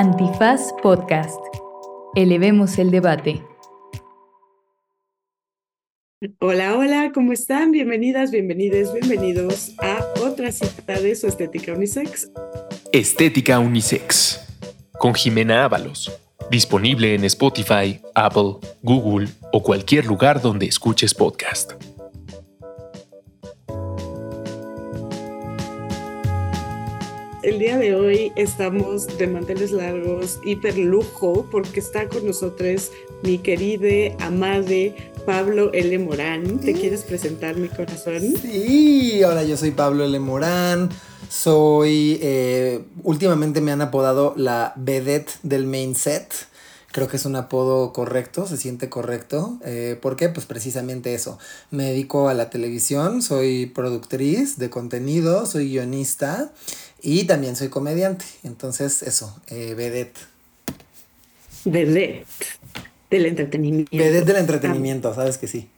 Antifaz 0.00 0.72
Podcast. 0.80 1.40
Elevemos 2.14 2.78
el 2.78 2.92
debate. 2.92 3.42
Hola, 6.38 6.76
hola, 6.76 7.10
¿cómo 7.12 7.32
están? 7.32 7.72
Bienvenidas, 7.72 8.30
bienvenidos, 8.30 8.94
bienvenidos 8.94 9.72
a 9.78 10.06
otra 10.22 10.52
cita 10.52 11.00
de 11.00 11.16
su 11.16 11.26
Estética 11.26 11.72
Unisex. 11.72 12.30
Estética 12.92 13.58
Unisex, 13.58 14.40
con 15.00 15.14
Jimena 15.14 15.64
Ábalos. 15.64 16.12
Disponible 16.48 17.16
en 17.16 17.24
Spotify, 17.24 18.00
Apple, 18.14 18.58
Google 18.84 19.26
o 19.52 19.64
cualquier 19.64 20.06
lugar 20.06 20.40
donde 20.40 20.66
escuches 20.66 21.12
podcast. 21.12 21.72
El 27.48 27.58
día 27.58 27.78
de 27.78 27.94
hoy 27.94 28.30
estamos 28.36 29.06
de 29.16 29.26
manteles 29.26 29.72
largos, 29.72 30.38
hiper 30.44 30.76
lujo, 30.76 31.46
porque 31.50 31.80
está 31.80 32.06
con 32.06 32.26
nosotros 32.26 32.90
mi 33.22 33.38
querida, 33.38 34.14
amade 34.22 34.94
Pablo 35.24 35.72
L. 35.72 35.98
Morán. 35.98 36.58
¿Te 36.58 36.74
quieres 36.74 37.04
presentar, 37.04 37.56
mi 37.56 37.68
corazón? 37.68 38.34
Sí, 38.42 39.24
hola, 39.24 39.44
yo 39.44 39.56
soy 39.56 39.70
Pablo 39.70 40.04
L. 40.04 40.18
Morán. 40.20 40.90
Soy. 41.30 42.18
Eh, 42.20 42.84
últimamente 43.02 43.62
me 43.62 43.72
han 43.72 43.80
apodado 43.80 44.34
la 44.36 44.74
vedette 44.76 45.32
del 45.42 45.66
main 45.66 45.94
set. 45.94 46.30
Creo 46.92 47.08
que 47.08 47.16
es 47.16 47.24
un 47.24 47.36
apodo 47.36 47.92
correcto, 47.94 48.46
se 48.46 48.58
siente 48.58 48.90
correcto. 48.90 49.58
Eh, 49.64 49.98
¿Por 50.00 50.16
qué? 50.16 50.28
Pues 50.28 50.44
precisamente 50.44 51.14
eso. 51.14 51.38
Me 51.70 51.84
dedico 51.84 52.28
a 52.28 52.34
la 52.34 52.50
televisión, 52.50 53.22
soy 53.22 53.66
productriz 53.66 54.58
de 54.58 54.68
contenido, 54.68 55.46
soy 55.46 55.70
guionista 55.70 56.50
y 57.02 57.24
también 57.24 57.56
soy 57.56 57.68
comediante. 57.68 58.24
Entonces, 58.44 59.02
eso, 59.02 59.40
eh, 59.48 59.74
vedette. 59.74 60.20
Vedette 61.64 62.26
del 63.10 63.26
entretenimiento. 63.26 63.96
Vedette 63.96 64.26
del 64.26 64.36
entretenimiento, 64.36 65.14
sabes 65.14 65.38
que 65.38 65.46
sí. 65.46 65.68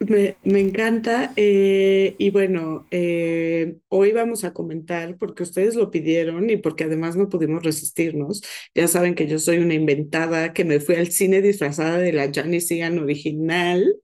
Me, 0.00 0.36
encanta. 0.44 1.32
Eh, 1.34 2.14
y 2.18 2.30
bueno, 2.30 2.86
eh, 2.90 3.78
hoy 3.88 4.12
vamos 4.12 4.44
a 4.44 4.52
comentar, 4.52 5.16
porque 5.18 5.42
ustedes 5.42 5.74
lo 5.74 5.90
pidieron 5.90 6.48
y 6.50 6.56
porque 6.56 6.84
además 6.84 7.16
no 7.16 7.28
pudimos 7.28 7.64
resistirnos. 7.64 8.42
Ya 8.74 8.86
saben 8.86 9.16
que 9.16 9.26
yo 9.26 9.38
soy 9.40 9.58
una 9.58 9.74
inventada, 9.74 10.52
que 10.52 10.64
me 10.64 10.78
fui 10.78 10.94
al 10.94 11.10
cine 11.10 11.42
disfrazada 11.42 11.98
de 11.98 12.12
la 12.12 12.30
Janice 12.32 12.68
Sigan 12.68 12.98
original. 13.00 13.96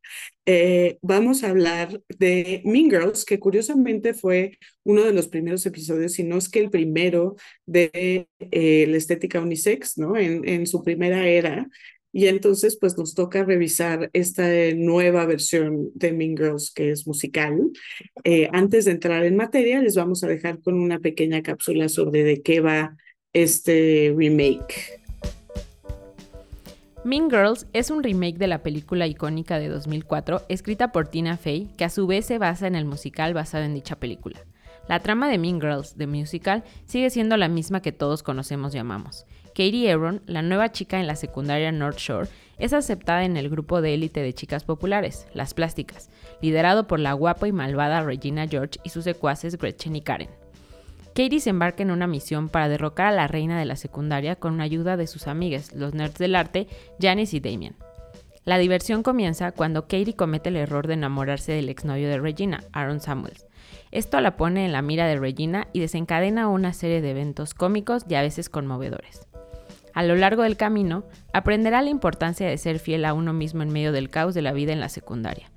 Eh, 0.46 0.98
vamos 1.00 1.42
a 1.42 1.50
hablar 1.50 2.02
de 2.18 2.62
Mean 2.64 2.90
Girls, 2.90 3.24
que 3.24 3.38
curiosamente 3.38 4.14
fue 4.14 4.58
uno 4.82 5.04
de 5.04 5.12
los 5.12 5.28
primeros 5.28 5.64
episodios, 5.66 6.12
si 6.12 6.24
no 6.24 6.36
es 6.36 6.48
que 6.48 6.60
el 6.60 6.70
primero 6.70 7.36
de 7.66 8.28
la 8.40 8.96
estética 8.96 9.40
unisex, 9.40 9.98
¿no? 9.98 10.16
En, 10.16 10.46
en 10.48 10.66
su 10.66 10.82
primera 10.82 11.26
era. 11.26 11.68
Y 12.16 12.28
entonces, 12.28 12.78
pues 12.80 12.96
nos 12.96 13.16
toca 13.16 13.42
revisar 13.42 14.08
esta 14.12 14.48
nueva 14.76 15.26
versión 15.26 15.90
de 15.94 16.12
Mean 16.12 16.36
Girls 16.36 16.70
que 16.72 16.92
es 16.92 17.08
musical. 17.08 17.72
Eh, 18.22 18.48
antes 18.52 18.84
de 18.84 18.92
entrar 18.92 19.24
en 19.24 19.34
materia, 19.34 19.82
les 19.82 19.96
vamos 19.96 20.22
a 20.22 20.28
dejar 20.28 20.60
con 20.60 20.74
una 20.74 21.00
pequeña 21.00 21.42
cápsula 21.42 21.88
sobre 21.88 22.22
de 22.22 22.40
qué 22.40 22.60
va 22.60 22.96
este 23.32 24.14
remake. 24.16 25.03
Mean 27.04 27.28
Girls 27.28 27.66
es 27.74 27.90
un 27.90 28.02
remake 28.02 28.38
de 28.38 28.46
la 28.46 28.62
película 28.62 29.06
icónica 29.06 29.58
de 29.58 29.68
2004 29.68 30.40
escrita 30.48 30.90
por 30.90 31.08
Tina 31.08 31.36
Fey, 31.36 31.68
que 31.76 31.84
a 31.84 31.90
su 31.90 32.06
vez 32.06 32.24
se 32.24 32.38
basa 32.38 32.66
en 32.66 32.74
el 32.74 32.86
musical 32.86 33.34
basado 33.34 33.64
en 33.64 33.74
dicha 33.74 33.96
película. 33.96 34.40
La 34.88 35.00
trama 35.00 35.28
de 35.28 35.36
Mean 35.36 35.60
Girls, 35.60 35.98
de 35.98 36.06
musical, 36.06 36.64
sigue 36.86 37.10
siendo 37.10 37.36
la 37.36 37.48
misma 37.48 37.82
que 37.82 37.92
todos 37.92 38.22
conocemos 38.22 38.74
y 38.74 38.78
amamos. 38.78 39.26
Katie 39.48 39.92
Aaron, 39.92 40.22
la 40.24 40.40
nueva 40.40 40.72
chica 40.72 40.98
en 40.98 41.06
la 41.06 41.14
secundaria 41.14 41.70
North 41.72 41.98
Shore, 41.98 42.28
es 42.56 42.72
aceptada 42.72 43.26
en 43.26 43.36
el 43.36 43.50
grupo 43.50 43.82
de 43.82 43.92
élite 43.92 44.20
de 44.20 44.32
chicas 44.32 44.64
populares, 44.64 45.26
las 45.34 45.52
plásticas, 45.52 46.08
liderado 46.40 46.86
por 46.86 47.00
la 47.00 47.12
guapa 47.12 47.46
y 47.46 47.52
malvada 47.52 48.02
Regina 48.02 48.48
George 48.48 48.80
y 48.82 48.88
sus 48.88 49.04
secuaces 49.04 49.58
Gretchen 49.58 49.94
y 49.94 50.00
Karen. 50.00 50.43
Katie 51.14 51.38
se 51.38 51.50
embarca 51.50 51.84
en 51.84 51.92
una 51.92 52.08
misión 52.08 52.48
para 52.48 52.68
derrocar 52.68 53.06
a 53.06 53.12
la 53.12 53.28
reina 53.28 53.56
de 53.56 53.64
la 53.64 53.76
secundaria 53.76 54.34
con 54.34 54.60
ayuda 54.60 54.96
de 54.96 55.06
sus 55.06 55.28
amigas, 55.28 55.72
los 55.72 55.94
nerds 55.94 56.18
del 56.18 56.34
arte, 56.34 56.66
Janice 57.00 57.36
y 57.36 57.40
Damien. 57.40 57.76
La 58.44 58.58
diversión 58.58 59.04
comienza 59.04 59.52
cuando 59.52 59.82
Katie 59.82 60.16
comete 60.16 60.48
el 60.48 60.56
error 60.56 60.88
de 60.88 60.94
enamorarse 60.94 61.52
del 61.52 61.68
exnovio 61.68 62.08
de 62.08 62.18
Regina, 62.18 62.64
Aaron 62.72 62.98
Samuels. 62.98 63.46
Esto 63.92 64.20
la 64.20 64.36
pone 64.36 64.66
en 64.66 64.72
la 64.72 64.82
mira 64.82 65.06
de 65.06 65.16
Regina 65.16 65.68
y 65.72 65.78
desencadena 65.78 66.48
una 66.48 66.72
serie 66.72 67.00
de 67.00 67.12
eventos 67.12 67.54
cómicos 67.54 68.04
y 68.08 68.16
a 68.16 68.22
veces 68.22 68.48
conmovedores. 68.48 69.28
A 69.94 70.02
lo 70.02 70.16
largo 70.16 70.42
del 70.42 70.56
camino, 70.56 71.04
aprenderá 71.32 71.80
la 71.80 71.90
importancia 71.90 72.48
de 72.48 72.58
ser 72.58 72.80
fiel 72.80 73.04
a 73.04 73.14
uno 73.14 73.32
mismo 73.32 73.62
en 73.62 73.72
medio 73.72 73.92
del 73.92 74.10
caos 74.10 74.34
de 74.34 74.42
la 74.42 74.52
vida 74.52 74.72
en 74.72 74.80
la 74.80 74.88
secundaria. 74.88 75.52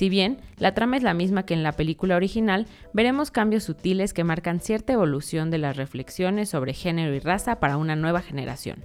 Si 0.00 0.08
bien 0.08 0.38
la 0.56 0.72
trama 0.72 0.96
es 0.96 1.02
la 1.02 1.12
misma 1.12 1.42
que 1.42 1.52
en 1.52 1.62
la 1.62 1.72
película 1.72 2.16
original, 2.16 2.66
veremos 2.94 3.30
cambios 3.30 3.64
sutiles 3.64 4.14
que 4.14 4.24
marcan 4.24 4.58
cierta 4.60 4.94
evolución 4.94 5.50
de 5.50 5.58
las 5.58 5.76
reflexiones 5.76 6.48
sobre 6.48 6.72
género 6.72 7.14
y 7.14 7.18
raza 7.18 7.60
para 7.60 7.76
una 7.76 7.96
nueva 7.96 8.22
generación. 8.22 8.82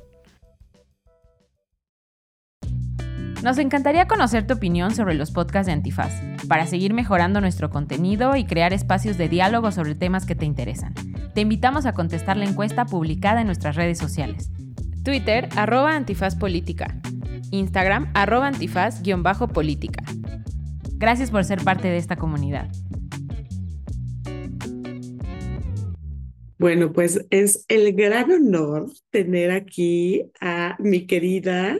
Nos 3.41 3.57
encantaría 3.59 4.09
conocer 4.09 4.45
tu 4.45 4.55
opinión 4.55 4.93
sobre 4.93 5.13
los 5.13 5.31
podcasts 5.31 5.67
de 5.67 5.71
Antifaz, 5.71 6.11
para 6.49 6.67
seguir 6.67 6.93
mejorando 6.93 7.39
nuestro 7.39 7.69
contenido 7.69 8.35
y 8.35 8.43
crear 8.43 8.73
espacios 8.73 9.17
de 9.17 9.29
diálogo 9.29 9.71
sobre 9.71 9.95
temas 9.95 10.25
que 10.25 10.35
te 10.35 10.43
interesan. 10.43 10.95
Te 11.33 11.39
invitamos 11.39 11.85
a 11.85 11.93
contestar 11.93 12.35
la 12.35 12.43
encuesta 12.43 12.83
publicada 12.87 13.39
en 13.39 13.47
nuestras 13.47 13.77
redes 13.77 13.97
sociales. 13.97 14.51
Twitter, 15.05 15.47
arroba. 15.55 15.95
Instagram, 17.51 18.11
arroba 18.13 18.47
antifaz-política. 18.47 20.03
Gracias 21.05 21.29
por 21.29 21.45
ser 21.45 21.63
parte 21.63 21.87
de 21.87 21.97
esta 21.97 22.15
comunidad. 22.15 22.67
Bueno, 26.57 26.93
pues 26.93 27.23
es 27.29 27.63
el 27.67 27.93
gran 27.93 28.31
honor 28.31 28.91
tener 29.11 29.51
aquí 29.51 30.31
a 30.41 30.75
mi 30.79 31.05
querida 31.05 31.79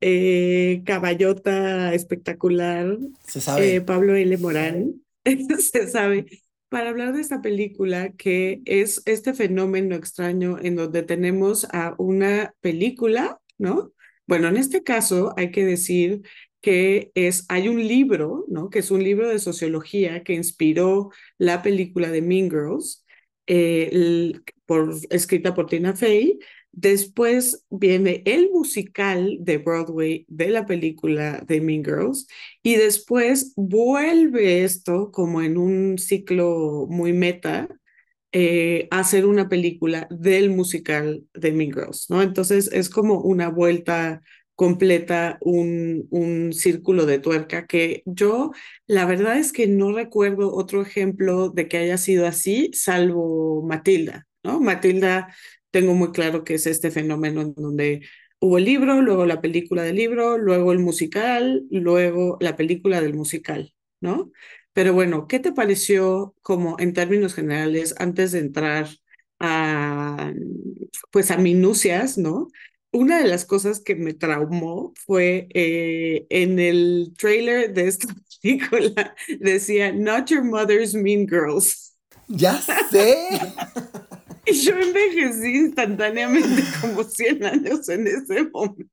eh, 0.00 0.82
caballota 0.84 1.94
espectacular, 1.94 2.98
Se 3.24 3.76
eh, 3.76 3.80
Pablo 3.80 4.16
L. 4.16 4.36
Morán. 4.38 4.94
Se 5.60 5.86
sabe 5.86 6.26
para 6.68 6.90
hablar 6.90 7.12
de 7.12 7.20
esta 7.20 7.40
película 7.40 8.10
que 8.14 8.60
es 8.64 9.02
este 9.04 9.34
fenómeno 9.34 9.94
extraño 9.94 10.58
en 10.60 10.74
donde 10.74 11.04
tenemos 11.04 11.64
a 11.70 11.94
una 11.96 12.52
película, 12.60 13.40
¿no? 13.56 13.92
Bueno, 14.26 14.48
en 14.48 14.56
este 14.56 14.82
caso 14.82 15.32
hay 15.36 15.50
que 15.50 15.64
decir 15.64 16.22
que 16.64 17.12
es, 17.14 17.44
hay 17.50 17.68
un 17.68 17.86
libro, 17.86 18.46
¿no? 18.48 18.70
Que 18.70 18.78
es 18.78 18.90
un 18.90 19.04
libro 19.04 19.28
de 19.28 19.38
sociología 19.38 20.22
que 20.22 20.32
inspiró 20.32 21.10
la 21.36 21.62
película 21.62 22.10
de 22.10 22.22
Mean 22.22 22.48
Girls, 22.48 23.04
eh, 23.46 24.32
por, 24.64 24.94
escrita 25.10 25.54
por 25.54 25.66
Tina 25.66 25.94
Fey, 25.94 26.38
Después 26.72 27.66
viene 27.70 28.22
el 28.24 28.50
musical 28.50 29.36
de 29.40 29.58
Broadway 29.58 30.24
de 30.26 30.48
la 30.48 30.66
película 30.66 31.44
de 31.46 31.60
Mean 31.60 31.84
Girls 31.84 32.26
y 32.64 32.76
después 32.76 33.52
vuelve 33.56 34.64
esto 34.64 35.12
como 35.12 35.40
en 35.42 35.56
un 35.56 35.98
ciclo 35.98 36.86
muy 36.88 37.12
meta 37.12 37.68
eh, 38.32 38.88
hacer 38.90 39.26
una 39.26 39.48
película 39.48 40.08
del 40.10 40.50
musical 40.50 41.22
de 41.34 41.52
Mean 41.52 41.72
Girls, 41.72 42.06
¿no? 42.08 42.22
Entonces 42.22 42.68
es 42.72 42.88
como 42.88 43.20
una 43.20 43.50
vuelta 43.50 44.22
completa, 44.54 45.38
un, 45.40 46.06
un 46.10 46.52
círculo 46.52 47.06
de 47.06 47.18
tuerca 47.18 47.66
que 47.66 48.02
yo 48.06 48.52
la 48.86 49.04
verdad 49.06 49.38
es 49.38 49.52
que 49.52 49.66
no 49.66 49.92
recuerdo 49.92 50.54
otro 50.54 50.82
ejemplo 50.82 51.48
de 51.50 51.68
que 51.68 51.78
haya 51.78 51.98
sido 51.98 52.26
así, 52.26 52.70
salvo 52.72 53.62
Matilda, 53.66 54.26
¿no? 54.42 54.60
Matilda 54.60 55.34
tengo 55.70 55.94
muy 55.94 56.12
claro 56.12 56.44
que 56.44 56.54
es 56.54 56.66
este 56.66 56.90
fenómeno 56.90 57.40
en 57.42 57.54
donde 57.54 58.02
hubo 58.40 58.58
el 58.58 58.64
libro, 58.64 59.00
luego 59.02 59.26
la 59.26 59.40
película 59.40 59.82
del 59.82 59.96
libro, 59.96 60.38
luego 60.38 60.72
el 60.72 60.78
musical, 60.78 61.64
luego 61.70 62.36
la 62.40 62.56
película 62.56 63.00
del 63.00 63.14
musical, 63.14 63.74
¿no? 64.00 64.30
Pero 64.72 64.92
bueno, 64.92 65.26
¿qué 65.28 65.38
te 65.40 65.52
pareció 65.52 66.34
como 66.42 66.76
en 66.78 66.92
términos 66.92 67.34
generales 67.34 67.94
antes 67.98 68.32
de 68.32 68.40
entrar 68.40 68.88
a 69.40 70.32
pues 71.10 71.30
a 71.30 71.36
minucias, 71.38 72.18
¿no? 72.18 72.48
Una 72.94 73.18
de 73.18 73.26
las 73.26 73.44
cosas 73.44 73.80
que 73.80 73.96
me 73.96 74.14
traumó 74.14 74.92
fue 75.04 75.48
eh, 75.52 76.26
en 76.30 76.60
el 76.60 77.12
trailer 77.18 77.74
de 77.74 77.88
esta 77.88 78.06
película 78.40 79.16
decía 79.40 79.92
Not 79.92 80.28
Your 80.28 80.44
Mother's 80.44 80.94
Mean 80.94 81.26
Girls. 81.28 81.96
Ya 82.28 82.54
sé. 82.90 83.16
Y 84.46 84.52
yo 84.60 84.78
envejecí 84.78 85.56
instantáneamente 85.56 86.62
como 86.82 87.02
100 87.02 87.44
años 87.46 87.88
en 87.88 88.06
ese 88.06 88.44
momento. 88.44 88.90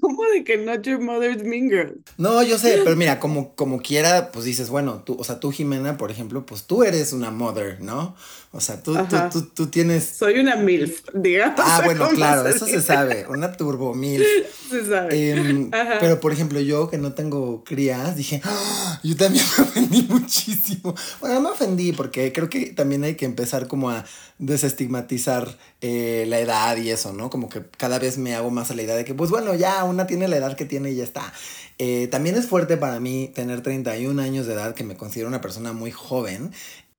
¿Cómo 0.00 0.22
de 0.32 0.44
que 0.44 0.56
not 0.58 0.82
your 0.82 1.00
mother's 1.00 1.42
mean 1.42 1.68
girl? 1.68 2.00
No, 2.16 2.42
yo 2.42 2.58
sé, 2.58 2.80
pero 2.84 2.96
mira, 2.96 3.20
como, 3.20 3.54
como 3.54 3.80
quiera, 3.80 4.30
pues 4.32 4.44
dices, 4.44 4.70
bueno, 4.70 5.02
tú, 5.04 5.16
o 5.18 5.24
sea, 5.24 5.40
tú, 5.40 5.50
Jimena, 5.50 5.96
por 5.96 6.10
ejemplo, 6.10 6.44
pues 6.46 6.64
tú 6.64 6.82
eres 6.82 7.12
una 7.12 7.30
mother, 7.30 7.80
¿no? 7.80 8.14
O 8.52 8.60
sea, 8.60 8.82
tú, 8.82 8.96
tú, 9.08 9.16
tú, 9.30 9.42
tú, 9.42 9.66
tienes. 9.68 10.04
Soy 10.18 10.40
una 10.40 10.56
MILF, 10.56 11.02
digamos. 11.14 11.60
Ah, 11.62 11.82
bueno, 11.84 12.08
claro, 12.08 12.48
eso 12.48 12.66
se 12.66 12.82
sabe, 12.82 13.24
una 13.28 13.52
turbo 13.52 13.94
MILF. 13.94 14.26
Se 14.68 14.86
sabe. 14.86 15.30
Em, 15.30 15.70
pero, 16.00 16.18
por 16.18 16.32
ejemplo, 16.32 16.58
yo 16.58 16.90
que 16.90 16.98
no 16.98 17.12
tengo 17.12 17.62
crías, 17.62 18.16
dije, 18.16 18.40
¡Ah! 18.42 19.00
yo 19.04 19.16
también 19.16 19.44
me 19.56 19.64
ofendí 19.64 20.02
muchísimo. 20.08 20.96
Bueno, 21.20 21.36
no 21.36 21.40
me 21.42 21.50
ofendí 21.50 21.92
porque 21.92 22.32
creo 22.32 22.48
que 22.48 22.72
también 22.72 23.04
hay 23.04 23.14
que 23.14 23.24
empezar 23.24 23.68
como 23.68 23.90
a 23.90 24.04
desestigmatizar 24.38 25.56
eh, 25.80 26.24
la 26.26 26.40
edad 26.40 26.76
y 26.76 26.90
eso, 26.90 27.12
¿no? 27.12 27.30
Como 27.30 27.48
que 27.48 27.62
cada 27.76 28.00
vez 28.00 28.18
me 28.18 28.34
hago 28.34 28.50
más 28.50 28.70
a 28.70 28.74
la 28.74 28.82
idea 28.82 28.96
de 28.96 29.04
que, 29.04 29.14
pues 29.14 29.30
bueno, 29.30 29.54
ya 29.54 29.84
una 29.90 30.06
tiene 30.06 30.28
la 30.28 30.36
edad 30.36 30.56
que 30.56 30.64
tiene 30.64 30.90
y 30.92 30.96
ya 30.96 31.04
está. 31.04 31.32
Eh, 31.78 32.08
también 32.10 32.36
es 32.36 32.46
fuerte 32.46 32.76
para 32.76 33.00
mí 33.00 33.30
tener 33.34 33.62
31 33.62 34.20
años 34.22 34.46
de 34.46 34.54
edad, 34.54 34.74
que 34.74 34.84
me 34.84 34.96
considero 34.96 35.28
una 35.28 35.40
persona 35.40 35.72
muy 35.72 35.90
joven. 35.90 36.50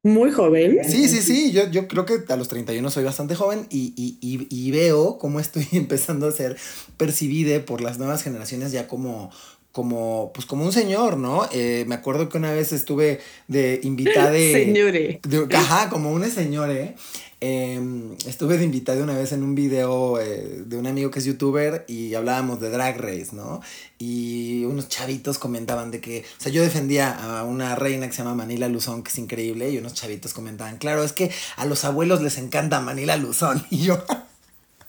Muy 0.04 0.32
joven. 0.32 0.80
Sí, 0.88 1.08
sí, 1.08 1.22
sí, 1.22 1.52
yo, 1.52 1.70
yo 1.70 1.88
creo 1.88 2.06
que 2.06 2.22
a 2.28 2.36
los 2.36 2.48
31 2.48 2.90
soy 2.90 3.04
bastante 3.04 3.36
joven 3.36 3.68
y, 3.70 3.94
y, 3.96 4.18
y, 4.20 4.48
y 4.50 4.72
veo 4.72 5.18
cómo 5.20 5.40
estoy 5.40 5.68
empezando 5.74 6.28
a 6.28 6.32
ser 6.32 6.58
percibida 6.98 7.64
por 7.66 7.82
las 7.82 8.00
nuevas 8.00 8.24
generaciones 8.24 8.72
ya 8.72 8.88
como, 8.88 9.30
como, 9.72 10.32
pues 10.34 10.48
como 10.48 10.66
un 10.66 10.74
señor, 10.74 11.18
¿no? 11.18 11.48
Eh, 11.52 11.86
me 11.88 11.94
acuerdo 11.96 12.30
que 12.30 12.38
una 12.40 12.52
vez 12.52 12.74
estuve 12.74 13.20
de 13.48 13.80
invitada 13.84 14.32
de... 14.32 14.52
Señore. 14.66 15.20
de- 15.22 15.56
ajá, 15.56 15.90
como 15.90 16.12
una 16.12 16.28
señore. 16.30 16.96
Eh, 17.44 18.16
estuve 18.28 18.60
de 18.60 18.66
invitada 18.66 19.04
una 19.04 19.18
vez 19.18 19.32
en 19.32 19.42
un 19.42 19.56
video 19.56 20.20
eh, 20.20 20.62
de 20.64 20.78
un 20.78 20.86
amigo 20.86 21.10
que 21.10 21.18
es 21.18 21.26
youtuber 21.26 21.86
y 21.88 22.14
hablábamos 22.14 22.60
de 22.60 22.70
Drag 22.70 23.02
Race, 23.02 23.30
¿no? 23.32 23.62
Y 23.98 24.64
unos 24.66 24.90
chavitos 24.90 25.40
comentaban 25.40 25.90
de 25.90 26.02
que, 26.02 26.24
o 26.38 26.42
sea, 26.42 26.52
yo 26.52 26.62
defendía 26.62 27.10
a 27.12 27.44
una 27.44 27.76
reina 27.76 28.06
que 28.06 28.14
se 28.14 28.20
llama 28.20 28.36
Manila 28.36 28.68
Luzón, 28.68 29.02
que 29.02 29.10
es 29.10 29.18
increíble, 29.18 29.72
y 29.72 29.80
unos 29.80 29.96
chavitos 29.96 30.36
comentaban, 30.36 30.78
claro, 30.78 31.04
es 31.04 31.14
que 31.14 31.32
a 31.56 31.66
los 31.66 31.84
abuelos 31.84 32.22
les 32.22 32.38
encanta 32.38 32.80
Manila 32.80 33.18
Luzón. 33.18 33.66
Y 33.72 33.86
yo, 33.86 34.04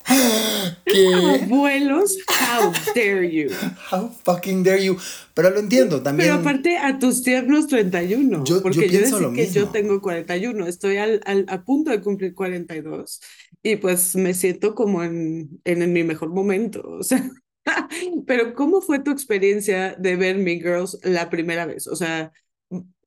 Abuelos, 1.43 2.17
how 2.29 2.73
dare 2.95 3.25
you. 3.31 3.49
How 3.91 4.09
fucking 4.25 4.63
dare 4.63 4.83
you? 4.85 4.97
Pero 5.35 5.51
lo 5.51 5.61
entiendo 5.61 6.03
también. 6.03 6.29
Pero 6.29 6.41
aparte 6.41 6.77
a 6.79 6.99
tus 6.99 7.23
tiernos 7.23 7.67
31, 7.69 8.45
Yo- 8.45 8.57
yo 8.57 8.63
porque 8.63 8.83
yo, 8.83 8.89
pienso 8.89 9.21
lo 9.21 9.33
que 9.33 9.47
yo 9.47 9.61
mismo. 9.63 9.73
tengo 9.73 10.01
41, 10.01 10.67
estoy 10.67 10.97
al, 10.99 11.21
al- 11.25 11.47
a 11.49 11.65
punto 11.65 11.91
de 11.91 12.01
cumplir 12.01 12.35
42 12.35 13.21
y 13.63 13.77
pues 13.77 14.15
me 14.17 14.35
siento 14.35 14.75
como 14.75 15.03
en, 15.05 15.61
en, 15.65 15.83
en 15.83 15.93
mi 15.93 16.03
mejor 16.05 16.31
momento, 16.31 16.83
o 16.85 17.03
sea, 17.03 17.31
pero 18.27 18.55
¿cómo 18.55 18.81
fue 18.81 18.99
tu 18.99 19.11
experiencia 19.11 19.95
de 19.99 20.17
ver 20.17 20.37
Mean 20.39 20.59
Girls 20.61 20.99
la 21.05 21.31
primera 21.31 21.65
vez? 21.67 21.87
O 21.87 21.97
sea, 21.97 22.33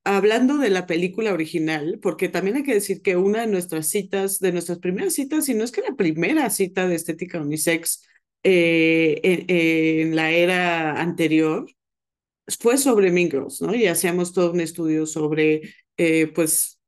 hablando 0.05 0.57
de 0.57 0.69
la 0.69 0.85
película 0.87 1.33
original, 1.33 1.99
porque 2.01 2.29
también 2.29 2.57
hay 2.57 2.63
que 2.63 2.75
decir 2.75 3.01
que 3.01 3.17
una 3.17 3.41
de 3.41 3.47
nuestras 3.47 3.87
citas, 3.87 4.39
de 4.39 4.51
nuestras 4.53 4.79
primeras 4.79 5.13
citas, 5.13 5.49
y 5.49 5.55
no 5.55 5.63
es 5.63 5.71
que 5.71 5.81
la 5.81 5.95
primera 5.95 6.49
cita 6.51 6.87
de 6.87 6.95
estética 6.95 7.41
unisex 7.41 8.03
eh, 8.43 9.19
en, 10.03 10.15
la 10.15 10.31
era 10.31 11.01
anterior, 11.01 11.65
fue 12.59 12.77
sobre 12.77 13.11
Mean 13.11 13.31
Girls, 13.31 13.61
¿no? 13.61 13.73
Y 13.75 13.87
hacíamos 13.87 14.33
todo 14.33 14.51
un 14.51 14.61
estudio 14.61 15.05
sobre, 15.07 15.73
eh, 15.97 16.27
pues, 16.27 16.79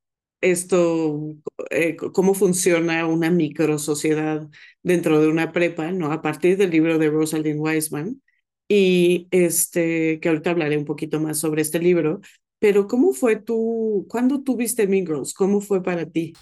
esto, 0.42 1.36
eh, 1.72 1.96
cómo 1.96 2.36
funciona 2.36 3.08
una 3.08 3.32
microsociedad 3.32 4.48
dentro 4.84 5.20
de 5.20 5.28
una 5.30 5.52
prepa, 5.52 5.92
¿no? 5.92 6.12
A 6.12 6.22
partir 6.22 6.58
del 6.58 6.72
libro 6.72 7.00
de 7.00 7.10
Rosalind 7.10 7.60
Wiseman. 7.60 8.22
Y 8.70 9.28
este, 9.32 10.20
que 10.20 10.30
ahorita 10.30 10.52
hablaré 10.52 10.78
un 10.78 10.86
poquito 10.86 11.20
más 11.20 11.40
sobre 11.40 11.62
este 11.62 11.80
libro. 11.80 12.22
Pero, 12.62 12.88
¿cómo 12.88 13.14
fue 13.14 13.36
tú, 13.36 14.06
cuándo 14.10 14.42
tú 14.44 14.56
viste 14.58 14.88
Mean 14.88 15.06
Girls? 15.06 15.34
¿Cómo 15.36 15.62
fue 15.62 15.84
para 15.84 16.10
ti? 16.10 16.34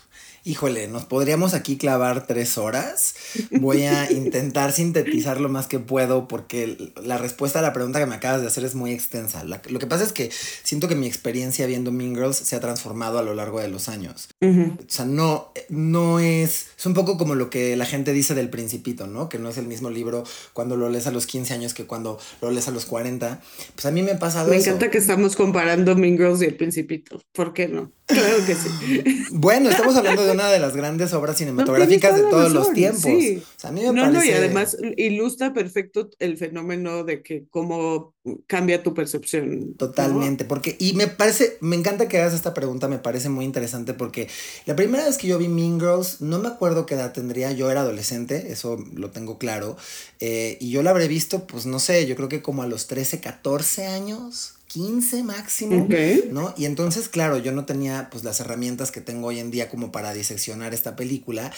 Híjole, 0.48 0.88
nos 0.88 1.06
podríamos 1.06 1.56
aquí 1.56 1.76
clavar 1.76 2.28
tres 2.28 2.60
horas. 2.60 3.16
Voy 3.50 3.82
a 3.86 4.12
intentar 4.12 4.72
sintetizar 4.72 5.42
lo 5.42 5.50
más 5.50 5.66
que 5.66 5.80
puedo 5.80 6.28
porque 6.28 6.94
la 7.04 7.18
respuesta 7.18 7.58
a 7.58 7.62
la 7.64 7.74
pregunta 7.74 7.98
que 8.00 8.06
me 8.06 8.14
acabas 8.14 8.42
de 8.42 8.48
hacer 8.48 8.64
es 8.64 8.76
muy 8.76 8.92
extensa. 8.92 9.44
La- 9.44 9.60
lo 9.68 9.80
que 9.80 9.88
pasa 9.88 10.04
es 10.04 10.14
que 10.14 10.30
siento 10.62 10.88
que 10.88 10.94
mi 10.94 11.08
experiencia 11.08 11.66
viendo 11.66 11.92
Mean 11.92 12.14
Girls 12.14 12.38
se 12.38 12.56
ha 12.56 12.60
transformado 12.60 13.18
a 13.18 13.24
lo 13.24 13.34
largo 13.34 13.60
de 13.60 13.70
los 13.70 13.90
años. 13.90 14.28
O 14.40 14.78
sea, 14.88 15.06
no, 15.06 15.52
no 15.70 16.20
es. 16.20 16.68
Es 16.78 16.86
un 16.86 16.94
poco 16.94 17.18
como 17.18 17.34
lo 17.34 17.50
que 17.50 17.76
la 17.76 17.88
gente 17.88 18.14
dice 18.14 18.36
del 18.36 18.52
Principito, 18.52 19.08
¿no? 19.08 19.30
Que 19.30 19.40
no 19.40 19.50
es 19.50 19.58
el 19.58 19.66
mismo 19.66 19.90
libro 19.90 20.26
cuando 20.54 20.78
lo 20.78 20.90
lees 20.90 21.08
a 21.08 21.12
los 21.12 21.26
15 21.26 21.56
años 21.56 21.74
que 21.74 21.88
cuando 21.88 22.20
lo 22.44 22.52
lees 22.52 22.68
a 22.68 22.72
los 22.72 22.86
40. 22.86 23.42
Pues 23.74 23.86
a 23.88 23.90
mí 23.90 24.04
me 24.04 24.12
ha 24.12 24.20
pasado 24.20 24.52
Me 24.52 24.58
eso. 24.58 24.68
encanta 24.70 24.92
que 24.92 25.00
estamos 25.00 25.36
comparando 25.36 25.96
Mean 25.96 26.18
Girls 26.18 26.44
y 26.44 26.46
El 26.46 26.56
Principito. 26.56 27.20
¿Por 27.34 27.52
qué 27.54 27.68
no? 27.68 27.92
Claro 28.08 28.38
que 28.46 28.54
sí. 28.54 29.26
Bueno, 29.32 29.70
estamos 29.70 29.96
hablando 29.98 30.24
de 30.26 30.32
una 30.32 30.50
de 30.52 30.60
las 30.60 30.76
grandes 30.76 31.12
obras 31.14 31.38
cinematográficas 31.38 32.14
tienes 32.14 32.26
de 32.26 32.30
todos 32.30 32.52
los 32.54 32.72
tiempos. 32.74 33.02
sí. 33.02 33.42
O 33.58 33.60
sea, 33.60 33.70
a 33.72 33.74
mí 33.74 33.82
me 33.82 33.88
No, 33.88 33.94
no, 33.94 34.12
y 34.12 34.14
parece- 34.28 34.36
además 34.36 34.78
ilustra 34.98 35.54
perfecto 35.54 36.10
el 36.20 36.38
fenómeno 36.38 37.04
de 37.04 37.24
que 37.24 37.46
cómo 37.50 38.14
cambia 38.48 38.84
tu 38.84 38.94
percepción. 38.94 39.60
¿no? 39.60 39.76
Totalmente, 39.78 40.46
porque, 40.46 40.76
y 40.80 40.94
me 40.94 41.08
parece, 41.08 41.58
me 41.62 41.76
encanta 41.76 42.08
que 42.08 42.20
hagas 42.20 42.34
esta 42.34 42.54
pregunta, 42.54 42.88
me 42.88 43.00
parece 43.00 43.30
muy 43.30 43.46
interesante 43.46 43.94
porque 43.96 44.28
la 44.66 44.76
primera 44.76 45.06
vez 45.06 45.18
que 45.18 45.28
yo 45.28 45.38
vi 45.40 45.48
Mean 45.48 45.80
Girls, 45.80 46.22
no 46.22 46.40
me 46.40 46.48
acuerdo 46.48 46.86
qué 46.86 46.94
edad 46.96 47.12
tendría, 47.14 47.52
yo 47.54 47.70
era 47.72 47.82
adolescente, 47.82 48.52
eso 48.52 48.78
lo 48.94 49.12
tengo 49.12 49.38
claro, 49.40 49.78
eh, 50.20 50.58
y 50.60 50.70
yo 50.72 50.84
la 50.84 50.92
habré 50.92 51.08
visto, 51.08 51.46
pues 51.48 51.66
no 51.66 51.80
sé, 51.80 52.06
yo 52.08 52.16
creo 52.16 52.30
que 52.30 52.42
como 52.42 52.62
a 52.64 52.68
los 52.68 52.88
13, 52.88 53.20
14 53.20 53.86
años, 53.88 54.56
15 54.68 55.24
máximo. 55.24 55.88
¿no? 56.32 56.54
Y 56.58 56.66
entonces, 56.66 57.10
claro, 57.10 57.38
yo 57.38 57.52
no 57.52 57.66
tenía 57.66 58.10
pues 58.12 58.24
las 58.24 58.40
herramientas 58.40 58.92
que 58.92 59.02
tengo 59.02 59.28
hoy 59.28 59.40
en 59.40 59.52
día 59.52 59.70
como 59.70 59.92
para 59.92 60.14
diseccionar 60.14 60.74
esta 60.74 60.96
película, 60.96 61.52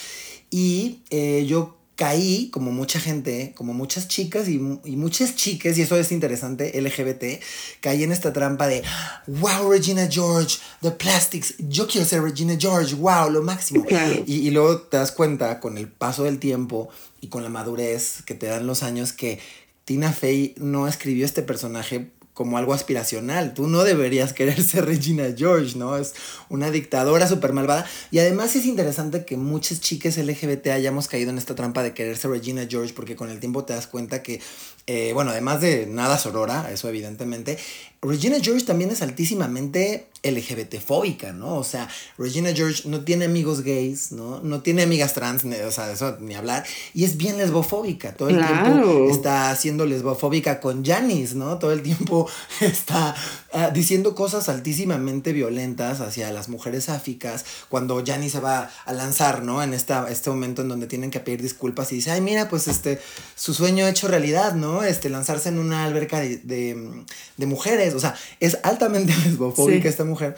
y 0.50 1.02
eh, 1.10 1.46
yo 1.48 1.78
caí, 1.98 2.50
como 2.52 2.72
mucha 2.72 3.00
gente, 3.00 3.54
como 3.58 3.74
muchas 3.74 4.08
chicas 4.08 4.48
y, 4.48 4.62
y 4.86 4.96
muchas 4.96 5.36
chicas, 5.36 5.78
y 5.78 5.82
eso 5.82 5.98
es 5.98 6.12
interesante, 6.12 6.80
LGBT, 6.80 7.42
caí 7.82 8.04
en 8.04 8.12
esta 8.12 8.32
trampa 8.32 8.68
de, 8.68 8.84
wow, 9.26 9.72
Regina 9.72 10.08
George, 10.10 10.60
The 10.82 10.92
Plastics, 10.92 11.56
yo 11.58 11.88
quiero 11.88 12.06
ser 12.06 12.22
Regina 12.22 12.56
George, 12.58 12.94
wow, 12.94 13.32
lo 13.32 13.42
máximo. 13.42 13.84
Y, 14.28 14.36
y 14.36 14.52
luego 14.52 14.80
te 14.82 14.98
das 14.98 15.12
cuenta 15.12 15.60
con 15.60 15.80
el 15.80 15.88
paso 15.88 16.24
del 16.24 16.38
tiempo 16.38 16.88
y 17.20 17.30
con 17.30 17.42
la 17.42 17.50
madurez 17.50 18.22
que 18.24 18.36
te 18.36 18.46
dan 18.46 18.68
los 18.68 18.84
años 18.84 19.12
que 19.12 19.40
Tina 19.84 20.14
Fey 20.14 20.54
no 20.58 20.88
escribió 20.88 21.26
este 21.26 21.42
personaje 21.42 22.12
como 22.38 22.60
algo 22.60 22.76
aspiracional. 22.76 23.56
Tú 23.56 23.66
no 23.66 23.84
deberías 23.84 24.32
querer 24.32 24.62
ser 24.64 24.86
Regina 24.86 25.26
George, 25.36 25.76
¿no? 25.76 25.98
Es 25.98 26.14
una 26.50 26.70
dictadora 26.70 27.28
súper 27.28 27.52
malvada. 27.52 27.88
Y 28.12 28.20
además 28.20 28.56
es 28.56 28.68
interesante 28.68 29.26
que 29.26 29.38
muchas 29.38 29.82
chicas 29.82 30.18
LGBT 30.18 30.68
hayamos 30.68 31.08
caído 31.08 31.32
en 31.32 31.40
esta 31.40 31.56
trampa 31.56 31.82
de 31.82 31.96
querer 31.96 32.16
ser 32.16 32.30
Regina 32.30 32.68
George 32.70 32.94
porque 32.94 33.16
con 33.16 33.32
el 33.32 33.40
tiempo 33.40 33.66
te 33.66 33.74
das 33.74 33.88
cuenta 33.88 34.22
que, 34.22 34.40
eh, 34.88 35.12
bueno, 35.14 35.32
además 35.32 35.62
de 35.62 35.86
nada 35.86 36.18
sorora, 36.18 36.72
eso 36.72 36.88
evidentemente, 36.90 37.58
Regina 38.02 38.38
George 38.42 38.64
también 38.66 38.92
es 38.92 39.02
altísimamente 39.02 40.08
LGBT-fóbica, 40.24 41.32
¿no? 41.34 41.56
O 41.56 41.64
sea, 41.64 41.88
Regina 42.18 42.52
George 42.54 42.88
no 42.88 43.02
tiene 43.04 43.26
amigos 43.26 43.62
gays, 43.62 44.12
¿no? 44.12 44.40
No 44.42 44.62
tiene 44.62 44.84
amigas 44.84 45.14
trans, 45.14 45.44
ni- 45.46 45.56
o 45.56 45.72
sea, 45.72 45.92
eso 45.92 46.18
ni 46.20 46.36
hablar. 46.36 46.64
Y 46.94 47.06
es 47.06 47.18
bien 47.18 47.38
lesbofóbica. 47.38 48.14
Todo 48.14 48.30
el 48.30 48.38
tiempo 48.38 49.08
está 49.10 49.56
siendo 49.56 49.86
lesbofóbica 49.86 50.60
con 50.60 50.86
Janice, 50.86 51.36
¿no? 51.36 51.58
Todo 51.58 51.72
el 51.72 51.82
tiempo 51.82 52.30
está 52.62 53.16
ah, 53.54 53.70
diciendo 53.72 54.14
cosas 54.16 54.48
altísimamente 54.50 55.34
violentas 55.34 56.00
hacia 56.00 56.32
las 56.32 56.50
mujeres 56.50 56.86
sáficas 56.86 57.46
cuando 57.70 58.04
Janice 58.06 58.38
se 58.38 58.40
va 58.40 58.70
a 58.86 58.94
lanzar, 58.94 59.42
¿no? 59.44 59.64
En 59.64 59.74
esta, 59.74 60.08
este 60.10 60.30
momento 60.30 60.62
en 60.62 60.68
donde 60.70 60.86
tienen 60.88 61.10
que 61.10 61.20
pedir 61.20 61.42
disculpas 61.42 61.92
y 61.92 61.96
dice, 61.96 62.12
ay, 62.12 62.22
mira, 62.22 62.48
pues 62.50 62.68
este, 62.68 63.00
su 63.36 63.54
sueño 63.54 63.88
hecho 63.88 64.08
realidad, 64.08 64.54
¿no? 64.54 64.77
Este, 64.84 65.10
lanzarse 65.10 65.50
en 65.50 65.60
una 65.60 65.84
alberca 65.86 66.20
de, 66.20 66.38
de, 66.38 67.04
de 67.38 67.46
mujeres. 67.46 67.94
O 67.94 68.00
sea, 68.00 68.16
es 68.40 68.58
altamente 68.64 69.14
lesbofóbica 69.26 69.84
Sí. 69.84 69.88
esta 69.90 70.04
mujer. 70.06 70.38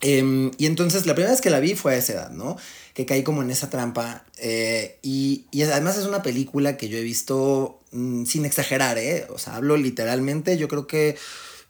Em, 0.00 0.50
y 0.58 0.66
entonces 0.66 1.06
la 1.06 1.14
primera 1.14 1.32
vez 1.32 1.40
que 1.40 1.48
la 1.50 1.58
vi 1.60 1.74
fue 1.74 1.94
a 1.94 1.96
esa 1.96 2.12
edad, 2.12 2.30
¿no? 2.30 2.56
Que 2.92 3.06
caí 3.06 3.22
como 3.22 3.42
en 3.42 3.50
esa 3.50 3.70
trampa. 3.70 4.24
eh, 4.38 4.98
y, 5.02 5.46
y 5.50 5.62
además 5.62 5.96
es 5.96 6.04
una 6.04 6.22
película 6.22 6.76
que 6.76 6.88
yo 6.88 6.98
he 6.98 7.02
visto 7.02 7.80
mm, 7.92 8.24
sin 8.26 8.44
exagerar, 8.44 8.98
¿eh? 8.98 9.26
O 9.30 9.38
sea, 9.38 9.56
hablo 9.56 9.76
literalmente, 9.78 10.58
yo 10.58 10.68
creo 10.68 10.86
que 10.86 11.16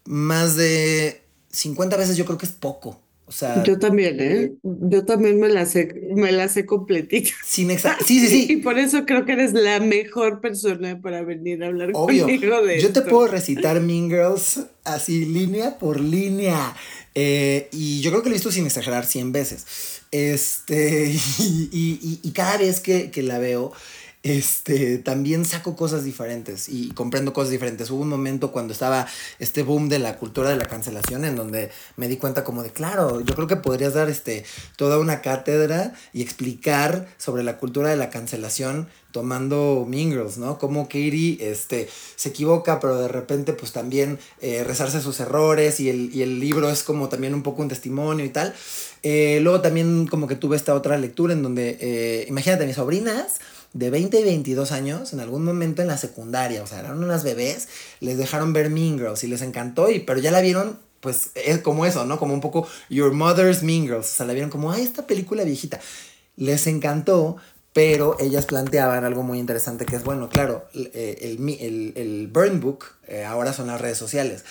más 0.04 0.56
de 0.56 1.22
50 1.52 1.96
veces 1.96 2.16
yo 2.16 2.24
creo 2.24 2.36
que 2.38 2.46
es 2.46 2.52
poco. 2.52 3.00
O 3.28 3.32
sea, 3.32 3.64
Yo 3.64 3.76
también, 3.78 4.18
¿eh? 4.20 4.52
Yo 4.62 5.04
también 5.04 5.40
me 5.40 5.48
la 5.48 5.66
sé, 5.66 5.92
me 6.14 6.30
la 6.30 6.48
sé 6.48 6.64
completita. 6.64 7.30
sin 7.44 7.72
exagerar. 7.72 8.04
Sí, 8.06 8.24
sí, 8.26 8.42
Y 8.44 8.46
sí. 8.46 8.56
por 8.58 8.78
eso 8.78 9.04
creo 9.04 9.24
que 9.24 9.32
eres 9.32 9.52
la 9.52 9.80
mejor 9.80 10.40
persona 10.40 11.00
para 11.00 11.22
venir 11.22 11.64
a 11.64 11.66
hablar 11.66 11.90
Obvio. 11.94 12.22
conmigo 12.24 12.62
de 12.62 12.80
Yo 12.80 12.92
te 12.92 13.02
puedo 13.02 13.26
recitar 13.26 13.80
Mean 13.80 14.08
Girls 14.08 14.60
así 14.84 15.24
línea 15.24 15.76
por 15.78 15.98
línea. 16.00 16.76
Eh, 17.16 17.68
y 17.72 18.00
yo 18.00 18.10
creo 18.10 18.22
que 18.22 18.28
lo 18.28 18.34
he 18.34 18.38
visto 18.38 18.52
sin 18.52 18.66
exagerar 18.66 19.04
100 19.06 19.32
veces. 19.32 19.66
Este, 20.12 21.10
y, 21.10 21.16
y- 21.72 21.98
y- 22.02 22.20
y 22.22 22.30
cada 22.32 22.58
vez 22.58 22.78
que, 22.80 23.10
que 23.10 23.22
la 23.24 23.38
veo, 23.38 23.72
este, 24.26 24.98
también 24.98 25.44
saco 25.44 25.76
cosas 25.76 26.02
diferentes 26.02 26.68
y 26.68 26.88
comprendo 26.88 27.32
cosas 27.32 27.50
diferentes. 27.50 27.92
Hubo 27.92 28.02
un 28.02 28.08
momento 28.08 28.50
cuando 28.50 28.72
estaba 28.72 29.06
este 29.38 29.62
boom 29.62 29.88
de 29.88 30.00
la 30.00 30.16
cultura 30.16 30.50
de 30.50 30.56
la 30.56 30.64
cancelación 30.64 31.24
en 31.24 31.36
donde 31.36 31.70
me 31.96 32.08
di 32.08 32.16
cuenta 32.16 32.42
como 32.42 32.64
de, 32.64 32.70
claro, 32.70 33.20
yo 33.20 33.36
creo 33.36 33.46
que 33.46 33.54
podrías 33.54 33.94
dar 33.94 34.08
este, 34.08 34.44
toda 34.74 34.98
una 34.98 35.20
cátedra 35.20 35.94
y 36.12 36.22
explicar 36.22 37.06
sobre 37.18 37.44
la 37.44 37.56
cultura 37.58 37.88
de 37.90 37.96
la 37.96 38.10
cancelación 38.10 38.88
tomando 39.12 39.86
Mingles, 39.88 40.38
¿no? 40.38 40.58
Como 40.58 40.88
Katie 40.88 41.38
este, 41.40 41.88
se 42.16 42.30
equivoca, 42.30 42.80
pero 42.80 42.98
de 42.98 43.08
repente 43.08 43.52
pues 43.52 43.70
también 43.70 44.18
eh, 44.40 44.64
rezarse 44.64 45.00
sus 45.00 45.20
errores 45.20 45.78
y 45.78 45.88
el, 45.88 46.12
y 46.12 46.22
el, 46.22 46.40
libro 46.40 46.68
es 46.68 46.82
como 46.82 47.08
también 47.08 47.32
un 47.32 47.44
poco 47.44 47.62
un 47.62 47.68
testimonio 47.68 48.24
y 48.24 48.30
tal. 48.30 48.52
Eh, 49.04 49.38
luego 49.40 49.60
también 49.60 50.08
como 50.08 50.26
que 50.26 50.34
tuve 50.34 50.56
esta 50.56 50.74
otra 50.74 50.98
lectura 50.98 51.32
en 51.32 51.44
donde, 51.44 51.78
eh, 51.80 52.26
imagínate, 52.28 52.66
mis 52.66 52.74
sobrinas 52.74 53.38
de 53.78 53.90
20 53.90 54.20
y 54.20 54.24
22 54.24 54.72
años, 54.72 55.12
en 55.12 55.20
algún 55.20 55.44
momento 55.44 55.82
en 55.82 55.88
la 55.88 55.98
secundaria, 55.98 56.62
o 56.62 56.66
sea, 56.66 56.80
eran 56.80 57.02
unas 57.02 57.24
bebés, 57.24 57.68
les 58.00 58.16
dejaron 58.16 58.52
ver 58.52 58.70
Mean 58.70 58.98
Girls 58.98 59.22
y 59.24 59.26
les 59.26 59.42
encantó, 59.42 59.90
y, 59.90 60.00
pero 60.00 60.18
ya 60.18 60.30
la 60.30 60.40
vieron, 60.40 60.78
pues 61.00 61.30
es 61.34 61.58
como 61.58 61.84
eso, 61.84 62.06
¿no? 62.06 62.18
Como 62.18 62.32
un 62.32 62.40
poco 62.40 62.66
Your 62.88 63.12
Mother's 63.12 63.62
Mean 63.62 63.82
Girls, 63.82 64.06
o 64.06 64.16
sea, 64.16 64.26
la 64.26 64.32
vieron 64.32 64.50
como, 64.50 64.72
ay, 64.72 64.82
esta 64.82 65.06
película 65.06 65.44
viejita. 65.44 65.78
Les 66.36 66.66
encantó, 66.66 67.36
pero 67.74 68.16
ellas 68.18 68.46
planteaban 68.46 69.04
algo 69.04 69.22
muy 69.22 69.38
interesante 69.38 69.84
que 69.84 69.96
es, 69.96 70.04
bueno, 70.04 70.30
claro, 70.30 70.64
eh, 70.74 71.18
el, 71.20 71.48
el, 71.60 71.92
el 71.96 72.28
Burn 72.28 72.60
Book 72.60 72.86
eh, 73.06 73.24
ahora 73.24 73.52
son 73.52 73.66
las 73.66 73.80
redes 73.80 73.98
sociales. 73.98 74.42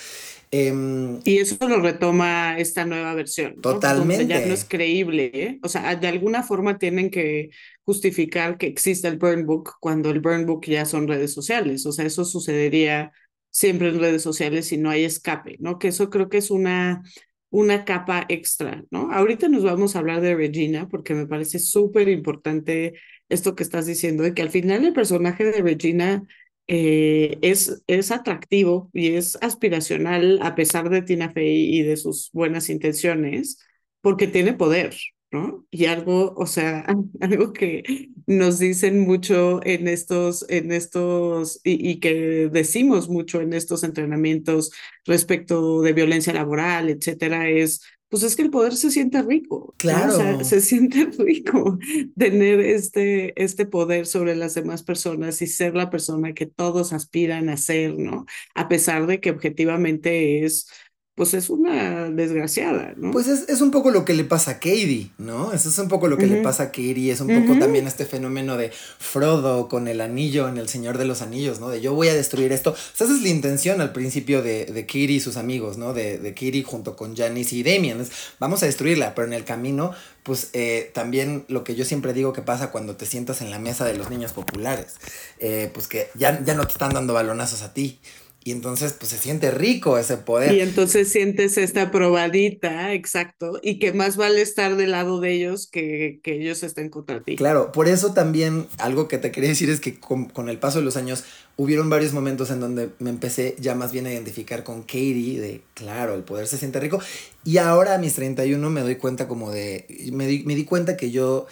Em, 0.58 1.20
y 1.24 1.38
eso 1.38 1.56
lo 1.68 1.80
retoma 1.80 2.56
esta 2.58 2.86
nueva 2.86 3.14
versión. 3.14 3.60
Totalmente. 3.60 4.26
ya 4.26 4.46
no 4.46 4.54
es 4.54 4.64
creíble. 4.64 5.30
¿eh? 5.34 5.58
O 5.62 5.68
sea, 5.68 5.94
de 5.96 6.08
alguna 6.08 6.42
forma 6.42 6.78
tienen 6.78 7.10
que 7.10 7.50
justificar 7.84 8.56
que 8.56 8.66
existe 8.66 9.06
el 9.08 9.18
Burn 9.18 9.44
Book 9.44 9.74
cuando 9.80 10.10
el 10.10 10.20
Burn 10.20 10.46
Book 10.46 10.64
ya 10.66 10.86
son 10.86 11.08
redes 11.08 11.34
sociales. 11.34 11.84
O 11.84 11.92
sea, 11.92 12.06
eso 12.06 12.24
sucedería 12.24 13.12
siempre 13.50 13.88
en 13.88 14.00
redes 14.00 14.22
sociales 14.22 14.68
si 14.68 14.78
no 14.78 14.88
hay 14.88 15.04
escape, 15.04 15.56
¿no? 15.60 15.78
Que 15.78 15.88
eso 15.88 16.08
creo 16.08 16.28
que 16.30 16.38
es 16.38 16.50
una, 16.50 17.02
una 17.50 17.84
capa 17.84 18.24
extra, 18.28 18.84
¿no? 18.90 19.12
Ahorita 19.12 19.48
nos 19.48 19.62
vamos 19.62 19.94
a 19.94 19.98
hablar 19.98 20.22
de 20.22 20.34
Regina 20.36 20.88
porque 20.88 21.14
me 21.14 21.26
parece 21.26 21.58
súper 21.58 22.08
importante 22.08 22.94
esto 23.28 23.54
que 23.54 23.62
estás 23.62 23.86
diciendo, 23.86 24.22
de 24.22 24.32
que 24.32 24.42
al 24.42 24.50
final 24.50 24.84
el 24.84 24.92
personaje 24.92 25.44
de 25.44 25.60
Regina 25.60 26.24
eh, 26.68 27.38
es, 27.42 27.82
es 27.86 28.10
atractivo 28.10 28.90
y 28.92 29.14
es 29.14 29.38
aspiracional 29.40 30.40
a 30.42 30.54
pesar 30.54 30.90
de 30.90 31.02
Tina 31.02 31.30
Fey 31.30 31.78
y 31.78 31.82
de 31.82 31.96
sus 31.96 32.30
buenas 32.32 32.68
intenciones, 32.70 33.58
porque 34.00 34.26
tiene 34.26 34.52
poder, 34.52 34.96
¿no? 35.30 35.66
Y 35.70 35.86
algo, 35.86 36.34
o 36.36 36.46
sea, 36.46 36.86
algo 37.20 37.52
que 37.52 38.10
nos 38.26 38.58
dicen 38.58 39.00
mucho 39.00 39.60
en 39.64 39.88
estos, 39.88 40.44
en 40.48 40.72
estos, 40.72 41.60
y, 41.64 41.90
y, 41.90 42.00
que 42.00 42.48
decimos 42.52 43.08
mucho 43.08 43.40
en 43.40 43.52
estos 43.52 43.84
entrenamientos 43.84 44.72
respecto 45.04 45.82
de 45.82 45.92
violencia 45.92 46.32
laboral, 46.32 46.90
etcétera, 46.90 47.48
es 47.48 47.82
pues 48.08 48.22
es 48.22 48.36
que 48.36 48.42
el 48.42 48.50
poder 48.50 48.74
se 48.76 48.90
siente 48.90 49.20
rico. 49.22 49.74
Claro. 49.78 50.12
O 50.12 50.16
sea, 50.16 50.44
se 50.44 50.60
siente 50.60 51.06
rico 51.18 51.78
tener 52.16 52.60
este, 52.60 53.40
este 53.42 53.66
poder 53.66 54.06
sobre 54.06 54.36
las 54.36 54.54
demás 54.54 54.82
personas 54.82 55.42
y 55.42 55.46
ser 55.46 55.74
la 55.74 55.90
persona 55.90 56.32
que 56.32 56.46
todos 56.46 56.92
aspiran 56.92 57.48
a 57.48 57.56
ser, 57.56 57.98
¿no? 57.98 58.26
A 58.54 58.68
pesar 58.68 59.06
de 59.06 59.20
que 59.20 59.30
objetivamente 59.30 60.44
es 60.44 60.68
pues 61.16 61.32
es 61.32 61.48
una 61.48 62.10
desgraciada, 62.10 62.92
¿no? 62.94 63.10
Pues 63.10 63.26
es, 63.26 63.48
es, 63.48 63.62
un 63.62 63.70
poco 63.70 63.90
lo 63.90 64.04
que 64.04 64.12
le 64.12 64.24
pasa 64.24 64.50
a 64.50 64.54
Katie, 64.54 65.10
¿no? 65.16 65.54
Eso 65.54 65.70
es 65.70 65.78
un 65.78 65.88
poco 65.88 66.08
lo 66.08 66.18
que 66.18 66.26
le 66.26 66.42
pasa 66.42 66.64
a 66.64 66.66
Katie, 66.66 67.10
es 67.10 67.22
un 67.22 67.28
poco 67.28 67.58
también 67.58 67.86
este 67.86 68.04
fenómeno 68.04 68.58
de 68.58 68.70
Frodo 68.98 69.66
con 69.70 69.88
el 69.88 70.02
anillo 70.02 70.46
en 70.46 70.58
El 70.58 70.68
Señor 70.68 70.98
de 70.98 71.06
los 71.06 71.22
Anillos, 71.22 71.58
¿no? 71.58 71.70
De 71.70 71.80
yo 71.80 71.94
voy 71.94 72.08
a 72.08 72.14
destruir 72.14 72.52
esto. 72.52 72.72
O 72.72 72.76
sea, 72.76 73.06
esa 73.06 73.16
es 73.16 73.22
la 73.22 73.30
intención 73.30 73.80
al 73.80 73.94
principio 73.94 74.42
de, 74.42 74.66
de 74.66 74.84
Katie 74.84 75.12
y 75.12 75.20
sus 75.20 75.38
amigos, 75.38 75.78
¿no? 75.78 75.94
De, 75.94 76.18
de 76.18 76.34
Katie 76.34 76.62
junto 76.64 76.96
con 76.96 77.16
Janice 77.16 77.56
y 77.56 77.62
Damien. 77.62 77.98
Es, 78.02 78.10
vamos 78.38 78.62
a 78.62 78.66
destruirla, 78.66 79.14
pero 79.14 79.26
en 79.26 79.32
el 79.32 79.44
camino, 79.44 79.92
pues 80.22 80.50
eh, 80.52 80.90
también 80.92 81.46
lo 81.48 81.64
que 81.64 81.74
yo 81.74 81.86
siempre 81.86 82.12
digo 82.12 82.34
que 82.34 82.42
pasa 82.42 82.70
cuando 82.70 82.96
te 82.96 83.06
sientas 83.06 83.40
en 83.40 83.50
la 83.50 83.58
mesa 83.58 83.86
de 83.86 83.94
los 83.94 84.10
niños 84.10 84.32
populares, 84.32 84.96
eh, 85.38 85.70
pues 85.72 85.88
que 85.88 86.08
ya, 86.14 86.44
ya 86.44 86.52
no 86.52 86.66
te 86.66 86.72
están 86.72 86.92
dando 86.92 87.14
balonazos 87.14 87.62
a 87.62 87.72
ti 87.72 88.00
y 88.46 88.52
entonces, 88.52 88.92
pues 88.92 89.10
se 89.10 89.18
siente 89.18 89.50
rico 89.50 89.98
ese 89.98 90.18
poder. 90.18 90.54
Y 90.54 90.60
entonces 90.60 91.10
sientes 91.10 91.58
esta 91.58 91.90
probadita, 91.90 92.92
exacto, 92.92 93.58
y 93.60 93.80
que 93.80 93.92
más 93.92 94.16
vale 94.16 94.40
estar 94.40 94.76
del 94.76 94.92
lado 94.92 95.18
de 95.18 95.32
ellos 95.32 95.68
que, 95.68 96.20
que 96.22 96.36
ellos 96.36 96.62
estén 96.62 96.88
contra 96.88 97.24
ti. 97.24 97.34
Claro, 97.34 97.72
por 97.72 97.88
eso 97.88 98.14
también 98.14 98.68
algo 98.78 99.08
que 99.08 99.18
te 99.18 99.32
quería 99.32 99.50
decir 99.50 99.68
es 99.68 99.80
que 99.80 99.98
con, 99.98 100.26
con, 100.26 100.48
el 100.48 100.60
paso 100.60 100.78
de 100.78 100.84
los 100.84 100.96
años 100.96 101.24
hubieron 101.56 101.90
varios 101.90 102.12
momentos 102.12 102.52
en 102.52 102.60
donde 102.60 102.90
me 103.00 103.10
empecé 103.10 103.56
ya 103.58 103.74
más 103.74 103.90
bien 103.90 104.06
a 104.06 104.12
identificar 104.12 104.62
con 104.62 104.82
Katie, 104.82 105.40
de 105.40 105.62
claro, 105.74 106.14
el 106.14 106.22
poder 106.22 106.46
se 106.46 106.56
siente 106.56 106.78
rico. 106.78 107.00
Y 107.42 107.58
ahora 107.58 107.96
a 107.96 107.98
mis 107.98 108.14
31 108.14 108.70
me 108.70 108.82
doy 108.82 108.94
cuenta 108.94 109.26
como 109.26 109.50
de, 109.50 109.86
me 110.12 110.28
di, 110.28 110.44
me 110.44 110.54
di 110.54 110.64
cuenta 110.64 110.96
que 110.96 111.10
yo 111.10 111.48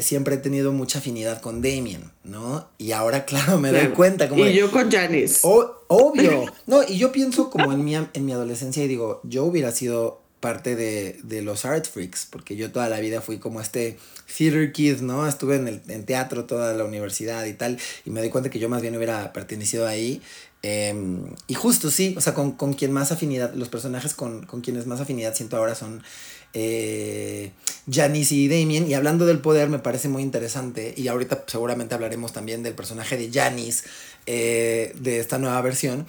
siempre 0.00 0.36
he 0.36 0.38
tenido 0.38 0.72
mucha 0.72 1.00
afinidad 1.00 1.40
con 1.40 1.60
Damien, 1.60 2.10
¿no? 2.24 2.68
Y 2.78 2.92
ahora, 2.92 3.24
claro, 3.26 3.58
me 3.58 3.72
doy 3.72 3.88
cuenta 3.88 4.28
como... 4.28 4.46
Y 4.46 4.54
yo 4.54 4.70
con 4.70 4.90
Janice. 4.90 5.40
obvio. 5.42 6.46
No, 6.66 6.82
y 6.82 6.96
yo 6.96 7.12
pienso 7.12 7.50
como 7.50 7.72
en 7.72 7.84
mi, 7.84 7.94
en 7.94 8.24
mi 8.24 8.32
adolescencia 8.32 8.82
y 8.84 8.88
digo, 8.88 9.20
yo 9.24 9.44
hubiera 9.44 9.72
sido 9.72 10.22
parte 10.40 10.74
de, 10.74 11.20
de, 11.22 11.42
los 11.42 11.64
art 11.64 11.86
freaks, 11.86 12.26
porque 12.28 12.56
yo 12.56 12.72
toda 12.72 12.88
la 12.88 12.98
vida 12.98 13.20
fui 13.20 13.38
como 13.38 13.60
este 13.60 13.96
theater 14.36 14.72
kid, 14.72 15.00
¿no? 15.00 15.26
Estuve 15.28 15.56
en, 15.56 15.68
el, 15.68 15.82
en 15.88 16.04
teatro 16.04 16.46
toda 16.46 16.74
la 16.74 16.84
universidad 16.84 17.44
y 17.44 17.52
tal, 17.52 17.78
y 18.04 18.10
me 18.10 18.20
doy 18.20 18.30
cuenta 18.30 18.50
que 18.50 18.58
yo 18.58 18.68
más 18.68 18.82
bien 18.82 18.96
hubiera 18.96 19.32
pertenecido 19.32 19.86
ahí. 19.86 20.20
Eh, 20.64 20.94
y 21.46 21.54
justo 21.54 21.90
sí, 21.90 22.14
o 22.16 22.20
sea, 22.20 22.34
con, 22.34 22.52
con 22.52 22.74
quien 22.74 22.92
más 22.92 23.12
afinidad, 23.12 23.54
los 23.54 23.68
personajes 23.68 24.14
con, 24.14 24.46
con 24.46 24.60
quienes 24.62 24.86
más 24.86 25.00
afinidad 25.00 25.34
siento 25.34 25.56
ahora 25.56 25.74
son 25.74 26.02
eh, 26.52 27.52
Janice 27.90 28.34
y 28.34 28.48
Damien. 28.48 28.88
Y 28.88 28.94
hablando 28.94 29.26
del 29.26 29.38
poder, 29.38 29.68
me 29.68 29.78
parece 29.78 30.08
muy 30.08 30.22
interesante. 30.22 30.94
Y 30.96 31.08
ahorita 31.08 31.44
seguramente 31.46 31.94
hablaremos 31.94 32.32
también 32.32 32.62
del 32.62 32.74
personaje 32.74 33.16
de 33.16 33.30
Janice 33.30 33.84
eh, 34.26 34.94
de 34.98 35.18
esta 35.18 35.38
nueva 35.38 35.60
versión. 35.62 36.06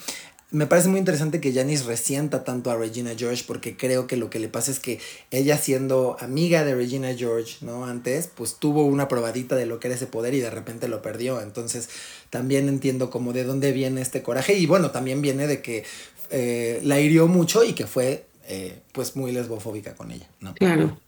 Me 0.51 0.67
parece 0.67 0.87
muy 0.87 0.99
interesante 0.99 1.41
que 1.41 1.51
Janice 1.51 1.85
resienta 1.85 2.43
tanto 2.43 2.69
a 2.69 2.77
Regina 2.77 3.15
George 3.17 3.43
porque 3.47 3.75
creo 3.75 4.05
que 4.05 4.17
lo 4.17 4.29
que 4.29 4.37
le 4.37 4.49
pasa 4.49 4.69
es 4.69 4.79
que 4.79 4.99
ella 5.31 5.57
siendo 5.57 6.15
amiga 6.19 6.63
de 6.63 6.75
Regina 6.75 7.11
George, 7.15 7.55
¿no? 7.61 7.87
Antes, 7.87 8.29
pues 8.35 8.57
tuvo 8.59 8.85
una 8.85 9.07
probadita 9.07 9.55
de 9.55 9.65
lo 9.65 9.79
que 9.79 9.87
era 9.87 9.95
ese 9.95 10.05
poder 10.05 10.35
y 10.35 10.41
de 10.41 10.51
repente 10.51 10.87
lo 10.87 11.01
perdió. 11.01 11.41
Entonces 11.41 11.89
también 12.29 12.69
entiendo 12.69 13.09
como 13.09 13.33
de 13.33 13.45
dónde 13.45 13.71
viene 13.71 14.01
este 14.01 14.21
coraje 14.21 14.53
y 14.53 14.67
bueno, 14.67 14.91
también 14.91 15.23
viene 15.23 15.47
de 15.47 15.63
que 15.63 15.85
eh, 16.29 16.81
la 16.83 16.99
hirió 16.99 17.27
mucho 17.27 17.63
y 17.63 17.73
que 17.73 17.87
fue 17.87 18.27
eh, 18.47 18.81
pues 18.91 19.15
muy 19.15 19.31
lesbofóbica 19.31 19.95
con 19.95 20.11
ella, 20.11 20.29
¿no? 20.39 20.53
Claro. 20.53 20.99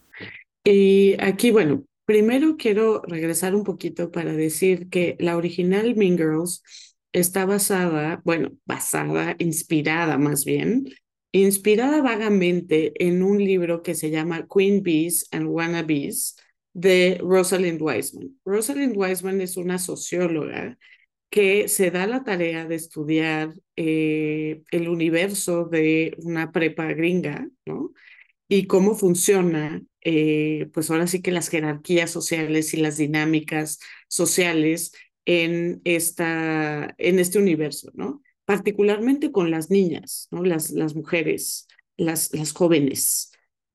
Y 0.63 1.15
aquí, 1.19 1.51
bueno, 1.51 1.83
primero 2.05 2.57
quiero 2.57 3.01
regresar 3.03 3.55
un 3.55 3.63
poquito 3.63 4.11
para 4.11 4.33
decir 4.33 4.89
que 4.89 5.15
la 5.19 5.37
original 5.37 5.95
Mean 5.95 6.17
Girls 6.17 6.63
está 7.11 7.45
basada, 7.45 8.21
bueno, 8.25 8.51
basada, 8.65 9.35
inspirada 9.39 10.17
más 10.17 10.43
bien, 10.45 10.89
inspirada 11.31 12.01
vagamente 12.01 12.93
en 13.05 13.23
un 13.23 13.37
libro 13.37 13.83
que 13.83 13.95
se 13.95 14.09
llama 14.09 14.47
Queen 14.53 14.83
Bees 14.83 15.27
and 15.31 15.47
Wannabes 15.47 16.35
de 16.73 17.19
Rosalind 17.21 17.81
Wiseman. 17.81 18.37
Rosalind 18.43 18.97
Wiseman 18.97 19.41
es 19.41 19.55
una 19.57 19.79
socióloga 19.79 20.77
que 21.29 21.67
se 21.67 21.91
da 21.91 22.07
la 22.07 22.23
tarea 22.23 22.65
de 22.65 22.75
estudiar 22.75 23.53
eh, 23.75 24.63
el 24.71 24.89
universo 24.89 25.65
de 25.65 26.15
una 26.19 26.51
prepa 26.51 26.85
gringa, 26.93 27.49
¿no? 27.65 27.93
Y 28.47 28.67
cómo 28.67 28.95
funciona, 28.95 29.81
eh, 30.01 30.69
pues 30.73 30.91
ahora 30.91 31.07
sí 31.07 31.21
que 31.21 31.31
las 31.31 31.49
jerarquías 31.49 32.11
sociales 32.11 32.73
y 32.73 32.77
las 32.77 32.97
dinámicas 32.97 33.79
sociales 34.07 34.93
en, 35.25 35.81
esta, 35.83 36.93
en 36.97 37.19
este 37.19 37.39
universo, 37.39 37.91
¿no? 37.95 38.21
Particularmente 38.45 39.31
con 39.31 39.51
las 39.51 39.69
niñas, 39.71 40.27
¿no? 40.31 40.43
Las, 40.43 40.69
las 40.71 40.95
mujeres, 40.95 41.67
las, 41.97 42.33
las 42.33 42.53
jóvenes. 42.53 43.31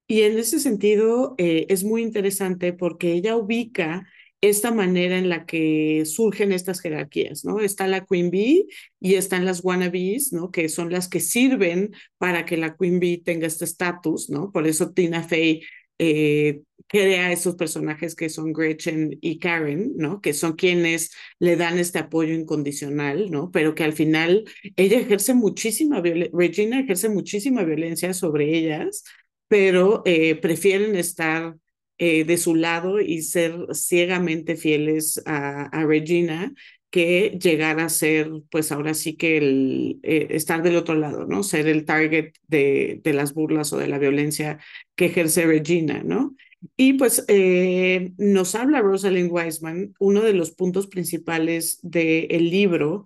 Y 0.06 0.22
en 0.22 0.38
ese 0.38 0.60
sentido 0.60 1.34
eh, 1.38 1.66
es 1.68 1.84
muy 1.84 2.02
interesante 2.02 2.72
porque 2.72 3.12
ella 3.12 3.36
ubica 3.36 4.06
esta 4.40 4.70
manera 4.70 5.18
en 5.18 5.28
la 5.28 5.44
que 5.44 6.04
surgen 6.06 6.52
estas 6.52 6.80
jerarquías, 6.80 7.44
¿no? 7.44 7.60
Está 7.60 7.86
la 7.86 8.06
Queen 8.06 8.30
Bee 8.30 8.66
y 8.98 9.14
están 9.14 9.44
las 9.44 9.62
wannabes, 9.62 10.32
¿no? 10.32 10.50
Que 10.50 10.68
son 10.68 10.90
las 10.90 11.08
que 11.08 11.20
sirven 11.20 11.92
para 12.18 12.46
que 12.46 12.56
la 12.56 12.76
Queen 12.76 13.00
Bee 13.00 13.18
tenga 13.18 13.46
este 13.46 13.64
estatus, 13.66 14.30
¿no? 14.30 14.50
Por 14.50 14.66
eso 14.66 14.92
Tina 14.92 15.22
Fey 15.22 15.62
eh, 15.98 16.62
crea 16.86 17.30
esos 17.30 17.56
personajes 17.56 18.14
que 18.14 18.30
son 18.30 18.54
Gretchen 18.54 19.18
y 19.20 19.38
Karen, 19.38 19.92
¿no? 19.96 20.22
Que 20.22 20.32
son 20.32 20.54
quienes 20.54 21.10
le 21.38 21.56
dan 21.56 21.78
este 21.78 21.98
apoyo 21.98 22.32
incondicional, 22.32 23.30
¿no? 23.30 23.50
Pero 23.50 23.74
que 23.74 23.84
al 23.84 23.92
final 23.92 24.44
ella 24.76 24.98
ejerce 24.98 25.34
muchísima 25.34 26.00
violencia, 26.00 26.36
Regina 26.36 26.80
ejerce 26.80 27.10
muchísima 27.10 27.64
violencia 27.64 28.14
sobre 28.14 28.56
ellas, 28.56 29.04
pero 29.48 30.02
eh, 30.06 30.36
prefieren 30.36 30.96
estar 30.96 31.56
eh, 32.00 32.24
de 32.24 32.38
su 32.38 32.56
lado 32.56 33.00
y 33.00 33.22
ser 33.22 33.54
ciegamente 33.74 34.56
fieles 34.56 35.22
a, 35.26 35.64
a 35.66 35.86
Regina 35.86 36.54
que 36.90 37.38
llegar 37.40 37.78
a 37.80 37.88
ser, 37.88 38.30
pues 38.50 38.72
ahora 38.72 38.94
sí 38.94 39.16
que 39.16 39.36
el, 39.38 40.00
eh, 40.02 40.28
estar 40.30 40.62
del 40.62 40.76
otro 40.76 40.96
lado, 40.96 41.26
¿no? 41.26 41.42
Ser 41.44 41.68
el 41.68 41.84
target 41.84 42.32
de, 42.48 43.00
de 43.04 43.12
las 43.12 43.34
burlas 43.34 43.72
o 43.72 43.78
de 43.78 43.86
la 43.88 43.98
violencia 43.98 44.58
que 44.96 45.06
ejerce 45.06 45.46
Regina, 45.46 46.02
¿no? 46.04 46.34
Y 46.76 46.94
pues 46.94 47.24
eh, 47.28 48.12
nos 48.18 48.54
habla 48.54 48.80
Rosalind 48.82 49.30
Wiseman, 49.30 49.94
uno 49.98 50.22
de 50.22 50.34
los 50.34 50.50
puntos 50.52 50.88
principales 50.88 51.78
del 51.82 52.50
libro 52.50 53.04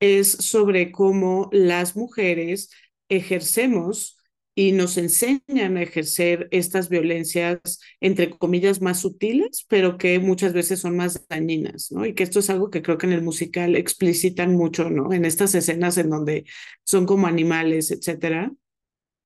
es 0.00 0.30
sobre 0.32 0.92
cómo 0.92 1.48
las 1.52 1.96
mujeres 1.96 2.70
ejercemos 3.08 4.18
y 4.54 4.72
nos 4.72 4.96
enseñan 4.98 5.76
a 5.76 5.82
ejercer 5.82 6.48
estas 6.52 6.88
violencias, 6.88 7.80
entre 8.00 8.30
comillas, 8.30 8.80
más 8.80 9.00
sutiles, 9.00 9.66
pero 9.68 9.98
que 9.98 10.18
muchas 10.20 10.52
veces 10.52 10.80
son 10.80 10.96
más 10.96 11.26
dañinas, 11.28 11.90
¿no? 11.90 12.06
Y 12.06 12.14
que 12.14 12.22
esto 12.22 12.38
es 12.38 12.50
algo 12.50 12.70
que 12.70 12.82
creo 12.82 12.96
que 12.96 13.06
en 13.06 13.12
el 13.12 13.22
musical 13.22 13.74
explicitan 13.74 14.54
mucho, 14.54 14.90
¿no? 14.90 15.12
En 15.12 15.24
estas 15.24 15.54
escenas 15.54 15.98
en 15.98 16.10
donde 16.10 16.44
son 16.84 17.04
como 17.06 17.26
animales, 17.26 17.90
etcétera, 17.90 18.52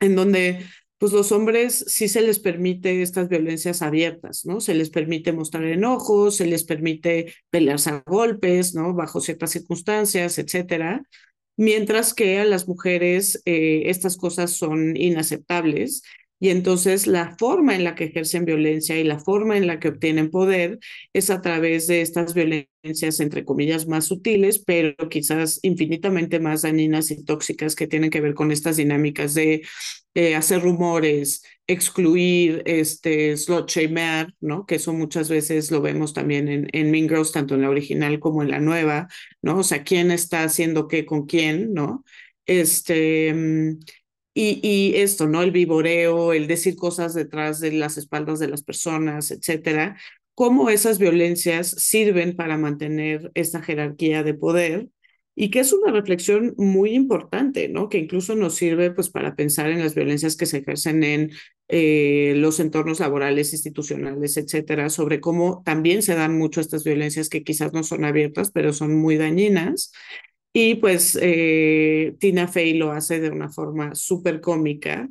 en 0.00 0.16
donde 0.16 0.64
pues 0.96 1.12
los 1.12 1.30
hombres 1.30 1.84
sí 1.86 2.08
se 2.08 2.22
les 2.22 2.40
permite 2.40 3.02
estas 3.02 3.28
violencias 3.28 3.82
abiertas, 3.82 4.44
¿no? 4.46 4.60
Se 4.60 4.74
les 4.74 4.90
permite 4.90 5.32
mostrar 5.32 5.64
enojos, 5.64 6.36
se 6.36 6.46
les 6.46 6.64
permite 6.64 7.34
pelearse 7.50 7.90
a 7.90 8.02
golpes, 8.04 8.74
¿no? 8.74 8.94
Bajo 8.94 9.20
ciertas 9.20 9.50
circunstancias, 9.52 10.38
etcétera 10.38 11.02
mientras 11.58 12.14
que 12.14 12.38
a 12.38 12.44
las 12.46 12.66
mujeres 12.66 13.42
eh, 13.44 13.82
estas 13.86 14.16
cosas 14.16 14.52
son 14.52 14.96
inaceptables 14.96 16.02
y 16.40 16.50
entonces 16.50 17.06
la 17.06 17.36
forma 17.36 17.74
en 17.74 17.84
la 17.84 17.94
que 17.94 18.04
ejercen 18.04 18.44
violencia 18.44 18.96
y 18.98 19.04
la 19.04 19.18
forma 19.18 19.56
en 19.56 19.66
la 19.66 19.80
que 19.80 19.88
obtienen 19.88 20.30
poder 20.30 20.78
es 21.12 21.30
a 21.30 21.40
través 21.42 21.86
de 21.88 22.00
estas 22.00 22.34
violencias, 22.34 23.20
entre 23.20 23.44
comillas, 23.44 23.88
más 23.88 24.06
sutiles, 24.06 24.60
pero 24.64 24.94
quizás 25.08 25.58
infinitamente 25.62 26.38
más 26.40 26.62
dañinas 26.62 27.10
y 27.10 27.24
tóxicas 27.24 27.74
que 27.74 27.88
tienen 27.88 28.10
que 28.10 28.20
ver 28.20 28.34
con 28.34 28.52
estas 28.52 28.76
dinámicas 28.76 29.34
de 29.34 29.62
eh, 30.14 30.34
hacer 30.34 30.62
rumores, 30.62 31.42
excluir, 31.66 32.62
este, 32.66 33.36
slot 33.36 33.70
shamer, 33.70 34.34
¿no? 34.40 34.66
Que 34.66 34.76
eso 34.76 34.92
muchas 34.92 35.28
veces 35.28 35.70
lo 35.70 35.80
vemos 35.82 36.12
también 36.14 36.48
en, 36.48 36.68
en 36.72 36.90
Mean 36.90 37.08
Girls, 37.08 37.32
tanto 37.32 37.54
en 37.54 37.62
la 37.62 37.70
original 37.70 38.18
como 38.20 38.42
en 38.42 38.50
la 38.50 38.60
nueva, 38.60 39.08
¿no? 39.42 39.58
O 39.58 39.62
sea, 39.62 39.84
quién 39.84 40.10
está 40.10 40.44
haciendo 40.44 40.88
qué 40.88 41.04
con 41.06 41.26
quién, 41.26 41.72
¿no? 41.74 42.04
Este, 42.46 43.32
mm, 43.34 43.78
y, 44.34 44.60
y, 44.62 44.96
esto, 45.00 45.26
¿no? 45.26 45.42
El 45.42 45.50
vivoreo, 45.50 46.32
el 46.32 46.46
decir 46.46 46.76
cosas 46.76 47.14
detrás 47.14 47.60
de 47.60 47.72
las 47.72 47.98
espaldas 47.98 48.38
de 48.38 48.48
las 48.48 48.62
personas, 48.62 49.30
etcétera. 49.30 49.96
Cómo 50.34 50.70
esas 50.70 50.98
violencias 50.98 51.70
sirven 51.70 52.36
para 52.36 52.56
mantener 52.56 53.32
esta 53.34 53.62
jerarquía 53.62 54.22
de 54.22 54.34
poder 54.34 54.88
y 55.40 55.50
que 55.50 55.60
es 55.60 55.72
una 55.72 55.92
reflexión 55.92 56.54
muy 56.56 56.90
importante, 56.94 57.68
¿no? 57.68 57.88
Que 57.88 57.98
incluso 57.98 58.34
nos 58.34 58.56
sirve 58.56 58.90
pues 58.90 59.08
para 59.08 59.36
pensar 59.36 59.70
en 59.70 59.78
las 59.78 59.94
violencias 59.94 60.34
que 60.36 60.46
se 60.46 60.58
ejercen 60.58 61.04
en 61.04 61.30
eh, 61.68 62.34
los 62.36 62.58
entornos 62.58 62.98
laborales, 62.98 63.52
institucionales, 63.52 64.36
etcétera, 64.36 64.90
sobre 64.90 65.20
cómo 65.20 65.62
también 65.64 66.02
se 66.02 66.16
dan 66.16 66.36
mucho 66.36 66.60
estas 66.60 66.82
violencias 66.82 67.28
que 67.28 67.44
quizás 67.44 67.72
no 67.72 67.84
son 67.84 68.04
abiertas, 68.04 68.50
pero 68.50 68.72
son 68.72 68.96
muy 68.96 69.16
dañinas 69.16 69.92
y 70.60 70.74
pues 70.74 71.16
eh, 71.22 72.16
Tina 72.18 72.48
Fey 72.48 72.74
lo 72.74 72.90
hace 72.90 73.20
de 73.20 73.30
una 73.30 73.48
forma 73.48 73.94
súper 73.94 74.40
cómica 74.40 75.08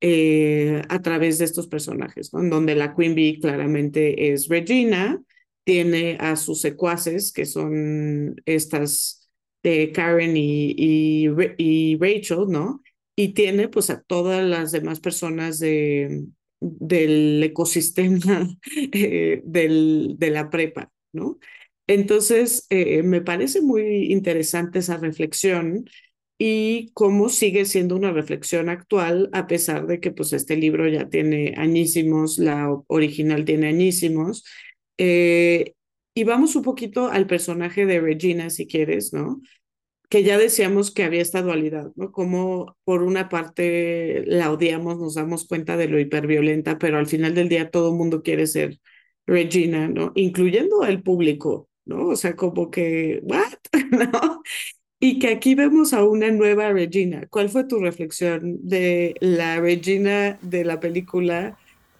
eh, 0.00 0.82
a 0.88 1.00
través 1.02 1.38
de 1.38 1.44
estos 1.44 1.68
personajes, 1.68 2.34
¿no? 2.34 2.40
En 2.40 2.50
donde 2.50 2.74
la 2.74 2.96
Queen 2.96 3.14
Bee 3.14 3.38
claramente 3.40 4.32
es 4.32 4.48
Regina, 4.48 5.22
tiene 5.62 6.16
a 6.18 6.34
sus 6.34 6.60
secuaces, 6.60 7.32
que 7.32 7.46
son 7.46 8.42
estas 8.44 9.30
de 9.62 9.92
Karen 9.92 10.36
y, 10.36 10.74
y, 10.76 11.28
y, 11.58 11.96
Rachel, 11.96 12.46
¿no? 12.48 12.82
Y 13.14 13.34
tiene 13.34 13.68
pues 13.68 13.90
a 13.90 14.02
todas 14.02 14.44
las 14.44 14.72
demás 14.72 14.98
personas 14.98 15.60
de, 15.60 16.26
del 16.58 17.40
ecosistema 17.44 18.48
eh, 18.92 19.42
del, 19.44 20.16
de 20.18 20.30
la 20.30 20.50
prepa, 20.50 20.90
¿no? 21.12 21.38
Entonces, 21.88 22.66
eh, 22.70 23.02
me 23.02 23.22
parece 23.22 23.62
muy 23.62 24.12
interesante 24.12 24.80
esa 24.80 24.98
reflexión 24.98 25.86
y 26.38 26.90
cómo 26.94 27.30
sigue 27.30 27.64
siendo 27.64 27.96
una 27.96 28.12
reflexión 28.12 28.68
actual 28.68 29.30
a 29.32 29.46
pesar 29.48 29.86
de 29.86 29.98
que 30.00 30.12
pues 30.12 30.32
este 30.32 30.56
libro 30.56 30.86
ya 30.88 31.08
tiene 31.08 31.54
añísimos, 31.56 32.38
la 32.38 32.68
original 32.88 33.44
tiene 33.44 33.68
añísimos. 33.68 34.44
Eh, 34.98 35.74
y 36.14 36.24
vamos 36.24 36.56
un 36.56 36.62
poquito 36.62 37.08
al 37.08 37.26
personaje 37.26 37.86
de 37.86 38.00
Regina, 38.00 38.50
si 38.50 38.66
quieres, 38.66 39.12
¿no? 39.14 39.40
Que 40.10 40.24
ya 40.24 40.38
decíamos 40.38 40.90
que 40.92 41.04
había 41.04 41.22
esta 41.22 41.42
dualidad, 41.42 41.92
¿no? 41.96 42.12
Como 42.12 42.76
por 42.84 43.02
una 43.02 43.28
parte 43.28 44.24
la 44.26 44.52
odiamos, 44.52 44.98
nos 44.98 45.14
damos 45.14 45.46
cuenta 45.46 45.76
de 45.76 45.88
lo 45.88 45.98
hiperviolenta, 46.00 46.78
pero 46.78 46.98
al 46.98 47.06
final 47.06 47.34
del 47.34 47.48
día 47.48 47.70
todo 47.70 47.90
el 47.90 47.96
mundo 47.96 48.22
quiere 48.22 48.46
ser 48.46 48.78
Regina, 49.26 49.88
¿no? 49.88 50.12
Incluyendo 50.16 50.84
el 50.84 51.02
público, 51.02 51.68
¿no? 51.88 52.08
O 52.08 52.16
sea, 52.16 52.36
como 52.36 52.70
que, 52.70 53.20
¿what? 53.24 53.54
¿no? 53.90 54.42
Y 55.00 55.18
que 55.20 55.28
aquí 55.28 55.54
vemos 55.54 55.92
a 55.92 56.04
una 56.04 56.30
nueva 56.30 56.72
Regina. 56.72 57.26
¿Cuál 57.30 57.50
fue 57.50 57.64
tu 57.64 57.78
reflexión 57.80 58.58
de 58.68 59.14
la 59.20 59.60
Regina 59.60 60.38
de 60.42 60.64
la 60.64 60.80
película 60.80 61.56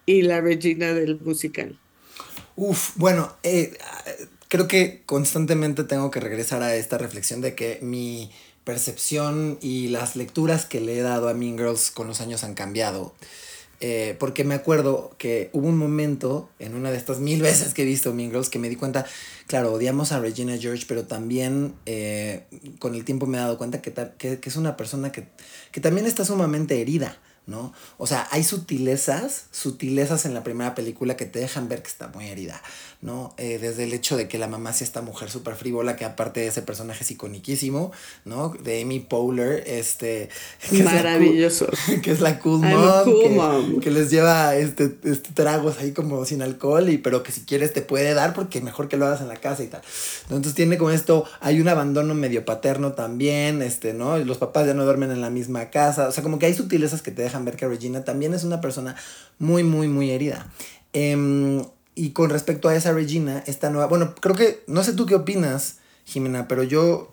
y 0.06 0.22
la 0.22 0.40
Regina 0.40 0.92
del 0.94 1.20
musical? 1.20 1.80
Uf, 2.56 2.96
bueno, 2.96 3.36
eh, 3.44 3.78
creo 4.48 4.66
que 4.66 5.02
constantemente 5.06 5.84
tengo 5.84 6.10
que 6.10 6.20
regresar 6.20 6.62
a 6.62 6.74
esta 6.74 6.98
reflexión 6.98 7.40
de 7.40 7.54
que 7.54 7.78
mi 7.82 8.32
percepción 8.64 9.58
y 9.62 9.88
las 9.88 10.16
lecturas 10.16 10.66
que 10.66 10.80
le 10.80 10.98
he 10.98 11.02
dado 11.02 11.28
a 11.28 11.34
Mean 11.34 11.56
Girls 11.56 11.90
con 11.90 12.08
los 12.08 12.20
años 12.20 12.44
han 12.44 12.54
cambiado. 12.54 13.14
Eh, 13.80 14.16
porque 14.18 14.42
me 14.42 14.56
acuerdo 14.56 15.14
que 15.18 15.50
hubo 15.52 15.68
un 15.68 15.78
momento 15.78 16.50
en 16.58 16.74
una 16.74 16.90
de 16.90 16.96
estas 16.96 17.20
mil 17.20 17.40
veces 17.48 17.74
que 17.74 17.82
he 17.82 17.84
visto 17.84 18.12
Mean 18.12 18.30
Girls 18.30 18.48
que 18.48 18.58
me 18.58 18.68
di 18.68 18.76
cuenta, 18.76 19.06
claro, 19.46 19.72
odiamos 19.72 20.12
a 20.12 20.20
Regina 20.20 20.56
George, 20.58 20.84
pero 20.88 21.04
también 21.06 21.74
eh, 21.86 22.44
con 22.78 22.94
el 22.94 23.04
tiempo 23.04 23.26
me 23.26 23.38
he 23.38 23.40
dado 23.40 23.58
cuenta 23.58 23.80
que, 23.80 23.92
que, 23.92 24.40
que 24.40 24.48
es 24.48 24.56
una 24.56 24.76
persona 24.76 25.12
que, 25.12 25.28
que 25.70 25.80
también 25.80 26.06
está 26.06 26.24
sumamente 26.24 26.80
herida. 26.80 27.18
¿no? 27.48 27.72
O 27.96 28.06
sea, 28.06 28.28
hay 28.30 28.44
sutilezas, 28.44 29.46
sutilezas 29.52 30.26
en 30.26 30.34
la 30.34 30.44
primera 30.44 30.74
película 30.74 31.16
que 31.16 31.24
te 31.24 31.38
dejan 31.38 31.66
ver 31.66 31.80
que 31.80 31.88
está 31.88 32.08
muy 32.08 32.26
herida, 32.26 32.62
¿no? 33.00 33.32
Eh, 33.38 33.58
desde 33.58 33.84
el 33.84 33.92
hecho 33.92 34.16
de 34.16 34.26
que 34.26 34.38
la 34.38 34.48
mamá 34.48 34.72
sea 34.72 34.84
esta 34.84 35.02
mujer 35.02 35.30
súper 35.30 35.54
frívola, 35.54 35.94
que 35.94 36.04
aparte 36.04 36.40
de 36.40 36.48
ese 36.48 36.62
personaje 36.62 37.04
es 37.04 37.10
iconiquísimo, 37.12 37.92
¿no? 38.24 38.48
De 38.48 38.82
Amy 38.82 38.98
Powler, 38.98 39.62
este... 39.66 40.28
Maravilloso. 40.72 41.68
que 42.02 42.10
es 42.10 42.20
la 42.20 42.40
cool, 42.40 42.60
mom, 42.60 43.80
que, 43.80 43.92
les 43.92 44.10
lleva 44.10 44.56
este, 44.56 44.96
este, 45.04 45.30
tragos 45.32 45.78
ahí 45.78 45.92
como 45.92 46.24
sin 46.24 46.42
alcohol, 46.42 46.88
y, 46.88 46.98
pero 46.98 47.22
que 47.22 47.30
si 47.30 47.42
quieres 47.42 47.72
te 47.72 47.82
puede 47.82 48.14
dar 48.14 48.34
porque 48.34 48.60
mejor 48.60 48.88
que 48.88 48.96
lo 48.96 49.06
hagas 49.06 49.20
en 49.20 49.28
la 49.28 49.36
casa 49.36 49.62
y 49.62 49.68
tal. 49.68 49.82
Entonces 50.24 50.54
tiene 50.54 50.76
como 50.76 50.90
esto, 50.90 51.24
hay 51.38 51.60
un 51.60 51.68
abandono 51.68 52.14
medio 52.14 52.44
paterno 52.44 52.94
también, 52.94 53.62
este, 53.62 53.94
¿no? 53.94 54.18
Los 54.18 54.38
papás 54.38 54.66
ya 54.66 54.74
no 54.74 54.84
duermen 54.84 55.12
en 55.12 55.20
la 55.20 55.30
misma 55.30 55.70
casa, 55.70 56.08
o 56.08 56.12
sea, 56.12 56.24
como 56.24 56.40
que 56.40 56.46
hay 56.46 56.54
sutilezas 56.54 57.00
que 57.02 57.12
te 57.12 57.22
dejan 57.22 57.44
ver 57.44 57.54
que 57.54 57.68
Regina 57.68 58.02
también 58.02 58.34
es 58.34 58.42
una 58.42 58.60
persona 58.60 58.96
muy, 59.38 59.62
muy, 59.62 59.86
muy 59.86 60.10
herida. 60.10 60.50
Em, 60.92 61.62
y 61.98 62.10
con 62.10 62.30
respecto 62.30 62.68
a 62.68 62.76
esa 62.76 62.92
Regina, 62.92 63.42
esta 63.48 63.70
nueva, 63.70 63.88
bueno, 63.88 64.14
creo 64.14 64.36
que, 64.36 64.62
no 64.68 64.84
sé 64.84 64.92
tú 64.92 65.04
qué 65.04 65.16
opinas, 65.16 65.78
Jimena, 66.04 66.46
pero 66.46 66.62
yo, 66.62 67.12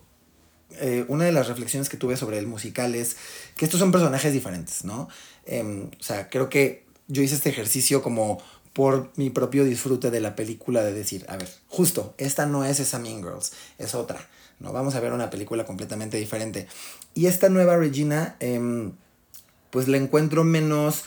eh, 0.73 1.05
una 1.07 1.25
de 1.25 1.31
las 1.31 1.47
reflexiones 1.47 1.89
que 1.89 1.97
tuve 1.97 2.17
sobre 2.17 2.37
el 2.37 2.45
musical 2.45 2.93
es 2.93 3.17
que 3.57 3.65
estos 3.65 3.79
son 3.79 3.91
personajes 3.91 4.31
diferentes, 4.31 4.85
¿no? 4.85 5.09
Em, 5.47 5.89
o 5.99 6.03
sea, 6.03 6.29
creo 6.29 6.49
que 6.49 6.85
yo 7.07 7.23
hice 7.23 7.33
este 7.33 7.49
ejercicio 7.49 8.03
como 8.03 8.37
por 8.73 9.11
mi 9.15 9.31
propio 9.31 9.63
disfrute 9.63 10.11
de 10.11 10.19
la 10.19 10.35
película 10.35 10.83
de 10.83 10.93
decir, 10.93 11.25
a 11.29 11.37
ver, 11.37 11.49
justo, 11.67 12.13
esta 12.19 12.45
no 12.45 12.63
es 12.63 12.79
esa 12.79 12.99
Mean 12.99 13.23
Girls, 13.23 13.53
es 13.79 13.95
otra, 13.95 14.27
¿no? 14.59 14.71
Vamos 14.71 14.93
a 14.93 14.99
ver 14.99 15.13
una 15.13 15.31
película 15.31 15.65
completamente 15.65 16.17
diferente. 16.17 16.67
Y 17.15 17.25
esta 17.25 17.49
nueva 17.49 17.75
Regina, 17.75 18.35
eh, 18.39 18.91
pues 19.71 19.87
le 19.87 19.97
encuentro 19.97 20.43
menos... 20.43 21.05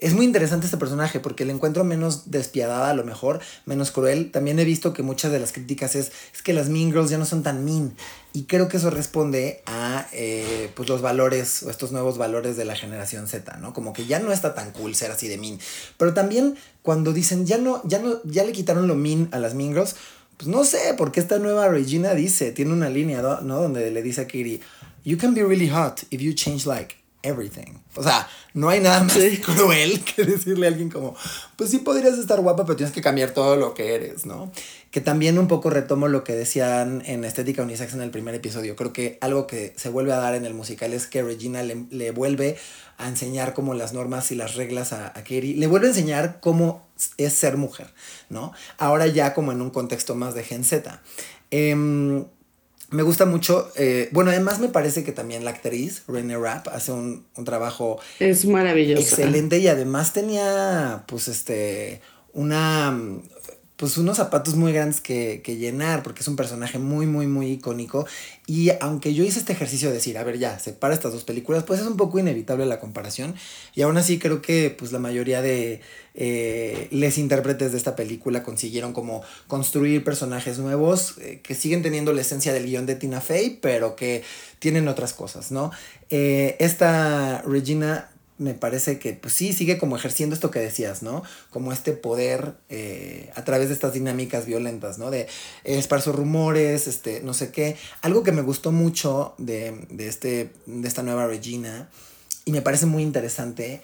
Es 0.00 0.14
muy 0.14 0.24
interesante 0.24 0.66
este 0.66 0.76
personaje 0.76 1.20
porque 1.20 1.44
le 1.44 1.52
encuentro 1.52 1.84
menos 1.84 2.30
despiadada 2.30 2.90
a 2.90 2.94
lo 2.94 3.04
mejor, 3.04 3.40
menos 3.66 3.90
cruel. 3.90 4.30
También 4.30 4.58
he 4.58 4.64
visto 4.64 4.92
que 4.92 5.02
muchas 5.02 5.32
de 5.32 5.40
las 5.40 5.52
críticas 5.52 5.94
es, 5.94 6.12
es 6.34 6.42
que 6.42 6.52
las 6.52 6.68
Mean 6.68 6.92
Girls 6.92 7.10
ya 7.10 7.18
no 7.18 7.24
son 7.24 7.42
tan 7.42 7.64
mean. 7.64 7.94
Y 8.32 8.44
creo 8.44 8.68
que 8.68 8.76
eso 8.76 8.90
responde 8.90 9.62
a 9.66 10.06
eh, 10.12 10.70
pues 10.74 10.88
los 10.88 11.02
valores 11.02 11.62
o 11.62 11.70
estos 11.70 11.92
nuevos 11.92 12.18
valores 12.18 12.56
de 12.56 12.64
la 12.64 12.76
generación 12.76 13.26
Z, 13.26 13.56
¿no? 13.56 13.72
Como 13.72 13.92
que 13.92 14.06
ya 14.06 14.18
no 14.18 14.32
está 14.32 14.54
tan 14.54 14.70
cool 14.72 14.94
ser 14.94 15.10
así 15.10 15.28
de 15.28 15.38
mean. 15.38 15.58
Pero 15.96 16.14
también 16.14 16.56
cuando 16.82 17.12
dicen 17.12 17.46
ya 17.46 17.58
no, 17.58 17.82
ya 17.84 17.98
no, 17.98 18.22
ya 18.24 18.44
le 18.44 18.52
quitaron 18.52 18.86
lo 18.86 18.94
mean 18.94 19.28
a 19.32 19.38
las 19.38 19.54
Mean 19.54 19.72
Girls, 19.72 19.96
pues 20.36 20.46
no 20.48 20.62
sé, 20.62 20.94
porque 20.96 21.18
esta 21.18 21.38
nueva 21.38 21.66
Regina 21.68 22.14
dice, 22.14 22.52
tiene 22.52 22.72
una 22.72 22.88
línea, 22.88 23.22
¿no? 23.22 23.62
Donde 23.62 23.90
le 23.90 24.02
dice 24.02 24.20
a 24.20 24.26
Katie, 24.26 24.60
You 25.04 25.16
can 25.16 25.32
be 25.32 25.42
really 25.42 25.68
hot 25.68 26.04
if 26.10 26.20
you 26.20 26.34
change 26.34 26.66
like 26.66 26.97
everything. 27.22 27.74
O 27.94 28.02
sea, 28.02 28.28
no 28.54 28.68
hay 28.68 28.80
nada 28.80 29.02
más 29.02 29.16
cruel 29.44 30.04
que 30.04 30.24
decirle 30.24 30.66
a 30.66 30.70
alguien 30.70 30.90
como, 30.90 31.16
pues 31.56 31.70
sí 31.70 31.78
podrías 31.78 32.18
estar 32.18 32.40
guapa, 32.40 32.64
pero 32.64 32.76
tienes 32.76 32.94
que 32.94 33.02
cambiar 33.02 33.32
todo 33.32 33.56
lo 33.56 33.74
que 33.74 33.94
eres, 33.94 34.26
¿no? 34.26 34.52
Que 34.90 35.00
también 35.00 35.38
un 35.38 35.48
poco 35.48 35.70
retomo 35.70 36.08
lo 36.08 36.24
que 36.24 36.34
decían 36.34 37.02
en 37.06 37.24
Estética 37.24 37.62
Unisex 37.62 37.94
en 37.94 38.02
el 38.02 38.10
primer 38.10 38.34
episodio. 38.34 38.76
Creo 38.76 38.92
que 38.92 39.18
algo 39.20 39.46
que 39.46 39.74
se 39.76 39.90
vuelve 39.90 40.12
a 40.12 40.18
dar 40.18 40.34
en 40.34 40.46
el 40.46 40.54
musical 40.54 40.92
es 40.92 41.06
que 41.06 41.22
Regina 41.22 41.62
le, 41.62 42.10
vuelve 42.10 42.56
a 42.96 43.08
enseñar 43.08 43.52
como 43.52 43.74
las 43.74 43.92
normas 43.92 44.30
y 44.32 44.34
las 44.34 44.54
reglas 44.54 44.92
a, 44.92 45.08
a 45.08 45.22
Katie. 45.22 45.56
Le 45.56 45.66
vuelve 45.66 45.88
a 45.88 45.90
enseñar 45.90 46.40
cómo 46.40 46.88
es 47.16 47.34
ser 47.34 47.56
mujer, 47.56 47.92
¿no? 48.30 48.52
Ahora 48.78 49.06
ya 49.06 49.34
como 49.34 49.52
en 49.52 49.60
un 49.60 49.70
contexto 49.70 50.14
más 50.14 50.34
de 50.34 50.44
Gen 50.44 50.64
Z. 50.64 51.02
Eh, 51.50 52.24
me 52.90 53.02
gusta 53.02 53.26
mucho. 53.26 53.70
Eh, 53.76 54.08
bueno, 54.12 54.30
además 54.30 54.60
me 54.60 54.68
parece 54.68 55.04
que 55.04 55.12
también 55.12 55.44
la 55.44 55.50
actriz, 55.50 56.02
René 56.08 56.36
Rapp, 56.36 56.68
hace 56.68 56.92
un, 56.92 57.26
un 57.36 57.44
trabajo. 57.44 57.98
Es 58.18 58.44
maravilloso. 58.44 59.02
Excelente 59.02 59.58
y 59.58 59.68
además 59.68 60.12
tenía, 60.12 61.04
pues, 61.06 61.28
este, 61.28 62.00
una 62.32 62.96
pues 63.78 63.96
unos 63.96 64.16
zapatos 64.16 64.56
muy 64.56 64.72
grandes 64.72 65.00
que, 65.00 65.40
que, 65.44 65.56
llenar, 65.56 66.02
porque 66.02 66.22
es 66.22 66.28
un 66.28 66.34
personaje 66.34 66.80
muy, 66.80 67.06
muy, 67.06 67.28
muy 67.28 67.52
icónico. 67.52 68.08
Y 68.44 68.70
aunque 68.80 69.14
yo 69.14 69.22
hice 69.22 69.38
este 69.38 69.52
ejercicio 69.52 69.88
de 69.88 69.94
decir, 69.94 70.18
a 70.18 70.24
ver, 70.24 70.36
ya, 70.36 70.58
separa 70.58 70.94
estas 70.94 71.12
dos 71.12 71.22
películas, 71.22 71.62
pues 71.62 71.78
es 71.80 71.86
un 71.86 71.96
poco 71.96 72.18
inevitable 72.18 72.66
la 72.66 72.80
comparación. 72.80 73.36
Y 73.76 73.82
aún 73.82 73.96
así 73.96 74.18
creo 74.18 74.42
que 74.42 74.74
pues 74.76 74.90
la 74.90 74.98
mayoría 74.98 75.42
de 75.42 75.80
eh, 76.16 76.88
les 76.90 77.18
intérpretes 77.18 77.70
de 77.70 77.78
esta 77.78 77.94
película 77.94 78.42
consiguieron 78.42 78.92
como 78.92 79.22
construir 79.46 80.02
personajes 80.02 80.58
nuevos 80.58 81.16
eh, 81.18 81.38
que 81.44 81.54
siguen 81.54 81.80
teniendo 81.80 82.12
la 82.12 82.22
esencia 82.22 82.52
del 82.52 82.66
guion 82.66 82.84
de 82.84 82.96
Tina 82.96 83.20
Fey, 83.20 83.60
pero 83.62 83.94
que 83.94 84.24
tienen 84.58 84.88
otras 84.88 85.12
cosas, 85.12 85.52
¿no? 85.52 85.70
Eh, 86.10 86.56
esta 86.58 87.42
Regina 87.42 88.10
me 88.38 88.54
parece 88.54 88.98
que 88.98 89.12
pues 89.12 89.34
sí 89.34 89.52
sigue 89.52 89.78
como 89.78 89.96
ejerciendo 89.96 90.34
esto 90.34 90.50
que 90.50 90.60
decías, 90.60 91.02
¿no? 91.02 91.22
Como 91.50 91.72
este 91.72 91.92
poder 91.92 92.54
eh, 92.68 93.30
a 93.34 93.44
través 93.44 93.68
de 93.68 93.74
estas 93.74 93.92
dinámicas 93.92 94.46
violentas, 94.46 94.98
¿no? 94.98 95.10
De 95.10 95.28
esparzo 95.64 96.12
rumores, 96.12 96.86
este, 96.86 97.20
no 97.20 97.34
sé 97.34 97.50
qué. 97.50 97.76
Algo 98.00 98.22
que 98.22 98.32
me 98.32 98.42
gustó 98.42 98.72
mucho 98.72 99.34
de, 99.38 99.86
de, 99.90 100.08
este, 100.08 100.50
de 100.66 100.88
esta 100.88 101.02
nueva 101.02 101.26
Regina 101.26 101.88
y 102.44 102.52
me 102.52 102.62
parece 102.62 102.86
muy 102.86 103.02
interesante 103.02 103.82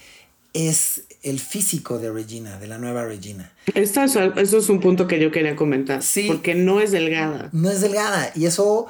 es 0.54 1.02
el 1.24 1.40
físico 1.40 1.98
de 1.98 2.12
Regina, 2.12 2.58
de 2.60 2.68
la 2.68 2.78
nueva 2.78 3.04
Regina. 3.04 3.52
Esto 3.74 4.04
eso 4.04 4.58
es 4.58 4.68
un 4.68 4.80
punto 4.80 5.08
que 5.08 5.18
yo 5.18 5.32
quería 5.32 5.56
comentar. 5.56 6.02
Sí. 6.02 6.28
Porque 6.28 6.54
no 6.54 6.80
es 6.80 6.92
delgada. 6.92 7.50
No 7.52 7.70
es 7.70 7.80
delgada. 7.80 8.30
Y 8.36 8.46
eso 8.46 8.86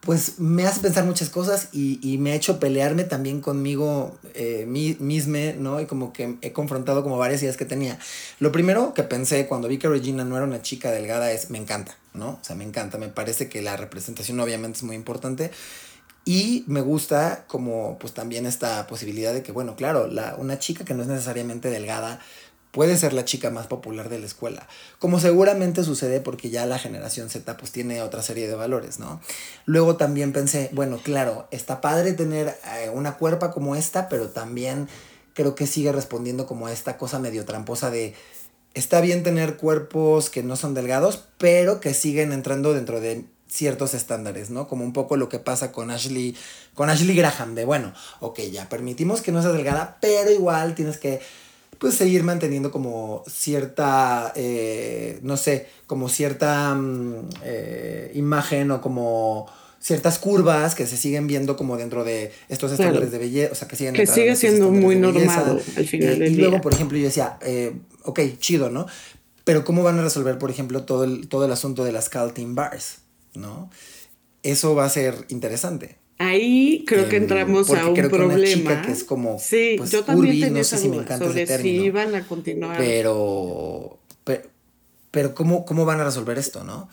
pues 0.00 0.38
me 0.38 0.66
hace 0.66 0.80
pensar 0.80 1.04
muchas 1.04 1.28
cosas 1.28 1.68
y, 1.72 2.16
me 2.18 2.32
ha 2.32 2.34
hecho 2.34 2.58
pelearme 2.58 3.04
también 3.04 3.40
conmigo 3.40 4.18
eh, 4.34 4.64
misma, 4.66 5.52
¿no? 5.58 5.80
Y 5.80 5.86
como 5.86 6.12
que 6.12 6.36
he 6.40 6.52
confrontado 6.52 7.02
como 7.02 7.18
varias 7.18 7.42
ideas 7.42 7.58
que 7.58 7.66
tenía. 7.66 7.98
Lo 8.38 8.50
primero 8.50 8.94
que 8.94 9.02
pensé 9.02 9.46
cuando 9.46 9.68
vi 9.68 9.78
que 9.78 9.88
Regina 9.88 10.24
no 10.24 10.36
era 10.36 10.46
una 10.46 10.62
chica 10.62 10.90
delgada 10.90 11.30
es, 11.32 11.50
me 11.50 11.58
encanta, 11.58 11.96
¿no? 12.14 12.30
O 12.30 12.38
sea, 12.42 12.56
me 12.56 12.64
encanta, 12.64 12.96
me 12.96 13.08
parece 13.08 13.50
que 13.50 13.60
la 13.60 13.76
representación 13.76 14.40
obviamente 14.40 14.78
es 14.78 14.82
muy 14.84 14.96
importante. 14.96 15.50
Y 16.24 16.64
me 16.66 16.80
gusta 16.80 17.44
como 17.46 17.98
pues 17.98 18.12
también 18.14 18.46
esta 18.46 18.86
posibilidad 18.86 19.32
de 19.34 19.42
que, 19.42 19.52
bueno, 19.52 19.74
claro, 19.76 20.06
la, 20.06 20.34
una 20.36 20.58
chica 20.58 20.84
que 20.84 20.94
no 20.94 21.02
es 21.02 21.08
necesariamente 21.08 21.70
delgada 21.70 22.20
puede 22.70 22.96
ser 22.96 23.12
la 23.12 23.24
chica 23.24 23.50
más 23.50 23.66
popular 23.66 24.08
de 24.08 24.18
la 24.18 24.26
escuela, 24.26 24.68
como 24.98 25.18
seguramente 25.20 25.84
sucede 25.84 26.20
porque 26.20 26.50
ya 26.50 26.66
la 26.66 26.78
generación 26.78 27.28
Z 27.28 27.56
pues 27.56 27.72
tiene 27.72 28.02
otra 28.02 28.22
serie 28.22 28.48
de 28.48 28.54
valores, 28.54 28.98
¿no? 28.98 29.20
Luego 29.66 29.96
también 29.96 30.32
pensé, 30.32 30.70
bueno, 30.72 30.98
claro, 31.02 31.48
está 31.50 31.80
padre 31.80 32.12
tener 32.12 32.56
eh, 32.78 32.90
una 32.92 33.16
cuerpa 33.16 33.50
como 33.50 33.74
esta, 33.76 34.08
pero 34.08 34.28
también 34.28 34.88
creo 35.34 35.54
que 35.54 35.66
sigue 35.66 35.92
respondiendo 35.92 36.46
como 36.46 36.66
a 36.66 36.72
esta 36.72 36.96
cosa 36.96 37.18
medio 37.18 37.44
tramposa 37.44 37.90
de 37.90 38.14
está 38.74 39.00
bien 39.00 39.22
tener 39.22 39.56
cuerpos 39.56 40.30
que 40.30 40.42
no 40.42 40.56
son 40.56 40.74
delgados, 40.74 41.24
pero 41.38 41.80
que 41.80 41.94
siguen 41.94 42.32
entrando 42.32 42.72
dentro 42.72 43.00
de 43.00 43.24
ciertos 43.48 43.94
estándares, 43.94 44.50
¿no? 44.50 44.68
Como 44.68 44.84
un 44.84 44.92
poco 44.92 45.16
lo 45.16 45.28
que 45.28 45.40
pasa 45.40 45.72
con 45.72 45.90
Ashley, 45.90 46.36
con 46.74 46.88
Ashley 46.88 47.16
Graham, 47.16 47.56
de 47.56 47.64
bueno, 47.64 47.92
ok, 48.20 48.38
ya 48.52 48.68
permitimos 48.68 49.22
que 49.22 49.32
no 49.32 49.42
sea 49.42 49.50
delgada, 49.50 49.98
pero 50.00 50.30
igual 50.30 50.76
tienes 50.76 50.98
que 50.98 51.20
pues 51.80 51.94
seguir 51.94 52.24
manteniendo 52.24 52.70
como 52.70 53.24
cierta, 53.26 54.34
eh, 54.36 55.18
no 55.22 55.38
sé, 55.38 55.66
como 55.86 56.10
cierta 56.10 56.74
mm, 56.74 57.28
eh, 57.42 58.12
imagen 58.14 58.70
o 58.70 58.82
como 58.82 59.46
ciertas 59.80 60.18
curvas 60.18 60.74
que 60.74 60.86
se 60.86 60.98
siguen 60.98 61.26
viendo 61.26 61.56
como 61.56 61.78
dentro 61.78 62.04
de 62.04 62.32
estos 62.50 62.72
estándares 62.72 63.10
de 63.10 63.16
belleza, 63.16 63.52
o 63.52 63.54
sea, 63.54 63.66
que 63.66 63.76
siguen... 63.76 63.94
Que 63.94 64.06
sigue 64.06 64.36
siendo 64.36 64.70
muy 64.70 64.96
normal 64.96 65.62
al 65.74 65.86
final 65.86 66.08
eh, 66.10 66.18
del 66.18 66.32
Y 66.32 66.36
luego, 66.36 66.60
por 66.60 66.74
ejemplo, 66.74 66.98
yo 66.98 67.04
decía, 67.04 67.38
ok, 68.04 68.20
chido, 68.38 68.68
¿no? 68.68 68.84
Pero 69.44 69.64
¿cómo 69.64 69.82
van 69.82 69.98
a 69.98 70.02
resolver, 70.02 70.36
por 70.36 70.50
ejemplo, 70.50 70.84
todo 70.84 71.04
el, 71.04 71.28
todo 71.28 71.46
el 71.46 71.52
asunto 71.52 71.82
de 71.84 71.92
las 71.92 72.10
Calting 72.10 72.54
Bars, 72.54 72.98
¿no? 73.32 73.70
Eso 74.42 74.74
va 74.74 74.84
a 74.84 74.90
ser 74.90 75.14
interesante. 75.30 75.96
Ahí 76.22 76.84
creo 76.86 77.08
que 77.08 77.16
em, 77.16 77.22
entramos 77.22 77.70
a 77.70 77.88
un 77.88 77.94
problema. 77.94 78.82
que 78.82 78.92
es 78.92 79.04
como. 79.04 79.38
Sí, 79.38 79.76
pues, 79.78 79.90
yo 79.90 80.04
también 80.04 80.38
tenía 80.38 80.60
esa 80.60 80.78
duda 80.78 81.16
sobre 81.16 81.46
si 81.46 81.68
iban 81.68 82.14
a 82.14 82.26
continuar. 82.26 82.76
Pero. 82.76 83.98
Pero, 85.10 85.34
¿cómo, 85.34 85.64
¿cómo 85.64 85.86
van 85.86 85.98
a 85.98 86.04
resolver 86.04 86.36
esto, 86.36 86.62
no? 86.62 86.90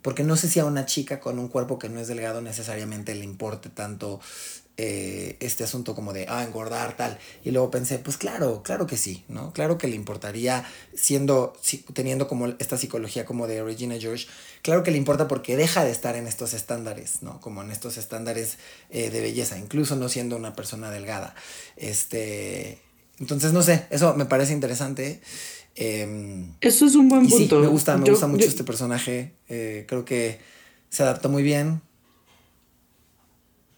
Porque 0.00 0.24
no 0.24 0.34
sé 0.34 0.48
si 0.48 0.60
a 0.60 0.64
una 0.64 0.86
chica 0.86 1.20
con 1.20 1.38
un 1.38 1.48
cuerpo 1.48 1.78
que 1.78 1.90
no 1.90 2.00
es 2.00 2.08
delgado 2.08 2.40
necesariamente 2.40 3.14
le 3.14 3.24
importe 3.24 3.68
tanto 3.68 4.18
eh, 4.82 5.36
este 5.40 5.64
asunto 5.64 5.94
como 5.94 6.14
de, 6.14 6.24
ah, 6.30 6.42
engordar, 6.42 6.96
tal. 6.96 7.18
Y 7.44 7.50
luego 7.50 7.70
pensé, 7.70 7.98
pues 7.98 8.16
claro, 8.16 8.62
claro 8.62 8.86
que 8.86 8.96
sí, 8.96 9.24
¿no? 9.28 9.52
Claro 9.52 9.76
que 9.76 9.88
le 9.88 9.94
importaría, 9.94 10.64
siendo, 10.94 11.52
teniendo 11.92 12.28
como 12.28 12.46
esta 12.46 12.78
psicología 12.78 13.26
como 13.26 13.46
de 13.46 13.62
Regina 13.62 13.96
George, 13.98 14.26
claro 14.62 14.82
que 14.82 14.90
le 14.90 14.96
importa 14.96 15.28
porque 15.28 15.54
deja 15.54 15.84
de 15.84 15.90
estar 15.90 16.16
en 16.16 16.26
estos 16.26 16.54
estándares, 16.54 17.22
¿no? 17.22 17.42
Como 17.42 17.62
en 17.62 17.70
estos 17.70 17.98
estándares 17.98 18.56
eh, 18.88 19.10
de 19.10 19.20
belleza, 19.20 19.58
incluso 19.58 19.96
no 19.96 20.08
siendo 20.08 20.36
una 20.36 20.54
persona 20.54 20.90
delgada. 20.90 21.34
Este, 21.76 22.78
entonces, 23.18 23.52
no 23.52 23.62
sé, 23.62 23.86
eso 23.90 24.14
me 24.14 24.24
parece 24.24 24.54
interesante. 24.54 25.20
Em, 25.74 26.54
eso 26.62 26.86
es 26.86 26.94
un 26.94 27.10
buen 27.10 27.28
punto. 27.28 27.56
Sí, 27.56 27.62
me 27.62 27.68
gusta, 27.68 27.98
me 27.98 28.08
gusta 28.08 28.26
mucho 28.26 28.46
este 28.46 28.64
personaje. 28.64 29.34
Eh, 29.50 29.84
creo 29.86 30.06
que 30.06 30.40
se 30.88 31.02
adaptó 31.02 31.28
muy 31.28 31.42
bien. 31.42 31.82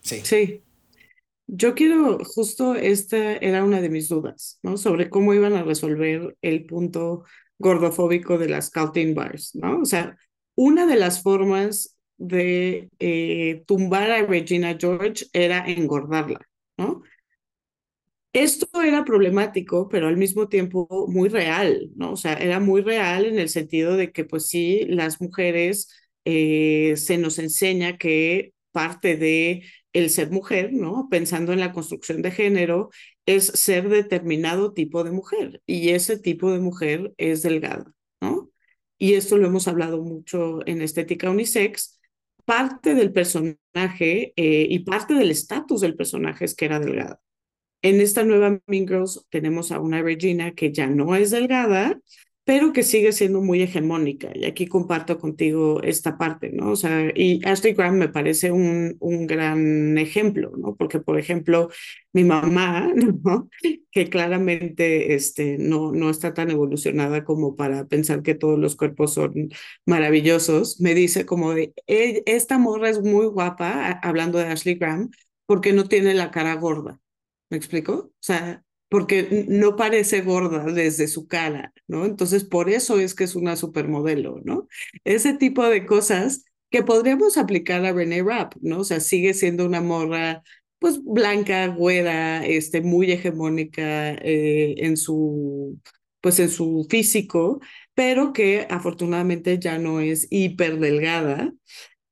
Sí. 0.03 0.21
Sí. 0.23 0.63
Yo 1.55 1.75
quiero, 1.75 2.19
justo 2.25 2.75
esta 2.75 3.37
era 3.37 3.63
una 3.63 3.83
de 3.83 3.91
mis 3.91 4.09
dudas, 4.09 4.59
¿no? 4.63 4.79
Sobre 4.79 5.11
cómo 5.11 5.35
iban 5.35 5.53
a 5.53 5.63
resolver 5.63 6.35
el 6.41 6.65
punto 6.65 7.25
gordofóbico 7.59 8.39
de 8.39 8.49
las 8.49 8.71
Calting 8.71 9.15
Bars, 9.15 9.55
¿no? 9.55 9.81
O 9.81 9.85
sea, 9.85 10.17
una 10.55 10.87
de 10.87 10.97
las 10.97 11.23
formas 11.23 11.99
de 12.17 12.89
eh, 12.99 13.65
tumbar 13.67 14.11
a 14.11 14.23
Regina 14.25 14.79
George 14.81 15.27
era 15.35 15.63
engordarla, 15.67 16.41
¿no? 16.79 17.03
Esto 18.33 18.67
era 18.83 19.05
problemático, 19.05 19.89
pero 19.91 20.09
al 20.09 20.17
mismo 20.17 20.49
tiempo 20.49 21.07
muy 21.09 21.29
real, 21.29 21.91
¿no? 21.97 22.13
O 22.13 22.17
sea, 22.17 22.33
era 22.35 22.61
muy 22.61 22.81
real 22.81 23.27
en 23.27 23.39
el 23.39 23.51
sentido 23.51 23.97
de 23.97 24.11
que, 24.11 24.25
pues 24.25 24.49
sí, 24.49 24.87
las 24.89 25.21
mujeres 25.21 25.91
eh, 26.25 26.95
se 26.97 27.19
nos 27.19 27.39
enseña 27.39 27.99
que 27.99 28.55
parte 28.73 29.17
de 29.19 29.65
el 29.93 30.11
ser 30.11 30.31
mujer, 30.31 30.73
¿no? 30.73 31.09
Pensando 31.11 31.53
en 31.53 31.61
la 31.61 31.73
construcción 31.73 32.23
de 32.23 32.31
género, 32.31 32.91
es 33.27 33.47
ser 33.47 33.89
determinado 33.89 34.73
tipo 34.73 35.05
de 35.05 35.13
mujer 35.13 35.63
y 35.67 35.91
ese 35.91 36.19
tipo 36.19 36.51
de 36.51 36.61
mujer 36.61 37.13
es 37.19 37.43
delgada, 37.43 37.93
¿no? 38.21 38.51
Y 38.99 39.15
esto 39.15 39.37
lo 39.39 39.47
hemos 39.47 39.69
hablado 39.69 40.03
mucho 40.03 40.67
en 40.67 40.81
estética 40.83 41.31
unisex. 41.31 42.01
Parte 42.45 42.95
del 42.95 43.13
personaje 43.13 44.33
eh, 44.37 44.67
y 44.69 44.79
parte 44.81 45.15
del 45.15 45.31
estatus 45.31 45.81
del 45.81 45.97
personaje 45.97 46.45
es 46.45 46.55
que 46.55 46.65
era 46.65 46.81
delgada. 46.81 47.21
En 47.83 48.01
esta 48.01 48.25
nueva 48.25 48.61
Mean 48.67 48.87
Girls 48.87 49.27
tenemos 49.29 49.73
a 49.73 49.81
una 49.81 50.03
Regina 50.03 50.53
que 50.53 50.73
ya 50.73 50.87
no 50.87 51.17
es 51.17 51.33
delgada, 51.33 52.01
pero 52.45 52.73
que 52.73 52.83
sigue 52.83 53.13
siendo 53.13 53.41
muy 53.41 53.63
hegemónica. 53.63 54.31
Y 54.35 54.45
aquí 54.47 54.67
comparto 54.67 55.19
contigo 55.19 55.81
esta 55.83 56.19
parte, 56.19 56.51
¿no? 56.53 56.73
O 56.73 56.77
sea, 56.77 57.13
y 57.15 57.41
Ashley 57.47 57.75
Graham 57.75 57.97
me 57.97 58.09
parece 58.09 58.51
un, 58.51 58.97
un 58.99 59.27
gran 59.29 59.97
ejemplo, 59.97 60.53
¿no? 60.57 60.75
Porque, 60.75 60.99
por 60.99 61.19
ejemplo, 61.19 61.69
mi 62.13 62.25
mamá. 62.25 62.93
Que 63.95 64.09
claramente 64.09 65.15
este, 65.15 65.59
no, 65.59 65.93
no 65.93 66.09
está 66.11 66.33
tan 66.33 66.51
evolucionada 66.51 67.25
como 67.25 67.57
para 67.57 67.87
pensar 67.87 68.23
que 68.23 68.35
todos 68.35 68.59
los 68.59 68.75
cuerpos 68.75 69.13
son 69.15 69.51
maravillosos, 69.87 70.81
me 70.81 70.95
dice 70.95 71.27
como 71.27 71.53
de, 71.53 71.75
e, 71.87 72.23
esta 72.27 72.57
morra 72.59 72.89
es 72.89 73.03
muy 73.03 73.27
guapa, 73.27 74.01
hablando 74.03 74.39
de 74.39 74.47
Ashley 74.47 74.77
Graham, 74.77 75.11
porque 75.47 75.73
no 75.75 75.85
tiene 75.89 76.15
la 76.15 76.31
cara 76.31 76.55
gorda. 76.55 77.01
¿Me 77.51 77.59
explico? 77.59 77.93
O 77.93 78.13
sea, 78.21 78.65
porque 78.93 79.47
no 79.49 79.75
parece 79.75 80.21
gorda 80.21 80.65
desde 80.67 81.09
su 81.09 81.27
cara, 81.27 81.73
¿no? 81.89 82.05
Entonces, 82.05 82.45
por 82.45 82.69
eso 82.69 83.01
es 83.01 83.15
que 83.15 83.25
es 83.25 83.35
una 83.35 83.57
supermodelo, 83.57 84.43
¿no? 84.45 84.69
Ese 85.05 85.33
tipo 85.33 85.65
de 85.67 85.87
cosas 85.87 86.45
que 86.71 86.83
podríamos 86.83 87.39
aplicar 87.39 87.83
a 87.87 87.93
Renee 87.95 88.23
Rapp, 88.23 88.53
¿no? 88.61 88.81
O 88.81 88.85
sea, 88.85 89.01
sigue 89.01 89.33
siendo 89.33 89.65
una 89.65 89.81
morra 89.81 90.43
pues 90.79 91.03
blanca, 91.03 91.69
güera, 91.69 92.45
este, 92.45 92.83
muy 92.83 93.11
hegemónica 93.11 94.13
eh, 94.17 94.75
en 94.77 94.99
su, 94.99 95.81
pues 96.21 96.39
en 96.39 96.51
su 96.51 96.87
físico, 96.91 97.61
pero 97.95 98.35
que 98.35 98.67
afortunadamente 98.69 99.59
ya 99.59 99.79
no 99.79 100.01
es 100.01 100.27
hiper 100.31 100.79
delgada. 100.79 101.51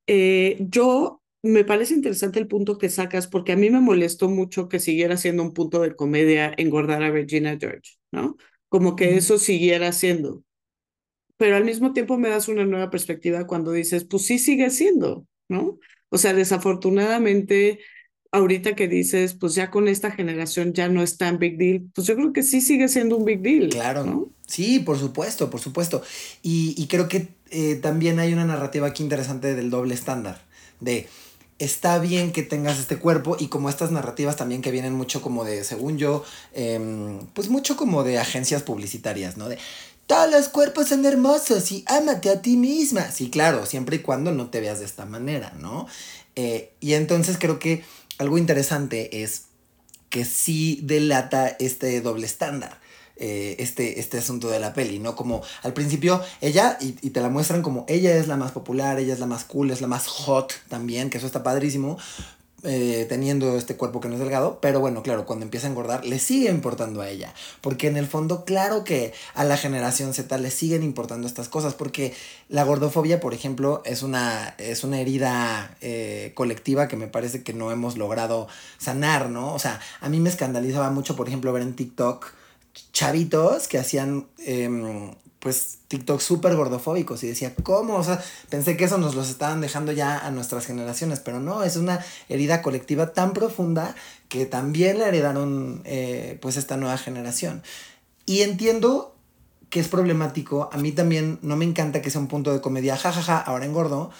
Eh, 0.07 0.57
yo 0.61 1.20
me 1.43 1.65
parece 1.65 1.95
interesante 1.95 2.39
el 2.39 2.49
punto 2.49 2.79
que 2.79 2.89
sacas 2.89 3.27
porque 3.27 3.53
a 3.53 3.57
mí 3.57 3.71
me 3.71 3.81
molestó 3.81 4.29
mucho 4.29 4.69
que 4.69 4.79
siguiera 4.79 5.17
siendo 5.17 5.43
un 5.43 5.55
punto 5.55 5.81
de 5.81 5.97
comedia 5.97 6.53
engordar 6.57 7.03
a 7.03 7.11
Regina 7.11 7.57
George, 7.59 7.99
¿no? 8.13 8.37
Como 8.69 8.95
que 8.97 9.17
eso 9.17 9.39
siguiera 9.39 9.93
siendo. 9.93 10.45
Pero 11.37 11.57
al 11.57 11.65
mismo 11.65 11.93
tiempo 11.93 12.19
me 12.19 12.29
das 12.29 12.49
una 12.49 12.67
nueva 12.67 12.91
perspectiva 12.91 13.47
cuando 13.47 13.73
dices, 13.73 14.05
pues 14.05 14.27
sí 14.27 14.39
sigue 14.39 14.69
siendo, 14.71 15.27
¿no? 15.49 15.79
O 16.11 16.19
sea, 16.19 16.35
desafortunadamente, 16.35 17.81
ahorita 18.31 18.75
que 18.75 18.89
dices, 18.89 19.35
pues 19.35 19.55
ya 19.55 19.71
con 19.71 19.89
esta 19.89 20.11
generación 20.11 20.75
ya 20.75 20.89
no 20.89 21.03
es 21.03 21.17
tan 21.17 21.39
big 21.39 21.57
deal, 21.57 21.91
pues 21.95 22.07
yo 22.07 22.17
creo 22.17 22.33
que 22.33 22.43
sí 22.43 22.61
sigue 22.61 22.89
siendo 22.89 23.17
un 23.17 23.25
big 23.25 23.41
deal. 23.41 23.69
Claro, 23.71 24.05
¿no? 24.05 24.31
sí, 24.47 24.81
por 24.81 24.99
supuesto, 24.99 25.49
por 25.49 25.61
supuesto. 25.61 26.03
Y, 26.43 26.75
y 26.77 26.87
creo 26.89 27.09
que 27.09 27.29
eh, 27.51 27.77
también 27.77 28.19
hay 28.19 28.33
una 28.33 28.45
narrativa 28.45 28.89
aquí 28.89 29.03
interesante 29.03 29.55
del 29.55 29.71
doble 29.71 29.95
estándar, 29.95 30.43
de 30.81 31.09
está 31.61 31.99
bien 31.99 32.33
que 32.33 32.43
tengas 32.43 32.79
este 32.79 32.99
cuerpo 32.99 33.37
y 33.39 33.49
como 33.49 33.69
estas 33.69 33.93
narrativas 33.93 34.37
también 34.37 34.63
que 34.63 34.71
vienen 34.71 34.95
mucho 34.95 35.21
como 35.21 35.45
de, 35.45 35.63
según 35.63 35.99
yo, 35.99 36.25
em, 36.55 37.19
pues 37.35 37.49
mucho 37.51 37.77
como 37.77 38.03
de 38.03 38.19
agencias 38.19 38.63
publicitarias, 38.63 39.37
¿no? 39.37 39.49
De 39.49 39.59
todos 40.07 40.29
los 40.31 40.49
cuerpos 40.49 40.89
son 40.89 41.05
hermosos 41.05 41.71
y 41.71 41.85
ámate 41.87 42.31
a 42.31 42.43
ti 42.43 42.57
misma. 42.57 43.11
Sí, 43.13 43.31
claro, 43.31 43.67
siempre 43.67 43.97
y 43.97 43.99
cuando 44.01 44.33
no 44.33 44.49
te 44.49 44.61
veas 44.61 44.81
de 44.81 44.87
esta 44.87 45.05
manera, 45.05 45.53
¿no? 45.61 45.87
Eh, 46.35 46.73
y 46.81 46.95
entonces 46.95 47.37
creo 47.39 47.59
que 47.59 47.85
algo 48.19 48.39
interesante 48.39 49.23
es 49.23 49.45
que 50.09 50.25
sí 50.25 50.81
delata 50.83 51.47
este 51.61 52.01
doble 52.01 52.27
estándar. 52.27 52.81
Eh, 53.23 53.57
este, 53.59 54.01
este 54.01 54.17
asunto 54.17 54.49
de 54.49 54.59
la 54.59 54.73
peli, 54.73 54.99
¿no? 54.99 55.15
Como 55.15 55.43
al 55.63 55.75
principio 55.75 56.23
ella, 56.41 56.79
y, 56.81 56.97
y, 57.03 57.11
te 57.11 57.21
la 57.21 57.29
muestran 57.29 57.61
como 57.61 57.85
ella 57.87 58.17
es 58.17 58.29
la 58.29 58.39
más 58.39 58.53
popular, 58.53 58.99
ella 58.99 59.13
es 59.13 59.21
la 59.21 59.27
más 59.27 59.45
cool, 59.45 59.71
es 59.71 59.83
la 59.83 59.89
más 59.89 60.07
hot 60.07 60.55
también, 60.71 61.11
que 61.11 61.19
eso 61.19 61.27
está 61.27 61.43
padrísimo, 61.43 61.99
eh, 62.63 63.07
teniendo 63.09 63.57
este 63.57 63.77
cuerpo 63.77 64.01
que 64.01 64.09
no 64.09 64.15
es 64.15 64.21
delgado, 64.21 64.59
pero 64.61 64.81
bueno, 64.81 65.03
claro, 65.03 65.25
cuando 65.25 65.45
empieza 65.45 65.67
a 65.67 65.71
engordar 65.71 66.05
le 66.05 66.19
sigue 66.19 66.51
importando 66.51 67.01
a 67.01 67.09
ella, 67.09 67.33
porque 67.63 67.87
en 67.87 67.97
el 67.97 68.07
fondo 68.07 68.45
claro 68.45 68.85
que 68.85 69.15
a 69.33 69.45
la 69.45 69.57
generación 69.57 70.13
Z 70.13 70.37
le 70.37 70.51
siguen 70.51 70.83
importando 70.83 71.27
estas 71.27 71.49
cosas, 71.49 71.73
porque 71.73 72.13
la 72.51 72.65
gordofobia, 72.65 73.19
por 73.19 73.33
ejemplo, 73.33 73.81
es 73.87 74.03
una, 74.03 74.55
es 74.59 74.85
una 74.85 75.01
herida 75.01 75.75
eh, 75.81 76.33
colectiva 76.35 76.87
que 76.87 76.97
me 76.97 77.07
parece 77.07 77.43
que 77.43 77.55
no 77.55 77.73
hemos 77.73 77.97
logrado 77.97 78.47
sanar, 78.77 79.31
¿no? 79.31 79.55
O 79.55 79.59
sea, 79.59 79.81
a 80.03 80.11
mí 80.11 80.21
me 80.21 80.29
escandalizaba 80.29 80.91
mucho, 80.91 81.17
por 81.17 81.29
ejemplo, 81.29 81.55
ver 81.55 81.63
en 81.63 81.75
TikTok 81.75 82.40
chavitos 82.93 83.69
que 83.69 83.79
hacían 83.79 84.27
eh, 84.39 85.15
pues 85.41 85.79
TikTok 85.89 86.21
súper 86.21 86.55
gordofóbicos 86.55 87.25
y 87.25 87.29
decía, 87.29 87.55
¿cómo? 87.63 87.97
O 87.97 88.05
sea, 88.05 88.23
pensé 88.51 88.77
que 88.77 88.85
eso 88.85 88.99
nos 88.99 89.15
los 89.15 89.31
estaban 89.31 89.61
dejando 89.63 89.91
ya 89.91 90.19
a 90.19 90.31
nuestras 90.31 90.67
generaciones, 90.67 91.21
pero 91.21 91.41
no, 91.41 91.65
es 91.65 91.77
una 91.77 92.05
herida 92.29 92.61
colectiva 92.61 93.13
tan 93.15 93.33
profunda 93.33 93.97
que 94.29 94.45
también 94.45 94.99
la 94.99 95.09
heredaron 95.09 95.81
eh, 95.85 96.39
pues 96.43 96.59
esta 96.59 96.77
nueva 96.77 96.99
generación. 96.99 97.63
Y 98.27 98.43
entiendo 98.43 99.17
que 99.71 99.81
es 99.81 99.89
problemático, 99.89 100.69
a 100.73 100.77
mí 100.77 100.93
también 100.93 101.39
no 101.43 101.57
me 101.57 101.65
encanta 101.65 102.03
que 102.03 102.11
sea 102.11 102.21
un 102.21 102.29
punto 102.29 102.53
de 102.53 102.61
comedia, 102.61 102.97
jajaja, 102.97 103.23
ja, 103.23 103.39
ja, 103.39 103.41
ahora 103.41 103.65
engordo, 103.65 104.11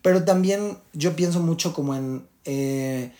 pero 0.00 0.24
también 0.24 0.78
yo 0.92 1.16
pienso 1.16 1.40
mucho 1.40 1.74
como 1.74 1.96
en... 1.96 2.26
Eh, 2.44 3.12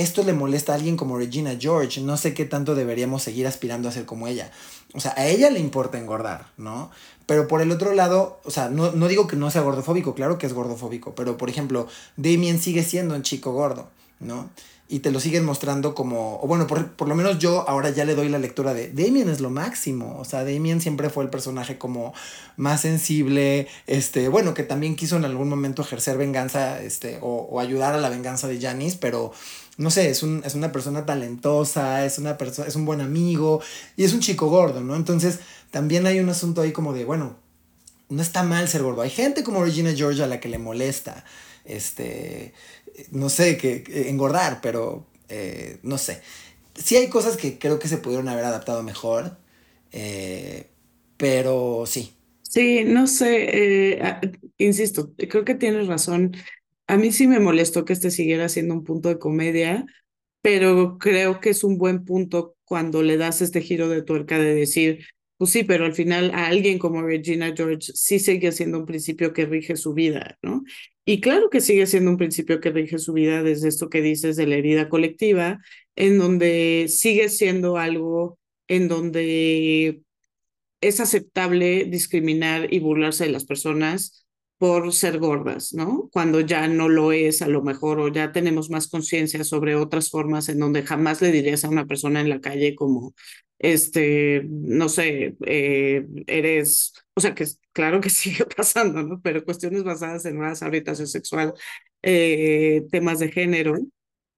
esto 0.00 0.22
le 0.22 0.32
molesta 0.32 0.72
a 0.72 0.76
alguien 0.76 0.96
como 0.96 1.18
Regina 1.18 1.56
George, 1.58 2.00
no 2.00 2.16
sé 2.16 2.34
qué 2.34 2.44
tanto 2.44 2.74
deberíamos 2.74 3.22
seguir 3.22 3.46
aspirando 3.46 3.88
a 3.88 3.92
ser 3.92 4.06
como 4.06 4.26
ella. 4.26 4.50
O 4.94 5.00
sea, 5.00 5.14
a 5.16 5.26
ella 5.26 5.50
le 5.50 5.60
importa 5.60 5.98
engordar, 5.98 6.46
¿no? 6.56 6.90
Pero 7.26 7.46
por 7.46 7.60
el 7.62 7.70
otro 7.70 7.94
lado, 7.94 8.40
o 8.44 8.50
sea, 8.50 8.68
no, 8.68 8.92
no 8.92 9.08
digo 9.08 9.26
que 9.26 9.36
no 9.36 9.50
sea 9.50 9.62
gordofóbico, 9.62 10.14
claro 10.14 10.38
que 10.38 10.46
es 10.46 10.52
gordofóbico, 10.52 11.14
pero 11.14 11.36
por 11.36 11.48
ejemplo, 11.48 11.86
Damien 12.16 12.60
sigue 12.60 12.82
siendo 12.82 13.14
un 13.14 13.22
chico 13.22 13.52
gordo, 13.52 13.88
¿no? 14.18 14.50
y 14.90 14.98
te 14.98 15.12
lo 15.12 15.20
siguen 15.20 15.44
mostrando 15.44 15.94
como, 15.94 16.40
o 16.42 16.48
bueno, 16.48 16.66
por, 16.66 16.90
por, 16.94 17.06
lo 17.06 17.14
menos 17.14 17.38
yo 17.38 17.66
ahora 17.68 17.90
ya 17.90 18.04
le 18.04 18.16
doy 18.16 18.28
la 18.28 18.40
lectura 18.40 18.74
de 18.74 18.88
Damien 18.88 19.28
es 19.28 19.40
lo 19.40 19.48
máximo, 19.48 20.18
o 20.18 20.24
sea, 20.24 20.44
Damien 20.44 20.80
siempre 20.80 21.10
fue 21.10 21.22
el 21.22 21.30
personaje 21.30 21.78
como 21.78 22.12
más 22.56 22.80
sensible, 22.80 23.68
este, 23.86 24.28
bueno, 24.28 24.52
que 24.52 24.64
también 24.64 24.96
quiso 24.96 25.16
en 25.16 25.24
algún 25.24 25.48
momento 25.48 25.82
ejercer 25.82 26.18
venganza, 26.18 26.82
este, 26.82 27.18
o, 27.22 27.46
o 27.48 27.60
ayudar 27.60 27.94
a 27.94 27.98
la 27.98 28.08
venganza 28.08 28.48
de 28.48 28.60
Janice, 28.60 28.98
pero 29.00 29.32
no 29.78 29.90
sé, 29.90 30.10
es, 30.10 30.22
un, 30.22 30.42
es 30.44 30.54
una 30.54 30.72
persona 30.72 31.06
talentosa, 31.06 32.04
es, 32.04 32.18
una 32.18 32.36
persona, 32.38 32.68
es 32.68 32.76
un 32.76 32.84
buen 32.84 33.00
amigo 33.00 33.62
y 33.96 34.04
es 34.04 34.12
un 34.12 34.20
chico 34.20 34.48
gordo, 34.48 34.80
¿no? 34.80 34.96
Entonces 34.96 35.40
también 35.70 36.06
hay 36.06 36.20
un 36.20 36.28
asunto 36.28 36.60
ahí 36.62 36.72
como 36.72 36.92
de, 36.92 37.04
bueno, 37.04 37.36
no 38.08 38.22
está 38.22 38.42
mal 38.42 38.68
ser 38.68 38.82
gordo. 38.82 39.02
Hay 39.02 39.10
gente 39.10 39.42
como 39.44 39.64
Regina 39.64 39.94
George 39.94 40.22
a 40.22 40.26
la 40.26 40.40
que 40.40 40.48
le 40.48 40.58
molesta, 40.58 41.24
este, 41.64 42.52
no 43.12 43.28
sé, 43.30 43.56
que, 43.56 43.84
engordar, 44.08 44.60
pero 44.60 45.06
eh, 45.28 45.78
no 45.82 45.98
sé. 45.98 46.20
Sí 46.74 46.96
hay 46.96 47.08
cosas 47.08 47.36
que 47.36 47.58
creo 47.58 47.78
que 47.78 47.88
se 47.88 47.98
pudieron 47.98 48.28
haber 48.28 48.44
adaptado 48.44 48.82
mejor, 48.82 49.38
eh, 49.92 50.68
pero 51.16 51.84
sí. 51.86 52.14
Sí, 52.42 52.82
no 52.84 53.06
sé, 53.06 53.92
eh, 53.92 54.32
insisto, 54.58 55.12
creo 55.16 55.44
que 55.44 55.54
tienes 55.54 55.86
razón. 55.86 56.36
A 56.90 56.96
mí 56.96 57.12
sí 57.12 57.28
me 57.28 57.38
molestó 57.38 57.84
que 57.84 57.92
este 57.92 58.10
siguiera 58.10 58.48
siendo 58.48 58.74
un 58.74 58.82
punto 58.82 59.08
de 59.08 59.20
comedia, 59.20 59.86
pero 60.42 60.98
creo 60.98 61.38
que 61.40 61.50
es 61.50 61.62
un 61.62 61.78
buen 61.78 62.04
punto 62.04 62.56
cuando 62.64 63.04
le 63.04 63.16
das 63.16 63.42
este 63.42 63.60
giro 63.60 63.88
de 63.88 64.02
tuerca 64.02 64.40
de 64.40 64.56
decir, 64.56 65.06
pues 65.36 65.52
sí, 65.52 65.62
pero 65.62 65.84
al 65.84 65.94
final 65.94 66.32
a 66.34 66.48
alguien 66.48 66.80
como 66.80 67.02
Regina 67.02 67.54
George 67.56 67.92
sí 67.94 68.18
sigue 68.18 68.50
siendo 68.50 68.80
un 68.80 68.86
principio 68.86 69.32
que 69.32 69.46
rige 69.46 69.76
su 69.76 69.94
vida, 69.94 70.36
¿no? 70.42 70.64
Y 71.04 71.20
claro 71.20 71.48
que 71.48 71.60
sigue 71.60 71.86
siendo 71.86 72.10
un 72.10 72.16
principio 72.16 72.58
que 72.60 72.70
rige 72.72 72.98
su 72.98 73.12
vida 73.12 73.44
desde 73.44 73.68
esto 73.68 73.88
que 73.88 74.02
dices 74.02 74.34
de 74.34 74.48
la 74.48 74.56
herida 74.56 74.88
colectiva, 74.88 75.60
en 75.94 76.18
donde 76.18 76.86
sigue 76.88 77.28
siendo 77.28 77.76
algo 77.76 78.36
en 78.66 78.88
donde 78.88 80.02
es 80.80 80.98
aceptable 80.98 81.84
discriminar 81.84 82.72
y 82.74 82.80
burlarse 82.80 83.26
de 83.26 83.30
las 83.30 83.44
personas 83.44 84.26
por 84.60 84.92
ser 84.92 85.18
gordas, 85.18 85.72
¿no? 85.72 86.10
Cuando 86.12 86.40
ya 86.40 86.68
no 86.68 86.90
lo 86.90 87.12
es 87.12 87.40
a 87.40 87.48
lo 87.48 87.62
mejor 87.62 87.98
o 87.98 88.08
ya 88.08 88.30
tenemos 88.30 88.68
más 88.68 88.88
conciencia 88.88 89.42
sobre 89.42 89.74
otras 89.74 90.10
formas 90.10 90.50
en 90.50 90.58
donde 90.58 90.82
jamás 90.82 91.22
le 91.22 91.32
dirías 91.32 91.64
a 91.64 91.70
una 91.70 91.86
persona 91.86 92.20
en 92.20 92.28
la 92.28 92.42
calle 92.42 92.74
como, 92.74 93.14
este, 93.58 94.42
no 94.50 94.90
sé, 94.90 95.34
eh, 95.46 96.06
eres, 96.26 96.92
o 97.14 97.22
sea, 97.22 97.34
que 97.34 97.46
claro 97.72 98.02
que 98.02 98.10
sigue 98.10 98.44
pasando, 98.44 99.02
¿no? 99.02 99.22
Pero 99.22 99.44
cuestiones 99.46 99.82
basadas 99.82 100.26
en 100.26 100.38
raza, 100.38 100.66
orientación 100.66 101.08
sexual, 101.08 101.54
eh, 102.02 102.82
temas 102.90 103.18
de 103.18 103.30
género, 103.32 103.78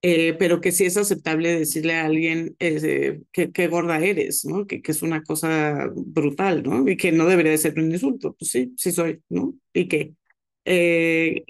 eh, 0.03 0.35
pero 0.39 0.61
que 0.61 0.73
sí 0.73 0.85
es 0.85 0.97
aceptable 0.97 1.59
decirle 1.59 1.95
a 1.95 2.07
alguien 2.07 2.57
eh, 2.59 3.23
que, 3.33 3.53
que, 3.53 3.69
gorda 3.69 4.01
eres, 4.01 4.45
¿no? 4.45 4.67
Que, 4.67 4.83
que, 4.83 4.93
es 4.93 5.03
una 5.03 5.23
cosa 5.23 5.89
brutal, 5.95 6.63
¿no? 6.65 6.89
Y 6.89 6.97
que 6.97 7.13
no 7.13 7.27
debería 7.27 7.53
de 7.53 7.59
ser 7.59 7.79
un 7.79 7.93
insulto. 7.93 8.35
Pues 8.39 8.51
sí, 8.51 8.75
sí 8.77 8.93
soy, 8.93 9.23
¿no? 9.29 9.55
Y 9.73 9.89
que 9.89 10.15
eh, 10.65 11.45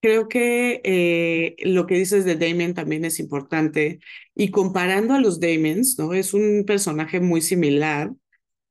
creo 0.00 0.28
que 0.28 0.80
eh, 0.84 1.56
lo 1.64 1.86
que 1.86 1.96
dices 1.96 2.24
de 2.24 2.36
Damien 2.36 2.74
también 2.74 3.04
es 3.04 3.18
importante. 3.20 4.00
Y 4.34 4.50
comparando 4.50 5.14
a 5.14 5.20
los 5.20 5.40
Damiens, 5.40 5.98
¿no? 5.98 6.14
Es 6.14 6.34
un 6.34 6.64
personaje 6.66 7.20
muy 7.20 7.40
similar. 7.40 8.12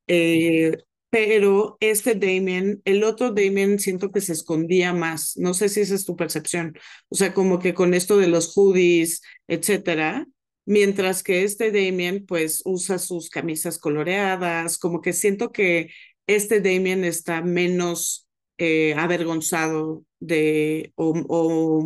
Eh, 0.07 0.77
pero 1.19 1.77
este 1.79 2.13
Damien, 2.13 2.79
el 2.85 3.03
otro 3.03 3.31
Damien 3.31 3.79
siento 3.79 4.11
que 4.11 4.21
se 4.21 4.33
escondía 4.33 4.93
más, 4.93 5.35
no 5.35 5.55
sé 5.55 5.67
si 5.67 5.81
esa 5.81 5.95
es 5.95 6.05
tu 6.05 6.15
percepción, 6.15 6.77
o 7.09 7.15
sea, 7.15 7.33
como 7.33 7.57
que 7.57 7.73
con 7.73 7.95
esto 7.95 8.19
de 8.19 8.27
los 8.27 8.53
hoodies, 8.55 9.23
etcétera, 9.47 10.27
mientras 10.65 11.23
que 11.23 11.43
este 11.43 11.71
Damien 11.71 12.23
pues 12.27 12.61
usa 12.65 12.99
sus 12.99 13.31
camisas 13.31 13.79
coloreadas, 13.79 14.77
como 14.77 15.01
que 15.01 15.11
siento 15.11 15.51
que 15.51 15.89
este 16.27 16.61
Damien 16.61 17.03
está 17.03 17.41
menos 17.41 18.27
eh, 18.59 18.93
avergonzado 18.95 20.03
de, 20.19 20.93
o, 20.93 21.15
o 21.29 21.83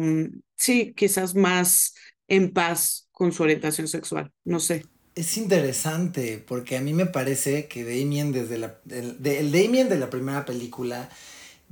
sí, 0.57 0.93
quizás 0.93 1.35
más 1.35 1.95
en 2.27 2.51
paz 2.51 3.07
con 3.13 3.31
su 3.31 3.43
orientación 3.43 3.87
sexual, 3.87 4.29
no 4.43 4.59
sé. 4.59 4.83
Es 5.13 5.37
interesante, 5.37 6.43
porque 6.45 6.77
a 6.77 6.81
mí 6.81 6.93
me 6.93 7.05
parece 7.05 7.67
que 7.67 7.83
Damien 7.83 8.31
desde 8.31 8.57
la. 8.57 8.77
El, 8.89 9.17
el 9.25 9.51
Damien 9.51 9.89
de 9.89 9.97
la 9.99 10.09
primera 10.09 10.45
película 10.45 11.09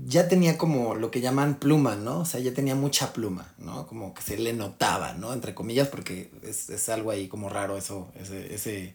ya 0.06 0.30
tenía 0.30 0.58
como 0.58 0.96
lo 0.96 1.12
que 1.12 1.20
llaman 1.20 1.60
pluma, 1.60 1.96
¿no? 1.96 2.20
O 2.20 2.26
sea, 2.26 2.40
ya 2.40 2.54
tenía 2.54 2.74
mucha 2.74 3.12
pluma, 3.12 3.54
¿no? 3.58 3.86
Como 3.86 4.14
que 4.14 4.22
se 4.22 4.38
le 4.38 4.54
notaba, 4.54 5.14
¿no? 5.14 5.34
Entre 5.34 5.54
comillas, 5.54 5.90
porque 5.90 6.32
es, 6.42 6.70
es 6.70 6.88
algo 6.88 7.12
ahí 7.12 7.28
como 7.28 7.50
raro 7.50 7.76
eso, 7.76 8.08
ese, 8.16 8.54
ese 8.54 8.94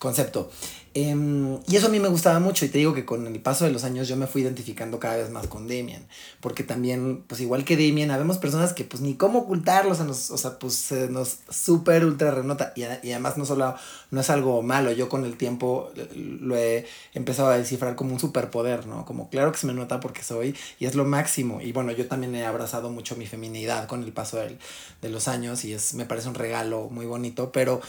concepto. 0.00 0.50
Em, 0.92 1.60
y 1.68 1.76
eso 1.76 1.86
a 1.86 1.90
mí 1.90 2.00
me 2.00 2.08
gustaba 2.08 2.40
mucho 2.40 2.64
y 2.64 2.68
te 2.68 2.78
digo 2.78 2.94
que 2.94 3.04
con 3.04 3.24
el 3.24 3.40
paso 3.40 3.64
de 3.64 3.70
los 3.70 3.84
años 3.84 4.08
yo 4.08 4.16
me 4.16 4.26
fui 4.26 4.42
identificando 4.42 4.98
cada 4.98 5.18
vez 5.18 5.30
más 5.30 5.46
con 5.46 5.68
Damien, 5.68 6.04
porque 6.40 6.64
también, 6.64 7.22
pues 7.28 7.40
igual 7.40 7.64
que 7.64 7.76
Damien, 7.76 8.10
habemos 8.10 8.38
personas 8.38 8.72
que 8.72 8.82
pues 8.82 9.00
ni 9.00 9.14
cómo 9.14 9.40
ocultarlos, 9.40 10.00
o 10.00 10.36
sea, 10.36 10.58
pues 10.58 10.74
se 10.74 11.08
nos 11.08 11.38
súper 11.48 12.04
ultra 12.04 12.32
renota 12.32 12.72
y, 12.74 12.82
y, 12.82 13.12
además 13.12 13.36
no 13.36 13.44
solo, 13.44 13.76
no 14.10 14.20
es 14.20 14.30
algo 14.30 14.62
malo, 14.62 14.90
yo 14.90 15.08
con 15.08 15.24
el 15.24 15.36
tiempo 15.36 15.92
lo 16.16 16.56
he 16.56 16.86
empezado 17.14 17.50
a 17.50 17.56
descifrar 17.56 17.94
como 17.94 18.12
un 18.12 18.18
superpoder, 18.18 18.86
¿no? 18.88 19.04
Como 19.04 19.30
claro 19.30 19.52
que 19.52 19.58
se 19.58 19.68
me 19.68 19.74
nota 19.74 20.00
porque 20.00 20.24
soy 20.24 20.39
y 20.48 20.54
es 20.80 20.94
lo 20.94 21.04
máximo 21.04 21.60
y 21.60 21.72
bueno, 21.72 21.92
yo 21.92 22.06
también 22.06 22.34
he 22.34 22.44
abrazado 22.44 22.90
mucho 22.90 23.16
mi 23.16 23.26
feminidad 23.26 23.86
con 23.86 24.02
el 24.02 24.12
paso 24.12 24.38
de 24.38 25.08
los 25.08 25.28
años 25.28 25.64
y 25.64 25.72
es, 25.72 25.94
me 25.94 26.06
parece 26.06 26.28
un 26.28 26.34
regalo 26.34 26.88
muy 26.90 27.06
bonito, 27.06 27.52
pero 27.52 27.80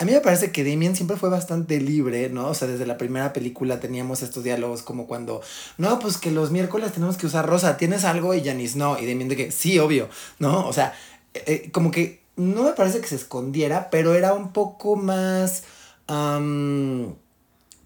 a 0.00 0.06
mí 0.06 0.12
me 0.12 0.20
parece 0.20 0.50
que 0.50 0.64
Damien 0.64 0.96
siempre 0.96 1.18
fue 1.18 1.28
bastante 1.28 1.78
libre, 1.78 2.30
¿no? 2.30 2.48
O 2.48 2.54
sea, 2.54 2.66
desde 2.66 2.86
la 2.86 2.96
primera 2.96 3.34
película 3.34 3.80
teníamos 3.80 4.22
estos 4.22 4.42
diálogos 4.42 4.82
como 4.82 5.06
cuando, 5.06 5.42
no, 5.76 5.98
pues 5.98 6.16
que 6.16 6.30
los 6.30 6.50
miércoles 6.50 6.92
tenemos 6.92 7.18
que 7.18 7.26
usar 7.26 7.46
rosa, 7.46 7.76
¿tienes 7.76 8.04
algo? 8.04 8.32
Y 8.32 8.42
Janice, 8.42 8.78
no. 8.78 8.98
Y 8.98 9.06
Damien 9.06 9.28
de 9.28 9.36
que, 9.36 9.52
sí, 9.52 9.78
obvio, 9.78 10.08
¿no? 10.38 10.66
O 10.66 10.72
sea, 10.72 10.94
eh, 11.34 11.44
eh, 11.46 11.70
como 11.70 11.90
que 11.90 12.22
no 12.36 12.62
me 12.62 12.72
parece 12.72 13.02
que 13.02 13.08
se 13.08 13.16
escondiera, 13.16 13.90
pero 13.90 14.14
era 14.14 14.32
un 14.32 14.54
poco 14.54 14.96
más, 14.96 15.64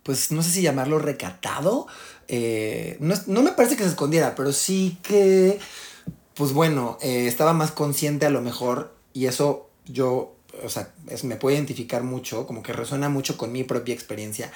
pues 0.05 0.31
no 0.31 0.43
sé 0.45 0.51
si 0.51 0.63
llamarlo 0.63 1.01
recatado. 1.01 1.89
Eh, 2.29 2.97
no, 3.01 3.15
no, 3.27 3.43
me 3.43 3.53
parece 3.53 3.77
que 3.77 3.85
se 3.85 3.91
escondiera, 3.91 4.35
pero 4.35 4.53
sí 4.53 4.99
que, 5.03 5.59
pues 6.35 6.53
bueno, 6.53 6.99
estaba 7.01 7.53
más 7.53 7.71
consciente 7.73 8.27
a 8.27 8.31
lo 8.31 8.41
mejor 8.41 8.95
y 9.13 9.27
eso 9.27 9.69
yo 9.87 10.35
o 10.63 10.69
sea, 10.69 10.93
me 11.23 11.37
puede 11.37 11.57
identificar 11.57 12.03
mucho, 12.03 12.47
como 12.47 12.63
que 12.63 12.73
resuena 12.73 13.09
mucho 13.09 13.37
con 13.37 13.53
mi 13.53 13.65
propia 13.65 13.95
experiencia. 13.95 14.53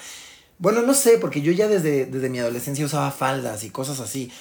Bueno, 0.57 0.81
no 0.81 0.93
sé, 0.93 1.17
porque 1.17 1.41
yo 1.41 1.51
ya 1.51 1.67
desde, 1.67 2.05
desde 2.05 2.29
mi 2.29 2.39
adolescencia 2.39 2.85
usaba 2.85 3.11
faldas 3.11 3.63
y 3.63 3.69
cosas 3.69 3.99
así, 3.99 4.31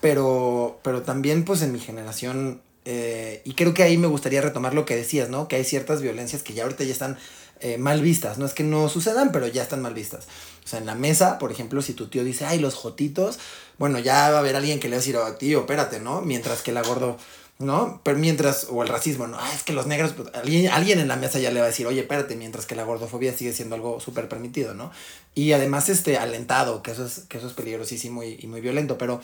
pero, 0.00 0.78
pero 0.82 1.02
también 1.02 1.44
pues 1.44 1.62
en 1.62 1.72
mi 1.72 1.80
generación, 1.80 2.60
eh, 2.84 3.42
y 3.44 3.54
creo 3.54 3.72
que 3.74 3.82
ahí 3.82 3.96
me 3.96 4.06
gustaría 4.06 4.42
retomar 4.42 4.74
lo 4.74 4.84
que 4.84 4.96
decías, 4.96 5.30
¿no? 5.30 5.48
Que 5.48 5.56
hay 5.56 5.64
ciertas 5.64 6.02
violencias 6.02 6.42
que 6.42 6.52
ya 6.52 6.64
ahorita 6.64 6.84
ya 6.84 6.92
están 6.92 7.18
eh, 7.60 7.78
mal 7.78 8.02
vistas, 8.02 8.38
no 8.38 8.46
es 8.46 8.54
que 8.54 8.64
no 8.64 8.88
sucedan, 8.88 9.32
pero 9.32 9.46
ya 9.46 9.62
están 9.62 9.82
mal 9.82 9.94
vistas. 9.94 10.26
O 10.64 10.68
sea, 10.68 10.78
en 10.78 10.86
la 10.86 10.94
mesa, 10.94 11.38
por 11.38 11.52
ejemplo, 11.52 11.82
si 11.82 11.94
tu 11.94 12.08
tío 12.08 12.24
dice, 12.24 12.44
ay, 12.46 12.58
los 12.58 12.74
jotitos, 12.74 13.38
bueno, 13.78 13.98
ya 13.98 14.30
va 14.30 14.36
a 14.36 14.40
haber 14.40 14.56
alguien 14.56 14.80
que 14.80 14.88
le 14.88 14.96
va 14.96 14.98
a 14.98 15.00
decir, 15.00 15.16
oh, 15.16 15.32
tío, 15.34 15.60
espérate, 15.60 16.00
¿no? 16.00 16.22
Mientras 16.22 16.62
que 16.62 16.72
la 16.72 16.82
gordo 16.82 17.18
¿no? 17.58 18.00
Pero 18.02 18.18
mientras, 18.18 18.66
o 18.70 18.82
el 18.82 18.88
racismo, 18.88 19.26
¿no? 19.26 19.38
Ah, 19.38 19.50
es 19.54 19.62
que 19.62 19.72
los 19.72 19.86
negros, 19.86 20.12
pues, 20.12 20.28
alguien, 20.34 20.70
alguien, 20.70 20.98
en 20.98 21.08
la 21.08 21.16
mesa 21.16 21.38
ya 21.38 21.50
le 21.50 21.60
va 21.60 21.66
a 21.66 21.68
decir, 21.68 21.86
oye, 21.86 22.00
espérate, 22.00 22.36
mientras 22.36 22.66
que 22.66 22.74
la 22.74 22.84
gordofobia 22.84 23.32
sigue 23.32 23.52
siendo 23.52 23.76
algo 23.76 24.00
súper 24.00 24.28
permitido, 24.28 24.74
¿no? 24.74 24.90
Y 25.34 25.52
además, 25.52 25.88
este, 25.88 26.18
alentado, 26.18 26.82
que 26.82 26.90
eso 26.90 27.06
es, 27.06 27.20
que 27.28 27.38
eso 27.38 27.46
es 27.46 27.52
peligrosísimo 27.52 28.24
y, 28.24 28.46
muy 28.46 28.60
violento, 28.60 28.98
pero 28.98 29.20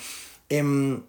em, 0.49 1.03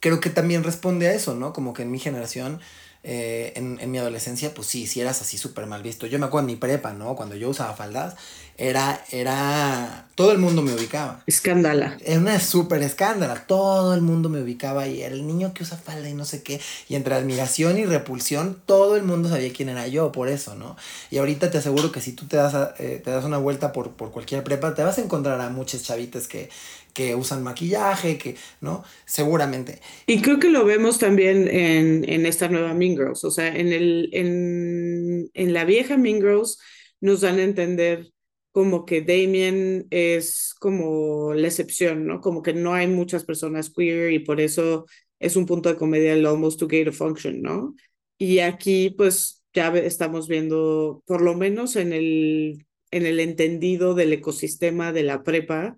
creo 0.00 0.20
que 0.20 0.30
también 0.30 0.64
responde 0.64 1.08
a 1.08 1.14
eso, 1.14 1.34
¿no? 1.34 1.52
Como 1.52 1.74
que 1.74 1.82
en 1.82 1.90
mi 1.90 1.98
generación 1.98 2.60
eh, 3.04 3.52
en, 3.56 3.78
en, 3.80 3.90
mi 3.90 3.98
adolescencia, 3.98 4.54
pues 4.54 4.66
sí, 4.66 4.86
si 4.86 5.00
eras 5.00 5.20
así 5.20 5.36
súper 5.36 5.66
mal 5.66 5.82
visto. 5.82 6.06
Yo 6.06 6.18
me 6.18 6.24
acuerdo 6.24 6.48
en 6.48 6.54
mi 6.54 6.56
prepa, 6.56 6.94
¿no? 6.94 7.14
Cuando 7.14 7.36
yo 7.36 7.50
usaba 7.50 7.74
faldas, 7.74 8.16
era, 8.56 9.04
era, 9.10 10.08
todo 10.14 10.32
el 10.32 10.38
mundo 10.38 10.62
me 10.62 10.72
ubicaba. 10.72 11.22
Escándala. 11.26 11.96
Era 12.04 12.20
una 12.20 12.38
súper 12.38 12.82
escándala, 12.82 13.46
todo 13.46 13.94
el 13.94 14.00
mundo 14.00 14.28
me 14.28 14.40
ubicaba 14.42 14.86
y 14.86 15.02
era 15.02 15.14
el 15.14 15.26
niño 15.26 15.52
que 15.54 15.64
usa 15.64 15.76
falda 15.76 16.08
y 16.08 16.14
no 16.14 16.24
sé 16.24 16.42
qué. 16.42 16.60
Y 16.88 16.94
entre 16.94 17.14
admiración 17.14 17.78
y 17.78 17.84
repulsión, 17.84 18.62
todo 18.66 18.96
el 18.96 19.02
mundo 19.02 19.28
sabía 19.28 19.52
quién 19.52 19.68
era 19.70 19.88
yo, 19.88 20.12
por 20.12 20.28
eso, 20.28 20.54
¿no? 20.54 20.76
Y 21.10 21.18
ahorita 21.18 21.50
te 21.50 21.58
aseguro 21.58 21.90
que 21.92 22.00
si 22.00 22.12
tú 22.12 22.26
te 22.26 22.36
das, 22.36 22.54
eh, 22.78 23.00
te 23.04 23.10
das 23.10 23.24
una 23.24 23.38
vuelta 23.38 23.72
por, 23.72 23.92
por 23.92 24.12
cualquier 24.12 24.44
prepa, 24.44 24.74
te 24.74 24.84
vas 24.84 24.98
a 24.98 25.02
encontrar 25.02 25.40
a 25.40 25.50
muchas 25.50 25.82
chavitas 25.82 26.28
que, 26.28 26.48
que 26.92 27.14
usan 27.16 27.42
maquillaje, 27.42 28.18
que, 28.18 28.36
¿no? 28.60 28.84
Seguramente. 29.04 29.80
Y 30.06 30.22
creo 30.22 30.38
que 30.38 30.48
lo 30.48 30.64
vemos 30.64 30.98
también 30.98 31.48
en, 31.48 32.08
en 32.08 32.26
esta 32.26 32.48
nueva 32.48 32.72
Mean 32.74 32.96
Girls, 32.96 33.24
o 33.24 33.30
sea, 33.30 33.48
en, 33.48 33.72
el, 33.72 34.10
en, 34.12 35.30
en 35.34 35.52
la 35.52 35.64
vieja 35.64 35.96
Mean 35.96 36.20
Girls 36.20 36.58
nos 37.00 37.20
dan 37.22 37.38
a 37.38 37.42
entender 37.42 38.13
como 38.54 38.84
que 38.84 39.02
Damien 39.02 39.88
es 39.90 40.54
como 40.60 41.34
la 41.34 41.48
excepción, 41.48 42.06
¿no? 42.06 42.20
Como 42.20 42.40
que 42.40 42.52
no 42.54 42.72
hay 42.72 42.86
muchas 42.86 43.24
personas 43.24 43.68
queer 43.68 44.12
y 44.12 44.20
por 44.20 44.40
eso 44.40 44.86
es 45.18 45.34
un 45.34 45.44
punto 45.44 45.68
de 45.68 45.74
comedia 45.76 46.12
el 46.12 46.24
almost 46.24 46.60
too 46.60 46.68
gay 46.68 46.84
to 46.84 46.92
function, 46.92 47.42
¿no? 47.42 47.74
Y 48.16 48.38
aquí 48.38 48.90
pues 48.90 49.42
ya 49.52 49.76
estamos 49.76 50.28
viendo, 50.28 51.02
por 51.04 51.20
lo 51.20 51.34
menos 51.34 51.74
en 51.74 51.92
el, 51.92 52.64
en 52.92 53.06
el 53.06 53.18
entendido 53.18 53.94
del 53.94 54.12
ecosistema 54.12 54.92
de 54.92 55.02
la 55.02 55.24
prepa, 55.24 55.76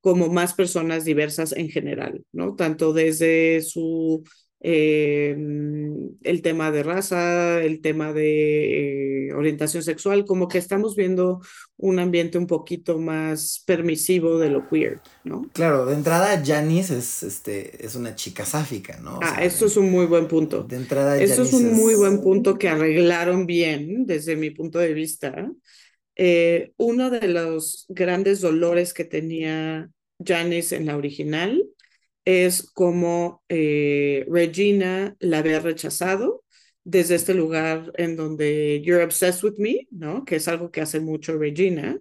como 0.00 0.26
más 0.28 0.52
personas 0.52 1.04
diversas 1.04 1.52
en 1.52 1.68
general, 1.68 2.24
¿no? 2.32 2.56
Tanto 2.56 2.92
desde 2.92 3.60
su 3.60 4.24
eh, 4.60 5.36
el 6.22 6.42
tema 6.42 6.70
de 6.70 6.82
raza, 6.82 7.62
el 7.62 7.80
tema 7.80 8.12
de 8.12 9.28
eh, 9.28 9.32
orientación 9.34 9.82
sexual, 9.82 10.24
como 10.24 10.48
que 10.48 10.58
estamos 10.58 10.96
viendo 10.96 11.40
un 11.76 11.98
ambiente 11.98 12.38
un 12.38 12.46
poquito 12.46 12.98
más 12.98 13.62
permisivo 13.66 14.38
de 14.38 14.50
lo 14.50 14.66
queer, 14.66 15.00
¿no? 15.24 15.48
Claro, 15.52 15.84
de 15.84 15.94
entrada 15.94 16.42
Janice 16.44 16.98
es, 16.98 17.22
este, 17.22 17.84
es 17.84 17.94
una 17.96 18.14
chica 18.14 18.44
sáfica, 18.44 18.98
¿no? 19.02 19.20
ah, 19.22 19.42
eso 19.42 19.66
es 19.66 19.76
un 19.76 19.90
muy 19.90 20.06
buen 20.06 20.26
punto. 20.26 20.64
De 20.64 20.76
entrada 20.76 21.18
Eso 21.18 21.42
es 21.42 21.52
un 21.52 21.74
muy 21.74 21.94
buen 21.94 22.22
punto 22.22 22.56
que 22.58 22.68
arreglaron 22.68 23.46
bien 23.46 24.06
desde 24.06 24.36
mi 24.36 24.50
punto 24.50 24.78
de 24.78 24.94
vista. 24.94 25.50
Eh, 26.16 26.72
uno 26.78 27.10
de 27.10 27.28
los 27.28 27.84
grandes 27.90 28.40
dolores 28.40 28.94
que 28.94 29.04
tenía 29.04 29.90
Janice 30.18 30.76
en 30.76 30.86
la 30.86 30.96
original 30.96 31.62
es 32.26 32.70
como 32.72 33.42
eh, 33.48 34.26
Regina 34.28 35.16
la 35.20 35.38
había 35.38 35.60
rechazado 35.60 36.44
desde 36.84 37.14
este 37.14 37.34
lugar 37.34 37.92
en 37.96 38.16
donde 38.16 38.82
You're 38.84 39.04
Obsessed 39.04 39.44
with 39.44 39.58
Me, 39.58 39.88
¿no? 39.90 40.24
Que 40.24 40.36
es 40.36 40.48
algo 40.48 40.70
que 40.70 40.82
hace 40.82 41.00
mucho 41.00 41.38
Regina 41.38 41.98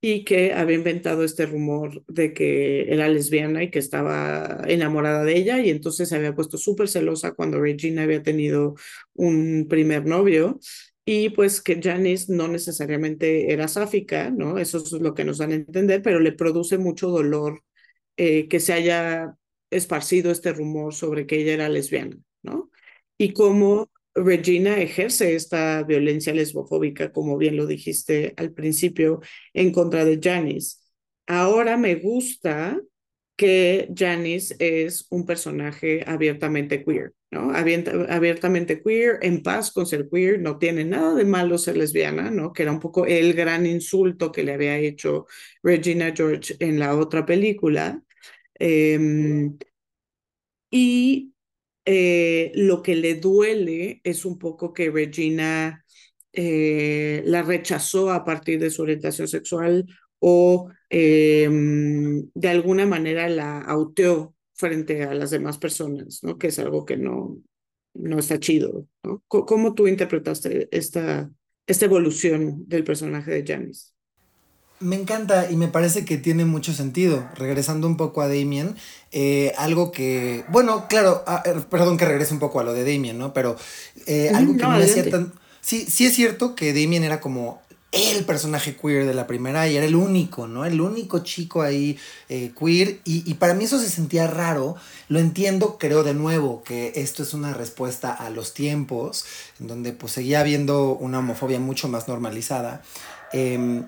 y 0.00 0.24
que 0.24 0.52
había 0.52 0.76
inventado 0.76 1.24
este 1.24 1.46
rumor 1.46 2.04
de 2.06 2.32
que 2.32 2.92
era 2.92 3.08
lesbiana 3.08 3.64
y 3.64 3.70
que 3.70 3.80
estaba 3.80 4.62
enamorada 4.68 5.24
de 5.24 5.36
ella 5.36 5.60
y 5.60 5.70
entonces 5.70 6.08
se 6.08 6.16
había 6.16 6.34
puesto 6.34 6.56
súper 6.56 6.88
celosa 6.88 7.32
cuando 7.32 7.60
Regina 7.60 8.04
había 8.04 8.22
tenido 8.22 8.76
un 9.14 9.66
primer 9.68 10.06
novio 10.06 10.60
y 11.04 11.30
pues 11.30 11.60
que 11.62 11.80
Janice 11.82 12.32
no 12.32 12.48
necesariamente 12.48 13.52
era 13.52 13.66
sáfica, 13.66 14.30
¿no? 14.30 14.58
Eso 14.58 14.78
es 14.78 14.92
lo 14.92 15.14
que 15.14 15.24
nos 15.24 15.38
dan 15.38 15.52
a 15.52 15.54
entender, 15.56 16.02
pero 16.02 16.20
le 16.20 16.32
produce 16.32 16.78
mucho 16.78 17.08
dolor 17.08 17.62
eh, 18.16 18.48
que 18.48 18.60
se 18.60 18.72
haya 18.74 19.37
esparcido 19.70 20.30
este 20.30 20.52
rumor 20.52 20.94
sobre 20.94 21.26
que 21.26 21.40
ella 21.40 21.54
era 21.54 21.68
lesbiana, 21.68 22.16
¿no? 22.42 22.70
Y 23.18 23.32
cómo 23.32 23.90
Regina 24.14 24.78
ejerce 24.78 25.34
esta 25.34 25.82
violencia 25.84 26.32
lesbofóbica, 26.32 27.12
como 27.12 27.36
bien 27.36 27.56
lo 27.56 27.66
dijiste 27.66 28.34
al 28.36 28.52
principio, 28.52 29.20
en 29.52 29.72
contra 29.72 30.04
de 30.04 30.18
Janice. 30.22 30.78
Ahora 31.26 31.76
me 31.76 31.96
gusta 31.96 32.80
que 33.36 33.88
Janice 33.94 34.56
es 34.58 35.06
un 35.10 35.24
personaje 35.24 36.02
abiertamente 36.04 36.84
queer, 36.84 37.12
¿no? 37.30 37.52
abiertamente 37.52 38.82
queer, 38.82 39.18
en 39.22 39.44
paz 39.44 39.70
con 39.70 39.86
ser 39.86 40.08
queer, 40.10 40.40
no 40.40 40.58
tiene 40.58 40.84
nada 40.84 41.14
de 41.14 41.24
malo 41.24 41.56
ser 41.56 41.76
lesbiana, 41.76 42.32
¿no? 42.32 42.52
Que 42.52 42.64
era 42.64 42.72
un 42.72 42.80
poco 42.80 43.06
el 43.06 43.34
gran 43.34 43.64
insulto 43.64 44.32
que 44.32 44.42
le 44.42 44.54
había 44.54 44.76
hecho 44.78 45.26
Regina 45.62 46.12
George 46.16 46.56
en 46.58 46.80
la 46.80 46.96
otra 46.96 47.24
película. 47.24 48.02
Em, 48.58 49.56
y 50.70 51.34
eh, 51.84 52.52
lo 52.54 52.82
que 52.82 52.96
le 52.96 53.14
duele 53.14 54.00
es 54.04 54.24
un 54.24 54.38
poco 54.38 54.72
que 54.72 54.90
Regina 54.90 55.84
eh, 56.32 57.22
la 57.26 57.42
rechazó 57.42 58.10
a 58.10 58.24
partir 58.24 58.60
de 58.60 58.70
su 58.70 58.82
orientación 58.82 59.28
sexual 59.28 59.86
o 60.18 60.68
Em, 60.90 62.30
de 62.34 62.48
alguna 62.48 62.86
manera 62.86 63.28
la 63.28 63.60
auteó 63.60 64.34
frente 64.54 65.02
a 65.04 65.14
las 65.14 65.30
demás 65.30 65.58
personas, 65.58 66.20
¿no? 66.22 66.38
Que 66.38 66.48
es 66.48 66.58
algo 66.58 66.84
que 66.84 66.96
no, 66.96 67.38
no 67.94 68.18
está 68.18 68.40
chido, 68.40 68.86
¿no? 69.02 69.22
¿Cómo 69.28 69.74
tú 69.74 69.86
interpretaste 69.86 70.68
esta, 70.70 71.30
esta 71.66 71.84
evolución 71.84 72.64
del 72.66 72.84
personaje 72.84 73.30
de 73.30 73.44
Janice? 73.46 73.92
Me 74.80 74.94
encanta 74.94 75.50
y 75.50 75.56
me 75.56 75.68
parece 75.68 76.04
que 76.04 76.18
tiene 76.18 76.44
mucho 76.44 76.72
sentido. 76.72 77.28
Regresando 77.34 77.86
un 77.86 77.96
poco 77.96 78.22
a 78.22 78.28
Damien, 78.28 78.76
eh, 79.10 79.52
algo 79.58 79.90
que, 79.90 80.44
bueno, 80.48 80.86
claro, 80.88 81.24
ah, 81.26 81.42
er, 81.44 81.62
perdón 81.62 81.96
que 81.96 82.04
regrese 82.04 82.32
un 82.32 82.40
poco 82.40 82.60
a 82.60 82.64
lo 82.64 82.72
de 82.72 82.84
Damien, 82.84 83.18
¿no? 83.18 83.32
Pero 83.32 83.56
eh, 84.06 84.30
algo 84.34 84.56
que 84.56 84.62
no, 84.62 84.70
me 84.70 84.84
hacía 84.84 85.10
tan... 85.10 85.32
Sí, 85.60 85.86
sí 85.88 86.06
es 86.06 86.14
cierto 86.14 86.54
que 86.54 86.72
Damien 86.72 87.02
era 87.02 87.20
como 87.20 87.60
el 87.90 88.24
personaje 88.24 88.76
queer 88.76 89.06
de 89.06 89.14
la 89.14 89.26
primera 89.26 89.66
y 89.66 89.76
era 89.76 89.86
el 89.86 89.96
único, 89.96 90.46
¿no? 90.46 90.64
El 90.64 90.80
único 90.80 91.20
chico 91.20 91.62
ahí 91.62 91.98
eh, 92.28 92.52
queer 92.58 93.00
y, 93.04 93.28
y, 93.28 93.34
para 93.34 93.54
mí 93.54 93.64
eso 93.64 93.80
se 93.80 93.88
sentía 93.88 94.26
raro. 94.26 94.76
Lo 95.08 95.18
entiendo, 95.18 95.78
creo 95.78 96.04
de 96.04 96.14
nuevo 96.14 96.62
que 96.62 96.92
esto 96.96 97.22
es 97.22 97.34
una 97.34 97.54
respuesta 97.54 98.12
a 98.12 98.30
los 98.30 98.54
tiempos, 98.54 99.24
en 99.58 99.66
donde 99.66 99.92
pues 99.92 100.12
seguía 100.12 100.40
habiendo 100.40 100.92
una 100.92 101.18
homofobia 101.18 101.58
mucho 101.58 101.88
más 101.88 102.06
normalizada. 102.08 102.82
Eh, 103.32 103.82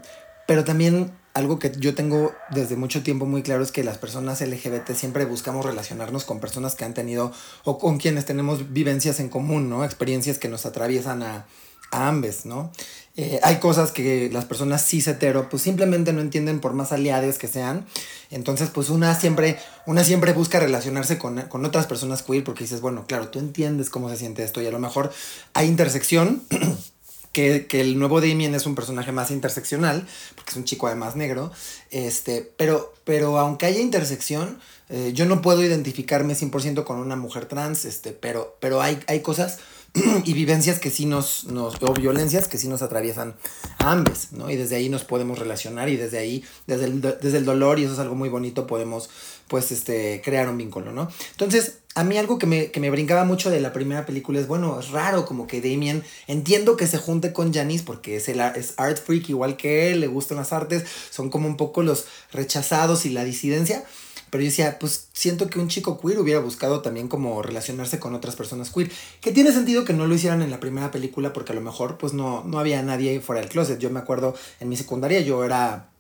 pero 0.51 0.65
también 0.65 1.13
algo 1.33 1.61
que 1.61 1.71
yo 1.79 1.95
tengo 1.95 2.35
desde 2.51 2.75
mucho 2.75 3.05
tiempo 3.05 3.25
muy 3.25 3.41
claro 3.41 3.63
es 3.63 3.71
que 3.71 3.85
las 3.85 3.99
personas 3.99 4.41
LGBT 4.41 4.91
siempre 4.95 5.25
buscamos 5.25 5.65
relacionarnos 5.65 6.25
con 6.25 6.41
personas 6.41 6.75
que 6.75 6.85
han 6.85 6.93
tenido 6.93 7.33
o 7.63 7.79
con 7.79 7.99
quienes 7.99 8.25
tenemos 8.25 8.73
vivencias 8.73 9.21
en 9.21 9.29
común, 9.29 9.71
¿no? 9.71 9.85
Experiencias 9.85 10.39
que 10.39 10.49
nos 10.49 10.67
atraviesan 10.67 11.23
a, 11.23 11.47
a 11.93 12.09
ambos, 12.09 12.47
¿no? 12.47 12.73
Eh, 13.17 13.39
hay 13.45 13.61
cosas 13.61 13.93
que 13.93 14.29
las 14.33 14.45
personas 14.45 14.85
cis 14.85 15.07
hetero 15.07 15.49
pues 15.49 15.63
simplemente 15.63 16.13
no 16.13 16.21
entienden 16.21 16.59
por 16.59 16.73
más 16.73 16.91
aliados 16.91 17.39
que 17.39 17.47
sean. 17.47 17.87
Entonces 18.33 18.71
pues 18.71 18.91
una 18.91 19.15
siempre, 19.15 19.57
una 19.87 20.03
siempre 20.03 20.33
busca 20.33 20.59
relacionarse 20.59 21.17
con, 21.17 21.43
con 21.43 21.65
otras 21.65 21.87
personas 21.87 22.25
queer 22.25 22.43
porque 22.43 22.65
dices, 22.65 22.81
bueno, 22.81 23.05
claro, 23.07 23.29
tú 23.29 23.39
entiendes 23.39 23.89
cómo 23.89 24.09
se 24.09 24.17
siente 24.17 24.43
esto 24.43 24.61
y 24.61 24.67
a 24.67 24.73
lo 24.73 24.81
mejor 24.81 25.13
hay 25.55 25.69
intersección. 25.69 26.43
Que, 27.33 27.67
que, 27.67 27.81
el 27.81 27.99
nuevo 27.99 28.21
Damien 28.21 28.55
es 28.57 28.67
un 28.67 28.75
personaje 28.75 29.13
más 29.13 29.31
interseccional, 29.31 30.07
porque 30.35 30.51
es 30.51 30.57
un 30.57 30.65
chico 30.65 30.89
además 30.89 31.15
negro, 31.15 31.53
este, 31.93 32.51
pero, 32.57 32.93
pero 33.05 33.39
aunque 33.39 33.67
haya 33.67 33.81
intersección, 33.81 34.59
eh, 34.89 35.13
yo 35.15 35.25
no 35.25 35.41
puedo 35.41 35.63
identificarme 35.63 36.35
100% 36.35 36.83
con 36.83 36.99
una 36.99 37.15
mujer 37.15 37.47
trans, 37.47 37.85
este, 37.85 38.11
pero, 38.13 38.57
pero 38.59 38.83
hay, 38.83 38.99
hay 39.07 39.21
cosas 39.21 39.59
y 40.25 40.33
vivencias 40.33 40.79
que 40.79 40.91
sí 40.91 41.07
nos, 41.07 41.45
nos, 41.45 41.77
o 41.83 41.93
violencias 41.95 42.49
que 42.49 42.59
sí 42.59 42.69
nos 42.69 42.83
atraviesan 42.83 43.35
a 43.79 43.93
ambos, 43.93 44.33
¿no? 44.33 44.51
Y 44.51 44.57
desde 44.57 44.77
ahí 44.77 44.89
nos 44.89 45.05
podemos 45.05 45.39
relacionar 45.39 45.89
y 45.89 45.97
desde 45.97 46.19
ahí, 46.19 46.45
desde 46.67 46.87
el, 46.87 47.01
desde 47.01 47.39
el 47.39 47.45
dolor, 47.45 47.79
y 47.79 47.85
eso 47.85 47.95
es 47.95 47.99
algo 47.99 48.15
muy 48.15 48.29
bonito, 48.29 48.67
podemos, 48.67 49.11
pues, 49.49 49.73
este, 49.73 50.21
crear 50.25 50.49
un 50.49 50.59
vínculo, 50.59 50.93
¿no? 50.93 51.09
Entonces, 51.33 51.80
a 51.95 52.05
mí 52.05 52.17
algo 52.19 52.39
que 52.39 52.47
me, 52.47 52.71
que 52.71 52.81
me 52.81 52.91
brincaba 52.91 53.25
mucho 53.25 53.51
de 53.51 53.61
la 53.61 53.73
primera 53.73 54.07
película 54.07 54.39
es, 54.39 54.47
bueno, 54.47 54.79
es 54.79 54.91
raro 54.91 55.27
como 55.27 55.47
que 55.47 55.61
Damien, 55.61 56.05
entiendo 56.29 56.77
que 56.77 56.87
se 56.87 56.99
junte 56.99 57.33
con 57.33 57.53
Janice 57.53 57.85
porque 57.85 58.17
es, 58.17 58.29
el, 58.29 58.41
es 58.41 58.75
art 58.77 58.99
freak 58.99 59.29
igual 59.29 59.57
que 59.57 59.91
él, 59.91 60.01
le 60.01 60.07
gustan 60.07 60.39
las 60.39 60.53
artes, 60.53 60.85
son 61.11 61.31
como 61.31 61.49
un 61.49 61.57
poco 61.57 61.83
los 61.83 62.07
rechazados 62.33 63.07
y 63.07 63.11
la 63.11 63.25
disidencia, 63.25 63.85
pero 64.31 64.43
yo 64.43 64.51
decía, 64.51 64.79
pues 64.79 65.09
siento 65.13 65.51
que 65.51 65.59
un 65.59 65.67
chico 65.67 66.01
queer 66.01 66.21
hubiera 66.21 66.39
buscado 66.39 66.81
también 66.81 67.09
como 67.09 67.43
relacionarse 67.43 67.99
con 67.99 68.15
otras 68.15 68.37
personas 68.37 68.71
queer, 68.71 68.91
que 69.21 69.33
tiene 69.33 69.51
sentido 69.51 69.85
que 69.85 69.93
no 69.93 70.07
lo 70.07 70.15
hicieran 70.15 70.43
en 70.43 70.51
la 70.51 70.61
primera 70.61 70.93
película 70.93 71.33
porque 71.33 71.53
a 71.53 71.57
lo 71.57 71.61
mejor 71.61 71.99
pues 71.99 72.13
no, 72.13 72.45
no 72.45 72.61
había 72.61 72.81
nadie 72.83 73.21
fuera 73.21 73.41
del 73.41 73.51
closet, 73.51 73.81
yo 73.81 73.91
me 73.91 73.99
acuerdo 73.99 74.37
en 74.61 74.69
mi 74.69 74.77
secundaria 74.77 75.21
yo 75.21 75.45
era 75.45 75.91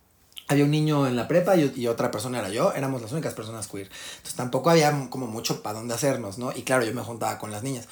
había 0.50 0.64
un 0.64 0.72
niño 0.72 1.06
en 1.06 1.14
la 1.14 1.28
prepa 1.28 1.56
y, 1.56 1.72
y, 1.76 1.86
otra 1.86 2.10
persona 2.10 2.40
era 2.40 2.48
yo, 2.48 2.72
éramos 2.72 3.00
las 3.00 3.12
únicas 3.12 3.34
personas 3.34 3.68
queer. 3.68 3.88
Entonces 4.16 4.34
tampoco 4.34 4.68
había 4.70 5.08
como 5.08 5.28
mucho 5.28 5.62
para 5.62 5.78
dónde 5.78 5.94
hacernos, 5.94 6.38
¿no? 6.38 6.50
Y 6.52 6.62
claro, 6.62 6.84
yo 6.84 6.92
me 6.92 7.02
juntaba 7.02 7.38
con 7.38 7.52
las 7.52 7.62
niñas. 7.62 7.86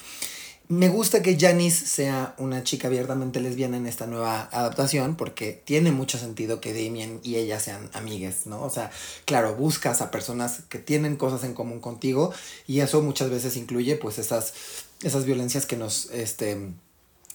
Me 0.67 0.89
gusta 0.89 1.21
que 1.23 1.39
Janice 1.39 1.87
sea 1.87 2.35
una 2.37 2.63
chica 2.63 2.89
abiertamente 2.89 3.39
lesbiana 3.39 3.77
en 3.77 3.87
esta 3.87 4.07
nueva 4.07 4.49
adaptación 4.51 5.15
porque 5.15 5.63
tiene 5.65 5.91
mucho 5.91 6.19
sentido 6.19 6.59
que 6.59 6.73
Damien 6.73 7.21
y 7.23 7.37
ella 7.37 7.61
sean 7.61 7.89
amigues, 7.93 8.45
¿no? 8.45 8.61
O 8.61 8.69
sea, 8.69 8.91
claro, 9.23 9.55
buscas 9.55 10.01
a 10.01 10.11
personas 10.11 10.63
que 10.67 10.79
tienen 10.79 11.15
cosas 11.15 11.45
en 11.45 11.53
común 11.53 11.79
contigo 11.79 12.33
y 12.67 12.81
eso 12.81 13.01
muchas 13.01 13.29
veces 13.29 13.55
incluye 13.55 13.95
pues 13.95 14.19
esas, 14.19 14.53
esas 15.01 15.25
violencias 15.25 15.65
que 15.65 15.77
nos, 15.77 16.11
este, 16.11 16.73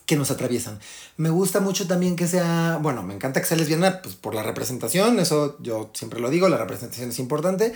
que 0.05 0.15
nos 0.15 0.31
atraviesan. 0.31 0.79
Me 1.17 1.29
gusta 1.29 1.59
mucho 1.59 1.87
también 1.87 2.15
que 2.15 2.27
sea, 2.27 2.79
bueno, 2.81 3.03
me 3.03 3.13
encanta 3.13 3.41
que 3.41 3.47
sea 3.47 3.57
lesbiana 3.57 4.01
pues, 4.01 4.15
por 4.15 4.35
la 4.35 4.43
representación, 4.43 5.19
eso 5.19 5.57
yo 5.59 5.89
siempre 5.93 6.19
lo 6.19 6.29
digo, 6.29 6.47
la 6.49 6.57
representación 6.57 7.09
es 7.09 7.19
importante. 7.19 7.73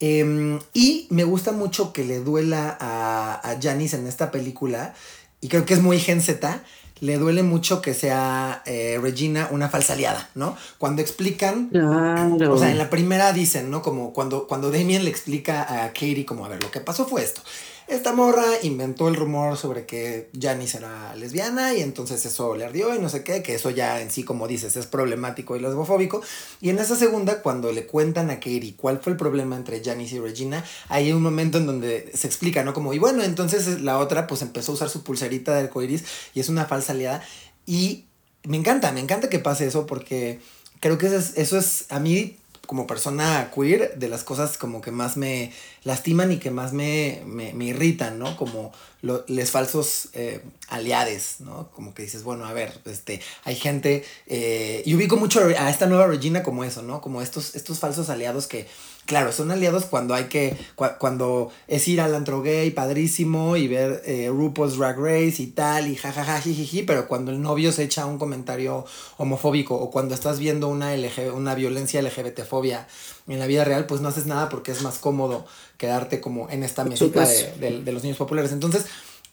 Eh, 0.00 0.58
y 0.74 1.06
me 1.10 1.24
gusta 1.24 1.52
mucho 1.52 1.92
que 1.92 2.04
le 2.04 2.20
duela 2.20 2.76
a, 2.80 3.40
a 3.42 3.60
Janice 3.60 3.96
en 3.96 4.06
esta 4.06 4.30
película, 4.30 4.94
y 5.40 5.48
creo 5.48 5.64
que 5.64 5.74
es 5.74 5.82
muy 5.82 5.98
Gen 5.98 6.20
Z, 6.20 6.62
le 7.00 7.18
duele 7.18 7.42
mucho 7.42 7.82
que 7.82 7.92
sea 7.92 8.62
eh, 8.64 8.98
Regina 9.00 9.48
una 9.50 9.68
falsa 9.68 9.92
aliada, 9.92 10.30
¿no? 10.34 10.56
Cuando 10.78 11.02
explican, 11.02 11.68
claro. 11.68 12.54
o 12.54 12.58
sea, 12.58 12.70
en 12.70 12.78
la 12.78 12.88
primera 12.88 13.32
dicen, 13.32 13.70
¿no? 13.70 13.82
Como 13.82 14.14
cuando, 14.14 14.46
cuando 14.46 14.70
Damien 14.70 15.04
le 15.04 15.10
explica 15.10 15.84
a 15.84 15.88
Katie, 15.88 16.24
como, 16.24 16.46
a 16.46 16.48
ver, 16.48 16.62
lo 16.62 16.70
que 16.70 16.80
pasó 16.80 17.06
fue 17.06 17.22
esto 17.22 17.42
esta 17.88 18.12
morra 18.12 18.44
inventó 18.62 19.06
el 19.06 19.14
rumor 19.14 19.56
sobre 19.56 19.86
que 19.86 20.28
Janice 20.38 20.78
era 20.78 21.14
lesbiana 21.14 21.72
y 21.72 21.82
entonces 21.82 22.24
eso 22.26 22.56
le 22.56 22.64
ardió 22.64 22.92
y 22.94 22.98
no 22.98 23.08
sé 23.08 23.22
qué, 23.22 23.42
que 23.42 23.54
eso 23.54 23.70
ya 23.70 24.00
en 24.00 24.10
sí, 24.10 24.24
como 24.24 24.48
dices, 24.48 24.76
es 24.76 24.86
problemático 24.86 25.54
y 25.54 25.60
lesbofóbico. 25.60 26.20
Y 26.60 26.70
en 26.70 26.80
esa 26.80 26.96
segunda, 26.96 27.42
cuando 27.42 27.70
le 27.70 27.86
cuentan 27.86 28.30
a 28.30 28.36
Katie 28.36 28.74
cuál 28.76 28.98
fue 28.98 29.12
el 29.12 29.16
problema 29.16 29.56
entre 29.56 29.84
Janice 29.84 30.16
y 30.16 30.18
Regina, 30.18 30.64
hay 30.88 31.12
un 31.12 31.22
momento 31.22 31.58
en 31.58 31.66
donde 31.66 32.10
se 32.12 32.26
explica, 32.26 32.64
¿no? 32.64 32.74
Como, 32.74 32.92
y 32.92 32.98
bueno, 32.98 33.22
entonces 33.22 33.80
la 33.80 33.98
otra 33.98 34.26
pues 34.26 34.42
empezó 34.42 34.72
a 34.72 34.74
usar 34.74 34.88
su 34.88 35.04
pulserita 35.04 35.54
de 35.54 35.60
arcoiris 35.60 36.04
y 36.34 36.40
es 36.40 36.48
una 36.48 36.64
falsa 36.64 36.92
aliada. 36.92 37.22
Y 37.66 38.06
me 38.42 38.56
encanta, 38.56 38.90
me 38.90 39.00
encanta 39.00 39.28
que 39.28 39.38
pase 39.38 39.66
eso 39.66 39.86
porque 39.86 40.40
creo 40.80 40.98
que 40.98 41.06
es, 41.06 41.34
eso 41.36 41.56
es 41.56 41.86
a 41.90 42.00
mí 42.00 42.36
como 42.66 42.86
persona 42.86 43.50
queer, 43.54 43.98
de 43.98 44.08
las 44.08 44.24
cosas 44.24 44.58
como 44.58 44.80
que 44.80 44.90
más 44.90 45.16
me 45.16 45.52
lastiman 45.84 46.32
y 46.32 46.38
que 46.38 46.50
más 46.50 46.72
me, 46.72 47.22
me, 47.26 47.64
irritan, 47.64 48.18
¿no? 48.18 48.36
Como 48.36 48.72
los 49.02 49.50
falsos 49.50 50.08
eh, 50.12 50.42
aliades, 50.68 51.36
¿no? 51.40 51.70
Como 51.70 51.94
que 51.94 52.02
dices, 52.02 52.22
bueno, 52.22 52.44
a 52.46 52.52
ver, 52.52 52.78
este, 52.84 53.20
hay 53.44 53.54
gente, 53.54 54.04
eh, 54.26 54.82
y 54.84 54.94
ubico 54.94 55.16
mucho 55.16 55.40
a 55.40 55.70
esta 55.70 55.86
nueva 55.86 56.06
Regina 56.06 56.42
como 56.42 56.64
eso, 56.64 56.82
¿no? 56.82 57.00
Como 57.00 57.22
estos, 57.22 57.54
estos 57.54 57.78
falsos 57.78 58.10
aliados 58.10 58.46
que, 58.46 58.66
claro, 59.06 59.32
son 59.32 59.50
aliados 59.50 59.86
cuando 59.86 60.14
hay 60.14 60.24
que, 60.24 60.56
cu 60.74 60.84
cuando 60.98 61.50
es 61.68 61.88
ir 61.88 62.00
al 62.00 62.14
antro 62.14 62.42
gay 62.42 62.70
padrísimo 62.70 63.56
y 63.56 63.68
ver 63.68 64.02
eh, 64.04 64.28
RuPaul's 64.28 64.76
Drag 64.76 64.98
Race 64.98 65.42
y 65.42 65.46
tal, 65.46 65.88
y 65.88 65.96
jajaja, 65.96 66.40
jijiji, 66.40 66.82
pero 66.82 67.08
cuando 67.08 67.30
el 67.30 67.40
novio 67.40 67.72
se 67.72 67.84
echa 67.84 68.04
un 68.04 68.18
comentario 68.18 68.84
homofóbico 69.16 69.74
o 69.76 69.90
cuando 69.90 70.14
estás 70.14 70.38
viendo 70.38 70.68
una, 70.68 70.94
LG, 70.94 71.34
una 71.34 71.54
violencia 71.54 72.02
LGBTfobia 72.02 72.86
en 73.28 73.38
la 73.38 73.46
vida 73.46 73.64
real, 73.64 73.86
pues 73.86 74.00
no 74.00 74.08
haces 74.08 74.26
nada 74.26 74.48
porque 74.48 74.72
es 74.72 74.82
más 74.82 74.98
cómodo 74.98 75.46
quedarte 75.78 76.20
como 76.20 76.50
en 76.50 76.62
esta 76.62 76.84
mesita 76.84 77.26
de, 77.26 77.52
de, 77.58 77.80
de 77.82 77.92
los 77.92 78.02
niños 78.02 78.18
populares. 78.18 78.52
Entonces, 78.52 78.86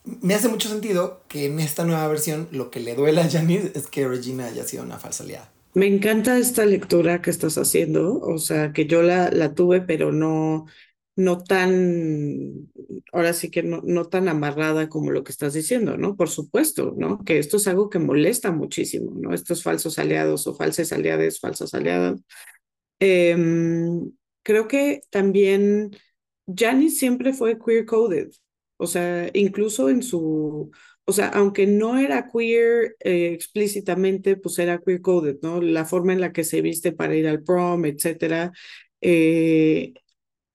me 0.04 0.36
hace 0.36 0.50
mucho 0.50 0.70
sentido 0.70 1.22
que 1.28 1.46
en 1.46 1.60
esta 1.60 1.86
nueva 1.86 2.08
versión 2.08 2.48
lo 2.52 2.72
que 2.72 2.80
le 2.80 2.96
duele 2.96 3.22
a 3.22 3.30
Janice 3.30 3.72
es 3.76 3.88
que 3.88 4.08
Regina 4.08 4.48
haya 4.48 4.66
sido 4.66 4.84
una 4.84 5.00
falsa 5.00 5.24
aliada. 5.24 5.50
Me 5.76 5.88
encanta 5.88 6.38
esta 6.38 6.66
lectura 6.66 7.22
que 7.22 7.32
estás 7.32 7.58
haciendo, 7.58 8.20
o 8.20 8.38
sea, 8.38 8.74
que 8.74 8.86
yo 8.86 9.02
la, 9.02 9.32
la 9.32 9.56
tuve, 9.56 9.82
pero 9.82 10.12
no, 10.12 10.66
no 11.16 11.44
tan, 11.44 12.70
ahora 13.12 13.34
sí 13.34 13.50
que 13.50 13.64
no, 13.64 13.82
no 13.84 14.06
tan 14.06 14.28
amarrada 14.28 14.88
como 14.88 15.10
lo 15.12 15.24
que 15.24 15.32
estás 15.32 15.54
diciendo, 15.54 15.98
¿no? 15.98 16.16
Por 16.16 16.30
supuesto, 16.30 16.94
¿no? 16.98 17.24
Que 17.24 17.40
esto 17.40 17.58
es 17.58 17.68
algo 17.68 17.90
que 17.90 17.98
molesta 17.98 18.52
muchísimo, 18.52 19.14
¿no? 19.20 19.34
Estos 19.34 19.64
falsos 19.64 19.98
aliados 19.98 20.46
o 20.46 20.54
falsas 20.56 20.92
aliadas, 20.94 21.40
falsas 21.40 21.74
aliadas. 21.74 22.22
Eh, 23.00 23.36
creo 24.44 24.68
que 24.68 25.02
también 25.10 25.92
Janice 26.48 26.98
siempre 26.98 27.34
fue 27.34 27.58
queer 27.60 27.86
coded, 27.86 28.30
o 28.78 28.88
sea, 28.88 29.30
incluso 29.34 29.90
en 29.90 30.04
su, 30.04 30.72
o 31.06 31.12
sea, 31.14 31.28
aunque 31.30 31.68
no 31.68 31.98
era 32.00 32.28
queer 32.32 32.96
eh, 33.02 33.32
explícitamente, 33.34 34.38
pues 34.38 34.58
era 34.60 34.80
queer 34.80 35.02
coded, 35.02 35.38
¿no? 35.42 35.62
La 35.62 35.86
forma 35.86 36.14
en 36.14 36.22
la 36.22 36.32
que 36.34 36.44
se 36.44 36.62
viste 36.62 36.92
para 36.94 37.16
ir 37.16 37.28
al 37.28 37.44
prom, 37.44 37.86
etcétera. 37.86 38.54
Eh, 39.02 39.94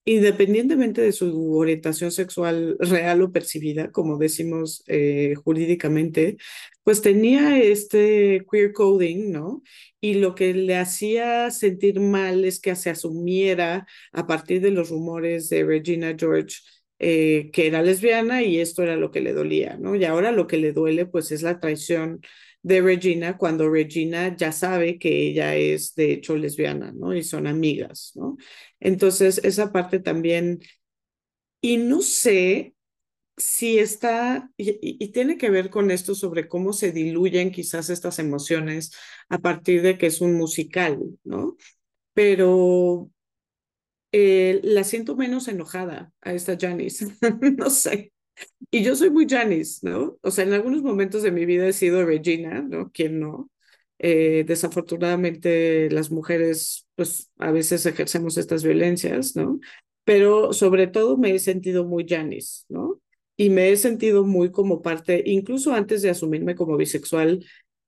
independientemente 0.05 1.03
de 1.03 1.13
su 1.13 1.55
orientación 1.55 2.11
sexual 2.11 2.77
real 2.81 3.21
o 3.23 3.31
percibida, 3.33 3.93
como 3.93 4.17
decimos 4.19 4.83
eh, 4.87 5.35
jurídicamente, 5.45 6.39
pues 6.83 7.03
tenía 7.03 7.61
este 7.63 8.45
queer 8.51 8.73
coding, 8.73 9.31
¿no? 9.33 9.63
Y 10.01 10.15
lo 10.15 10.35
que 10.35 10.55
le 10.55 10.77
hacía 10.77 11.51
sentir 11.51 12.01
mal 12.01 12.45
es 12.47 12.61
que 12.61 12.75
se 12.77 12.89
asumiera 12.91 13.87
a 14.13 14.27
partir 14.27 14.63
de 14.63 14.71
los 14.71 14.89
rumores 14.91 15.49
de 15.51 15.65
Regina 15.65 16.15
George 16.19 16.57
eh, 16.99 17.51
que 17.53 17.67
era 17.69 17.83
lesbiana 17.83 18.43
y 18.43 18.61
esto 18.61 18.83
era 18.83 18.97
lo 18.97 19.11
que 19.11 19.21
le 19.21 19.33
dolía, 19.33 19.77
¿no? 19.79 19.95
Y 19.95 20.05
ahora 20.05 20.33
lo 20.33 20.47
que 20.47 20.57
le 20.57 20.73
duele 20.73 21.07
pues 21.07 21.31
es 21.33 21.43
la 21.43 21.61
traición 21.61 22.21
de 22.63 22.81
Regina 22.81 23.39
cuando 23.39 23.71
Regina 23.71 24.37
ya 24.37 24.53
sabe 24.53 24.99
que 24.99 25.29
ella 25.29 25.55
es 25.57 25.95
de 25.95 26.13
hecho 26.13 26.37
lesbiana, 26.37 26.93
¿no? 26.93 27.15
Y 27.15 27.23
son 27.23 27.47
amigas, 27.47 28.13
¿no? 28.17 28.37
Entonces 28.81 29.41
esa 29.45 29.73
parte 29.73 30.01
también, 30.01 30.61
y 31.61 31.77
no 31.79 32.03
sé 32.03 32.75
si 33.37 33.79
está, 33.79 34.51
y, 34.57 34.79
y, 34.83 35.13
tiene 35.13 35.39
que 35.39 35.51
ver 35.51 35.71
con 35.71 35.91
esto 35.93 36.15
sobre 36.15 36.49
cómo 36.49 36.73
se 36.73 36.93
diluyen 36.93 37.53
quizás 37.53 37.91
estas 37.91 38.19
emociones 38.19 38.93
a 39.29 39.39
partir 39.39 39.83
de 39.83 39.99
que 39.99 40.07
es 40.09 40.21
un 40.21 40.35
musical, 40.35 41.01
¿no? 41.25 41.57
Pero 42.15 43.11
eh, 44.13 44.61
la 44.63 44.85
siento 44.85 45.17
menos 45.17 45.49
enojada 45.49 46.13
a 46.23 46.33
esta 46.33 46.57
Janice, 46.59 47.07
no 47.57 47.71
sé. 47.71 48.13
Y 48.71 48.83
yo 48.85 48.97
soy 48.97 49.11
muy 49.11 49.27
Janice, 49.29 49.89
¿no? 49.89 50.19
O 50.23 50.31
sea, 50.31 50.45
en 50.45 50.53
algunos 50.53 50.83
momentos 50.83 51.23
de 51.23 51.33
mi 51.33 51.47
vida 51.47 51.67
he 51.69 51.73
sido 51.73 52.05
Regina, 52.05 52.63
¿no? 52.63 52.91
¿Quién 52.93 53.21
no? 53.21 53.51
Eh, 53.99 54.45
desafortunadamente 54.47 55.91
las 55.91 56.11
mujeres 56.13 56.87
pues 56.95 57.31
a 57.39 57.51
veces 57.51 57.85
ejercemos 57.87 58.39
estas 58.39 58.63
violencias, 58.63 59.37
¿no? 59.37 59.61
Pero 60.05 60.53
sobre 60.53 60.87
todo 60.87 61.17
me 61.17 61.35
he 61.35 61.39
sentido 61.39 61.85
muy 61.85 62.07
Janis, 62.09 62.65
¿no? 62.69 63.01
Y 63.37 63.51
me 63.51 63.71
he 63.71 63.77
sentido 63.77 64.25
muy 64.25 64.51
como 64.51 64.83
parte, 64.83 65.23
incluso 65.27 65.73
antes 65.75 66.03
de 66.03 66.11
asumirme 66.11 66.55
como 66.57 66.77
bisexual, 66.77 67.45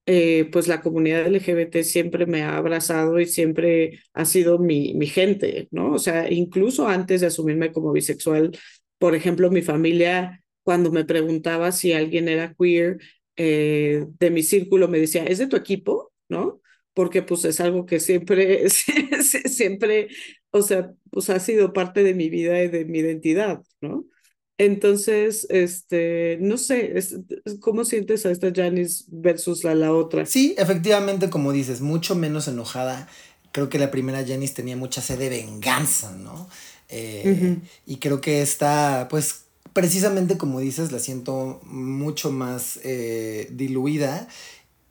eh, 0.07 0.49
pues 0.53 0.69
la 0.69 0.81
comunidad 0.81 1.27
LGBT 1.27 1.83
siempre 1.83 2.27
me 2.27 2.43
ha 2.43 2.57
abrazado 2.57 3.21
y 3.21 3.27
siempre 3.27 4.01
ha 4.15 4.25
sido 4.25 4.59
mi, 4.59 4.95
mi 4.95 5.07
gente, 5.07 5.69
¿no? 5.71 5.93
O 5.93 5.99
sea, 5.99 6.31
incluso 6.33 6.89
antes 6.89 7.21
de 7.21 7.29
asumirme 7.29 7.73
como 7.73 7.93
bisexual, 7.93 8.53
por 8.99 9.15
ejemplo, 9.15 9.51
mi 9.51 9.63
familia, 9.63 10.43
cuando 10.63 10.91
me 10.91 11.05
preguntaba 11.05 11.73
si 11.73 11.93
alguien 11.93 12.29
era 12.29 12.55
queer, 12.55 12.99
eh, 13.37 14.05
de 14.19 14.31
mi 14.31 14.43
círculo 14.43 14.89
me 14.89 14.99
decía, 14.99 15.25
¿es 15.25 15.39
de 15.39 15.47
tu 15.47 15.57
equipo? 15.57 16.13
¿No? 16.29 16.61
Porque 16.95 17.23
pues 17.23 17.45
es 17.45 17.61
algo 17.61 17.87
que 17.87 18.01
siempre, 18.01 18.69
siempre, 19.47 20.09
o 20.51 20.63
sea, 20.63 20.93
pues 21.11 21.31
ha 21.31 21.39
sido 21.41 21.73
parte 21.73 22.03
de 22.03 22.15
mi 22.15 22.29
vida 22.31 22.63
y 22.63 22.69
de 22.69 22.85
mi 22.85 22.99
identidad, 22.99 23.63
¿no? 23.81 24.05
Entonces, 24.61 25.47
este, 25.49 26.37
no 26.39 26.59
sé, 26.59 26.95
¿cómo 27.61 27.87
sientes 27.87 28.27
a 28.27 28.31
esta 28.31 28.53
Janice 28.55 29.05
versus 29.09 29.65
la, 29.65 29.75
la 29.75 29.95
otra? 29.95 30.27
Sí, 30.27 30.55
efectivamente, 30.59 31.31
como 31.31 31.51
dices, 31.51 31.81
mucho 31.81 32.15
menos 32.15 32.47
enojada. 32.47 33.09
Creo 33.53 33.71
que 33.71 33.79
la 33.79 33.91
primera 33.91 34.23
Janice 34.23 34.53
tenía 34.53 34.77
mucha 34.77 35.01
sed 35.01 35.19
de 35.19 35.31
venganza, 35.31 36.15
¿no? 36.15 36.47
Eh, 36.91 37.57
y 37.87 37.97
creo 37.97 38.21
que 38.21 38.43
esta, 38.43 39.09
pues, 39.09 39.47
precisamente 39.73 40.37
como 40.37 40.61
dices, 40.61 40.93
la 40.93 40.99
siento 40.99 41.63
mucho 41.65 42.31
más 42.31 42.81
eh, 42.85 43.49
diluida. 43.53 44.29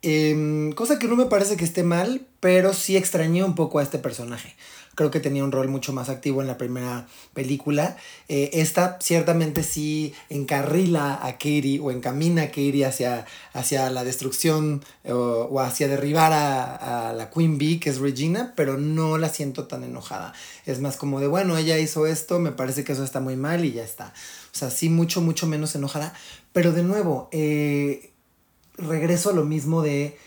Em, 0.02 0.72
cosa 0.72 0.98
que 0.98 1.06
no 1.06 1.14
me 1.14 1.26
parece 1.26 1.56
que 1.56 1.64
esté 1.64 1.84
mal, 1.84 2.26
pero 2.40 2.74
sí 2.74 2.96
extrañé 2.96 3.44
un 3.44 3.54
poco 3.54 3.78
a 3.78 3.84
este 3.84 4.00
personaje. 4.00 4.56
Creo 5.00 5.10
que 5.10 5.20
tenía 5.20 5.44
un 5.44 5.50
rol 5.50 5.68
mucho 5.68 5.94
más 5.94 6.10
activo 6.10 6.42
en 6.42 6.46
la 6.46 6.58
primera 6.58 7.06
película. 7.32 7.96
Eh, 8.28 8.50
esta 8.52 8.98
ciertamente 9.00 9.62
sí 9.62 10.12
encarrila 10.28 11.26
a 11.26 11.38
Katie 11.38 11.80
o 11.80 11.90
encamina 11.90 12.42
a 12.42 12.46
Katie 12.48 12.84
hacia, 12.84 13.24
hacia 13.54 13.88
la 13.88 14.04
destrucción 14.04 14.84
o, 15.08 15.58
hacia 15.58 15.88
derribar 15.88 16.34
a, 16.34 17.08
a, 17.08 17.12
la 17.14 17.30
Queen 17.30 17.56
Bee, 17.56 17.80
que 17.80 17.88
es 17.88 17.96
Regina, 17.96 18.52
pero 18.54 18.76
no 18.76 19.16
la 19.16 19.30
siento 19.30 19.66
tan 19.66 19.84
enojada. 19.84 20.34
Es 20.66 20.82
más 20.82 20.98
como 20.98 21.18
de, 21.18 21.28
bueno, 21.28 21.56
ella 21.56 21.78
hizo 21.78 22.06
esto, 22.06 22.38
me 22.38 22.52
parece 22.52 22.84
que 22.84 22.92
eso 22.92 23.02
está 23.02 23.20
muy 23.20 23.36
mal 23.36 23.64
y 23.64 23.72
ya 23.72 23.84
está. 23.84 24.12
O 24.52 24.54
sea, 24.54 24.70
sí, 24.70 24.90
mucho, 24.90 25.22
mucho 25.22 25.46
menos 25.46 25.74
enojada. 25.74 26.12
Pero 26.52 26.72
de 26.72 26.82
nuevo, 26.82 27.30
eh, 27.32 28.12
regreso 28.76 29.30
a 29.30 29.32
lo 29.32 29.46
mismo 29.46 29.80
de 29.80 30.18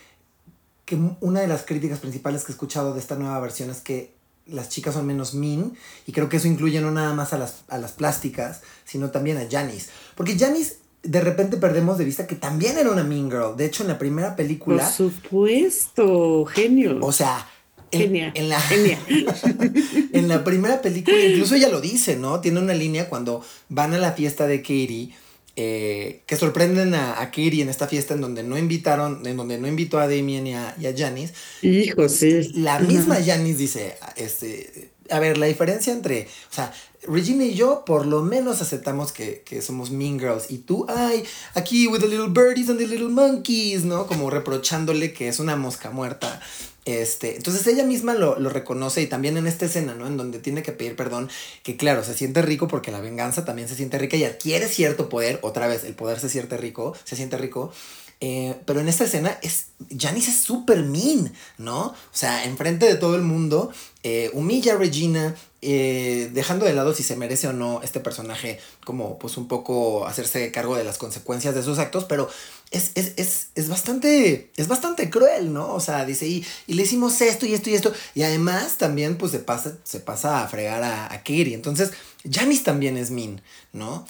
que 0.85 0.97
una 1.21 1.41
de 1.41 1.47
las 1.47 1.61
críticas 1.61 1.99
principales 1.99 2.43
que 2.43 2.51
he 2.51 2.55
escuchado 2.55 2.95
de 2.95 2.99
esta 2.99 3.15
nueva 3.17 3.39
versión 3.39 3.69
es 3.69 3.79
que 3.79 4.22
las 4.45 4.69
chicas 4.69 4.93
son 4.93 5.05
menos 5.07 5.33
mean 5.33 5.73
y 6.05 6.11
creo 6.11 6.29
que 6.29 6.37
eso 6.37 6.47
incluye 6.47 6.81
no 6.81 6.91
nada 6.91 7.13
más 7.13 7.33
a 7.33 7.37
las, 7.37 7.63
a 7.67 7.77
las 7.77 7.93
plásticas, 7.93 8.61
sino 8.85 9.11
también 9.11 9.37
a 9.37 9.47
Janice. 9.49 9.89
Porque 10.15 10.37
Janice 10.37 10.77
de 11.03 11.21
repente 11.21 11.57
perdemos 11.57 11.97
de 11.97 12.05
vista 12.05 12.27
que 12.27 12.35
también 12.35 12.77
era 12.77 12.89
una 12.89 13.03
mean 13.03 13.29
girl. 13.29 13.57
De 13.57 13.65
hecho, 13.65 13.83
en 13.83 13.89
la 13.89 13.99
primera 13.99 14.35
película... 14.35 14.83
Por 14.83 14.93
supuesto, 14.93 16.45
genio. 16.45 16.97
O 17.01 17.11
sea, 17.11 17.47
Genia. 17.91 18.31
En, 18.33 18.49
la, 18.49 18.59
Genia. 18.59 18.99
en 20.13 20.27
la 20.27 20.43
primera 20.43 20.81
película, 20.81 21.17
incluso 21.19 21.55
ella 21.55 21.69
lo 21.69 21.79
dice, 21.79 22.15
¿no? 22.15 22.39
Tiene 22.39 22.59
una 22.59 22.73
línea 22.73 23.07
cuando 23.07 23.43
van 23.69 23.93
a 23.93 23.99
la 23.99 24.13
fiesta 24.13 24.47
de 24.47 24.61
Katie. 24.61 25.13
Eh, 25.55 26.23
que 26.25 26.35
sorprenden 26.35 26.95
a, 26.95 27.21
a, 27.21 27.27
Katie 27.27 27.61
en 27.61 27.69
esta 27.69 27.87
fiesta 27.87 28.15
en 28.15 28.21
donde 28.21 28.41
no 28.41 28.57
invitaron, 28.57 29.23
en 29.27 29.37
donde 29.37 29.59
no 29.59 29.67
invitó 29.67 29.99
a 29.99 30.07
Damien 30.07 30.47
y 30.47 30.55
a, 30.55 30.75
y 30.79 30.87
a 30.87 30.97
Janice. 30.97 31.35
Hijo, 31.61 32.09
sí. 32.09 32.51
La 32.55 32.79
misma 32.79 33.17
Janice 33.23 33.57
dice, 33.59 33.95
este, 34.15 34.89
a 35.11 35.19
ver, 35.19 35.37
la 35.37 35.45
diferencia 35.45 35.93
entre, 35.93 36.27
o 36.49 36.53
sea, 36.53 36.73
Regina 37.05 37.43
y 37.43 37.53
yo 37.53 37.83
por 37.85 38.05
lo 38.05 38.23
menos 38.23 38.61
aceptamos 38.61 39.11
que, 39.11 39.43
que, 39.45 39.61
somos 39.61 39.91
mean 39.91 40.17
girls 40.17 40.49
y 40.49 40.59
tú, 40.59 40.85
ay, 40.89 41.23
aquí 41.53 41.85
with 41.87 41.99
the 41.99 42.07
little 42.07 42.29
birdies 42.29 42.69
and 42.69 42.79
the 42.79 42.87
little 42.87 43.09
monkeys, 43.09 43.83
¿no? 43.83 44.07
Como 44.07 44.29
reprochándole 44.29 45.13
que 45.13 45.27
es 45.27 45.39
una 45.39 45.55
mosca 45.55 45.89
muerta 45.89 46.41
este, 46.85 47.37
entonces 47.37 47.65
ella 47.67 47.83
misma 47.83 48.13
lo, 48.13 48.37
lo, 48.37 48.49
reconoce 48.49 49.01
y 49.01 49.07
también 49.07 49.37
en 49.37 49.47
esta 49.47 49.65
escena, 49.65 49.93
¿no? 49.95 50.05
En 50.05 50.17
donde 50.17 50.39
tiene 50.39 50.63
que 50.63 50.73
pedir 50.73 50.95
perdón, 50.95 51.29
que 51.63 51.77
claro, 51.77 52.03
se 52.03 52.13
siente 52.13 52.41
rico 52.41 52.67
porque 52.67 52.91
la 52.91 52.99
venganza 52.99 53.45
también 53.45 53.69
se 53.69 53.75
siente 53.75 53.97
rica 53.97 54.17
y 54.17 54.25
adquiere 54.25 54.67
cierto 54.67 55.07
poder, 55.07 55.39
otra 55.43 55.67
vez, 55.67 55.85
el 55.85 55.93
poder 55.93 56.19
se 56.19 56.29
siente 56.29 56.57
rico, 56.57 56.95
se 57.05 57.15
siente 57.15 57.37
rico. 57.37 57.71
Eh, 58.25 58.55
pero 58.65 58.79
en 58.79 58.87
esta 58.87 59.03
escena 59.03 59.37
es, 59.41 59.65
Janice 59.99 60.31
es 60.31 60.37
súper 60.37 60.83
mean, 60.83 61.33
¿no? 61.57 61.87
O 61.87 61.95
sea, 62.13 62.45
enfrente 62.45 62.85
de 62.85 62.95
todo 62.95 63.17
el 63.17 63.21
mundo, 63.21 63.69
eh, 64.01 64.29
humilla 64.31 64.75
a 64.75 64.77
Regina, 64.77 65.35
eh, 65.61 66.29
dejando 66.31 66.65
de 66.65 66.71
lado 66.71 66.93
si 66.93 67.03
se 67.03 67.17
merece 67.17 67.49
o 67.49 67.53
no 67.53 67.81
este 67.83 67.99
personaje, 67.99 68.61
como 68.85 69.19
pues 69.19 69.35
un 69.35 69.49
poco 69.49 70.07
hacerse 70.07 70.53
cargo 70.53 70.77
de 70.77 70.85
las 70.85 70.97
consecuencias 70.97 71.53
de 71.53 71.63
sus 71.63 71.79
actos, 71.79 72.05
pero 72.05 72.29
es, 72.71 72.91
es, 72.95 73.11
es, 73.17 73.47
es, 73.55 73.67
bastante, 73.67 74.49
es 74.55 74.69
bastante 74.69 75.09
cruel, 75.09 75.51
¿no? 75.51 75.73
O 75.73 75.81
sea, 75.81 76.05
dice, 76.05 76.25
y, 76.25 76.45
y, 76.65 76.75
le 76.75 76.83
hicimos 76.83 77.19
esto 77.19 77.45
y 77.45 77.53
esto 77.53 77.71
y 77.71 77.73
esto. 77.73 77.91
Y 78.15 78.23
además 78.23 78.77
también 78.77 79.17
pues 79.17 79.33
se 79.33 79.39
pasa, 79.39 79.75
se 79.83 79.99
pasa 79.99 80.41
a 80.41 80.47
fregar 80.47 80.81
a, 80.81 81.13
a 81.13 81.17
Katie. 81.17 81.55
Entonces, 81.55 81.91
Janice 82.31 82.63
también 82.63 82.95
es 82.95 83.11
mean, 83.11 83.41
¿no? 83.73 84.05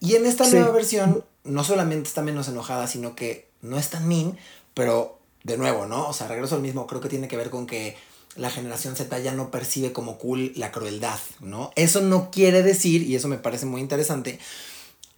Y 0.00 0.14
en 0.14 0.24
esta 0.24 0.46
sí. 0.46 0.52
nueva 0.52 0.70
versión, 0.70 1.22
no 1.44 1.64
solamente 1.64 2.08
está 2.08 2.22
menos 2.22 2.48
enojada, 2.48 2.86
sino 2.86 3.14
que 3.14 3.47
no 3.62 3.78
es 3.78 3.90
tan 3.90 4.06
mean, 4.08 4.38
pero 4.74 5.18
de 5.44 5.56
nuevo, 5.56 5.86
¿no? 5.86 6.08
O 6.08 6.12
sea, 6.12 6.28
regreso 6.28 6.54
al 6.56 6.62
mismo, 6.62 6.86
creo 6.86 7.00
que 7.00 7.08
tiene 7.08 7.28
que 7.28 7.36
ver 7.36 7.50
con 7.50 7.66
que 7.66 7.96
la 8.36 8.50
generación 8.50 8.96
Z 8.96 9.18
ya 9.18 9.32
no 9.32 9.50
percibe 9.50 9.92
como 9.92 10.18
cool 10.18 10.52
la 10.54 10.70
crueldad, 10.70 11.18
¿no? 11.40 11.70
Eso 11.74 12.00
no 12.00 12.30
quiere 12.30 12.62
decir, 12.62 13.02
y 13.02 13.16
eso 13.16 13.28
me 13.28 13.38
parece 13.38 13.66
muy 13.66 13.80
interesante, 13.80 14.38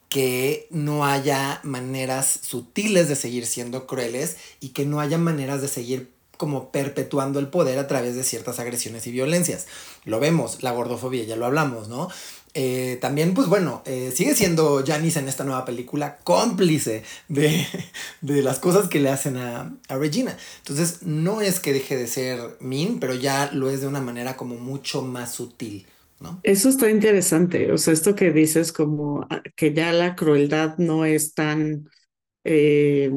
que 0.09 0.66
no 0.70 1.07
haya 1.07 1.61
maneras 1.62 2.41
sutiles 2.43 3.09
de 3.09 3.16
seguir 3.16 3.47
siendo 3.47 3.86
crueles 3.86 4.36
y 4.59 4.70
que 4.70 4.84
no 4.84 5.01
haya 5.01 5.18
maneras 5.18 5.62
de 5.62 5.68
seguir 5.68 6.11
como 6.36 6.72
perpetuando 6.72 7.38
el 7.38 7.49
poder 7.49 7.78
a 7.78 7.86
través 7.86 8.16
de 8.16 8.24
ciertas 8.24 8.59
agresiones 8.59 9.07
y 9.07 9.12
violencias. 9.12 9.66
Lo 10.05 10.18
vemos, 10.20 10.62
la 10.62 10.72
gordofobia, 10.72 11.22
ya 11.24 11.36
lo 11.36 11.45
hablamos, 11.45 11.88
¿no? 11.88 12.09
Eh, 12.55 12.98
también, 13.01 13.32
pues 13.34 13.46
bueno, 13.46 13.82
eh, 13.86 14.11
sigue 14.12 14.34
siendo 14.34 14.84
Janice 14.84 15.20
en 15.20 15.28
esta 15.28 15.44
nueva 15.44 15.64
película 15.64 16.18
cómplice 16.18 17.05
de, 17.28 17.64
de 18.20 18.42
las 18.42 18.59
cosas 18.59 18.88
que 18.88 19.01
le 19.01 19.09
hacen 19.09 19.36
a, 19.36 19.76
a, 19.88 19.96
Regina. 19.96 20.36
Entonces, 20.59 21.03
no 21.03 21.40
es 21.40 21.61
que 21.61 21.72
deje 21.72 21.96
de 21.96 22.09
ser 22.09 22.40
mean, 22.61 22.98
pero 22.98 23.14
ya 23.14 23.51
lo 23.53 23.70
es 23.70 23.80
de 23.80 23.86
una 23.86 24.01
manera 24.01 24.36
como 24.36 24.57
mucho 24.57 25.03
más 25.03 25.34
sutil. 25.34 25.86
¿no? 26.18 26.40
Eso 26.42 26.68
está 26.68 26.90
interesante, 26.90 27.72
o 27.72 27.78
sea, 27.78 27.94
esto 27.94 28.14
que 28.14 28.30
dices 28.30 28.72
como 28.72 29.26
ah, 29.30 29.42
que 29.57 29.72
ya 29.72 29.92
la 29.92 30.16
crueldad 30.16 30.76
no 30.76 31.07
es 31.07 31.32
tan, 31.34 31.88
eh, 32.44 33.11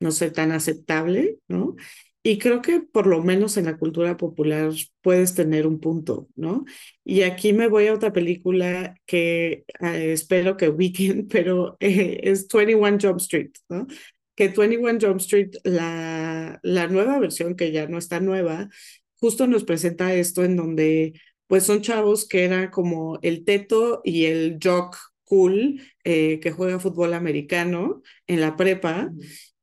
no 0.00 0.10
sé, 0.10 0.30
tan 0.30 0.52
aceptable, 0.52 1.38
¿no? 1.48 1.76
Y 2.22 2.38
creo 2.38 2.60
que 2.60 2.80
por 2.80 3.06
lo 3.06 3.22
menos 3.22 3.56
en 3.56 3.64
la 3.64 3.78
cultura 3.78 4.16
popular 4.16 4.72
puedes 5.00 5.34
tener 5.34 5.66
un 5.66 5.80
punto, 5.80 6.28
¿no? 6.36 6.64
Y 7.04 7.22
aquí 7.22 7.52
me 7.54 7.68
voy 7.68 7.86
a 7.86 7.94
otra 7.94 8.12
película 8.12 8.94
que 9.06 9.64
eh, 9.80 10.12
espero 10.12 10.56
que 10.56 10.68
ubiquen, 10.68 11.28
pero 11.32 11.76
eh, 11.80 12.20
es 12.24 12.46
21 12.48 12.98
Jump 13.00 13.18
Street, 13.20 13.52
¿no? 13.68 13.86
Que 14.34 14.48
21 14.48 14.98
Jump 15.00 15.20
Street, 15.20 15.52
la, 15.64 16.60
la 16.62 16.86
nueva 16.88 17.18
versión, 17.18 17.56
que 17.56 17.72
ya 17.72 17.86
no 17.86 17.98
está 17.98 18.20
nueva, 18.20 18.68
justo 19.16 19.46
nos 19.46 19.64
presenta 19.64 20.14
esto 20.14 20.44
en 20.44 20.56
donde 20.56 21.14
pues 21.46 21.64
son 21.64 21.82
chavos 21.82 22.28
que 22.28 22.44
era 22.44 22.70
como 22.70 23.18
el 23.22 23.44
teto 23.44 24.02
y 24.04 24.26
el 24.26 24.58
jock 24.62 24.96
cool 25.24 25.80
eh, 26.04 26.40
que 26.40 26.50
juega 26.52 26.78
fútbol 26.80 27.14
americano 27.14 28.02
en 28.26 28.40
la 28.40 28.56
prepa. 28.56 29.10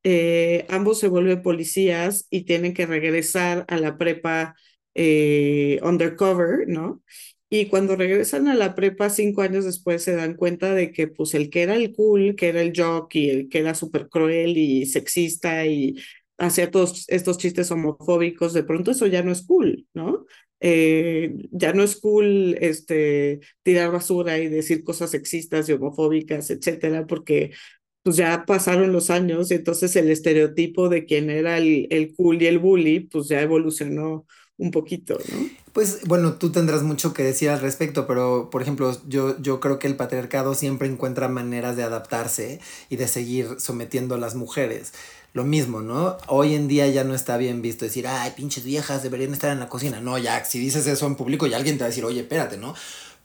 Eh, 0.10 0.66
ambos 0.70 1.00
se 1.00 1.10
vuelven 1.10 1.42
policías 1.42 2.28
y 2.30 2.44
tienen 2.46 2.74
que 2.74 2.86
regresar 2.86 3.66
a 3.68 3.76
la 3.76 3.98
prepa 3.98 4.56
eh, 4.96 5.82
undercover, 5.84 6.66
¿no? 6.66 7.04
Y 7.50 7.66
cuando 7.66 7.98
regresan 7.98 8.48
a 8.48 8.56
la 8.56 8.74
prepa 8.74 9.10
cinco 9.10 9.42
años 9.42 9.66
después 9.66 10.04
se 10.04 10.16
dan 10.16 10.36
cuenta 10.36 10.74
de 10.74 10.94
que 10.94 11.10
pues 11.10 11.34
el 11.34 11.50
que 11.50 11.64
era 11.64 11.76
el 11.76 11.94
cool, 11.94 12.38
que 12.38 12.48
era 12.48 12.62
el 12.62 12.72
jock 12.74 13.16
y 13.16 13.30
el 13.30 13.50
que 13.50 13.60
era 13.60 13.76
súper 13.76 14.08
cruel 14.08 14.58
y 14.58 14.86
sexista 14.86 15.66
y 15.66 15.96
hacía 16.38 16.72
todos 16.72 17.04
estos 17.10 17.38
chistes 17.38 17.70
homofóbicos, 17.72 18.54
de 18.54 18.64
pronto 18.64 18.92
eso 18.92 19.08
ya 19.08 19.24
no 19.24 19.34
es 19.34 19.46
cool, 19.46 19.88
¿no? 19.94 20.26
Eh, 20.60 21.36
ya 21.52 21.74
no 21.74 21.84
es 21.84 22.00
cool 22.00 22.58
este, 22.62 23.42
tirar 23.62 23.92
basura 23.92 24.40
y 24.40 24.48
decir 24.48 24.84
cosas 24.86 25.12
sexistas 25.12 25.68
y 25.70 25.74
homofóbicas, 25.74 26.50
etcétera, 26.50 27.06
porque 27.08 27.52
pues 28.08 28.16
ya 28.16 28.46
pasaron 28.46 28.94
los 28.94 29.10
años 29.10 29.52
y 29.52 29.56
entonces 29.56 29.94
el 29.98 30.10
estereotipo 30.10 30.88
de 30.88 31.04
quién 31.04 31.30
era 31.30 31.58
el, 31.58 31.88
el 31.90 32.16
cool 32.16 32.42
y 32.42 32.48
el 32.48 32.58
bully, 32.58 33.02
pues 33.02 33.28
ya 33.28 33.42
evolucionó 33.42 34.26
un 34.56 34.72
poquito, 34.72 35.18
¿no? 35.30 35.50
Pues 35.74 36.00
bueno, 36.06 36.36
tú 36.36 36.50
tendrás 36.50 36.84
mucho 36.84 37.14
que 37.14 37.24
decir 37.24 37.50
al 37.50 37.60
respecto, 37.60 38.08
pero 38.08 38.50
por 38.50 38.62
ejemplo, 38.62 38.98
yo, 39.10 39.38
yo 39.42 39.60
creo 39.60 39.78
que 39.78 39.88
el 39.88 39.98
patriarcado 39.98 40.54
siempre 40.54 40.88
encuentra 40.88 41.28
maneras 41.28 41.76
de 41.76 41.84
adaptarse 41.84 42.62
y 42.88 42.96
de 42.96 43.10
seguir 43.10 43.60
sometiendo 43.60 44.16
a 44.16 44.20
las 44.20 44.36
mujeres. 44.36 44.94
Lo 45.34 45.44
mismo, 45.44 45.82
¿no? 45.82 46.16
Hoy 46.28 46.56
en 46.56 46.70
día 46.70 46.88
ya 46.88 47.04
no 47.04 47.14
está 47.14 47.36
bien 47.36 47.62
visto 47.62 47.84
decir, 47.84 48.08
ay, 48.08 48.32
pinches 48.38 48.64
viejas 48.64 49.04
deberían 49.04 49.34
estar 49.34 49.52
en 49.52 49.60
la 49.60 49.68
cocina. 49.68 50.00
No, 50.00 50.18
ya, 50.18 50.46
si 50.46 50.60
dices 50.60 50.88
eso 50.88 51.06
en 51.08 51.16
público, 51.16 51.46
ya 51.46 51.58
alguien 51.58 51.76
te 51.78 51.82
va 51.82 51.88
a 51.88 51.90
decir, 51.90 52.06
oye, 52.06 52.22
espérate, 52.22 52.56
¿no? 52.56 52.74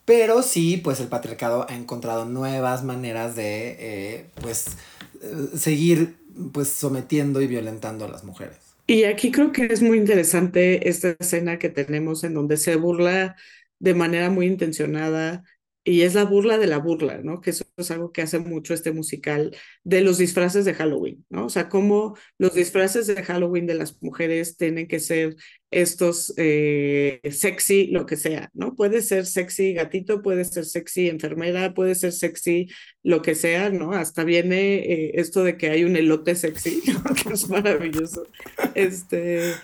Pero 0.04 0.42
sí, 0.42 0.78
pues 0.78 1.00
el 1.00 1.08
patriarcado 1.08 1.66
ha 1.68 1.76
encontrado 1.76 2.24
nuevas 2.24 2.82
maneras 2.84 3.36
de, 3.36 3.76
eh, 3.78 4.30
pues, 4.40 4.76
eh, 5.22 5.56
seguir, 5.56 6.16
pues, 6.52 6.68
sometiendo 6.68 7.40
y 7.40 7.46
violentando 7.46 8.04
a 8.04 8.08
las 8.08 8.24
mujeres. 8.24 8.58
Y 8.86 9.04
aquí 9.04 9.30
creo 9.30 9.52
que 9.52 9.66
es 9.66 9.80
muy 9.82 9.96
interesante 9.98 10.88
esta 10.88 11.16
escena 11.18 11.58
que 11.58 11.68
tenemos 11.70 12.24
en 12.24 12.34
donde 12.34 12.56
se 12.56 12.76
burla 12.76 13.36
de 13.78 13.94
manera 13.94 14.28
muy 14.30 14.46
intencionada 14.46 15.44
y 15.84 16.02
es 16.02 16.14
la 16.14 16.24
burla 16.24 16.58
de 16.58 16.66
la 16.66 16.78
burla, 16.78 17.18
¿no? 17.22 17.40
Que 17.40 17.50
eso 17.50 17.64
es 17.76 17.90
algo 17.90 18.12
que 18.12 18.22
hace 18.22 18.38
mucho 18.38 18.74
este 18.74 18.92
musical 18.92 19.56
de 19.84 20.00
los 20.02 20.18
disfraces 20.18 20.64
de 20.64 20.74
Halloween, 20.74 21.24
¿no? 21.30 21.46
O 21.46 21.48
sea, 21.48 21.68
cómo 21.68 22.16
los 22.38 22.54
disfraces 22.54 23.06
de 23.06 23.22
Halloween 23.22 23.66
de 23.66 23.74
las 23.74 24.00
mujeres 24.02 24.56
tienen 24.56 24.86
que 24.88 25.00
ser 25.00 25.36
estos 25.72 26.34
eh, 26.36 27.20
sexy, 27.30 27.88
lo 27.88 28.06
que 28.06 28.16
sea, 28.16 28.50
¿no? 28.54 28.74
Puede 28.74 29.02
ser 29.02 29.26
sexy 29.26 29.72
gatito, 29.72 30.22
puede 30.22 30.44
ser 30.44 30.66
sexy 30.66 31.08
enfermera, 31.08 31.74
puede 31.74 31.94
ser 31.94 32.12
sexy 32.12 32.68
lo 33.02 33.22
que 33.22 33.34
sea, 33.34 33.70
¿no? 33.70 33.92
Hasta 33.92 34.22
viene 34.22 34.74
eh, 34.76 35.12
esto 35.14 35.42
de 35.42 35.56
que 35.56 35.70
hay 35.70 35.84
un 35.84 35.96
elote 35.96 36.34
sexy, 36.34 36.82
que 37.24 37.32
es 37.32 37.48
maravilloso. 37.48 38.26
Este, 38.74 39.54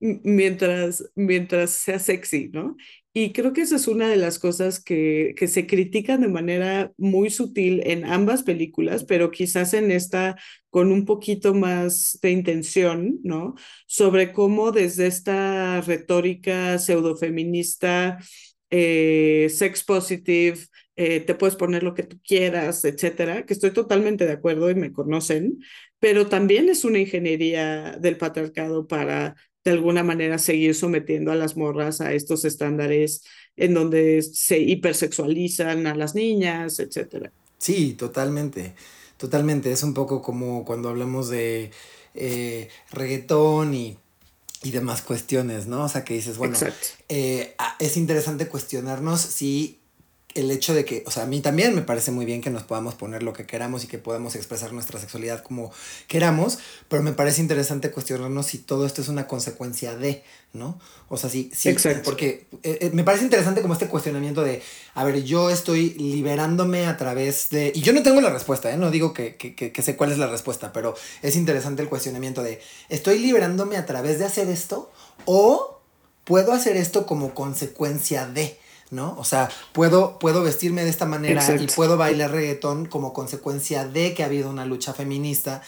mientras, 0.00 1.04
mientras 1.14 1.70
sea 1.70 1.98
sexy, 1.98 2.48
¿no? 2.48 2.76
Y 3.12 3.32
creo 3.32 3.52
que 3.52 3.62
esa 3.62 3.74
es 3.74 3.88
una 3.88 4.08
de 4.08 4.16
las 4.16 4.38
cosas 4.38 4.80
que, 4.82 5.34
que 5.36 5.48
se 5.48 5.66
critican 5.66 6.20
de 6.20 6.28
manera 6.28 6.92
muy 6.96 7.28
sutil 7.30 7.82
en 7.84 8.04
ambas 8.04 8.44
películas, 8.44 9.02
pero 9.04 9.32
quizás 9.32 9.74
en 9.74 9.90
esta 9.90 10.36
con 10.70 10.92
un 10.92 11.04
poquito 11.04 11.52
más 11.52 12.18
de 12.22 12.30
intención, 12.30 13.18
¿no? 13.24 13.56
Sobre 13.86 14.32
cómo 14.32 14.70
desde 14.70 15.08
esta 15.08 15.80
retórica 15.80 16.78
pseudofeminista, 16.78 18.18
eh, 18.70 19.48
sex 19.50 19.82
positive, 19.82 20.58
eh, 20.96 21.20
te 21.20 21.34
puedes 21.34 21.56
poner 21.56 21.82
lo 21.82 21.94
que 21.94 22.04
tú 22.04 22.20
quieras, 22.22 22.84
etcétera, 22.84 23.44
que 23.46 23.54
estoy 23.54 23.72
totalmente 23.72 24.26
de 24.26 24.32
acuerdo 24.32 24.70
y 24.70 24.74
me 24.76 24.92
conocen, 24.92 25.58
pero 25.98 26.28
también 26.28 26.68
es 26.68 26.84
una 26.84 26.98
ingeniería 26.98 27.96
del 28.00 28.16
patriarcado 28.18 28.86
para 28.86 29.34
de 29.64 29.70
alguna 29.72 30.02
manera 30.02 30.38
seguir 30.38 30.74
sometiendo 30.74 31.32
a 31.32 31.34
las 31.34 31.56
morras 31.56 32.00
a 32.00 32.12
estos 32.12 32.44
estándares 32.44 33.22
en 33.56 33.74
donde 33.74 34.22
se 34.22 34.58
hipersexualizan 34.58 35.86
a 35.86 35.94
las 35.94 36.14
niñas, 36.14 36.78
etcétera. 36.78 37.32
Sí, 37.58 37.94
totalmente, 37.94 38.74
totalmente. 39.18 39.70
Es 39.70 39.82
un 39.82 39.92
poco 39.92 40.22
como 40.22 40.64
cuando 40.64 40.88
hablamos 40.88 41.28
de 41.28 41.70
eh, 42.14 42.68
reggaetón 42.90 43.74
y, 43.74 43.98
y, 44.62 44.70
demás 44.70 45.02
cuestiones, 45.02 45.66
¿no? 45.66 45.84
O 45.84 45.88
sea, 45.88 46.04
que 46.04 46.14
dices, 46.14 46.38
bueno, 46.38 46.56
eh, 47.08 47.54
es 47.78 47.96
interesante 47.98 48.48
cuestionarnos 48.48 49.20
si 49.20 49.79
el 50.34 50.50
hecho 50.50 50.74
de 50.74 50.84
que, 50.84 51.02
o 51.06 51.10
sea, 51.10 51.24
a 51.24 51.26
mí 51.26 51.40
también 51.40 51.74
me 51.74 51.82
parece 51.82 52.10
muy 52.10 52.24
bien 52.24 52.40
que 52.40 52.50
nos 52.50 52.62
podamos 52.62 52.94
poner 52.94 53.22
lo 53.22 53.32
que 53.32 53.46
queramos 53.46 53.84
y 53.84 53.86
que 53.86 53.98
podamos 53.98 54.36
expresar 54.36 54.72
nuestra 54.72 55.00
sexualidad 55.00 55.42
como 55.42 55.72
queramos, 56.06 56.58
pero 56.88 57.02
me 57.02 57.12
parece 57.12 57.40
interesante 57.40 57.90
cuestionarnos 57.90 58.46
si 58.46 58.58
todo 58.58 58.86
esto 58.86 59.02
es 59.02 59.08
una 59.08 59.26
consecuencia 59.26 59.96
de, 59.96 60.22
¿no? 60.52 60.78
O 61.08 61.16
sea, 61.16 61.30
sí, 61.30 61.50
sí, 61.54 61.68
Exacto. 61.68 62.02
porque 62.04 62.46
eh, 62.62 62.78
eh, 62.80 62.90
me 62.92 63.02
parece 63.02 63.24
interesante 63.24 63.62
como 63.62 63.74
este 63.74 63.88
cuestionamiento 63.88 64.42
de, 64.42 64.62
a 64.94 65.04
ver, 65.04 65.22
yo 65.24 65.50
estoy 65.50 65.90
liberándome 65.94 66.86
a 66.86 66.96
través 66.96 67.50
de, 67.50 67.72
y 67.74 67.80
yo 67.80 67.92
no 67.92 68.02
tengo 68.02 68.20
la 68.20 68.30
respuesta, 68.30 68.72
¿eh? 68.72 68.76
No 68.76 68.90
digo 68.90 69.12
que, 69.12 69.36
que, 69.36 69.54
que, 69.54 69.72
que 69.72 69.82
sé 69.82 69.96
cuál 69.96 70.12
es 70.12 70.18
la 70.18 70.28
respuesta, 70.28 70.72
pero 70.72 70.94
es 71.22 71.36
interesante 71.36 71.82
el 71.82 71.88
cuestionamiento 71.88 72.42
de, 72.42 72.60
¿estoy 72.88 73.18
liberándome 73.18 73.76
a 73.76 73.86
través 73.86 74.18
de 74.18 74.26
hacer 74.26 74.48
esto 74.48 74.92
o 75.24 75.80
puedo 76.24 76.52
hacer 76.52 76.76
esto 76.76 77.06
como 77.06 77.34
consecuencia 77.34 78.26
de? 78.26 78.58
¿No? 78.90 79.14
O 79.18 79.24
sea, 79.24 79.48
puedo, 79.72 80.18
puedo 80.18 80.42
vestirme 80.42 80.84
de 80.84 80.90
esta 80.90 81.06
manera 81.06 81.40
Exacto. 81.40 81.62
y 81.62 81.66
puedo 81.68 81.96
bailar 81.96 82.32
reggaetón 82.32 82.86
como 82.86 83.12
consecuencia 83.12 83.86
de 83.86 84.14
que 84.14 84.22
ha 84.22 84.26
habido 84.26 84.50
una 84.50 84.64
lucha 84.64 84.92
feminista 84.92 85.62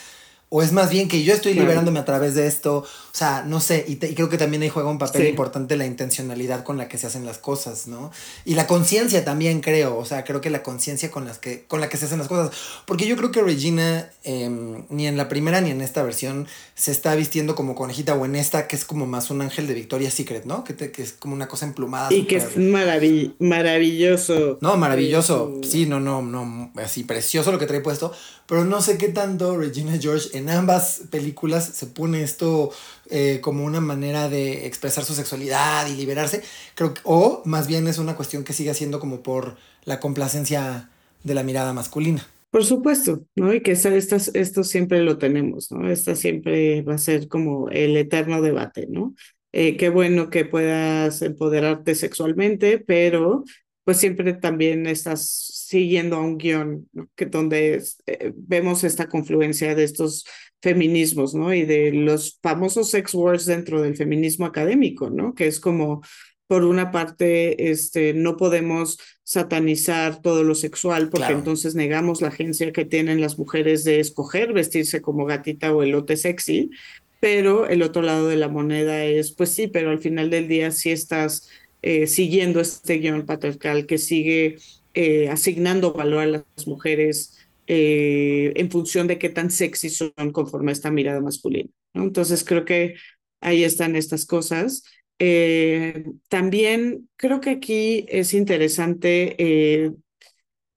o 0.54 0.60
es 0.60 0.70
más 0.70 0.90
bien 0.90 1.08
que 1.08 1.22
yo 1.22 1.32
estoy 1.32 1.54
liberándome 1.54 1.98
a 1.98 2.04
través 2.04 2.34
de 2.34 2.46
esto, 2.46 2.80
o 2.80 3.14
sea, 3.16 3.42
no 3.42 3.58
sé, 3.58 3.86
y, 3.88 3.96
te, 3.96 4.10
y 4.10 4.14
creo 4.14 4.28
que 4.28 4.36
también 4.36 4.62
ahí 4.62 4.68
juega 4.68 4.90
un 4.90 4.98
papel 4.98 5.22
sí. 5.22 5.28
importante 5.28 5.78
la 5.78 5.86
intencionalidad 5.86 6.62
con 6.62 6.76
la 6.76 6.88
que 6.88 6.98
se 6.98 7.06
hacen 7.06 7.24
las 7.24 7.38
cosas, 7.38 7.86
¿no? 7.86 8.10
Y 8.44 8.54
la 8.54 8.66
conciencia 8.66 9.24
también 9.24 9.62
creo, 9.62 9.96
o 9.96 10.04
sea, 10.04 10.24
creo 10.24 10.42
que 10.42 10.50
la 10.50 10.62
conciencia 10.62 11.10
con, 11.10 11.24
las 11.24 11.38
que, 11.38 11.64
con 11.64 11.80
la 11.80 11.88
que 11.88 11.96
se 11.96 12.04
hacen 12.04 12.18
las 12.18 12.28
cosas, 12.28 12.54
porque 12.84 13.06
yo 13.06 13.16
creo 13.16 13.30
que 13.30 13.40
Regina, 13.40 14.10
eh, 14.24 14.50
ni 14.90 15.06
en 15.06 15.16
la 15.16 15.30
primera 15.30 15.62
ni 15.62 15.70
en 15.70 15.80
esta 15.80 16.02
versión, 16.02 16.46
se 16.74 16.90
está 16.90 17.14
vistiendo 17.14 17.54
como 17.54 17.74
conejita, 17.74 18.14
o 18.14 18.26
en 18.26 18.36
esta, 18.36 18.68
que 18.68 18.76
es 18.76 18.84
como 18.84 19.06
más 19.06 19.30
un 19.30 19.40
ángel 19.40 19.66
de 19.66 19.72
Victoria's 19.72 20.12
Secret, 20.12 20.44
¿no? 20.44 20.64
Que, 20.64 20.74
te, 20.74 20.92
que 20.92 21.00
es 21.00 21.12
como 21.12 21.34
una 21.34 21.48
cosa 21.48 21.64
emplumada. 21.64 22.12
Y 22.12 22.20
super... 22.20 22.28
que 22.28 22.36
es 22.44 22.56
marav 22.58 23.02
maravilloso. 23.38 24.58
No, 24.60 24.76
maravilloso, 24.76 25.60
sí, 25.62 25.86
no, 25.86 25.98
no, 25.98 26.20
no, 26.20 26.70
así 26.76 27.04
precioso 27.04 27.52
lo 27.52 27.58
que 27.58 27.66
trae 27.66 27.80
puesto, 27.80 28.12
pero 28.52 28.66
no 28.66 28.82
sé 28.82 28.98
qué 28.98 29.08
tanto 29.08 29.56
Regina 29.56 29.96
George 29.98 30.36
en 30.36 30.50
ambas 30.50 31.04
películas 31.10 31.64
se 31.64 31.86
pone 31.86 32.22
esto 32.22 32.70
eh, 33.08 33.38
como 33.40 33.64
una 33.64 33.80
manera 33.80 34.28
de 34.28 34.66
expresar 34.66 35.04
su 35.04 35.14
sexualidad 35.14 35.86
y 35.86 35.96
liberarse, 35.96 36.42
creo 36.74 36.92
o 37.04 37.40
más 37.46 37.66
bien 37.66 37.88
es 37.88 37.96
una 37.96 38.14
cuestión 38.14 38.44
que 38.44 38.52
sigue 38.52 38.74
siendo 38.74 39.00
como 39.00 39.22
por 39.22 39.56
la 39.86 40.00
complacencia 40.00 40.90
de 41.24 41.34
la 41.34 41.44
mirada 41.44 41.72
masculina. 41.72 42.26
Por 42.50 42.66
supuesto, 42.66 43.24
¿no? 43.36 43.54
Y 43.54 43.62
que 43.62 43.72
estas, 43.72 44.30
esto 44.34 44.64
siempre 44.64 45.00
lo 45.00 45.16
tenemos, 45.16 45.72
¿no? 45.72 45.90
Esta 45.90 46.14
siempre 46.14 46.82
va 46.82 46.96
a 46.96 46.98
ser 46.98 47.28
como 47.28 47.70
el 47.70 47.96
eterno 47.96 48.42
debate, 48.42 48.86
¿no? 48.86 49.14
Eh, 49.52 49.78
qué 49.78 49.88
bueno 49.88 50.28
que 50.28 50.44
puedas 50.44 51.22
empoderarte 51.22 51.94
sexualmente, 51.94 52.78
pero 52.78 53.44
pues 53.84 53.96
siempre 53.96 54.34
también 54.34 54.86
estás 54.86 55.20
siguiendo 55.72 56.16
a 56.16 56.20
un 56.20 56.36
guion, 56.36 56.86
¿no? 56.92 57.08
que 57.16 57.24
donde 57.24 57.82
eh, 58.06 58.32
vemos 58.36 58.84
esta 58.84 59.08
confluencia 59.08 59.74
de 59.74 59.84
estos 59.84 60.26
feminismos, 60.60 61.34
¿no? 61.34 61.54
Y 61.54 61.64
de 61.64 61.92
los 61.92 62.38
famosos 62.42 62.90
sex 62.90 63.14
wars 63.14 63.46
dentro 63.46 63.80
del 63.80 63.96
feminismo 63.96 64.44
académico, 64.44 65.08
¿no? 65.08 65.34
Que 65.34 65.46
es 65.46 65.60
como, 65.60 66.02
por 66.46 66.64
una 66.64 66.90
parte, 66.90 67.70
este, 67.70 68.12
no 68.12 68.36
podemos 68.36 68.98
satanizar 69.24 70.20
todo 70.20 70.44
lo 70.44 70.54
sexual 70.54 71.08
porque 71.08 71.28
claro. 71.28 71.38
entonces 71.38 71.74
negamos 71.74 72.20
la 72.20 72.28
agencia 72.28 72.70
que 72.70 72.84
tienen 72.84 73.22
las 73.22 73.38
mujeres 73.38 73.82
de 73.82 73.98
escoger 73.98 74.52
vestirse 74.52 75.00
como 75.00 75.24
gatita 75.24 75.72
o 75.72 75.82
elote 75.82 76.18
sexy, 76.18 76.70
pero 77.18 77.66
el 77.66 77.80
otro 77.80 78.02
lado 78.02 78.28
de 78.28 78.36
la 78.36 78.48
moneda 78.48 79.06
es, 79.06 79.32
pues 79.32 79.50
sí, 79.50 79.68
pero 79.68 79.88
al 79.88 80.00
final 80.00 80.28
del 80.28 80.48
día 80.48 80.70
sí 80.70 80.90
estás 80.90 81.48
eh, 81.80 82.06
siguiendo 82.06 82.60
este 82.60 82.98
guion 82.98 83.24
patriarcal 83.24 83.86
que 83.86 83.96
sigue 83.96 84.56
eh, 84.94 85.28
asignando 85.30 85.92
valor 85.92 86.20
a 86.20 86.26
las 86.26 86.66
mujeres 86.66 87.38
eh, 87.66 88.52
en 88.56 88.70
función 88.70 89.06
de 89.06 89.18
qué 89.18 89.30
tan 89.30 89.50
sexy 89.50 89.88
son 89.88 90.12
conforme 90.32 90.70
a 90.70 90.74
esta 90.74 90.90
mirada 90.90 91.20
masculina. 91.20 91.70
¿no? 91.94 92.02
Entonces 92.02 92.44
creo 92.44 92.64
que 92.64 92.96
ahí 93.40 93.64
están 93.64 93.96
estas 93.96 94.26
cosas. 94.26 94.82
Eh, 95.18 96.04
también 96.28 97.08
creo 97.16 97.40
que 97.40 97.50
aquí 97.50 98.04
es 98.08 98.34
interesante, 98.34 99.36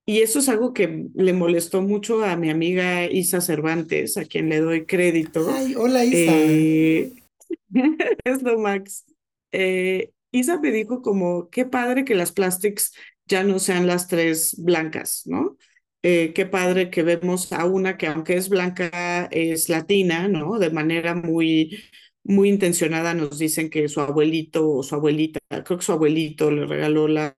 y 0.08 0.20
eso 0.22 0.38
es 0.38 0.50
algo 0.50 0.72
que 0.72 1.08
le 1.16 1.34
molestó 1.34 1.82
mucho 1.82 2.24
a 2.24 2.38
mi 2.38 2.52
amiga 2.52 3.06
Isa 3.12 3.42
Cervantes, 3.42 4.18
a 4.18 4.26
quien 4.26 4.50
le 4.50 4.60
doy 4.60 4.86
crédito. 4.86 5.50
Ay, 5.52 5.74
hola 5.76 6.06
Isa. 6.06 6.32
es 8.24 8.44
lo 8.44 8.60
Max. 8.60 9.04
Isa 10.32 10.60
me 10.60 10.72
dijo 10.72 11.02
como, 11.02 11.50
qué 11.50 11.66
padre 11.66 12.06
que 12.06 12.14
las 12.14 12.32
plastics 12.32 12.94
ya 13.28 13.44
no 13.44 13.60
sean 13.60 13.88
las 13.88 14.08
tres 14.08 14.56
blancas, 14.58 15.24
¿no? 15.26 15.58
Eh, 16.04 16.34
qué 16.36 16.46
padre 16.46 16.92
que 16.92 17.02
vemos 17.04 17.52
a 17.52 17.66
una 17.66 17.98
que 17.98 18.08
aunque 18.08 18.38
es 18.38 18.50
blanca 18.50 19.28
es 19.32 19.70
latina, 19.70 20.28
¿no? 20.28 20.60
De 20.60 20.70
manera 20.70 21.16
muy, 21.16 21.84
muy 22.24 22.50
intencionada 22.50 23.14
nos 23.16 23.40
dicen 23.40 23.70
que 23.70 23.90
su 23.90 24.02
abuelito 24.02 24.70
o 24.70 24.84
su 24.84 24.96
abuelita, 24.96 25.40
creo 25.50 25.78
que 25.80 25.86
su 25.86 25.92
abuelito 25.94 26.52
le 26.52 26.66
regaló 26.68 27.08
la, 27.08 27.36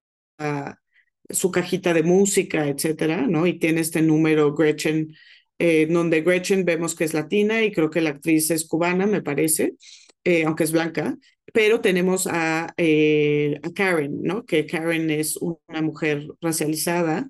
su 1.29 1.51
cajita 1.51 1.93
de 1.93 2.03
música, 2.03 2.67
etcétera, 2.67 3.27
¿no? 3.27 3.47
Y 3.47 3.59
tiene 3.59 3.81
este 3.81 4.01
número 4.01 4.53
Gretchen, 4.55 5.15
eh, 5.59 5.87
donde 5.89 6.21
Gretchen 6.21 6.65
vemos 6.65 6.95
que 6.95 7.03
es 7.05 7.13
latina 7.13 7.63
y 7.63 7.71
creo 7.71 7.89
que 7.89 8.01
la 8.01 8.11
actriz 8.11 8.51
es 8.51 8.65
cubana, 8.67 9.07
me 9.07 9.21
parece, 9.21 9.75
eh, 10.23 10.45
aunque 10.45 10.63
es 10.63 10.71
blanca, 10.71 11.17
pero 11.53 11.81
tenemos 11.81 12.27
a, 12.27 12.73
eh, 12.77 13.59
a 13.63 13.71
Karen, 13.71 14.21
¿no? 14.23 14.45
Que 14.45 14.65
Karen 14.65 15.09
es 15.09 15.37
una 15.37 15.81
mujer 15.81 16.27
racializada 16.41 17.27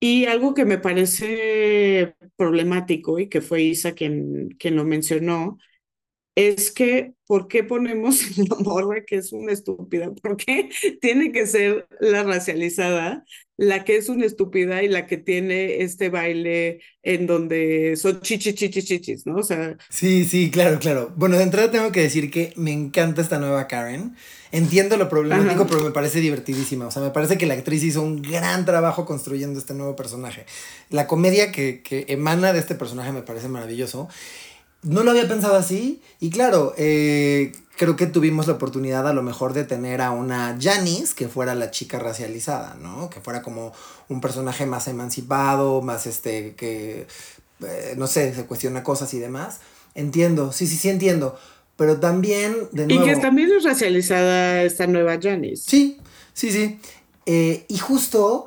y 0.00 0.26
algo 0.26 0.54
que 0.54 0.64
me 0.66 0.78
parece 0.78 2.14
problemático 2.36 3.18
y 3.18 3.28
que 3.28 3.40
fue 3.40 3.62
Isa 3.62 3.92
quien, 3.94 4.50
quien 4.58 4.76
lo 4.76 4.84
mencionó, 4.84 5.58
es 6.34 6.72
que, 6.72 7.12
¿por 7.26 7.48
qué 7.48 7.64
ponemos 7.64 8.36
la 8.38 8.56
morra 8.56 9.04
que 9.04 9.16
es 9.16 9.32
una 9.32 9.52
estúpida? 9.52 10.12
¿Por 10.12 10.36
qué 10.36 10.68
tiene 11.00 11.32
que 11.32 11.46
ser 11.46 11.86
la 12.00 12.22
racializada 12.22 13.24
la 13.56 13.84
que 13.84 13.96
es 13.96 14.08
una 14.08 14.26
estúpida 14.26 14.82
y 14.82 14.88
la 14.88 15.06
que 15.06 15.16
tiene 15.16 15.82
este 15.82 16.08
baile 16.08 16.80
en 17.02 17.26
donde 17.26 17.94
son 17.96 18.20
chichis, 18.20 18.54
chichis, 18.54 18.84
chichis, 18.84 19.26
¿no? 19.26 19.36
O 19.36 19.42
sea. 19.42 19.76
Sí, 19.88 20.24
sí, 20.24 20.50
claro, 20.50 20.78
claro. 20.80 21.12
Bueno, 21.16 21.36
de 21.36 21.44
entrada 21.44 21.70
tengo 21.70 21.92
que 21.92 22.00
decir 22.00 22.30
que 22.30 22.52
me 22.56 22.72
encanta 22.72 23.22
esta 23.22 23.38
nueva 23.38 23.68
Karen. 23.68 24.16
Entiendo 24.50 24.96
lo 24.96 25.08
problemático, 25.08 25.66
pero 25.66 25.82
me 25.82 25.90
parece 25.90 26.20
divertidísima. 26.20 26.86
O 26.86 26.90
sea, 26.90 27.02
me 27.02 27.10
parece 27.10 27.38
que 27.38 27.46
la 27.46 27.54
actriz 27.54 27.82
hizo 27.82 28.02
un 28.02 28.22
gran 28.22 28.64
trabajo 28.64 29.04
construyendo 29.04 29.58
este 29.58 29.74
nuevo 29.74 29.96
personaje. 29.96 30.46
La 30.90 31.06
comedia 31.06 31.52
que, 31.52 31.82
que 31.82 32.06
emana 32.08 32.52
de 32.52 32.60
este 32.60 32.74
personaje 32.74 33.12
me 33.12 33.22
parece 33.22 33.48
maravilloso. 33.48 34.08
No 34.84 35.02
lo 35.02 35.10
había 35.10 35.26
pensado 35.26 35.56
así. 35.56 36.00
Y 36.20 36.30
claro, 36.30 36.74
eh, 36.76 37.52
creo 37.76 37.96
que 37.96 38.06
tuvimos 38.06 38.46
la 38.46 38.54
oportunidad 38.54 39.08
a 39.08 39.12
lo 39.12 39.22
mejor 39.22 39.52
de 39.52 39.64
tener 39.64 40.00
a 40.00 40.10
una 40.10 40.56
Janice 40.60 41.14
que 41.14 41.28
fuera 41.28 41.54
la 41.54 41.70
chica 41.70 41.98
racializada, 41.98 42.76
¿no? 42.80 43.10
Que 43.10 43.20
fuera 43.20 43.42
como 43.42 43.72
un 44.08 44.20
personaje 44.20 44.66
más 44.66 44.86
emancipado, 44.86 45.82
más 45.82 46.06
este, 46.06 46.54
que, 46.54 47.06
eh, 47.66 47.94
no 47.96 48.06
sé, 48.06 48.34
se 48.34 48.44
cuestiona 48.44 48.82
cosas 48.82 49.12
y 49.14 49.18
demás. 49.18 49.60
Entiendo, 49.94 50.52
sí, 50.52 50.66
sí, 50.66 50.76
sí 50.76 50.88
entiendo. 50.88 51.38
Pero 51.76 51.98
también, 51.98 52.54
de 52.72 52.86
nuevo... 52.86 53.04
Y 53.04 53.08
que 53.08 53.16
también 53.16 53.50
es 53.52 53.64
racializada 53.64 54.62
esta 54.62 54.86
nueva 54.86 55.18
Janice. 55.20 55.64
Sí, 55.66 55.98
sí, 56.32 56.52
sí. 56.52 56.78
Eh, 57.26 57.64
y 57.68 57.78
justo 57.78 58.46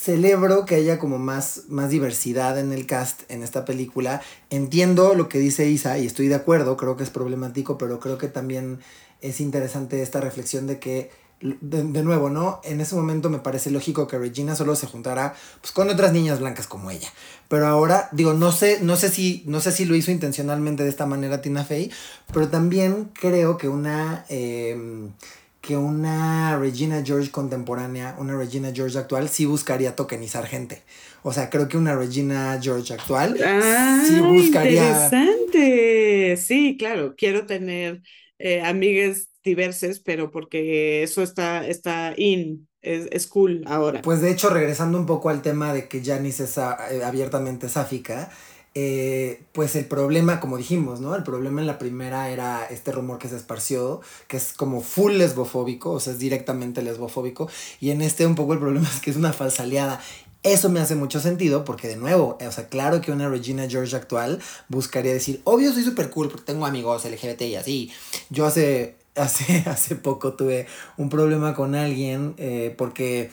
celebro 0.00 0.64
que 0.64 0.76
haya 0.76 0.98
como 0.98 1.18
más, 1.18 1.64
más 1.68 1.90
diversidad 1.90 2.58
en 2.58 2.72
el 2.72 2.86
cast 2.86 3.22
en 3.30 3.42
esta 3.42 3.66
película. 3.66 4.22
Entiendo 4.48 5.14
lo 5.14 5.28
que 5.28 5.38
dice 5.38 5.68
Isa 5.68 5.98
y 5.98 6.06
estoy 6.06 6.28
de 6.28 6.36
acuerdo, 6.36 6.78
creo 6.78 6.96
que 6.96 7.04
es 7.04 7.10
problemático, 7.10 7.76
pero 7.76 8.00
creo 8.00 8.16
que 8.16 8.28
también 8.28 8.78
es 9.20 9.40
interesante 9.40 10.00
esta 10.00 10.20
reflexión 10.20 10.66
de 10.66 10.78
que, 10.78 11.10
de, 11.42 12.02
nuevo, 12.02 12.30
¿no? 12.30 12.62
En 12.64 12.80
ese 12.80 12.94
momento 12.94 13.28
me 13.28 13.40
parece 13.40 13.70
lógico 13.70 14.06
que 14.06 14.18
Regina 14.18 14.56
solo 14.56 14.74
se 14.74 14.86
juntara 14.86 15.34
pues, 15.60 15.72
con 15.72 15.90
otras 15.90 16.14
niñas 16.14 16.40
blancas 16.40 16.66
como 16.66 16.90
ella. 16.90 17.08
Pero 17.48 17.66
ahora, 17.66 18.08
digo, 18.12 18.32
no 18.32 18.52
sé, 18.52 18.78
no 18.80 18.96
sé 18.96 19.10
si, 19.10 19.42
no 19.46 19.60
sé 19.60 19.70
si 19.70 19.84
lo 19.84 19.96
hizo 19.96 20.10
intencionalmente 20.10 20.82
de 20.82 20.88
esta 20.88 21.04
manera 21.04 21.42
Tina 21.42 21.64
Fey, 21.64 21.90
pero 22.32 22.48
también 22.48 23.10
creo 23.12 23.58
que 23.58 23.68
una... 23.68 24.24
Em, 24.30 25.12
que 25.60 25.76
una 25.76 26.58
Regina 26.58 27.02
George 27.04 27.30
contemporánea, 27.30 28.16
una 28.18 28.36
Regina 28.36 28.72
George 28.74 28.98
actual, 28.98 29.28
sí 29.28 29.44
buscaría 29.44 29.94
tokenizar 29.94 30.46
gente. 30.46 30.82
O 31.22 31.32
sea, 31.32 31.50
creo 31.50 31.68
que 31.68 31.76
una 31.76 31.94
Regina 31.94 32.58
George 32.62 32.94
actual 32.94 33.36
ah, 33.44 34.02
sí 34.06 34.20
buscaría. 34.20 35.04
Interesante. 35.04 36.36
Sí, 36.38 36.76
claro. 36.78 37.14
Quiero 37.16 37.46
tener 37.46 38.02
eh, 38.38 38.62
amigas 38.62 39.28
diversas, 39.44 40.00
pero 40.00 40.30
porque 40.30 41.02
eso 41.02 41.22
está, 41.22 41.66
está 41.66 42.14
in. 42.16 42.66
Es, 42.82 43.26
cool 43.26 43.62
ahora. 43.66 44.00
Pues 44.00 44.22
de 44.22 44.30
hecho, 44.30 44.48
regresando 44.48 44.96
un 44.96 45.04
poco 45.04 45.28
al 45.28 45.42
tema 45.42 45.74
de 45.74 45.86
que 45.86 46.02
Janice 46.02 46.44
es 46.44 46.56
eh, 46.56 47.04
abiertamente 47.04 47.68
sáfica, 47.68 48.30
eh, 48.74 49.42
pues 49.52 49.74
el 49.74 49.86
problema, 49.86 50.38
como 50.38 50.56
dijimos, 50.56 51.00
¿no? 51.00 51.16
El 51.16 51.24
problema 51.24 51.60
en 51.60 51.66
la 51.66 51.78
primera 51.78 52.30
era 52.30 52.64
este 52.66 52.92
rumor 52.92 53.18
que 53.18 53.28
se 53.28 53.36
esparció, 53.36 54.00
que 54.28 54.36
es 54.36 54.52
como 54.52 54.80
full 54.80 55.14
lesbofóbico, 55.14 55.90
o 55.90 56.00
sea, 56.00 56.12
es 56.12 56.20
directamente 56.20 56.82
lesbofóbico, 56.82 57.48
y 57.80 57.90
en 57.90 58.00
este 58.00 58.26
un 58.26 58.36
poco 58.36 58.52
el 58.52 58.60
problema 58.60 58.88
es 58.94 59.00
que 59.00 59.10
es 59.10 59.16
una 59.16 59.32
falsa 59.32 59.64
aliada. 59.64 60.00
Eso 60.42 60.70
me 60.70 60.80
hace 60.80 60.94
mucho 60.94 61.20
sentido 61.20 61.64
porque 61.66 61.86
de 61.86 61.96
nuevo, 61.96 62.38
o 62.40 62.52
sea, 62.52 62.68
claro 62.68 63.02
que 63.02 63.12
una 63.12 63.28
Regina 63.28 63.68
George 63.68 63.94
actual 63.94 64.40
buscaría 64.68 65.12
decir, 65.12 65.42
obvio 65.44 65.70
soy 65.72 65.82
súper 65.82 66.08
cool 66.08 66.28
porque 66.30 66.46
tengo 66.46 66.64
amigos 66.64 67.04
LGBT 67.04 67.42
y 67.42 67.56
así. 67.56 67.92
Yo 68.30 68.46
hace, 68.46 68.96
hace, 69.16 69.64
hace 69.66 69.96
poco 69.96 70.34
tuve 70.34 70.66
un 70.96 71.10
problema 71.10 71.54
con 71.54 71.74
alguien 71.74 72.34
eh, 72.38 72.74
porque 72.78 73.30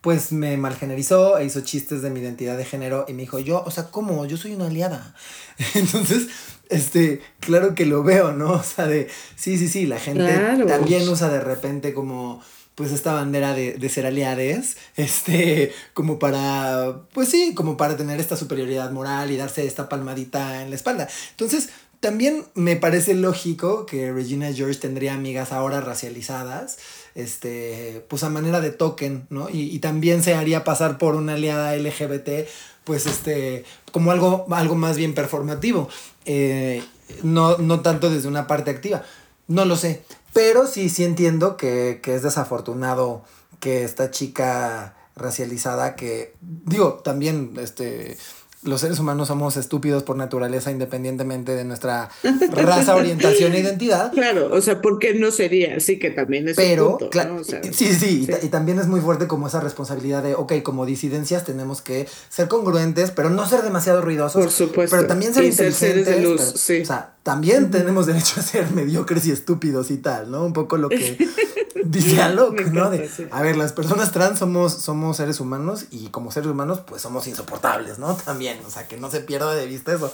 pues 0.00 0.32
me 0.32 0.56
malgenerizó 0.56 1.38
e 1.38 1.44
hizo 1.44 1.62
chistes 1.62 2.02
de 2.02 2.10
mi 2.10 2.20
identidad 2.20 2.56
de 2.56 2.64
género 2.64 3.06
y 3.08 3.12
me 3.12 3.22
dijo, 3.22 3.38
yo, 3.38 3.62
o 3.64 3.70
sea, 3.70 3.90
¿cómo? 3.90 4.24
Yo 4.26 4.36
soy 4.36 4.54
una 4.54 4.66
aliada. 4.66 5.14
Entonces, 5.74 6.28
este, 6.68 7.20
claro 7.40 7.74
que 7.74 7.86
lo 7.86 8.02
veo, 8.02 8.32
¿no? 8.32 8.52
O 8.52 8.62
sea, 8.62 8.86
de, 8.86 9.08
sí, 9.34 9.58
sí, 9.58 9.68
sí, 9.68 9.86
la 9.86 9.98
gente 9.98 10.32
también 10.66 11.08
usa 11.08 11.28
de 11.28 11.40
repente 11.40 11.92
como, 11.94 12.42
pues 12.74 12.92
esta 12.92 13.14
bandera 13.14 13.54
de, 13.54 13.74
de 13.74 13.88
ser 13.88 14.06
aliades, 14.06 14.76
este, 14.96 15.72
como 15.94 16.18
para, 16.18 17.02
pues 17.12 17.28
sí, 17.28 17.54
como 17.54 17.76
para 17.76 17.96
tener 17.96 18.20
esta 18.20 18.36
superioridad 18.36 18.90
moral 18.92 19.30
y 19.30 19.36
darse 19.36 19.66
esta 19.66 19.88
palmadita 19.88 20.62
en 20.62 20.70
la 20.70 20.76
espalda. 20.76 21.08
Entonces, 21.30 21.70
también 22.00 22.44
me 22.54 22.76
parece 22.76 23.14
lógico 23.14 23.86
que 23.86 24.12
Regina 24.12 24.52
George 24.52 24.78
tendría 24.78 25.14
amigas 25.14 25.52
ahora 25.52 25.80
racializadas, 25.80 26.78
este, 27.16 28.04
pues 28.08 28.22
a 28.22 28.28
manera 28.28 28.60
de 28.60 28.70
token, 28.70 29.26
¿no? 29.30 29.48
Y, 29.50 29.78
también 29.78 30.22
se 30.22 30.34
haría 30.34 30.64
pasar 30.64 30.98
por 30.98 31.14
una 31.14 31.34
aliada 31.34 31.74
LGBT, 31.74 32.46
pues 32.84 33.06
este, 33.06 33.64
como 33.90 34.12
algo, 34.12 34.46
algo 34.50 34.76
más 34.76 34.96
bien 34.96 35.14
performativo, 35.14 35.88
eh, 36.26 36.84
no, 37.22 37.56
no 37.56 37.80
tanto 37.80 38.10
desde 38.10 38.28
una 38.28 38.46
parte 38.46 38.70
activa, 38.70 39.02
no 39.48 39.64
lo 39.64 39.76
sé, 39.76 40.02
pero 40.34 40.66
sí, 40.66 40.90
sí 40.90 41.04
entiendo 41.04 41.56
que, 41.56 42.00
que 42.02 42.14
es 42.14 42.22
desafortunado 42.22 43.24
que 43.60 43.82
esta 43.82 44.10
chica 44.10 44.94
racializada 45.16 45.96
que, 45.96 46.34
digo, 46.42 47.00
también, 47.02 47.54
este, 47.58 48.18
los 48.66 48.80
seres 48.80 48.98
humanos 48.98 49.28
somos 49.28 49.56
estúpidos 49.56 50.02
por 50.02 50.16
naturaleza 50.16 50.70
independientemente 50.70 51.54
de 51.54 51.64
nuestra 51.64 52.10
raza, 52.52 52.94
orientación 52.94 53.54
e 53.54 53.60
identidad. 53.60 54.12
Claro, 54.12 54.50
o 54.52 54.60
sea, 54.60 54.80
¿por 54.80 54.98
qué 54.98 55.14
no 55.14 55.30
sería? 55.30 55.80
Sí, 55.80 55.98
que 55.98 56.10
también 56.10 56.48
es 56.48 56.56
Pero, 56.56 56.98
claro, 57.10 57.42
sí, 57.44 57.94
sí, 57.94 58.28
Y, 58.42 58.48
también 58.48 58.78
es 58.78 58.86
muy 58.86 59.00
fuerte 59.00 59.26
como 59.26 59.46
esa 59.46 59.60
responsabilidad 59.60 60.22
de, 60.22 60.34
ok, 60.34 60.62
como 60.62 60.86
disidencias 60.86 61.44
tenemos 61.44 61.80
que 61.82 62.08
ser 62.28 62.48
congruentes, 62.48 63.10
pero 63.10 63.30
no 63.30 63.46
ser 63.46 63.62
demasiado 63.62 64.02
ruidosos. 64.02 64.42
Por 64.42 64.52
supuesto. 64.52 64.96
Pero 64.96 65.08
también 65.08 65.32
ser 65.32 65.44
inteligentes. 65.44 66.06
de 66.06 66.20
luz, 66.20 66.40
sí. 66.56 66.80
O 66.80 66.84
sea, 66.84 67.16
también 67.22 67.70
tenemos 67.70 68.06
derecho 68.06 68.38
a 68.38 68.42
ser 68.42 68.70
mediocres 68.70 69.26
y 69.26 69.32
estúpidos 69.32 69.90
y 69.90 69.96
tal, 69.96 70.30
¿no? 70.30 70.44
Un 70.44 70.52
poco 70.52 70.76
lo 70.76 70.88
que 70.88 71.18
dice 71.84 72.22
Alok, 72.22 72.60
¿no? 72.66 72.90
A 73.30 73.42
ver, 73.42 73.56
las 73.56 73.72
personas 73.72 74.12
trans 74.12 74.38
somos, 74.38 74.72
somos 74.72 75.16
seres 75.16 75.40
humanos 75.40 75.86
y 75.90 76.08
como 76.08 76.30
seres 76.30 76.50
humanos, 76.50 76.82
pues 76.86 77.02
somos 77.02 77.26
insoportables, 77.26 77.98
¿no? 77.98 78.14
También, 78.14 78.55
o 78.64 78.70
sea, 78.70 78.86
que 78.88 78.96
no 78.96 79.10
se 79.10 79.20
pierda 79.20 79.54
de 79.54 79.66
vista 79.66 79.94
eso. 79.94 80.12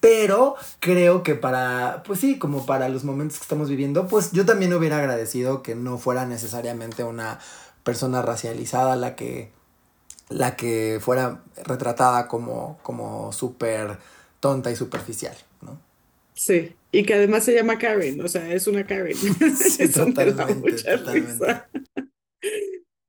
Pero 0.00 0.56
creo 0.78 1.22
que 1.22 1.34
para, 1.34 2.02
pues 2.04 2.20
sí, 2.20 2.38
como 2.38 2.66
para 2.66 2.88
los 2.88 3.04
momentos 3.04 3.38
que 3.38 3.42
estamos 3.42 3.68
viviendo, 3.68 4.06
pues 4.06 4.32
yo 4.32 4.44
también 4.46 4.72
hubiera 4.74 4.98
agradecido 4.98 5.62
que 5.62 5.74
no 5.74 5.98
fuera 5.98 6.26
necesariamente 6.26 7.02
una 7.02 7.40
persona 7.82 8.22
racializada 8.22 8.96
la 8.96 9.16
que, 9.16 9.50
la 10.28 10.56
que 10.56 10.98
fuera 11.00 11.42
retratada 11.64 12.28
como, 12.28 12.78
como 12.82 13.32
súper 13.32 13.98
tonta 14.40 14.70
y 14.70 14.76
superficial, 14.76 15.36
¿no? 15.62 15.80
Sí, 16.34 16.76
y 16.92 17.04
que 17.04 17.14
además 17.14 17.44
se 17.44 17.54
llama 17.54 17.78
Karen, 17.78 18.20
o 18.20 18.28
sea, 18.28 18.52
es 18.52 18.66
una 18.66 18.86
Karen. 18.86 19.16
Sí, 19.56 19.88
totalmente, 19.88 20.82
totalmente. 20.82 21.62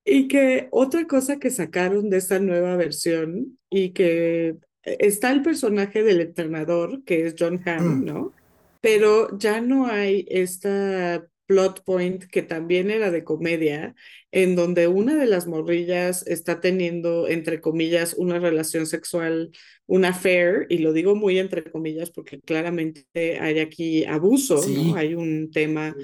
Y 0.09 0.29
que 0.29 0.69
otra 0.71 1.05
cosa 1.05 1.37
que 1.37 1.49
sacaron 1.49 2.09
de 2.09 2.17
esta 2.17 2.39
nueva 2.39 2.77
versión 2.77 3.59
y 3.69 3.89
que 3.89 4.55
está 4.83 5.31
el 5.31 5.41
personaje 5.41 6.01
del 6.01 6.21
entrenador, 6.21 7.03
que 7.03 7.25
es 7.25 7.35
John 7.37 7.61
Hamm, 7.65 7.99
mm. 7.99 8.05
¿no? 8.05 8.33
Pero 8.79 9.37
ya 9.37 9.59
no 9.59 9.87
hay 9.87 10.25
esta 10.29 11.27
plot 11.45 11.83
point 11.83 12.23
que 12.25 12.41
también 12.41 12.89
era 12.89 13.11
de 13.11 13.23
comedia, 13.23 13.95
en 14.31 14.55
donde 14.55 14.87
una 14.87 15.15
de 15.15 15.25
las 15.25 15.47
morrillas 15.47 16.25
está 16.27 16.61
teniendo, 16.61 17.27
entre 17.27 17.59
comillas, 17.59 18.13
una 18.17 18.39
relación 18.39 18.85
sexual, 18.85 19.51
una 19.87 20.09
affair, 20.09 20.67
y 20.69 20.77
lo 20.79 20.93
digo 20.93 21.15
muy 21.15 21.39
entre 21.39 21.63
comillas 21.63 22.11
porque 22.11 22.39
claramente 22.39 23.05
hay 23.39 23.59
aquí 23.59 24.05
abuso, 24.05 24.61
¿no? 24.67 24.95
Hay 24.95 25.15
un 25.15 25.51
tema, 25.51 25.95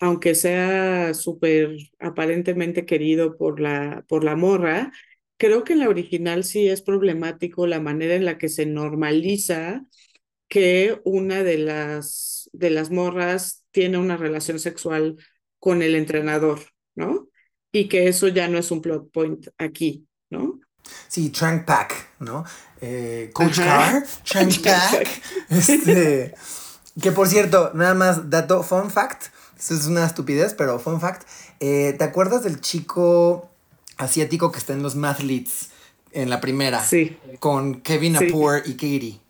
aunque 0.00 0.34
sea 0.34 1.14
súper 1.14 1.76
aparentemente 1.98 2.86
querido 2.86 3.36
por 3.36 3.60
la, 3.60 4.04
por 4.08 4.24
la 4.24 4.34
morra, 4.34 4.92
creo 5.36 5.62
que 5.62 5.74
en 5.74 5.80
la 5.80 5.88
original 5.88 6.42
sí 6.42 6.68
es 6.68 6.82
problemático 6.82 7.66
la 7.66 7.80
manera 7.80 8.14
en 8.14 8.24
la 8.24 8.38
que 8.38 8.48
se 8.48 8.66
normaliza 8.66 9.84
que 10.48 11.00
una 11.04 11.42
de 11.42 11.58
las, 11.58 12.50
de 12.52 12.70
las 12.70 12.90
morras 12.90 13.64
tiene 13.70 13.98
una 13.98 14.16
relación 14.16 14.58
sexual 14.58 15.16
con 15.58 15.82
el 15.82 15.94
entrenador, 15.94 16.60
¿no? 16.94 17.28
Y 17.70 17.88
que 17.88 18.08
eso 18.08 18.26
ya 18.28 18.48
no 18.48 18.58
es 18.58 18.70
un 18.70 18.80
plot 18.80 19.12
point 19.12 19.46
aquí, 19.58 20.08
¿no? 20.30 20.60
Sí, 21.08 21.28
Trank 21.30 21.66
Pack, 21.66 22.16
¿no? 22.20 22.44
Eh, 22.80 23.30
Coach 23.32 23.58
Carr, 23.58 24.02
Trank 24.24 24.60
Pack. 24.62 25.22
Este, 25.50 26.34
que 27.00 27.12
por 27.12 27.28
cierto, 27.28 27.70
nada 27.74 27.94
más 27.94 28.28
dato, 28.30 28.62
fun 28.62 28.90
fact, 28.90 29.26
esto 29.60 29.74
es 29.74 29.86
una 29.86 30.06
estupidez, 30.06 30.54
pero 30.54 30.78
fun 30.78 31.02
fact, 31.02 31.28
eh, 31.60 31.94
¿te 31.98 32.04
acuerdas 32.04 32.42
del 32.42 32.62
chico 32.62 33.50
asiático 33.98 34.50
que 34.50 34.58
está 34.58 34.72
en 34.72 34.82
los 34.82 34.96
Mathletes 34.96 35.68
en 36.12 36.30
la 36.30 36.40
primera? 36.40 36.82
Sí. 36.82 37.18
Con 37.40 37.82
Kevin 37.82 38.16
Apur 38.16 38.62
y 38.64 38.72
Katie. 38.72 39.20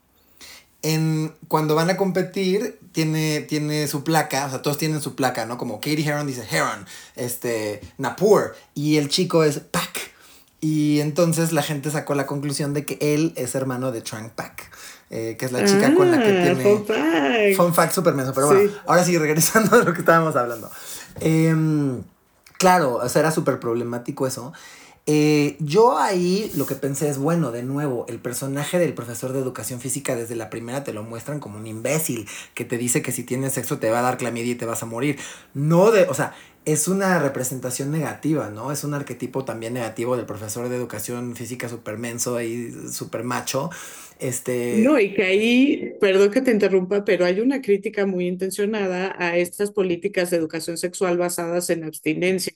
en, 0.83 1.35
cuando 1.49 1.75
van 1.75 1.91
a 1.91 1.97
competir, 1.97 2.79
tiene, 2.93 3.41
tiene 3.41 3.89
su 3.89 4.05
placa, 4.05 4.47
o 4.47 4.51
sea, 4.51 4.63
todos 4.63 4.79
tienen 4.79 5.01
su 5.01 5.17
placa, 5.17 5.47
¿no? 5.47 5.59
Como 5.59 5.81
Katie 5.81 6.07
Heron 6.07 6.29
dice 6.29 6.47
Heron, 6.49 6.87
este, 7.17 7.81
Napur, 7.99 8.55
y 8.73 8.99
el 8.99 9.09
chico 9.09 9.43
es 9.43 9.59
Pack. 9.59 10.13
Y 10.61 11.01
entonces 11.01 11.51
la 11.53 11.63
gente 11.63 11.91
sacó 11.91 12.15
la 12.15 12.27
conclusión 12.27 12.73
de 12.73 12.85
que 12.85 12.99
él 13.01 13.33
es 13.35 13.57
hermano 13.57 13.91
de 13.91 14.03
Trang 14.03 14.31
Pak, 14.31 14.71
eh, 15.11 15.37
que 15.39 15.47
es 15.47 15.53
la 15.53 15.65
chica 15.65 15.95
con 15.95 16.11
la 16.11 16.19
que 16.23 16.39
Ah, 16.39 16.55
tiene. 16.55 16.63
fun 16.63 16.87
fact. 16.87 17.57
Fun 17.57 17.75
fact 17.75 17.93
super 17.93 18.15
menso, 18.15 18.33
pero 18.33 18.47
bueno, 18.47 18.71
ahora 18.87 19.05
sí, 19.05 19.19
regresando 19.19 19.77
a 19.81 19.85
lo 19.85 19.93
que 19.93 20.01
estábamos 20.01 20.37
hablando. 20.37 20.71
Em, 21.21 22.03
claro, 22.59 22.95
o 22.95 23.09
sea, 23.09 23.21
era 23.21 23.31
súper 23.31 23.59
problemático 23.61 24.27
eso. 24.27 24.53
Eh, 25.07 25.57
yo 25.59 25.99
ahí 25.99 26.53
lo 26.55 26.67
que 26.67 26.77
pensé 26.77 27.09
es, 27.09 27.19
bueno, 27.19 27.51
de 27.51 27.63
nuevo, 27.65 28.05
el 28.09 28.19
personaje 28.21 28.79
del 28.79 28.95
profesor 28.95 29.33
de 29.33 29.41
educación 29.41 29.81
física 29.81 30.15
desde 30.15 30.37
la 30.37 30.51
primera 30.51 30.85
te 30.85 30.93
lo 30.93 31.03
muestran 31.03 31.41
como 31.41 31.57
un 31.59 31.67
imbécil, 31.67 32.29
que 32.55 32.65
te 32.65 32.79
dice 32.79 33.03
que 33.03 33.11
si 33.11 33.25
tienes 33.25 33.55
sexo 33.55 33.79
te 33.79 33.91
va 33.91 34.01
a 34.01 34.03
dar 34.03 34.19
clamidia 34.19 34.53
y 34.53 34.57
te 34.57 34.67
vas 34.67 34.83
a 34.83 34.87
morir. 34.87 35.19
No 35.55 35.91
de, 35.91 36.05
o 36.05 36.15
sea, 36.15 36.35
es 36.67 36.87
una 36.87 37.19
representación 37.19 37.91
negativa, 37.91 38.51
¿no? 38.51 38.71
Es 38.71 38.85
un 38.85 38.95
arquetipo 38.95 39.45
también 39.45 39.73
negativo 39.73 40.17
del 40.17 40.27
profesor 40.27 40.69
de 40.69 40.77
educación 40.77 41.35
física 41.35 41.69
súper 41.69 41.97
menso 41.99 42.41
y 42.41 42.73
súper 42.93 43.25
macho. 43.25 43.71
Este... 44.21 44.77
No, 44.79 45.01
y 45.01 45.15
que 45.15 45.23
ahí, 45.23 45.93
perdón 46.01 46.31
que 46.31 46.43
te 46.43 46.51
interrumpa, 46.51 47.05
pero 47.05 47.25
hay 47.25 47.41
una 47.41 47.63
crítica 47.63 48.05
muy 48.07 48.27
intencionada 48.27 49.15
a 49.19 49.37
estas 49.39 49.71
políticas 49.71 50.31
de 50.31 50.37
educación 50.37 50.77
sexual 50.77 51.17
basadas 51.17 51.71
en 51.71 51.85
abstinencia, 51.85 52.55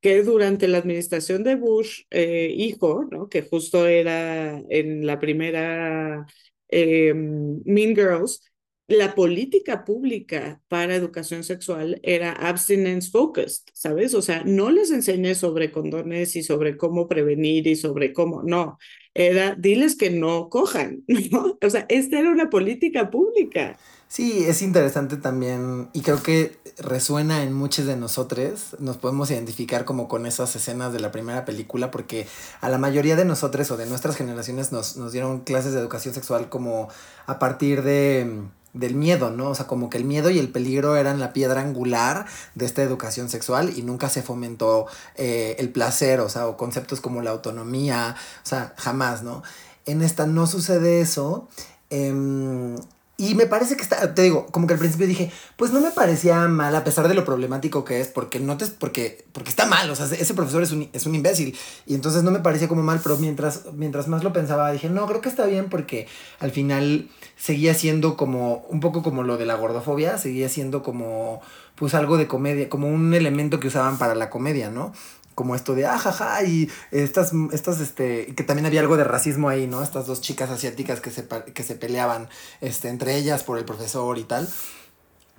que 0.00 0.22
durante 0.22 0.68
la 0.68 0.78
administración 0.78 1.44
de 1.44 1.56
Bush, 1.56 2.02
eh, 2.10 2.52
hijo, 2.56 3.04
¿no? 3.10 3.28
que 3.28 3.42
justo 3.42 3.86
era 3.86 4.62
en 4.68 5.06
la 5.06 5.18
primera 5.18 6.26
eh, 6.68 7.14
Mean 7.14 7.94
Girls, 7.94 8.51
la 8.92 9.14
política 9.14 9.84
pública 9.84 10.60
para 10.68 10.94
educación 10.94 11.44
sexual 11.44 12.00
era 12.02 12.32
abstinence 12.32 13.10
focused, 13.10 13.64
¿sabes? 13.72 14.14
O 14.14 14.22
sea, 14.22 14.42
no 14.44 14.70
les 14.70 14.90
enseñé 14.90 15.34
sobre 15.34 15.72
condones 15.72 16.36
y 16.36 16.42
sobre 16.42 16.76
cómo 16.76 17.08
prevenir 17.08 17.66
y 17.66 17.76
sobre 17.76 18.12
cómo, 18.12 18.42
no, 18.42 18.78
era 19.14 19.54
diles 19.54 19.96
que 19.96 20.10
no 20.10 20.48
cojan. 20.48 21.04
O 21.62 21.70
sea, 21.70 21.86
esta 21.88 22.18
era 22.18 22.30
una 22.30 22.50
política 22.50 23.10
pública. 23.10 23.78
Sí, 24.08 24.44
es 24.44 24.60
interesante 24.60 25.16
también 25.16 25.88
y 25.94 26.02
creo 26.02 26.22
que 26.22 26.58
resuena 26.76 27.42
en 27.44 27.54
muchos 27.54 27.86
de 27.86 27.96
nosotros. 27.96 28.76
Nos 28.78 28.98
podemos 28.98 29.30
identificar 29.30 29.84
como 29.86 30.06
con 30.06 30.26
esas 30.26 30.54
escenas 30.54 30.92
de 30.92 31.00
la 31.00 31.10
primera 31.12 31.44
película 31.46 31.90
porque 31.90 32.26
a 32.60 32.68
la 32.68 32.78
mayoría 32.78 33.16
de 33.16 33.24
nosotros 33.24 33.70
o 33.70 33.76
de 33.76 33.86
nuestras 33.86 34.16
generaciones 34.16 34.70
nos, 34.70 34.96
nos 34.96 35.12
dieron 35.12 35.40
clases 35.40 35.72
de 35.72 35.80
educación 35.80 36.12
sexual 36.12 36.50
como 36.50 36.88
a 37.26 37.38
partir 37.38 37.82
de 37.82 38.42
del 38.72 38.94
miedo, 38.94 39.30
¿no? 39.30 39.50
O 39.50 39.54
sea, 39.54 39.66
como 39.66 39.90
que 39.90 39.98
el 39.98 40.04
miedo 40.04 40.30
y 40.30 40.38
el 40.38 40.48
peligro 40.48 40.96
eran 40.96 41.20
la 41.20 41.32
piedra 41.32 41.60
angular 41.60 42.26
de 42.54 42.64
esta 42.64 42.82
educación 42.82 43.28
sexual 43.28 43.72
y 43.76 43.82
nunca 43.82 44.08
se 44.08 44.22
fomentó 44.22 44.86
eh, 45.16 45.56
el 45.58 45.70
placer, 45.70 46.20
o 46.20 46.28
sea, 46.28 46.46
o 46.46 46.56
conceptos 46.56 47.00
como 47.00 47.22
la 47.22 47.30
autonomía, 47.30 48.16
o 48.42 48.46
sea, 48.46 48.74
jamás, 48.76 49.22
¿no? 49.22 49.42
En 49.84 50.02
esta 50.02 50.26
no 50.26 50.46
sucede 50.46 51.00
eso. 51.00 51.48
em, 51.90 52.76
y 53.18 53.34
me 53.34 53.46
parece 53.46 53.76
que 53.76 53.82
está, 53.82 54.14
te 54.14 54.22
digo, 54.22 54.46
como 54.46 54.66
que 54.66 54.72
al 54.72 54.80
principio 54.80 55.06
dije, 55.06 55.30
pues 55.56 55.70
no 55.70 55.80
me 55.80 55.90
parecía 55.90 56.48
mal, 56.48 56.74
a 56.74 56.82
pesar 56.82 57.08
de 57.08 57.14
lo 57.14 57.24
problemático 57.24 57.84
que 57.84 58.00
es, 58.00 58.08
porque 58.08 58.40
no 58.40 58.56
te, 58.56 58.66
porque, 58.66 59.26
porque 59.32 59.50
está 59.50 59.66
mal, 59.66 59.88
o 59.90 59.94
sea, 59.94 60.06
ese 60.06 60.34
profesor 60.34 60.62
es 60.62 60.72
un, 60.72 60.88
es 60.92 61.06
un 61.06 61.14
imbécil. 61.14 61.56
Y 61.86 61.94
entonces 61.94 62.22
no 62.22 62.30
me 62.30 62.40
parecía 62.40 62.68
como 62.68 62.82
mal, 62.82 63.00
pero 63.02 63.18
mientras, 63.18 63.66
mientras 63.74 64.08
más 64.08 64.24
lo 64.24 64.32
pensaba, 64.32 64.72
dije, 64.72 64.88
no, 64.88 65.06
creo 65.06 65.20
que 65.20 65.28
está 65.28 65.46
bien 65.46 65.68
porque 65.68 66.08
al 66.40 66.50
final 66.50 67.10
seguía 67.36 67.74
siendo 67.74 68.16
como, 68.16 68.64
un 68.70 68.80
poco 68.80 69.02
como 69.02 69.22
lo 69.22 69.36
de 69.36 69.46
la 69.46 69.54
gordofobia, 69.54 70.16
seguía 70.16 70.48
siendo 70.48 70.82
como, 70.82 71.42
pues 71.76 71.94
algo 71.94 72.16
de 72.16 72.26
comedia, 72.26 72.68
como 72.68 72.88
un 72.88 73.12
elemento 73.14 73.60
que 73.60 73.68
usaban 73.68 73.98
para 73.98 74.14
la 74.14 74.30
comedia, 74.30 74.70
¿no? 74.70 74.92
Como 75.34 75.54
esto 75.54 75.74
de 75.74 75.86
ajaja 75.86 76.42
y 76.44 76.70
estas, 76.90 77.32
estas, 77.52 77.80
este, 77.80 78.34
que 78.34 78.44
también 78.44 78.66
había 78.66 78.80
algo 78.80 78.96
de 78.96 79.04
racismo 79.04 79.48
ahí, 79.48 79.66
¿no? 79.66 79.82
Estas 79.82 80.06
dos 80.06 80.20
chicas 80.20 80.50
asiáticas 80.50 81.00
que 81.00 81.10
se, 81.10 81.26
que 81.54 81.62
se 81.62 81.74
peleaban, 81.74 82.28
este, 82.60 82.88
entre 82.88 83.16
ellas 83.16 83.42
por 83.42 83.58
el 83.58 83.64
profesor 83.64 84.18
y 84.18 84.24
tal. 84.24 84.48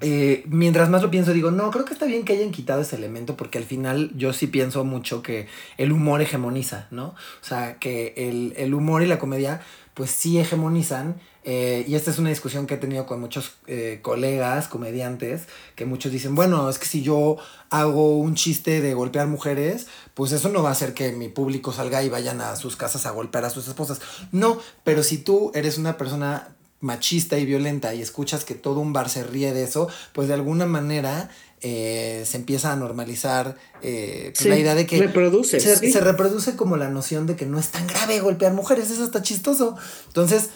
Eh, 0.01 0.43
mientras 0.47 0.89
más 0.89 1.01
lo 1.01 1.11
pienso, 1.11 1.31
digo, 1.31 1.51
no, 1.51 1.71
creo 1.71 1.85
que 1.85 1.93
está 1.93 2.05
bien 2.05 2.25
que 2.25 2.33
hayan 2.33 2.51
quitado 2.51 2.81
ese 2.81 2.95
elemento 2.95 3.37
porque 3.37 3.57
al 3.57 3.63
final 3.63 4.11
yo 4.15 4.33
sí 4.33 4.47
pienso 4.47 4.83
mucho 4.83 5.21
que 5.21 5.47
el 5.77 5.93
humor 5.93 6.21
hegemoniza, 6.21 6.87
¿no? 6.91 7.05
O 7.05 7.45
sea, 7.45 7.75
que 7.79 8.13
el, 8.17 8.53
el 8.57 8.73
humor 8.73 9.03
y 9.03 9.05
la 9.05 9.19
comedia 9.19 9.61
pues 9.93 10.11
sí 10.11 10.39
hegemonizan 10.39 11.15
eh, 11.45 11.83
y 11.87 11.95
esta 11.95 12.09
es 12.11 12.19
una 12.19 12.29
discusión 12.29 12.67
que 12.67 12.75
he 12.75 12.77
tenido 12.77 13.05
con 13.05 13.19
muchos 13.19 13.53
eh, 13.67 13.99
colegas, 14.01 14.67
comediantes, 14.67 15.43
que 15.75 15.85
muchos 15.85 16.11
dicen, 16.11 16.35
bueno, 16.35 16.69
es 16.69 16.79
que 16.79 16.85
si 16.85 17.01
yo 17.01 17.37
hago 17.69 18.17
un 18.17 18.35
chiste 18.35 18.81
de 18.81 18.93
golpear 18.93 19.27
mujeres, 19.27 19.87
pues 20.13 20.31
eso 20.31 20.49
no 20.49 20.63
va 20.63 20.69
a 20.69 20.71
hacer 20.73 20.93
que 20.93 21.11
mi 21.11 21.27
público 21.27 21.73
salga 21.73 22.01
y 22.01 22.09
vayan 22.09 22.39
a 22.39 22.55
sus 22.55 22.77
casas 22.77 23.05
a 23.05 23.11
golpear 23.11 23.43
a 23.45 23.49
sus 23.49 23.67
esposas. 23.67 23.99
No, 24.31 24.57
pero 24.83 25.03
si 25.03 25.17
tú 25.17 25.51
eres 25.53 25.77
una 25.77 25.97
persona 25.97 26.55
machista 26.79 27.37
y 27.37 27.45
violenta 27.45 27.93
y 27.93 28.01
escuchas 28.01 28.43
que 28.43 28.55
todo 28.55 28.79
un 28.79 28.93
bar 28.93 29.09
se 29.09 29.23
ríe 29.23 29.53
de 29.53 29.63
eso, 29.63 29.89
pues 30.13 30.27
de 30.27 30.33
alguna 30.33 30.65
manera 30.65 31.29
eh, 31.63 32.23
se 32.25 32.37
empieza 32.37 32.73
a 32.73 32.75
normalizar 32.75 33.55
eh, 33.81 34.31
pues 34.33 34.39
Sí, 34.43 34.49
la 34.49 34.57
idea 34.57 34.75
de 34.75 34.85
que 34.85 34.99
reproduce, 34.99 35.59
se, 35.61 35.77
sí. 35.77 35.91
se 35.91 36.01
reproduce 36.01 36.57
como 36.57 36.75
la 36.75 36.89
noción 36.89 37.25
de 37.25 37.37
que 37.37 37.45
no 37.45 37.57
es 37.57 37.69
tan 37.69 37.87
grave 37.87 38.19
golpear 38.19 38.53
mujeres, 38.53 38.91
eso 38.91 39.03
está 39.03 39.21
chistoso. 39.21 39.77
Entonces, 40.07 40.49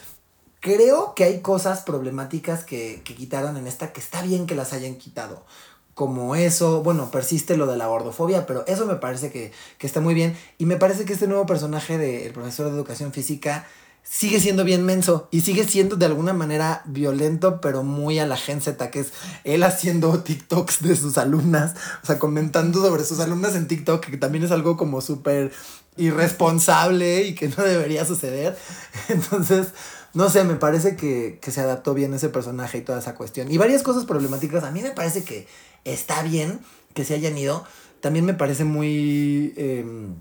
creo 0.59 1.13
que 1.15 1.23
hay 1.23 1.39
cosas 1.39 1.81
problemáticas 1.81 2.65
que, 2.65 3.01
que 3.05 3.15
quitaron 3.15 3.55
en 3.55 3.67
esta 3.67 3.93
que 3.93 4.01
está 4.01 4.21
bien 4.21 4.45
que 4.45 4.55
las 4.55 4.73
hayan 4.73 4.95
quitado. 4.95 5.45
Como 5.93 6.35
eso, 6.35 6.83
bueno, 6.83 7.09
persiste 7.09 7.57
lo 7.57 7.65
de 7.67 7.77
la 7.77 7.87
gordofobia, 7.87 8.45
pero 8.45 8.65
eso 8.67 8.85
me 8.85 8.95
parece 8.95 9.31
que, 9.31 9.51
que 9.77 9.87
está 9.87 10.01
muy 10.01 10.13
bien. 10.13 10.37
Y 10.57 10.65
me 10.65 10.75
parece 10.75 11.05
que 11.05 11.13
este 11.13 11.27
nuevo 11.27 11.45
personaje 11.45 11.97
del 11.97 12.33
profesor 12.33 12.67
de 12.67 12.73
educación 12.73 13.13
física 13.13 13.65
sigue 14.09 14.39
siendo 14.39 14.63
bien 14.63 14.83
menso 14.83 15.27
y 15.31 15.41
sigue 15.41 15.65
siendo 15.65 15.95
de 15.95 16.05
alguna 16.05 16.33
manera 16.33 16.81
violento, 16.85 17.59
pero 17.61 17.83
muy 17.83 18.19
a 18.19 18.25
la 18.25 18.37
Gen 18.37 18.61
que 18.61 18.99
es 18.99 19.11
él 19.43 19.63
haciendo 19.63 20.19
TikToks 20.23 20.81
de 20.81 20.95
sus 20.95 21.17
alumnas, 21.17 21.75
o 22.03 22.05
sea, 22.05 22.17
comentando 22.19 22.81
sobre 22.81 23.03
sus 23.03 23.19
alumnas 23.19 23.55
en 23.55 23.67
TikTok, 23.67 24.05
que 24.05 24.17
también 24.17 24.43
es 24.43 24.51
algo 24.51 24.77
como 24.77 25.01
súper 25.01 25.51
irresponsable 25.97 27.23
y 27.23 27.35
que 27.35 27.49
no 27.49 27.63
debería 27.63 28.05
suceder. 28.05 28.57
Entonces, 29.09 29.67
no 30.13 30.29
sé, 30.29 30.43
me 30.43 30.55
parece 30.55 30.95
que, 30.95 31.39
que 31.41 31.51
se 31.51 31.61
adaptó 31.61 31.93
bien 31.93 32.13
ese 32.13 32.29
personaje 32.29 32.77
y 32.77 32.81
toda 32.81 32.99
esa 32.99 33.15
cuestión. 33.15 33.51
Y 33.51 33.57
varias 33.57 33.83
cosas 33.83 34.05
problemáticas, 34.05 34.63
a 34.63 34.71
mí 34.71 34.81
me 34.81 34.91
parece 34.91 35.23
que 35.23 35.47
está 35.83 36.23
bien 36.23 36.59
que 36.93 37.03
se 37.03 37.13
hayan 37.13 37.37
ido. 37.37 37.65
También 37.99 38.25
me 38.25 38.33
parece 38.33 38.63
muy... 38.63 39.53
em, 39.57 40.15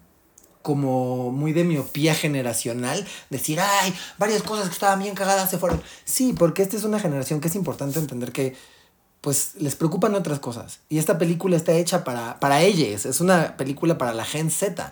como 0.66 1.30
muy 1.30 1.52
de 1.52 1.62
miopía 1.62 2.12
generacional, 2.12 3.06
decir, 3.30 3.60
ay, 3.60 3.94
varias 4.18 4.42
cosas 4.42 4.66
que 4.66 4.72
estaban 4.72 4.98
bien 4.98 5.14
cagadas 5.14 5.48
se 5.48 5.58
fueron. 5.58 5.80
Sí, 6.04 6.34
porque 6.36 6.64
esta 6.64 6.76
es 6.76 6.82
una 6.82 6.98
generación 6.98 7.40
que 7.40 7.46
es 7.46 7.54
importante 7.54 8.00
entender 8.00 8.32
que, 8.32 8.56
pues, 9.20 9.52
les 9.60 9.76
preocupan 9.76 10.16
otras 10.16 10.40
cosas. 10.40 10.80
Y 10.88 10.98
esta 10.98 11.18
película 11.18 11.56
está 11.56 11.70
hecha 11.70 12.02
para, 12.02 12.40
para 12.40 12.62
ellos, 12.62 13.06
es 13.06 13.20
una 13.20 13.56
película 13.56 13.96
para 13.96 14.12
la 14.12 14.24
Gen 14.24 14.50
Z. 14.50 14.90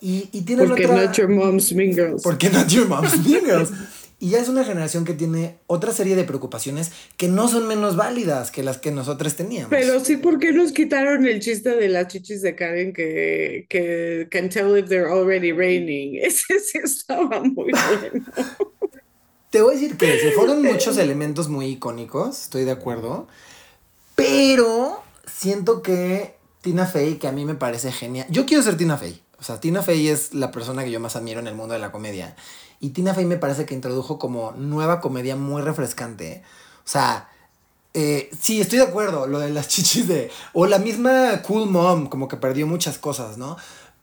Y, 0.00 0.30
y 0.32 0.40
tienen 0.40 0.66
Porque 0.66 0.86
otra... 0.86 1.04
not 1.04 1.16
your 1.16 1.28
mom's 1.28 1.72
mean 1.72 1.94
girls. 1.94 2.20
Porque 2.24 2.50
not 2.50 2.66
your 2.66 2.88
mom's 2.88 3.16
mean 3.24 3.44
girls. 3.44 3.70
Y 4.24 4.30
ya 4.30 4.38
es 4.38 4.48
una 4.48 4.64
generación 4.64 5.04
que 5.04 5.12
tiene 5.12 5.58
otra 5.66 5.92
serie 5.92 6.16
de 6.16 6.24
preocupaciones 6.24 6.92
que 7.18 7.28
no 7.28 7.46
son 7.46 7.68
menos 7.68 7.94
válidas 7.94 8.50
que 8.50 8.62
las 8.62 8.78
que 8.78 8.90
nosotros 8.90 9.34
teníamos. 9.34 9.68
Pero 9.68 10.02
sí, 10.02 10.16
¿por 10.16 10.38
qué 10.38 10.50
nos 10.50 10.72
quitaron 10.72 11.26
el 11.26 11.40
chiste 11.40 11.76
de 11.76 11.90
las 11.90 12.08
chichis 12.08 12.40
de 12.40 12.56
Karen 12.56 12.94
que, 12.94 13.66
que 13.68 14.26
can 14.30 14.48
tell 14.48 14.78
if 14.78 14.88
they're 14.88 15.10
already 15.10 15.52
raining? 15.52 16.16
Ese 16.22 16.58
sí 16.58 16.78
estaba 16.82 17.42
muy 17.42 17.70
bueno. 17.70 18.26
Te 19.50 19.60
voy 19.60 19.76
a 19.76 19.78
decir 19.78 19.98
que 19.98 20.18
se 20.18 20.30
fueron 20.30 20.62
muchos 20.62 20.96
elementos 20.96 21.50
muy 21.50 21.66
icónicos, 21.66 22.44
estoy 22.44 22.64
de 22.64 22.70
acuerdo. 22.70 23.28
Pero 24.14 25.02
siento 25.26 25.82
que 25.82 26.36
Tina 26.62 26.86
Fey, 26.86 27.16
que 27.16 27.28
a 27.28 27.32
mí 27.32 27.44
me 27.44 27.56
parece 27.56 27.92
genial. 27.92 28.26
Yo 28.30 28.46
quiero 28.46 28.62
ser 28.62 28.78
Tina 28.78 28.96
Fey. 28.96 29.20
O 29.38 29.42
sea, 29.42 29.60
Tina 29.60 29.82
Fey 29.82 30.08
es 30.08 30.32
la 30.32 30.50
persona 30.50 30.82
que 30.82 30.90
yo 30.90 30.98
más 30.98 31.14
admiro 31.14 31.40
en 31.40 31.46
el 31.46 31.54
mundo 31.54 31.74
de 31.74 31.80
la 31.80 31.92
comedia. 31.92 32.34
Y 32.84 32.90
Tina 32.90 33.14
Fey 33.14 33.24
me 33.24 33.38
parece 33.38 33.64
que 33.64 33.72
introdujo 33.72 34.18
como 34.18 34.52
nueva 34.52 35.00
comedia 35.00 35.36
muy 35.36 35.62
refrescante. 35.62 36.42
O 36.84 36.88
sea, 36.88 37.30
eh, 37.94 38.28
sí, 38.38 38.60
estoy 38.60 38.78
de 38.78 38.84
acuerdo. 38.84 39.26
Lo 39.26 39.38
de 39.38 39.48
las 39.48 39.68
chichis 39.70 40.06
de. 40.06 40.30
O 40.52 40.66
la 40.66 40.78
misma 40.78 41.40
Cool 41.40 41.70
Mom, 41.70 42.10
como 42.10 42.28
que 42.28 42.36
perdió 42.36 42.66
muchas 42.66 42.98
cosas, 42.98 43.38
¿no? 43.38 43.56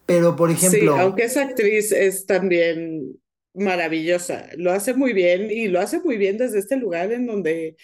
Pero, 0.07 0.35
por 0.35 0.49
ejemplo. 0.49 0.95
Sí, 0.95 0.99
aunque 0.99 1.25
esa 1.25 1.43
actriz 1.43 1.91
es 1.91 2.25
también 2.25 3.19
maravillosa, 3.53 4.47
lo 4.57 4.71
hace 4.71 4.95
muy 4.95 5.13
bien 5.13 5.51
y 5.51 5.67
lo 5.67 5.79
hace 5.79 5.99
muy 5.99 6.17
bien 6.17 6.39
desde 6.39 6.57
este 6.57 6.77
lugar 6.77 7.11
en 7.11 7.27
donde 7.27 7.75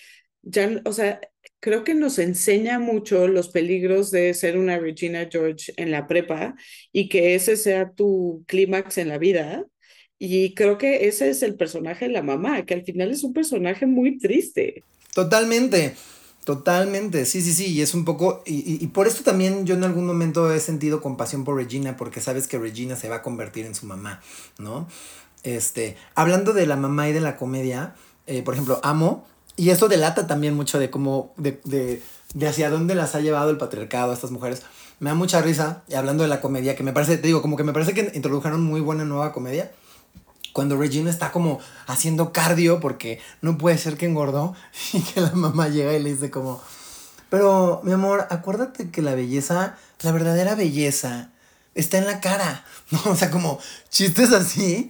ya, 0.41 0.81
o 0.83 0.93
sea, 0.93 1.19
creo 1.59 1.83
que 1.83 1.93
nos 1.93 2.17
enseña 2.17 2.79
mucho 2.79 3.27
los 3.27 3.49
peligros 3.49 4.09
de 4.09 4.33
ser 4.33 4.57
una 4.57 4.79
Regina 4.79 5.27
George 5.31 5.73
en 5.77 5.91
la 5.91 6.07
prepa 6.07 6.55
y 6.91 7.07
que 7.07 7.35
ese 7.35 7.55
sea 7.55 7.91
tu 7.91 8.43
clímax 8.47 8.97
en 8.97 9.09
la 9.09 9.19
vida. 9.19 9.63
Y 10.19 10.55
creo 10.55 10.77
que 10.77 11.07
ese 11.07 11.29
es 11.29 11.43
el 11.43 11.55
personaje 11.55 12.05
de 12.05 12.11
la 12.11 12.23
mamá, 12.23 12.63
que 12.63 12.73
al 12.73 12.83
final 12.83 13.11
es 13.11 13.23
un 13.23 13.33
personaje 13.33 13.85
muy 13.85 14.17
triste. 14.17 14.83
Totalmente. 15.13 15.95
Totalmente, 16.47 17.25
sí, 17.25 17.41
sí, 17.41 17.51
sí, 17.51 17.65
y 17.73 17.81
es 17.81 17.93
un 17.93 18.05
poco, 18.05 18.41
y, 18.45 18.81
y, 18.81 18.87
por 18.87 19.05
esto 19.05 19.21
también 19.21 19.65
yo 19.65 19.75
en 19.75 19.83
algún 19.83 20.07
momento 20.07 20.49
he 20.49 20.61
sentido 20.61 21.01
compasión 21.01 21.43
por 21.43 21.57
Regina, 21.57 21.97
porque 21.97 22.21
sabes 22.21 22.47
que 22.47 22.57
Regina 22.57 22.95
se 22.95 23.09
va 23.09 23.17
a 23.17 23.21
convertir 23.21 23.65
en 23.65 23.75
su 23.75 23.85
mamá, 23.85 24.21
¿no? 24.57 24.87
Este, 25.43 25.97
hablando 26.15 26.53
de 26.53 26.65
la 26.65 26.77
mamá 26.77 27.09
y 27.09 27.11
de 27.11 27.19
la 27.19 27.35
comedia, 27.35 27.95
eh, 28.27 28.43
por 28.43 28.53
ejemplo, 28.53 28.79
Amo, 28.81 29.27
y 29.57 29.71
esto 29.71 29.89
delata 29.89 30.25
también 30.25 30.53
mucho 30.53 30.79
de 30.79 30.89
cómo, 30.89 31.33
de, 31.35 31.59
de, 31.65 32.01
de 32.33 32.47
hacia 32.47 32.69
dónde 32.69 32.95
las 32.95 33.13
ha 33.15 33.19
llevado 33.19 33.49
el 33.49 33.57
patriarcado 33.57 34.11
a 34.11 34.13
estas 34.13 34.31
mujeres. 34.31 34.61
Me 35.01 35.09
da 35.09 35.15
mucha 35.15 35.41
risa, 35.41 35.83
y 35.89 35.95
hablando 35.95 36.23
de 36.23 36.29
la 36.29 36.39
comedia, 36.39 36.77
que 36.77 36.83
me 36.83 36.93
parece, 36.93 37.17
te 37.17 37.27
digo, 37.27 37.41
como 37.41 37.57
que 37.57 37.65
me 37.65 37.73
parece 37.73 37.93
que 37.93 38.09
introdujeron 38.13 38.63
muy 38.63 38.79
buena 38.79 39.03
nueva 39.03 39.33
comedia 39.33 39.69
cuando 40.57 40.75
Regina 40.75 41.11
está 41.11 41.31
como 41.31 41.59
haciendo 41.85 42.33
cardio 42.33 42.79
porque 42.79 43.19
no 43.43 43.59
puede 43.59 43.77
ser 43.77 43.95
que 43.95 44.07
engordó 44.07 44.55
y 44.93 45.03
que 45.03 45.21
la 45.21 45.31
mamá 45.33 45.69
llega 45.69 45.95
y 45.95 46.01
le 46.01 46.09
dice 46.09 46.31
como, 46.31 46.59
pero 47.29 47.79
mi 47.83 47.91
amor, 47.91 48.25
acuérdate 48.31 48.89
que 48.89 49.03
la 49.03 49.13
belleza, 49.13 49.77
la 50.01 50.11
verdadera 50.11 50.55
belleza 50.55 51.31
está 51.75 51.99
en 51.99 52.07
la 52.07 52.21
cara, 52.21 52.65
¿no? 52.91 53.11
O 53.11 53.15
sea, 53.15 53.29
como 53.29 53.59
chistes 53.89 54.33
así, 54.33 54.89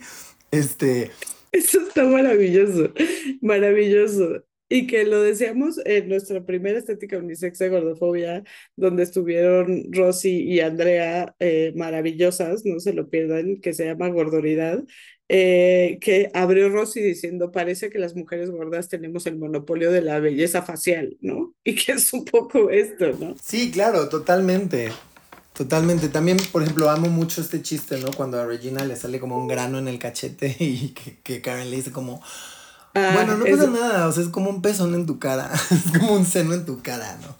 este... 0.51 1.11
Eso 1.51 1.82
está 1.82 2.05
maravilloso, 2.05 2.93
maravilloso. 3.41 4.45
Y 4.70 4.88
que 4.88 5.05
lo 5.05 5.22
decíamos 5.22 5.80
en 5.86 6.09
nuestra 6.09 6.45
primera 6.45 6.78
estética 6.78 7.18
unisex 7.18 7.59
de 7.59 7.70
gordofobia, 7.70 8.43
donde 8.76 9.03
estuvieron 9.03 9.86
Rosy 9.91 10.43
y 10.43 10.59
Andrea 10.59 11.36
eh, 11.39 11.74
maravillosas, 11.76 12.65
no 12.65 12.80
se 12.82 12.93
lo 12.93 13.09
pierdan, 13.09 13.61
que 13.61 13.74
se 13.74 13.86
llama 13.86 14.09
Gordoridad, 14.09 14.84
eh, 15.30 15.97
que 15.99 16.32
abrió 16.34 16.69
Rosy 16.69 17.01
diciendo, 17.01 17.51
parece 17.51 17.89
que 17.89 17.99
las 17.99 18.15
mujeres 18.15 18.49
gordas 18.49 18.88
tenemos 18.88 19.28
el 19.28 19.38
monopolio 19.38 19.91
de 19.91 20.01
la 20.01 20.19
belleza 20.19 20.61
facial, 20.61 21.17
¿no? 21.21 21.53
Y 21.63 21.75
que 21.75 21.93
es 21.93 22.13
un 22.13 22.23
poco 22.23 22.69
esto, 22.69 23.05
¿no? 23.19 23.36
Sí, 23.41 23.71
claro, 23.71 24.07
totalmente. 24.07 24.89
Totalmente. 25.53 26.07
También, 26.09 26.38
por 26.51 26.61
ejemplo, 26.61 26.89
amo 26.89 27.09
mucho 27.09 27.41
este 27.41 27.61
chiste, 27.61 27.99
¿no? 27.99 28.11
Cuando 28.11 28.39
a 28.39 28.45
Regina 28.45 28.86
le 28.86 28.95
sale 28.95 29.19
como 29.19 29.38
un 29.38 29.47
grano 29.47 29.80
en 29.80 29.88
el 29.88 29.99
cachete 29.99 30.55
y 30.59 30.89
que, 30.89 31.19
que 31.21 31.41
Karen 31.41 31.69
le 31.69 31.78
dice 31.78 31.91
como... 31.91 32.21
Ah, 32.93 33.11
bueno, 33.13 33.38
no 33.38 33.43
pasa 33.43 33.63
es... 33.65 33.69
nada, 33.69 34.07
o 34.07 34.11
sea, 34.11 34.23
es 34.23 34.30
como 34.30 34.49
un 34.49 34.61
pezón 34.61 34.95
en 34.95 35.05
tu 35.05 35.19
cara, 35.19 35.51
es 35.71 35.99
como 35.99 36.13
un 36.13 36.25
seno 36.25 36.53
en 36.53 36.65
tu 36.65 36.82
cara, 36.82 37.17
¿no? 37.21 37.36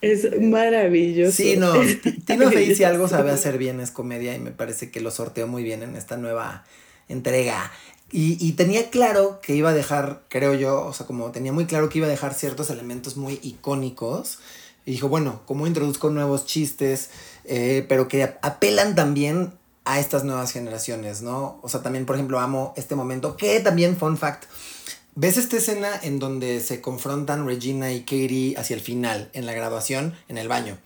Es 0.00 0.40
maravilloso. 0.40 1.32
Sí, 1.32 1.56
no, 1.56 1.72
Tino 2.24 2.50
Fey 2.50 2.74
si 2.74 2.82
algo 2.84 3.08
sabe 3.08 3.30
hacer 3.30 3.56
bien 3.56 3.78
es 3.80 3.90
comedia 3.90 4.34
y 4.34 4.40
me 4.40 4.50
parece 4.50 4.90
que 4.90 5.00
lo 5.00 5.10
sorteó 5.10 5.46
muy 5.46 5.62
bien 5.62 5.82
en 5.82 5.96
esta 5.96 6.16
nueva 6.16 6.64
entrega. 7.08 7.72
Y, 8.10 8.36
y, 8.46 8.52
tenía 8.52 8.90
claro 8.90 9.40
que 9.40 9.54
iba 9.54 9.70
a 9.70 9.72
dejar, 9.72 10.22
creo 10.28 10.52
yo, 10.52 10.84
o 10.84 10.92
sea, 10.92 11.06
como 11.06 11.30
tenía 11.30 11.52
muy 11.52 11.64
claro 11.64 11.88
que 11.88 11.98
iba 11.98 12.06
a 12.06 12.10
dejar 12.10 12.34
ciertos 12.34 12.68
elementos 12.68 13.16
muy 13.16 13.40
icónicos. 13.42 14.38
Y 14.84 14.92
dijo, 14.92 15.08
bueno, 15.08 15.40
¿cómo 15.46 15.66
introduzco 15.66 16.10
nuevos 16.10 16.44
chistes? 16.44 17.10
Eh, 17.44 17.86
pero 17.88 18.08
que 18.08 18.24
apelan 18.42 18.94
también 18.94 19.52
a 19.84 19.98
estas 19.98 20.24
nuevas 20.24 20.52
generaciones, 20.52 21.22
¿no? 21.22 21.58
O 21.62 21.68
sea, 21.68 21.82
también, 21.82 22.06
por 22.06 22.16
ejemplo, 22.16 22.38
amo 22.40 22.72
este 22.76 22.94
momento, 22.94 23.36
que 23.36 23.60
también, 23.60 23.96
fun 23.96 24.16
fact, 24.16 24.44
¿ves 25.14 25.36
esta 25.36 25.56
escena 25.56 25.88
en 26.02 26.18
donde 26.18 26.60
se 26.60 26.80
confrontan 26.80 27.46
Regina 27.46 27.92
y 27.92 28.00
Katie 28.00 28.54
hacia 28.56 28.74
el 28.74 28.82
final, 28.82 29.30
en 29.32 29.46
la 29.46 29.52
graduación, 29.52 30.14
en 30.28 30.38
el 30.38 30.48
baño? 30.48 30.78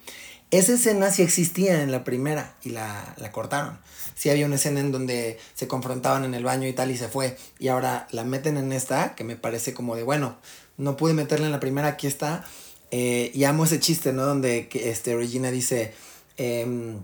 Esa 0.51 0.74
escena 0.74 1.11
sí 1.11 1.22
existía 1.22 1.82
en 1.82 1.90
la 1.92 2.05
primera 2.05 2.55
y 2.62 2.70
la, 2.70 3.14
la 3.18 3.32
cortaron 3.32 3.78
sí 4.16 4.30
había 4.30 4.47
una 4.47 4.57
escena 4.57 4.80
en 4.80 4.90
donde 4.90 5.38
se 5.55 5.68
confrontaban 5.68 6.24
en 6.24 6.34
el 6.34 6.42
baño 6.42 6.66
y 6.66 6.72
tal 6.72 6.90
y 6.90 6.97
se 6.97 7.07
fue. 7.07 7.36
Y 7.61 7.68
ahora 7.68 8.09
la 8.11 8.24
meten 8.24 8.57
en 8.57 8.72
esta, 8.72 9.14
que 9.14 9.22
me 9.22 9.36
parece 9.36 9.74
como 9.74 9.94
de, 9.94 10.03
bueno, 10.03 10.36
no 10.78 10.97
pude 10.97 11.12
meterla 11.12 11.47
en 11.47 11.53
la 11.53 11.61
primera, 11.61 11.88
aquí 11.88 12.07
está. 12.07 12.44
Eh, 12.90 13.30
y 13.34 13.44
amo 13.44 13.64
ese 13.64 13.78
chiste, 13.78 14.12
¿no? 14.12 14.24
Donde 14.24 14.68
este, 14.72 15.14
Regina 15.14 15.51
dice, 15.51 15.92
eh, 16.38 16.97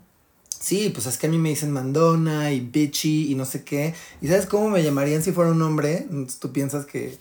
sí, 0.48 0.88
pues 0.88 1.06
es 1.06 1.18
que 1.18 1.26
a 1.26 1.30
mí 1.30 1.38
me 1.38 1.50
dicen 1.50 1.70
mandona 1.70 2.50
y 2.52 2.60
bitchy 2.60 3.30
y 3.30 3.34
no 3.34 3.44
sé 3.44 3.62
qué. 3.62 3.94
¿Y 4.22 4.28
sabes 4.28 4.46
cómo 4.46 4.70
me 4.70 4.82
llamarían 4.82 5.22
si 5.22 5.32
fuera 5.32 5.50
un 5.50 5.60
hombre? 5.60 6.06
Tú 6.40 6.52
piensas 6.52 6.86
que, 6.86 7.18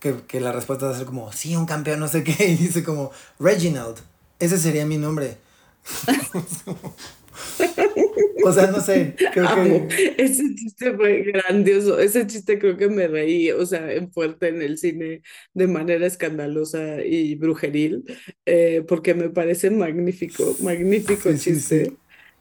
que, 0.00 0.16
que 0.26 0.40
la 0.40 0.50
respuesta 0.50 0.86
va 0.86 0.94
a 0.94 0.98
ser 0.98 1.06
como, 1.06 1.32
sí, 1.32 1.54
un 1.54 1.66
campeón, 1.66 2.00
no 2.00 2.08
sé 2.08 2.24
qué. 2.24 2.48
Y 2.48 2.56
dice 2.56 2.82
como, 2.82 3.12
Reginald, 3.38 3.98
ese 4.40 4.58
sería 4.58 4.84
mi 4.84 4.98
nombre. 4.98 5.38
O 8.44 8.52
sea, 8.52 8.66
no 8.70 8.80
sé, 8.80 9.14
creo 9.32 9.48
Amo. 9.48 9.88
que... 9.88 10.14
Ese 10.18 10.42
chiste 10.54 10.92
fue 10.94 11.22
grandioso, 11.22 11.98
ese 11.98 12.26
chiste 12.26 12.58
creo 12.58 12.76
que 12.76 12.88
me 12.88 13.06
reí, 13.06 13.50
o 13.50 13.64
sea, 13.64 13.92
en 13.92 14.10
fuerte 14.12 14.48
en 14.48 14.62
el 14.62 14.78
cine 14.78 15.22
de 15.54 15.66
manera 15.68 16.06
escandalosa 16.06 17.04
y 17.04 17.34
brujeril, 17.36 18.04
eh, 18.46 18.84
porque 18.86 19.14
me 19.14 19.30
parece 19.30 19.70
magnífico, 19.70 20.56
magnífico 20.60 21.30
sí, 21.32 21.38
chiste. 21.38 21.84
Sí, 21.84 21.90
sí. 21.90 21.96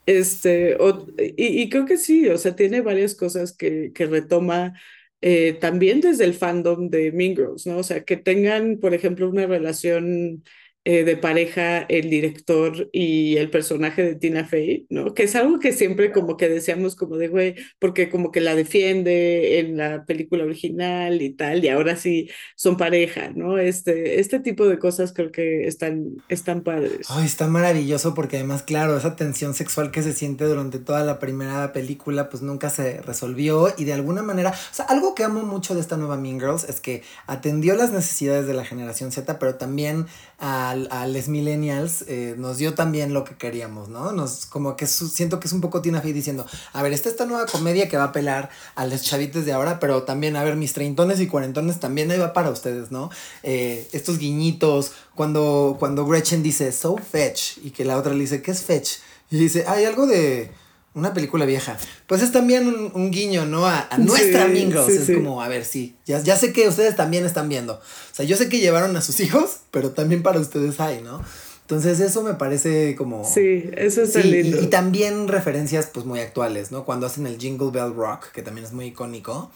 Este, 0.08 0.76
o, 0.80 1.06
y, 1.18 1.62
y, 1.62 1.70
creo 1.70 1.86
que 1.86 1.98
sí, 1.98 2.28
o 2.28 2.38
sea, 2.38 2.56
tiene 2.56 2.82
varias 2.82 3.14
cosas 3.14 3.54
que, 3.54 3.92
que 3.94 4.08
retoma 4.08 4.74
eh, 5.22 5.54
también 5.62 6.02
desde 6.02 6.26
el 6.26 6.34
fandom 6.34 6.90
de 6.90 7.12
Mean 7.12 7.36
Girls, 7.36 7.68
¿no? 7.68 7.78
O 7.78 7.84
sea, 7.84 8.04
que 8.04 8.18
tengan, 8.18 8.78
por 8.80 8.96
ejemplo, 8.96 9.30
una 9.30 9.46
relación 9.46 10.44
eh, 10.84 11.04
de 11.04 11.16
pareja 11.16 11.82
el 11.82 12.10
director 12.10 12.90
y 12.92 13.38
el 13.38 13.52
personaje 13.52 14.04
de 14.04 14.16
Tina 14.16 14.46
Fey, 14.46 14.88
¿no? 14.90 15.14
Que 15.14 15.24
es 15.24 15.36
algo 15.36 15.60
que 15.60 15.74
siempre 15.74 16.12
como 16.12 16.38
que 16.38 16.50
decíamos 16.50 16.96
como 16.96 17.18
de, 17.18 17.28
güey, 17.28 17.56
porque 17.78 18.10
como 18.10 18.32
que 18.32 18.42
la 18.42 18.56
defiende 18.56 19.60
en 19.60 19.78
la 19.78 20.06
película 20.06 20.44
original 20.44 21.22
y 21.22 21.36
tal, 21.36 21.64
y 21.64 21.70
ahora 21.70 21.96
sí 21.98 22.32
son 22.56 22.78
pareja, 22.78 23.30
¿no? 23.36 23.60
Este, 23.60 24.20
este 24.20 24.40
tipo 24.40 24.68
de 24.68 24.80
cosas 24.80 25.14
creo 25.14 25.32
que 25.32 25.68
están, 25.68 26.16
están 26.30 26.62
padres. 26.62 27.08
Ay, 27.10 27.28
está 27.28 27.48
maravilloso 27.48 28.16
porque 28.16 28.38
además, 28.38 28.64
claro, 28.64 28.98
esa 28.98 29.16
tensión 29.16 29.54
sexual 29.54 29.92
que 29.92 30.02
se 30.02 30.14
siente 30.14 30.46
durante 30.46 30.80
toda 30.80 31.04
la 31.04 31.20
primera 31.20 31.74
película, 31.74 32.28
pues 32.30 32.42
nunca 32.42 32.72
se 32.72 33.02
resolvió 33.02 33.72
y 33.78 33.84
de 33.84 33.94
alguna 33.94 34.24
manera, 34.24 34.50
o 34.50 34.74
sea, 34.74 34.86
algo 34.86 35.14
que 35.14 35.24
amo 35.24 35.44
mucho 35.44 35.76
de 35.76 35.82
esta 35.82 35.98
nueva 35.98 36.18
Mean 36.18 36.40
Girls 36.40 36.64
es 36.64 36.82
que 36.82 37.04
atendió 37.28 37.76
las 37.76 37.92
necesidades 37.92 38.48
de 38.48 38.56
la 38.56 38.66
generación 38.66 39.12
Z, 39.12 39.38
pero 39.38 39.56
también 39.56 40.08
a, 40.40 40.71
a 40.72 41.06
les 41.08 41.28
millennials 41.28 42.04
eh, 42.08 42.36
nos 42.38 42.58
dio 42.58 42.74
también 42.74 43.14
lo 43.14 43.24
que 43.24 43.36
queríamos, 43.36 43.90
¿no? 43.90 44.12
Nos, 44.12 44.46
como 44.46 44.76
que 44.76 44.88
siento 44.88 45.40
que 45.40 45.48
es 45.48 45.54
un 45.54 45.62
poco 45.62 45.82
Tina 45.82 46.02
Fey 46.02 46.14
diciendo, 46.14 46.46
a 46.74 46.84
ver, 46.84 46.94
esta 46.94 47.10
esta 47.10 47.26
nueva 47.26 47.46
comedia 47.46 47.88
que 47.88 47.98
va 47.98 48.04
a 48.04 48.08
apelar 48.08 48.50
a 48.76 48.86
los 48.86 49.02
chavites 49.04 49.46
de 49.46 49.54
ahora, 49.54 49.80
pero 49.80 50.04
también, 50.04 50.36
a 50.36 50.44
ver, 50.44 50.56
mis 50.56 50.74
treintones 50.74 51.20
y 51.20 51.28
cuarentones 51.28 51.80
también 51.80 52.10
ahí 52.12 52.18
va 52.18 52.34
para 52.34 52.50
ustedes, 52.50 52.92
¿no? 52.92 53.10
Eh, 53.44 53.88
estos 53.92 54.18
guiñitos, 54.18 54.94
cuando, 55.16 55.78
cuando 55.80 56.06
Gretchen 56.06 56.44
dice, 56.44 56.72
so 56.72 56.98
fetch, 56.98 57.58
y 57.64 57.72
que 57.72 57.86
la 57.86 57.98
otra 57.98 58.14
le 58.14 58.20
dice, 58.20 58.42
¿qué 58.42 58.52
es 58.52 58.62
fetch? 58.62 58.98
Y 59.30 59.38
dice, 59.38 59.66
hay 59.68 59.86
algo 59.86 60.08
de 60.08 60.52
una 60.94 61.14
película 61.14 61.46
vieja. 61.46 61.78
Pues 62.08 62.22
es 62.22 62.32
también 62.32 62.68
un, 62.68 62.92
un 62.94 63.12
guiño, 63.12 63.46
¿no? 63.46 63.66
A, 63.66 63.88
a 63.90 63.98
nuestra 63.98 64.48
sí. 64.48 64.72
Sí, 64.88 64.92
es 64.94 65.06
sí. 65.06 65.14
como, 65.14 65.42
a 65.42 65.48
ver, 65.48 65.66
sí. 65.66 65.96
Ya, 66.06 66.20
ya 66.20 66.36
sé 66.36 66.52
que 66.52 66.68
ustedes 66.68 66.96
también 66.96 67.26
están 67.26 67.48
viendo. 67.50 67.76
O 67.76 68.16
sea, 68.16 68.26
yo 68.26 68.36
sé 68.36 68.50
que 68.50 68.60
llevaron 68.60 68.96
a 68.96 69.02
sus 69.02 69.20
hijos, 69.20 69.58
pero 69.72 69.92
también 69.92 70.24
para 70.24 70.40
ustedes 70.40 70.80
hay, 70.80 71.02
¿no? 71.02 71.24
Entonces 71.62 72.02
eso 72.02 72.22
me 72.22 72.34
parece 72.34 72.96
como... 72.98 73.24
Sí, 73.24 73.70
eso 73.78 74.02
es 74.02 74.14
lindo. 74.26 74.60
Y, 74.60 74.66
y, 74.66 74.68
también 74.68 75.30
referencias 75.30 75.90
pues 75.94 76.06
muy 76.06 76.20
actuales, 76.20 76.72
¿no? 76.72 76.84
Cuando 76.84 77.08
hacen 77.08 77.26
el 77.26 77.38
Jingle 77.38 77.72
Bell 77.72 77.94
Rock, 77.96 78.32
que 78.34 78.42
también 78.42 78.66
es 78.66 78.74
muy 78.74 78.88
icónico. 78.88 79.50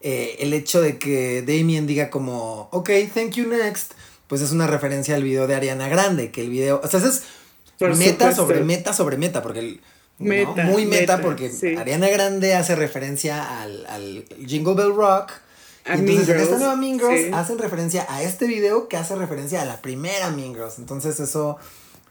Eh, 0.00 0.36
el 0.40 0.52
hecho 0.52 0.82
de 0.82 0.98
que 0.98 1.42
Damien 1.42 1.86
diga 1.86 2.10
como, 2.10 2.68
ok, 2.72 2.90
thank 3.14 3.34
you 3.34 3.46
next, 3.46 3.92
pues 4.26 4.42
es 4.42 4.50
una 4.50 4.66
referencia 4.66 5.14
al 5.14 5.22
video 5.22 5.46
de 5.46 5.54
Ariana 5.54 5.88
Grande, 5.88 6.30
que 6.30 6.40
el 6.40 6.50
video, 6.50 6.80
o 6.82 6.88
sea, 6.88 7.00
es 7.00 7.22
Por 7.78 7.96
meta 7.96 8.12
supuesto. 8.12 8.42
sobre 8.42 8.64
meta 8.64 8.92
sobre 8.92 9.16
meta, 9.16 9.40
porque 9.40 9.60
el, 9.60 9.80
Meta, 10.18 10.64
¿no? 10.64 10.72
Muy 10.72 10.86
meta, 10.86 11.16
meta 11.16 11.22
porque 11.22 11.50
sí. 11.50 11.76
Ariana 11.76 12.08
Grande 12.08 12.54
hace 12.54 12.76
referencia 12.76 13.62
al, 13.62 13.86
al 13.86 14.24
Jingle 14.46 14.74
Bell 14.74 14.94
Rock. 14.94 15.32
A 15.84 15.96
y 15.96 16.00
entonces 16.00 16.28
en 16.28 16.40
esta 16.40 16.58
nueva 16.58 16.76
Mean 16.76 16.98
Girls 16.98 17.20
sí. 17.20 17.30
hacen 17.32 17.58
referencia 17.58 18.06
a 18.08 18.22
este 18.22 18.46
video 18.46 18.88
que 18.88 18.96
hace 18.96 19.14
referencia 19.16 19.60
a 19.60 19.64
la 19.64 19.82
primera 19.82 20.30
Mean 20.30 20.54
Girls. 20.54 20.78
Entonces 20.78 21.20
eso 21.20 21.58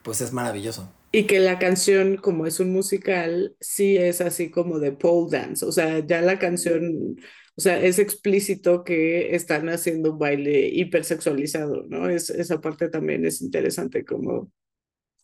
pues 0.04 0.22
es 0.22 0.34
maravilloso. 0.34 0.92
Y 1.12 1.24
que 1.26 1.40
la 1.40 1.60
canción, 1.60 2.18
como 2.18 2.46
es 2.46 2.60
un 2.60 2.72
musical, 2.72 3.56
sí 3.60 3.98
es 3.98 4.20
así 4.20 4.50
como 4.50 4.80
de 4.80 4.92
pole 4.92 5.30
dance. 5.32 5.66
O 5.66 5.72
sea, 5.72 6.00
ya 6.06 6.22
la 6.22 6.40
canción, 6.40 7.18
o 7.56 7.62
sea, 7.62 7.82
es 7.82 8.00
explícito 8.00 8.84
que 8.84 9.36
están 9.36 9.70
haciendo 9.70 10.14
un 10.14 10.20
baile 10.20 10.70
hipersexualizado, 10.70 11.84
¿no? 11.88 12.10
Es, 12.10 12.30
esa 12.30 12.60
parte 12.62 12.90
también 12.90 13.26
es 13.26 13.42
interesante 13.42 14.04
como 14.04 14.52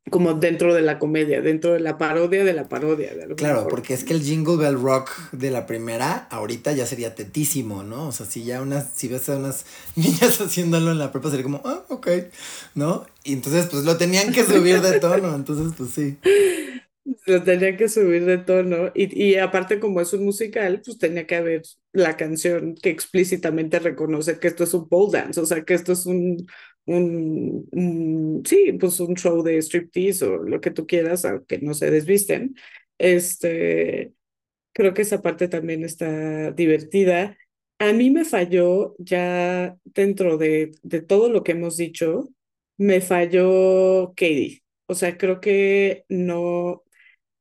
como 0.10 0.34
dentro 0.34 0.74
de 0.74 0.82
la 0.82 1.00
comedia, 1.00 1.42
dentro 1.42 1.74
de 1.74 1.80
la 1.80 1.98
parodia 1.98 2.44
de 2.44 2.54
la 2.54 2.68
parodia. 2.68 3.14
De 3.14 3.36
claro, 3.36 3.68
porque 3.68 3.94
es 3.94 4.04
que 4.04 4.14
el 4.14 4.22
Jingle 4.22 4.58
Bell 4.58 4.82
Rock 4.82 5.12
de 5.32 5.52
la 5.52 5.66
primera, 5.66 6.28
ahorita 6.30 6.72
ya 6.74 6.86
sería 6.86 7.16
tetísimo, 7.16 7.84
¿no? 7.84 8.08
O 8.08 8.12
sea, 8.12 8.26
si 8.26 8.44
ya 8.44 8.62
unas, 8.62 8.92
si 8.96 9.08
ves 9.08 9.30
a 9.30 9.38
unas 9.38 9.66
niñas 9.96 10.42
haciéndolo 10.42 10.92
en 10.92 11.00
la 11.00 11.12
prepa, 11.12 11.30
sería 11.30 11.44
como, 11.44 11.62
ah, 11.66 11.84
ok, 11.90 12.08
¿no? 12.76 13.06
Y 13.24 13.34
entonces, 13.34 13.68
pues 13.68 13.84
lo 13.84 13.98
tenían 13.98 14.32
que 14.32 14.44
subir 14.44 14.82
de 14.82 15.00
tono, 15.00 15.36
entonces, 15.36 15.74
pues 15.78 15.92
sí. 15.92 16.18
Lo 17.26 17.44
tenía 17.44 17.76
que 17.76 17.90
subir 17.90 18.26
de 18.26 18.38
tono 18.38 18.92
y, 18.94 19.30
y 19.32 19.36
aparte 19.38 19.80
como 19.80 20.00
es 20.02 20.14
un 20.14 20.26
musical, 20.26 20.82
pues 20.84 20.98
tenía 20.98 21.26
que 21.26 21.36
haber 21.36 21.64
la 21.92 22.18
canción 22.18 22.76
que 22.76 22.90
explícitamente 22.90 23.80
reconoce 23.80 24.40
que 24.40 24.48
esto 24.48 24.64
es 24.64 24.74
un 24.74 24.88
pole 24.88 25.18
dance, 25.20 25.40
o 25.40 25.46
sea, 25.46 25.64
que 25.64 25.74
esto 25.74 25.94
es 25.94 26.06
un, 26.06 26.46
un, 26.96 28.44
sí, 28.46 28.74
pues 28.80 29.00
un 29.00 29.16
show 29.16 29.44
de 29.44 29.62
striptease 29.62 30.26
o 30.26 30.38
lo 30.44 30.62
que 30.62 30.72
tú 30.72 30.88
quieras, 30.88 31.26
aunque 31.26 31.60
no 31.60 31.74
se 31.74 31.92
desvisten. 31.92 32.56
Este, 32.98 34.14
creo 34.74 34.94
que 34.94 35.04
esa 35.04 35.22
parte 35.22 35.48
también 35.48 35.84
está 35.84 36.52
divertida. 36.52 37.38
A 37.80 37.94
mí 37.94 38.12
me 38.12 38.26
falló 38.26 38.96
ya 39.00 39.78
dentro 39.86 40.38
de, 40.38 40.72
de 40.84 41.02
todo 41.02 41.30
lo 41.30 41.44
que 41.44 41.54
hemos 41.54 41.78
dicho, 41.78 42.30
me 42.78 43.02
falló 43.02 44.14
Katie. 44.16 44.64
O 44.88 44.96
sea, 44.96 45.18
creo 45.18 45.40
que 45.42 46.06
no, 46.10 46.84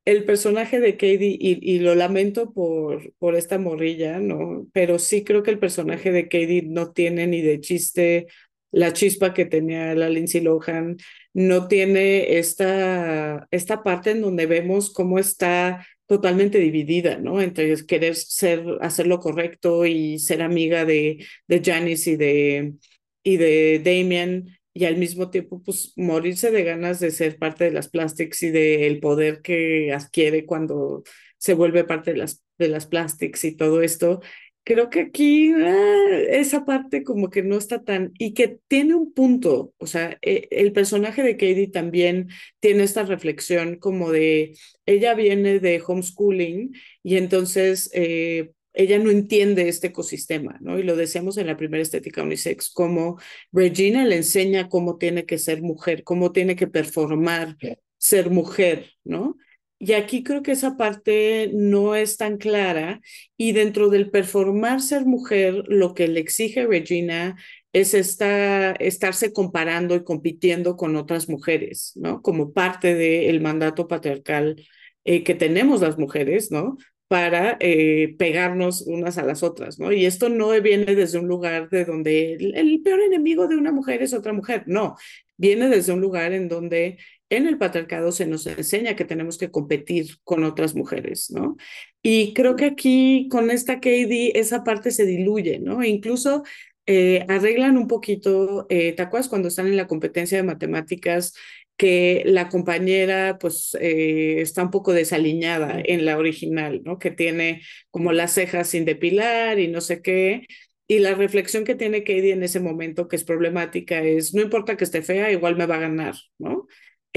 el 0.09 0.25
personaje 0.25 0.81
de 0.81 0.95
Katie, 0.95 1.37
y, 1.39 1.59
y, 1.61 1.81
lo 1.81 1.95
lamento 1.95 2.53
por, 2.53 3.13
por 3.19 3.35
esta 3.37 3.59
morrilla, 3.59 4.19
¿no? 4.21 4.67
Pero 4.73 4.99
sí 4.99 5.23
creo 5.25 5.43
que 5.43 5.51
el 5.51 5.59
personaje 5.59 6.13
de 6.13 6.25
Katie 6.25 6.63
no 6.63 6.93
tiene 6.93 7.27
ni 7.27 7.43
de 7.43 7.61
chiste 7.61 8.27
la 8.71 8.93
chispa 8.93 9.35
que 9.35 9.47
tenía 9.47 9.95
la 9.95 10.09
Lindsay 10.09 10.41
Lohan, 10.41 10.97
no 11.35 11.69
tiene 11.69 12.39
esta, 12.39 13.47
esta 13.51 13.83
parte 13.83 14.11
en 14.11 14.23
donde 14.23 14.47
vemos 14.47 14.93
cómo 14.93 15.19
está 15.19 15.87
totalmente 16.07 16.59
dividida, 16.59 17.19
¿no? 17.19 17.41
Entre 17.41 17.75
querer 17.87 18.17
ser, 18.17 18.65
hacer 18.81 19.07
lo 19.07 19.21
correcto 19.21 19.85
y 19.87 20.19
ser 20.19 20.43
amiga 20.43 20.85
de, 20.85 21.25
de 21.47 21.63
Janice 21.65 22.13
y 22.13 22.17
de, 22.17 22.75
y 23.23 23.37
de 23.37 23.81
Damien, 23.85 24.59
y 24.79 24.85
al 24.85 24.97
mismo 24.97 25.31
tiempo, 25.31 25.61
pues, 25.63 25.93
morirse 25.97 26.51
de 26.51 26.63
ganas 26.63 27.01
de 27.01 27.11
ser 27.11 27.37
parte 27.39 27.65
de 27.65 27.73
las 27.73 27.89
plastics 27.89 28.43
y 28.45 28.51
del 28.51 29.01
poder 29.01 29.43
que 29.43 29.93
adquiere 29.93 30.47
cuando 30.47 31.03
se 31.37 31.55
vuelve 31.55 31.85
parte 31.85 32.13
de 32.13 32.19
las, 32.19 32.45
de 32.59 32.69
las 32.69 32.87
plastics 32.87 33.45
y 33.45 33.57
todo 33.57 33.83
esto 33.83 34.21
creo 34.69 34.91
que 34.91 35.01
aquí 35.01 35.51
ah, 35.55 36.09
esa 36.29 36.67
parte 36.67 37.03
como 37.03 37.31
que 37.31 37.43
no 37.43 37.57
está 37.57 37.83
tan, 37.85 38.13
y 38.19 38.35
que 38.35 38.61
tiene 38.69 38.95
un 38.95 39.15
punto, 39.15 39.73
o 39.79 39.87
sea, 39.87 40.19
e, 40.21 40.47
el 40.51 40.73
personaje 40.73 41.23
de 41.23 41.39
Katie 41.39 41.69
también 41.69 42.29
tiene 42.61 42.83
esta 42.83 43.03
reflexión 43.05 43.77
como 43.77 44.13
de, 44.13 44.53
ella 44.85 45.15
viene 45.15 45.59
de 45.59 45.83
homeschooling 45.87 46.75
y 47.03 47.17
entonces 47.17 47.91
eh, 47.95 48.51
ella 48.75 48.99
no 48.99 49.11
entiende 49.11 49.71
este 49.71 49.87
ecosistema, 49.87 50.59
¿no? 50.61 50.79
Y 50.79 50.83
lo 50.83 50.97
decíamos 50.97 51.39
en 51.39 51.47
la 51.47 51.57
primera 51.57 51.83
estética 51.83 52.23
unisex, 52.23 52.69
como 52.71 53.19
Regina 53.53 54.05
le 54.05 54.17
enseña 54.17 54.69
cómo 54.69 54.99
tiene 54.99 55.25
que 55.25 55.39
ser 55.39 55.63
mujer, 55.63 56.05
cómo 56.05 56.31
tiene 56.33 56.57
que 56.57 56.67
performar 56.67 57.57
ser 57.97 58.29
mujer, 58.29 58.93
¿no? 59.03 59.39
Y 59.81 59.93
aquí 59.93 60.25
creo 60.25 60.43
que 60.43 60.53
esa 60.53 60.77
parte 60.77 61.51
no 61.55 61.95
es 61.95 62.17
tan 62.17 62.37
clara 62.37 63.01
y 63.37 63.53
dentro 63.53 63.89
del 63.91 64.11
performar 64.11 64.81
ser 64.81 65.07
mujer, 65.07 65.63
lo 65.69 65.95
que 65.95 66.09
le 66.09 66.19
exige 66.19 66.67
Regina 66.67 67.37
es 67.73 67.95
esta, 67.95 68.73
estarse 68.73 69.33
comparando 69.33 69.95
y 69.95 70.03
compitiendo 70.03 70.77
con 70.77 70.97
otras 70.97 71.29
mujeres, 71.29 71.93
¿no? 71.95 72.23
Como 72.23 72.53
parte 72.53 72.95
del 72.95 73.41
mandato 73.41 73.87
patriarcal 73.87 74.57
eh, 75.05 75.23
que 75.23 75.35
tenemos 75.35 75.81
las 75.81 75.97
mujeres, 75.97 76.51
¿no? 76.51 76.77
Para 77.07 77.57
eh, 77.61 78.17
pegarnos 78.19 78.83
unas 78.83 79.17
a 79.17 79.23
las 79.23 79.45
otras, 79.45 79.79
¿no? 79.79 79.93
Y 79.93 80.07
esto 80.07 80.29
no 80.29 80.51
viene 80.61 80.95
desde 80.97 81.19
un 81.19 81.29
lugar 81.29 81.71
de 81.71 81.85
donde 81.85 82.35
el 82.35 82.81
peor 82.83 83.01
enemigo 83.01 83.47
de 83.47 83.57
una 83.57 83.71
mujer 83.71 84.03
es 84.03 84.13
otra 84.13 84.33
mujer, 84.33 84.65
no, 84.67 84.97
viene 85.37 85.69
desde 85.69 85.93
un 85.93 86.01
lugar 86.01 86.33
en 86.33 86.49
donde 86.49 86.99
en 87.31 87.47
el 87.47 87.59
patriarcado 87.59 88.13
se 88.13 88.27
nos 88.27 88.47
enseña 88.47 88.97
que 88.97 89.05
tenemos 89.05 89.39
que 89.39 89.51
competir 89.51 90.17
con 90.25 90.45
otras 90.45 90.75
mujeres, 90.75 91.31
¿no? 91.31 91.57
Y 92.03 92.33
creo 92.35 92.57
que 92.57 92.65
aquí 92.67 93.29
con 93.31 93.51
esta 93.51 93.77
Katie 93.77 94.33
esa 94.35 94.65
parte 94.65 94.91
se 94.91 95.05
diluye, 95.05 95.59
¿no? 95.59 95.83
E 95.83 95.89
incluso 95.89 96.43
eh, 96.87 97.25
arreglan 97.29 97.77
un 97.77 97.87
poquito, 97.87 98.67
eh, 98.71 98.93
¿te 98.93 99.03
acuerdas 99.03 99.29
cuando 99.29 99.49
están 99.49 99.67
en 99.67 99.77
la 99.77 99.87
competencia 99.87 100.39
de 100.39 100.45
matemáticas? 100.45 101.35
que 101.79 102.25
la 102.27 102.49
compañera 102.49 103.39
pues 103.39 103.77
eh, 103.81 104.41
está 104.41 104.65
un 104.65 104.71
poco 104.71 104.93
desaliñada 104.93 105.81
en 105.85 106.05
la 106.05 106.19
original, 106.19 106.83
¿no? 106.85 106.99
Que 106.99 107.13
tiene 107.13 107.63
como 107.91 108.13
las 108.13 108.33
cejas 108.35 108.69
sin 108.69 108.85
depilar 108.85 109.61
y 109.61 109.69
no 109.69 109.81
sé 109.81 110.03
qué. 110.03 110.47
Y 110.89 110.99
la 110.99 111.15
reflexión 111.15 111.65
que 111.65 111.77
tiene 111.77 112.03
Katie 112.03 112.33
en 112.33 112.43
ese 112.43 112.61
momento, 112.61 113.07
que 113.09 113.17
es 113.17 113.25
problemática, 113.25 114.03
es, 114.03 114.35
no 114.35 114.43
importa 114.43 114.77
que 114.77 114.85
esté 114.85 115.03
fea, 115.03 115.31
igual 115.31 115.57
me 115.57 115.67
va 115.67 115.77
a 115.77 115.81
ganar, 115.81 116.15
¿no? 116.39 116.67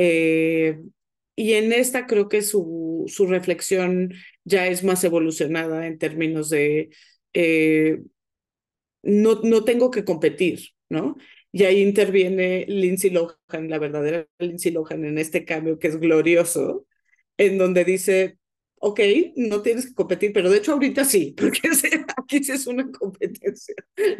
Eh, 0.03 0.81
y 1.35 1.53
en 1.53 1.71
esta 1.73 2.07
creo 2.07 2.27
que 2.27 2.41
su, 2.41 3.05
su 3.07 3.27
reflexión 3.27 4.13
ya 4.43 4.65
es 4.67 4.83
más 4.83 5.03
evolucionada 5.03 5.85
en 5.85 5.99
términos 5.99 6.49
de 6.49 6.89
eh, 7.33 8.01
no, 9.03 9.41
no 9.43 9.63
tengo 9.63 9.91
que 9.91 10.05
competir, 10.05 10.69
¿no? 10.89 11.17
Y 11.51 11.63
ahí 11.65 11.81
interviene 11.81 12.65
Lindsay 12.67 13.09
Lohan, 13.11 13.69
la 13.69 13.79
verdadera 13.79 14.27
Lindsay 14.39 14.71
Lohan 14.71 15.05
en 15.05 15.17
este 15.17 15.45
cambio 15.45 15.79
que 15.79 15.87
es 15.89 15.99
glorioso, 15.99 16.87
en 17.37 17.57
donde 17.57 17.83
dice, 17.85 18.37
ok, 18.83 18.99
no 19.35 19.61
tienes 19.61 19.85
que 19.87 19.93
competir, 19.93 20.33
pero 20.33 20.49
de 20.49 20.57
hecho 20.57 20.73
ahorita 20.73 21.05
sí, 21.05 21.35
porque 21.37 21.61
aquí 22.17 22.43
sí 22.43 22.51
es 22.51 22.65
una 22.67 22.89
competencia, 22.91 23.75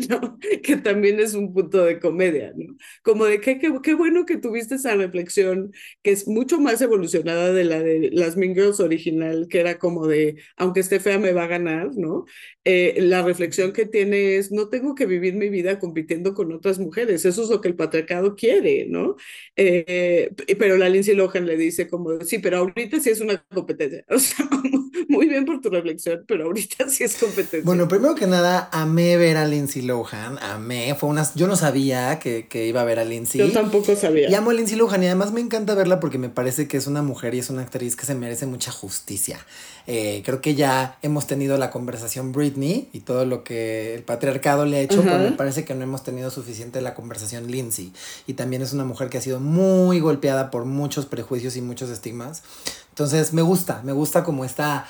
¿no? 0.09 0.37
Que 0.61 0.77
también 0.77 1.19
es 1.19 1.33
un 1.33 1.53
punto 1.53 1.83
de 1.83 1.99
comedia, 1.99 2.53
¿no? 2.55 2.75
Como 3.03 3.25
de 3.25 3.41
que 3.41 3.59
qué 3.59 3.93
bueno 3.95 4.25
que 4.25 4.37
tuviste 4.37 4.75
esa 4.75 4.95
reflexión, 4.95 5.71
que 6.03 6.11
es 6.11 6.27
mucho 6.27 6.59
más 6.59 6.81
evolucionada 6.81 7.51
de 7.53 7.63
la 7.63 7.79
de 7.81 8.09
las 8.13 8.37
Mean 8.37 8.53
Girls 8.53 8.79
original, 8.79 9.47
que 9.49 9.59
era 9.59 9.79
como 9.79 10.07
de, 10.07 10.37
aunque 10.57 10.81
esté 10.81 10.99
fea 10.99 11.17
me 11.17 11.33
va 11.33 11.43
a 11.45 11.47
ganar, 11.47 11.89
¿no? 11.95 12.25
Eh, 12.63 12.95
la 13.01 13.23
reflexión 13.23 13.73
que 13.73 13.85
tiene 13.87 14.35
es, 14.37 14.51
no 14.51 14.69
tengo 14.69 14.93
que 14.93 15.07
vivir 15.07 15.33
mi 15.35 15.49
vida 15.49 15.79
compitiendo 15.79 16.33
con 16.35 16.51
otras 16.51 16.77
mujeres, 16.79 17.25
eso 17.25 17.43
es 17.43 17.49
lo 17.49 17.61
que 17.61 17.69
el 17.69 17.75
patriarcado 17.75 18.35
quiere, 18.35 18.85
¿no? 18.87 19.15
Eh, 19.55 20.31
pero 20.59 20.77
la 20.77 20.89
Lindsay 20.89 21.15
Lohan 21.15 21.45
le 21.45 21.57
dice 21.57 21.87
como, 21.87 22.21
sí, 22.21 22.39
pero 22.39 22.57
ahorita 22.59 22.99
sí 22.99 23.09
es 23.09 23.21
una 23.21 23.43
competencia, 23.53 24.05
o 24.09 24.19
sea, 24.19 24.47
muy 25.09 25.27
bien 25.27 25.45
por 25.45 25.61
tu 25.61 25.69
reflexión, 25.69 26.23
pero 26.27 26.45
ahorita 26.45 26.89
sí 26.89 27.03
es 27.03 27.15
competencia. 27.15 27.61
Bueno, 27.63 27.87
primero 27.87 28.15
que 28.15 28.27
nada, 28.27 28.69
amé 28.71 29.17
ver 29.17 29.37
a 29.37 29.45
Lindsay 29.45 29.81
Lohan, 29.81 30.37
amé, 30.39 30.95
fue 30.95 31.09
unas, 31.09 31.35
yo 31.35 31.47
no 31.47 31.55
sabía 31.55 32.19
que, 32.19 32.47
que 32.47 32.67
iba 32.67 32.81
a 32.81 32.85
ver 32.85 32.99
a 32.99 33.05
Lindsay. 33.05 33.39
Yo 33.39 33.51
tampoco 33.51 33.95
sabía. 33.95 34.29
Y 34.29 34.35
amo 34.35 34.51
a 34.51 34.53
Lindsay 34.53 34.77
Lohan 34.77 35.03
y 35.03 35.07
además 35.07 35.31
me 35.31 35.41
encanta 35.41 35.75
verla 35.75 35.99
porque 35.99 36.17
me 36.17 36.29
parece 36.29 36.67
que 36.67 36.77
es 36.77 36.87
una 36.87 37.01
mujer 37.01 37.35
y 37.35 37.39
es 37.39 37.49
una 37.49 37.61
actriz 37.61 37.95
que 37.95 38.05
se 38.05 38.15
merece 38.15 38.45
mucha 38.45 38.71
justicia. 38.71 39.39
Eh, 39.87 40.21
creo 40.23 40.41
que 40.41 40.55
ya 40.55 40.97
hemos 41.01 41.27
tenido 41.27 41.57
la 41.57 41.71
conversación 41.71 42.31
Britney 42.31 42.89
y 42.93 43.01
todo 43.01 43.25
lo 43.25 43.43
que 43.43 43.95
el 43.95 44.03
patriarcado 44.03 44.65
le 44.65 44.77
ha 44.77 44.81
hecho, 44.81 45.01
pero 45.01 45.19
me 45.19 45.31
parece 45.31 45.65
que 45.65 45.73
no 45.73 45.83
hemos 45.83 46.03
tenido 46.03 46.29
suficiente 46.29 46.81
la 46.81 46.93
conversación 46.93 47.49
Lindsay. 47.49 47.91
Y 48.27 48.33
también 48.33 48.61
es 48.61 48.73
una 48.73 48.85
mujer 48.85 49.09
que 49.09 49.17
ha 49.17 49.21
sido 49.21 49.39
muy 49.39 49.99
golpeada 49.99 50.51
por 50.51 50.65
muchos 50.65 51.05
prejuicios 51.05 51.55
y 51.55 51.61
muchos 51.61 51.89
estigmas. 51.89 52.43
Entonces 52.91 53.33
me 53.33 53.41
gusta, 53.41 53.81
me 53.83 53.93
gusta 53.93 54.23
como 54.23 54.43
esta, 54.43 54.85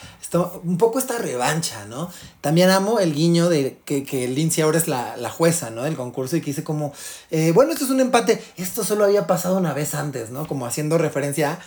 un 0.64 0.78
poco 0.78 1.00
esta 1.00 1.20
revancha, 1.20 1.86
¿no? 1.86 2.10
También 2.42 2.70
amo 2.72 3.00
el 3.00 3.14
guiño 3.14 3.48
de 3.48 3.78
que, 3.86 4.04
que 4.04 4.28
Lindsay 4.28 4.64
ahora 4.64 4.80
es 4.80 4.88
la, 4.88 5.16
la, 5.18 5.30
jueza, 5.30 5.70
¿no? 5.70 5.84
Del 5.84 5.96
concurso 5.96 6.36
y 6.36 6.42
que 6.42 6.48
dice 6.48 6.64
como, 6.64 6.94
eh, 7.30 7.52
bueno, 7.54 7.74
esto 7.74 7.86
es 7.86 7.92
un 7.92 8.00
empate, 8.00 8.42
esto 8.58 8.84
solo 8.84 9.06
había 9.06 9.28
pasado 9.28 9.58
una 9.58 9.74
vez 9.74 9.94
antes, 9.94 10.32
¿no? 10.32 10.48
Como 10.48 10.66
haciendo 10.66 10.98
referencia 10.98 11.60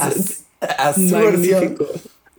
a, 0.00 0.12
a, 0.88 0.94
su 0.94 1.10
versión 1.10 1.76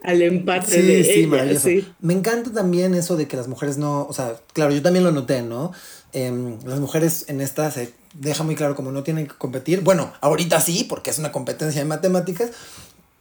al 0.05 0.21
empate 0.21 0.81
de 0.81 0.99
ella, 0.99 1.59
sí. 1.59 1.88
Me 1.99 2.13
encanta 2.13 2.51
también 2.51 2.93
eso 2.93 3.17
de 3.17 3.27
que 3.27 3.36
las 3.36 3.47
mujeres 3.47 3.77
no, 3.77 4.05
o 4.07 4.13
sea, 4.13 4.36
claro, 4.53 4.71
yo 4.71 4.81
también 4.81 5.03
lo 5.03 5.11
noté, 5.11 5.41
¿no? 5.41 5.71
Em, 6.13 6.59
las 6.63 6.79
mujeres 6.79 7.25
en 7.27 7.41
esta 7.41 7.71
se 7.71 7.91
deja 8.13 8.43
muy 8.43 8.55
claro 8.55 8.75
como 8.75 8.91
no 8.91 9.03
tienen 9.03 9.27
que 9.27 9.36
competir. 9.36 9.81
Bueno, 9.81 10.13
ahorita 10.21 10.61
sí, 10.61 10.86
porque 10.88 11.09
es 11.09 11.17
una 11.17 11.31
competencia 11.31 11.81
de 11.81 11.86
matemáticas, 11.86 12.51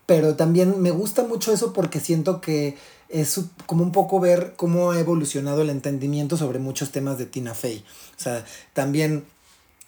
pero 0.06 0.36
también 0.36 0.80
me 0.80 0.90
gusta 0.90 1.22
mucho 1.24 1.52
eso 1.52 1.72
porque 1.72 2.00
siento 2.00 2.40
que 2.40 2.76
es 3.08 3.40
como 3.66 3.82
un 3.82 3.92
poco 3.92 4.20
ver 4.20 4.54
cómo 4.56 4.90
ha 4.90 4.98
evolucionado 4.98 5.62
el 5.62 5.70
entendimiento 5.70 6.36
sobre 6.36 6.58
muchos 6.58 6.90
temas 6.90 7.18
de 7.18 7.26
Tina 7.26 7.54
Fey. 7.54 7.84
O 8.18 8.22
sea, 8.22 8.44
también 8.72 9.24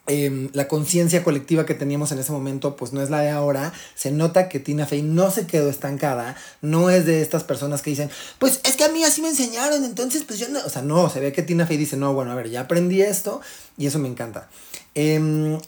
Em, 0.08 0.50
la 0.52 0.68
conciencia 0.68 1.24
colectiva 1.24 1.66
que 1.66 1.74
teníamos 1.74 2.12
en 2.12 2.20
ese 2.20 2.30
momento 2.30 2.76
pues 2.76 2.92
no 2.92 3.02
es 3.02 3.10
la 3.10 3.20
de 3.20 3.30
ahora. 3.30 3.72
Se 3.96 4.12
nota 4.12 4.48
que 4.48 4.60
Tina 4.60 4.86
Fey 4.86 5.02
no 5.02 5.32
se 5.32 5.48
quedó 5.48 5.68
estancada, 5.68 6.36
no 6.62 6.90
es 6.90 7.06
de 7.06 7.22
estas 7.22 7.42
personas 7.42 7.82
que 7.82 7.90
dicen, 7.90 8.08
pues 8.38 8.60
es 8.62 8.76
que 8.76 8.84
a 8.84 8.88
mí 8.88 9.02
así 9.02 9.20
me 9.20 9.30
enseñaron, 9.30 9.84
entonces 9.84 10.22
pues 10.22 10.38
yo 10.38 10.48
no, 10.48 10.60
o 10.64 10.68
sea, 10.68 10.82
no, 10.82 11.10
se 11.10 11.18
ve 11.18 11.32
que 11.32 11.42
Tina 11.42 11.66
Fey 11.66 11.76
dice, 11.76 11.96
no, 11.96 12.14
bueno, 12.14 12.30
a 12.30 12.36
ver, 12.36 12.50
ya 12.50 12.60
aprendí 12.62 13.02
esto 13.02 13.40
y 13.76 13.86
eso 13.86 13.98
me 13.98 14.06
encanta. 14.06 14.48
Em, 14.94 15.58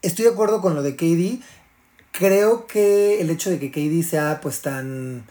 estoy 0.00 0.24
de 0.24 0.30
acuerdo 0.30 0.62
con 0.62 0.74
lo 0.74 0.82
de 0.82 0.92
Katie. 0.92 1.40
Creo 2.16 2.68
que 2.68 3.20
el 3.20 3.28
hecho 3.28 3.50
de 3.50 3.58
que 3.58 3.72
Katie 3.72 4.04
sea 4.04 4.38
pues 4.40 4.60
tan 4.60 5.24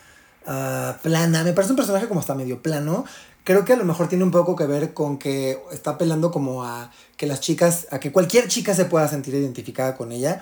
ah, 0.46 0.98
plana, 1.02 1.46
me 1.46 1.54
parece 1.54 1.72
un 1.72 1.78
personaje 1.78 2.10
como 2.10 2.20
está 2.20 2.36
medio 2.36 2.62
plano, 2.62 3.06
creo 3.46 3.64
que 3.64 3.72
a 3.72 3.78
lo 3.78 3.86
mejor 3.86 4.10
tiene 4.10 4.26
un 4.26 4.32
poco 4.32 4.58
que 4.58 4.66
ver 4.66 4.94
con 4.94 5.18
que 5.18 5.58
está 5.72 5.92
apelando 5.92 6.30
como 6.30 6.66
a 6.66 6.92
que 7.16 7.26
las 7.26 7.40
chicas, 7.40 7.88
a 7.90 8.02
que 8.02 8.12
cualquier 8.12 8.50
chica 8.50 8.76
se 8.76 8.84
pueda 8.84 9.08
sentir 9.08 9.34
identificada 9.34 9.96
con 9.96 10.12
ella, 10.12 10.42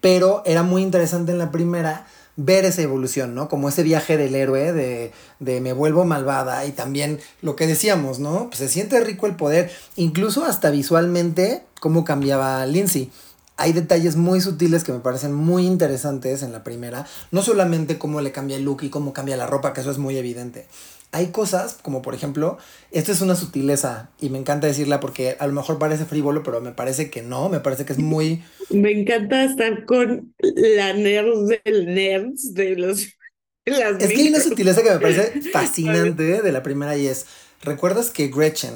pero 0.00 0.42
era 0.46 0.62
muy 0.62 0.80
interesante 0.80 1.32
en 1.32 1.38
la 1.38 1.50
primera 1.50 2.06
ver 2.36 2.64
esa 2.64 2.80
evolución, 2.80 3.34
¿no? 3.34 3.50
Como 3.50 3.68
ese 3.68 3.82
viaje 3.82 4.16
del 4.16 4.34
héroe 4.36 4.72
de, 4.72 5.12
de 5.38 5.60
me 5.60 5.74
vuelvo 5.74 6.06
malvada 6.06 6.64
y 6.64 6.72
también 6.72 7.20
lo 7.42 7.56
que 7.56 7.66
decíamos, 7.66 8.20
¿no? 8.20 8.46
Pues 8.46 8.56
se 8.56 8.70
siente 8.70 8.98
rico 9.00 9.26
el 9.26 9.36
poder, 9.36 9.70
incluso 9.96 10.46
hasta 10.46 10.70
visualmente 10.70 11.62
cómo 11.78 12.06
cambiaba 12.06 12.64
Lindsay 12.64 13.12
hay 13.56 13.72
detalles 13.72 14.16
muy 14.16 14.40
sutiles 14.40 14.82
que 14.82 14.92
me 14.92 14.98
parecen 15.00 15.32
muy 15.32 15.66
interesantes 15.66 16.42
en 16.42 16.52
la 16.52 16.64
primera. 16.64 17.06
No 17.30 17.42
solamente 17.42 17.98
cómo 17.98 18.20
le 18.20 18.32
cambia 18.32 18.56
el 18.56 18.64
look 18.64 18.82
y 18.82 18.90
cómo 18.90 19.12
cambia 19.12 19.36
la 19.36 19.46
ropa, 19.46 19.72
que 19.72 19.80
eso 19.80 19.90
es 19.90 19.98
muy 19.98 20.16
evidente. 20.16 20.66
Hay 21.12 21.28
cosas, 21.28 21.78
como 21.80 22.02
por 22.02 22.14
ejemplo, 22.14 22.58
esto 22.90 23.12
es 23.12 23.20
una 23.20 23.36
sutileza 23.36 24.10
y 24.20 24.30
me 24.30 24.38
encanta 24.38 24.66
decirla 24.66 24.98
porque 24.98 25.36
a 25.38 25.46
lo 25.46 25.52
mejor 25.52 25.78
parece 25.78 26.04
frívolo, 26.06 26.42
pero 26.42 26.60
me 26.60 26.72
parece 26.72 27.08
que 27.10 27.22
no, 27.22 27.48
me 27.48 27.60
parece 27.60 27.84
que 27.84 27.92
es 27.92 28.00
muy... 28.00 28.42
Me 28.70 28.90
encanta 28.90 29.44
estar 29.44 29.84
con 29.84 30.34
la 30.40 30.92
nerds 30.92 31.60
del 31.64 31.94
nerds 31.94 32.54
de 32.54 32.76
los... 32.76 33.06
Las 33.66 34.02
es 34.02 34.08
que 34.08 34.22
hay 34.22 34.28
una 34.28 34.40
sutileza 34.40 34.82
que 34.82 34.90
me 34.90 34.98
parece 34.98 35.40
fascinante 35.52 36.42
de 36.42 36.52
la 36.52 36.64
primera 36.64 36.96
y 36.96 37.06
es, 37.06 37.26
¿recuerdas 37.62 38.10
que 38.10 38.28
Gretchen 38.28 38.74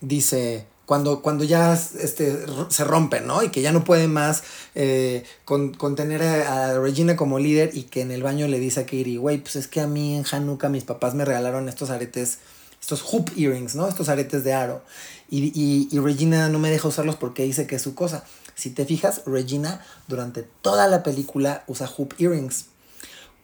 dice, 0.00 0.66
cuando, 0.88 1.20
cuando 1.20 1.44
ya 1.44 1.74
este, 1.74 2.46
se 2.70 2.84
rompen, 2.84 3.26
¿no? 3.26 3.42
Y 3.42 3.50
que 3.50 3.60
ya 3.60 3.72
no 3.72 3.84
puede 3.84 4.08
más 4.08 4.42
eh, 4.74 5.22
con, 5.44 5.74
contener 5.74 6.22
a, 6.22 6.80
Regina 6.80 7.14
como 7.14 7.38
líder 7.38 7.72
y 7.74 7.82
que 7.82 8.00
en 8.00 8.10
el 8.10 8.22
baño 8.22 8.48
le 8.48 8.58
dice 8.58 8.80
a 8.80 8.84
Katie, 8.84 9.18
güey, 9.18 9.36
pues 9.36 9.56
es 9.56 9.68
que 9.68 9.82
a 9.82 9.86
mí 9.86 10.16
en 10.16 10.24
Hanukkah 10.24 10.70
mis 10.70 10.84
papás 10.84 11.14
me 11.14 11.26
regalaron 11.26 11.68
estos 11.68 11.90
aretes, 11.90 12.38
estos 12.80 13.02
hoop 13.02 13.30
earrings, 13.36 13.74
¿no? 13.74 13.86
Estos 13.86 14.08
aretes 14.08 14.44
de 14.44 14.54
aro. 14.54 14.82
Y, 15.28 15.52
y, 15.54 15.94
y 15.94 15.98
Regina 15.98 16.48
no 16.48 16.58
me 16.58 16.70
deja 16.70 16.88
usarlos 16.88 17.16
porque 17.16 17.42
dice 17.42 17.66
que 17.66 17.76
es 17.76 17.82
su 17.82 17.94
cosa. 17.94 18.24
Si 18.54 18.70
te 18.70 18.86
fijas, 18.86 19.20
Regina 19.26 19.84
durante 20.06 20.42
toda 20.62 20.88
la 20.88 21.02
película 21.02 21.64
usa 21.66 21.86
hoop 21.86 22.14
earrings. 22.18 22.64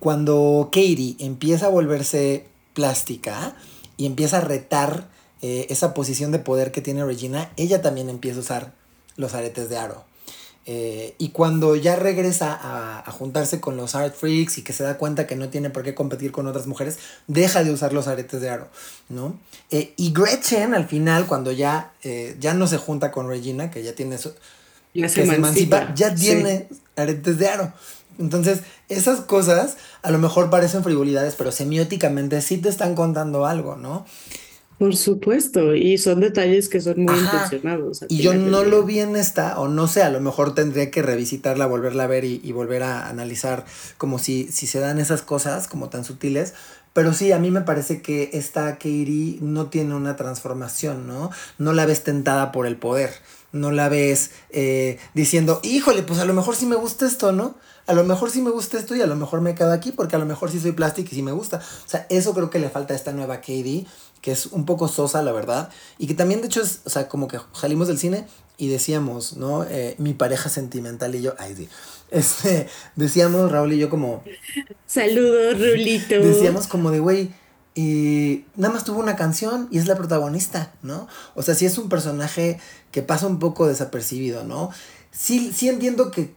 Cuando 0.01 0.71
Katie 0.73 1.17
empieza 1.19 1.67
a 1.67 1.69
volverse 1.69 2.47
plástica 2.73 3.55
y 3.99 4.07
empieza 4.07 4.39
a 4.39 4.41
retar 4.41 5.13
eh, 5.47 5.67
esa 5.69 5.93
posición 5.93 6.33
de 6.33 6.39
poder 6.39 6.73
que 6.73 6.81
tiene 6.81 7.05
Regina, 7.05 7.51
ella 7.59 7.83
también 7.83 8.09
empieza 8.09 8.39
a 8.39 8.41
usar 8.41 8.73
los 9.19 9.35
aretes 9.35 9.69
de 9.69 9.77
aro. 9.77 10.03
Eh, 10.65 11.15
y 11.19 11.33
cuando 11.33 11.77
ya 11.77 11.97
regresa 11.97 12.59
a, 12.59 13.11
juntarse 13.11 13.61
con 13.61 13.77
los 13.77 13.95
art 13.95 14.15
freaks 14.17 14.57
y 14.57 14.63
que 14.63 14.73
se 14.73 14.85
da 14.85 14.97
cuenta 14.97 15.27
que 15.27 15.37
no 15.37 15.51
tiene 15.51 15.69
por 15.69 15.83
qué 15.83 15.95
competir 15.95 16.33
con 16.33 16.47
otras 16.47 16.67
mujeres, 16.67 16.99
deja 17.27 17.63
de 17.63 17.73
usar 17.73 17.93
los 17.93 18.09
aretes 18.09 18.41
de 18.41 18.49
aro, 18.49 18.69
¿no? 19.11 19.39
Eh, 19.71 19.93
y 19.99 20.15
Gretchen 20.15 20.73
al 20.73 20.89
final, 20.89 21.27
cuando 21.27 21.53
ya, 21.53 21.93
ya 22.41 22.55
no 22.55 22.67
se 22.67 22.79
junta 22.79 23.13
con 23.13 23.29
Regina, 23.29 23.71
que 23.71 23.83
ya 23.83 23.95
tiene 23.95 24.17
su... 24.17 24.33
Ya 24.95 25.11
se, 25.11 25.25
emancipa, 25.25 25.93
ya 25.95 26.15
tiene 26.15 26.69
aretes 26.97 27.37
de 27.37 27.49
aro. 27.49 27.71
Entonces, 28.19 28.61
esas 28.89 29.21
cosas 29.21 29.77
a 30.01 30.11
lo 30.11 30.19
mejor 30.19 30.49
parecen 30.49 30.83
frivolidades, 30.83 31.35
pero 31.35 31.53
semióticamente 31.53 32.41
sí 32.41 32.57
te 32.57 32.71
están 32.71 32.95
contando 32.95 33.45
algo, 33.45 33.77
¿no? 33.77 34.07
Por 34.79 34.97
supuesto, 34.97 35.75
y 35.77 35.99
son 35.99 36.21
detalles 36.21 36.69
que 36.69 36.81
son 36.81 37.01
muy 37.01 37.17
intencionados. 37.17 38.05
Y 38.09 38.23
yo 38.23 38.35
no 38.35 38.65
lo 38.65 38.83
vi 38.83 38.99
en 38.99 39.15
esta, 39.15 39.61
o 39.61 39.69
no 39.69 39.87
sé, 39.87 40.03
a 40.03 40.11
lo 40.11 40.21
mejor 40.21 40.55
tendría 40.55 40.91
que 40.91 41.01
revisitarla, 41.01 41.67
volverla 41.67 42.05
a 42.05 42.09
ver 42.09 42.25
y, 42.25 42.53
volver 42.53 42.83
a 42.83 43.09
analizar 43.09 43.65
como 43.99 44.19
si, 44.19 44.49
si 44.51 44.67
se 44.67 44.81
dan 44.81 44.99
esas 44.99 45.23
cosas 45.23 45.69
como 45.69 45.91
tan 45.91 46.05
sutiles. 46.05 46.55
Pero 46.93 47.13
sí, 47.13 47.33
a 47.33 47.39
mí 47.39 47.51
me 47.51 47.61
parece 47.61 48.03
que 48.03 48.31
esta 48.33 48.73
Katie 48.75 49.39
no 49.41 49.67
tiene 49.67 49.95
una 49.95 50.17
transformación, 50.17 51.07
¿no? 51.07 51.31
No 51.59 51.73
la 51.73 51.87
ves 51.87 52.05
tentada 52.05 52.53
por 52.53 52.67
el 52.67 52.77
poder, 52.77 53.11
no 53.53 53.73
la 53.73 53.89
ves 53.89 54.31
eh, 54.51 54.99
diciendo, 55.13 55.61
híjole, 55.63 56.03
pues 56.03 56.21
a 56.21 56.25
lo 56.25 56.35
mejor 56.35 56.55
sí 56.57 56.67
me 56.67 56.77
gusta 56.77 57.07
esto, 57.07 57.33
¿no? 57.33 57.57
A 57.87 57.95
lo 57.95 58.05
mejor 58.05 58.31
sí 58.31 58.41
me 58.41 58.51
gusta 58.51 58.79
esto 58.79 58.97
y 58.97 59.03
a 59.03 59.07
lo 59.07 59.17
mejor 59.17 59.41
me 59.41 59.55
quedo 59.55 59.73
aquí 59.73 59.93
porque 59.93 60.17
a 60.17 60.19
lo 60.19 60.25
mejor 60.25 60.51
sí 60.51 60.59
soy 60.59 60.73
plástico 60.73 61.09
y 61.13 61.17
sí 61.17 61.23
me 61.23 61.33
gusta. 61.33 61.59
O 61.59 61.89
sea, 61.89 62.07
eso 62.11 62.33
creo 62.33 62.49
que 62.49 62.59
le 62.59 62.71
falta 62.71 62.95
a 62.95 62.97
esta 62.97 63.13
nueva 63.13 63.37
Katie 63.37 63.87
que 64.25 64.33
es 64.33 64.47
un 64.47 64.65
poco 64.65 64.89
sosa, 64.89 65.21
la 65.21 65.33
verdad, 65.33 65.69
y 65.99 66.07
que 66.07 66.15
también, 66.15 66.41
de 66.41 66.47
hecho, 66.47 66.63
es, 66.63 66.81
o 66.87 66.89
sea, 66.89 67.09
como 67.09 67.29
que 67.29 67.39
salimos 67.53 67.89
del 67.89 67.99
cine 67.99 68.27
y 68.57 68.69
decíamos, 68.69 69.37
¿no? 69.37 69.65
Eh, 69.65 69.97
mi 69.99 70.15
pareja 70.15 70.49
sentimental 70.49 71.15
y 71.15 71.21
yo, 71.21 71.35
ay, 71.39 71.55
sí, 71.55 71.69
este, 72.11 72.67
decíamos, 72.97 73.53
Raúl 73.53 73.75
y 73.75 73.79
yo 73.79 73.91
como... 73.91 74.25
Saludos, 74.87 75.61
Rulito. 75.61 76.15
Decíamos 76.15 76.69
como 76.69 76.91
de, 76.91 77.01
güey, 77.01 77.33
y 77.75 78.47
nada 78.57 78.73
más 78.73 78.85
tuvo 78.85 79.01
una 79.01 79.15
canción 79.15 79.69
y 79.71 79.77
es 79.77 79.87
la 79.87 79.95
protagonista, 79.95 80.73
¿no? 80.81 81.07
O 81.35 81.43
sea, 81.43 81.55
sí 81.55 81.67
es 81.67 81.77
un 81.77 81.91
personaje 81.91 82.59
que 82.93 83.03
pasa 83.03 83.27
un 83.27 83.39
poco 83.39 83.67
desapercibido, 83.67 84.43
¿no? 84.43 84.71
Sí, 85.15 85.53
sí 85.53 85.69
entiendo 85.69 86.11
que, 86.11 86.35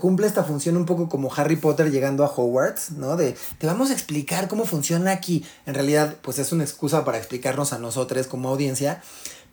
cumple 0.00 0.26
esta 0.26 0.44
función 0.44 0.76
un 0.76 0.86
poco 0.86 1.08
como 1.08 1.32
Harry 1.34 1.56
Potter 1.56 1.90
llegando 1.90 2.24
a 2.24 2.28
Hogwarts, 2.28 2.92
¿no? 2.92 3.16
De, 3.16 3.36
te 3.58 3.66
vamos 3.66 3.90
a 3.90 3.92
explicar 3.92 4.48
cómo 4.48 4.64
funciona 4.64 5.10
aquí. 5.10 5.44
En 5.66 5.74
realidad, 5.74 6.16
pues 6.22 6.38
es 6.38 6.52
una 6.52 6.64
excusa 6.64 7.04
para 7.04 7.18
explicarnos 7.18 7.72
a 7.72 7.78
nosotros 7.78 8.26
como 8.26 8.48
audiencia. 8.48 9.02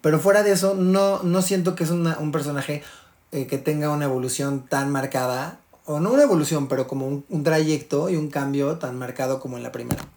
Pero 0.01 0.19
fuera 0.19 0.43
de 0.43 0.51
eso, 0.51 0.75
no, 0.75 1.21
no 1.23 1.41
siento 1.41 1.75
que 1.75 1.83
es 1.83 1.89
un 1.91 2.31
personaje 2.31 2.83
eh, 3.31 3.47
que 3.47 3.57
tenga 3.57 3.89
una 3.89 4.05
evolución 4.05 4.65
tan 4.67 4.89
marcada. 4.91 5.59
O 5.85 5.99
no 5.99 6.11
una 6.11 6.23
evolución, 6.23 6.67
pero 6.67 6.87
como 6.87 7.07
un, 7.07 7.25
un 7.29 7.43
trayecto 7.43 8.09
y 8.09 8.15
un 8.15 8.29
cambio 8.29 8.77
tan 8.77 8.97
marcado 8.97 9.39
como 9.39 9.57
en 9.57 9.63
la 9.63 9.71
primera. 9.71 10.07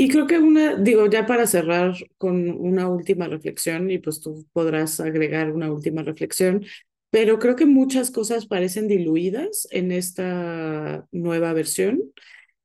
Y 0.00 0.08
creo 0.10 0.28
que 0.28 0.38
una, 0.38 0.76
digo, 0.76 1.06
ya 1.06 1.26
para 1.26 1.44
cerrar 1.48 1.92
con 2.18 2.48
una 2.50 2.88
última 2.88 3.26
reflexión, 3.26 3.90
y 3.90 3.98
pues 3.98 4.20
tú 4.20 4.46
podrás 4.52 5.00
agregar 5.00 5.50
una 5.50 5.72
última 5.72 6.04
reflexión, 6.04 6.64
pero 7.10 7.38
creo 7.38 7.56
que 7.56 7.66
muchas 7.66 8.10
cosas 8.10 8.46
parecen 8.46 8.88
diluidas 8.88 9.66
en 9.70 9.92
esta 9.92 11.06
nueva 11.10 11.52
versión. 11.52 12.02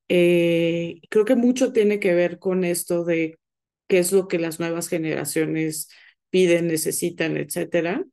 Eh, 0.08 1.00
creo 1.08 1.24
que 1.24 1.36
mucho 1.36 1.72
tiene 1.72 1.98
que 1.98 2.14
ver 2.14 2.38
con 2.38 2.64
esto 2.64 3.04
de 3.04 3.38
qué 3.88 3.98
es 3.98 4.12
lo 4.12 4.28
que 4.28 4.38
las 4.38 4.60
nuevas 4.60 4.88
generaciones 4.88 5.88
piden, 6.30 6.66
necesitan, 6.66 7.36
etcétera. 7.36 8.04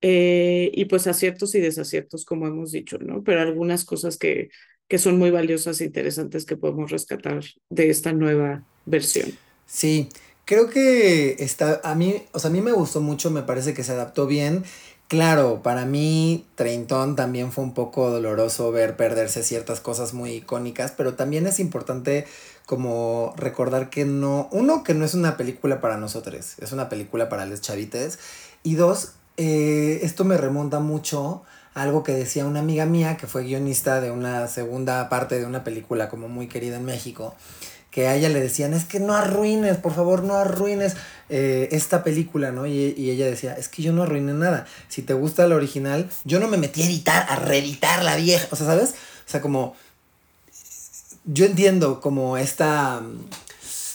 Eh, 0.00 0.70
y 0.74 0.84
pues 0.86 1.06
aciertos 1.06 1.54
y 1.54 1.60
desaciertos, 1.60 2.24
como 2.24 2.46
hemos 2.46 2.72
dicho, 2.72 2.98
¿no? 2.98 3.22
Pero 3.22 3.40
algunas 3.40 3.84
cosas 3.84 4.16
que, 4.16 4.48
que 4.88 4.98
son 4.98 5.18
muy 5.18 5.30
valiosas 5.30 5.80
e 5.80 5.84
interesantes 5.84 6.44
que 6.44 6.56
podemos 6.56 6.90
rescatar 6.90 7.42
de 7.68 7.90
esta 7.90 8.12
nueva 8.12 8.64
versión. 8.86 9.36
Sí, 9.66 10.08
creo 10.44 10.70
que 10.70 11.36
está, 11.40 11.80
a 11.84 11.94
mí, 11.94 12.22
o 12.32 12.38
sea, 12.38 12.48
a 12.48 12.52
mí 12.52 12.60
me 12.60 12.72
gustó 12.72 13.00
mucho, 13.00 13.30
me 13.30 13.42
parece 13.42 13.74
que 13.74 13.84
se 13.84 13.92
adaptó 13.92 14.26
bien 14.26 14.64
Claro, 15.08 15.62
para 15.62 15.86
mí 15.86 16.46
Treintón 16.54 17.16
también 17.16 17.50
fue 17.50 17.64
un 17.64 17.72
poco 17.72 18.10
doloroso 18.10 18.70
ver 18.72 18.94
perderse 18.94 19.42
ciertas 19.42 19.80
cosas 19.80 20.12
muy 20.12 20.32
icónicas, 20.32 20.92
pero 20.94 21.14
también 21.14 21.46
es 21.46 21.60
importante 21.60 22.26
como 22.66 23.32
recordar 23.38 23.88
que 23.88 24.04
no, 24.04 24.50
uno, 24.52 24.84
que 24.84 24.92
no 24.92 25.06
es 25.06 25.14
una 25.14 25.38
película 25.38 25.80
para 25.80 25.96
nosotros, 25.96 26.58
es 26.58 26.72
una 26.72 26.90
película 26.90 27.30
para 27.30 27.46
los 27.46 27.62
chavites, 27.62 28.18
y 28.62 28.74
dos, 28.74 29.12
eh, 29.38 30.00
esto 30.02 30.26
me 30.26 30.36
remonta 30.36 30.78
mucho 30.78 31.42
a 31.72 31.84
algo 31.84 32.02
que 32.02 32.12
decía 32.12 32.44
una 32.44 32.60
amiga 32.60 32.84
mía 32.84 33.16
que 33.16 33.26
fue 33.26 33.44
guionista 33.44 34.02
de 34.02 34.10
una 34.10 34.46
segunda 34.46 35.08
parte 35.08 35.38
de 35.38 35.46
una 35.46 35.64
película 35.64 36.10
como 36.10 36.28
muy 36.28 36.48
querida 36.48 36.76
en 36.76 36.84
México, 36.84 37.34
que 37.90 38.06
a 38.06 38.14
ella 38.14 38.28
le 38.28 38.40
decían, 38.40 38.74
es 38.74 38.84
que 38.84 39.00
no 39.00 39.14
arruines, 39.14 39.78
por 39.78 39.94
favor, 39.94 40.22
no 40.22 40.34
arruines 40.34 40.94
eh, 41.30 41.68
esta 41.72 42.04
película, 42.04 42.52
¿no? 42.52 42.66
Y, 42.66 43.10
ella 43.10 43.26
decía, 43.26 43.54
es 43.54 43.68
que 43.68 43.82
yo 43.82 43.92
no 43.92 44.02
arruiné 44.02 44.34
nada. 44.34 44.66
Si 44.88 45.02
te 45.02 45.14
gusta 45.14 45.46
la 45.46 45.56
original, 45.56 46.08
yo 46.24 46.38
no 46.38 46.48
me 46.48 46.58
metí 46.58 46.82
a 46.82 46.86
editar, 46.86 47.26
a 47.28 47.36
reeditar 47.36 48.04
la 48.04 48.16
vieja. 48.16 48.46
O 48.50 48.56
sea, 48.56 48.66
¿sabes? 48.66 48.90
O 49.26 49.30
sea, 49.30 49.40
como... 49.40 49.74
Yo 51.24 51.44
entiendo 51.44 52.00
como 52.00 52.36
esta... 52.36 53.02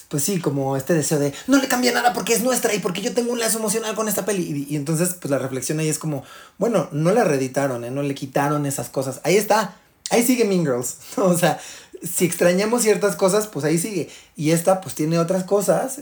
Pues 0.10 0.24
sí, 0.24 0.40
como 0.40 0.78
este 0.78 0.94
deseo 0.94 1.18
de 1.18 1.34
no 1.48 1.58
le 1.58 1.68
cambia 1.68 1.92
nada 1.92 2.14
porque 2.14 2.34
es 2.34 2.44
nuestra 2.44 2.72
y 2.76 2.78
porque 2.78 3.02
yo 3.02 3.16
tengo 3.16 3.32
un 3.32 3.40
lazo 3.40 3.58
emocional 3.58 3.96
con 3.96 4.08
esta 4.08 4.26
peli. 4.26 4.68
Y, 4.70 4.76
entonces, 4.76 5.16
pues 5.20 5.32
la 5.32 5.40
reflexión 5.40 5.80
ahí 5.80 5.90
es 5.90 5.98
como, 5.98 6.24
bueno, 6.60 6.88
no 6.92 7.12
la 7.12 7.24
reeditaron, 7.24 7.84
¿eh? 7.84 7.90
No 7.90 8.04
le 8.04 8.14
quitaron 8.14 8.68
esas 8.68 8.90
cosas. 8.90 9.22
Ahí 9.24 9.38
está. 9.38 9.76
Ahí 10.12 10.24
sigue 10.24 10.46
Mean 10.46 10.66
Girls. 10.66 10.98
O 11.18 11.36
sea, 11.36 11.60
si 12.04 12.26
extrañamos 12.26 12.82
ciertas 12.82 13.16
cosas, 13.16 13.48
pues 13.48 13.64
ahí 13.64 13.78
sigue. 13.78 14.10
Y 14.36 14.52
esta, 14.52 14.82
pues 14.82 14.94
tiene 14.94 15.18
otras 15.20 15.46
cosas, 15.46 16.00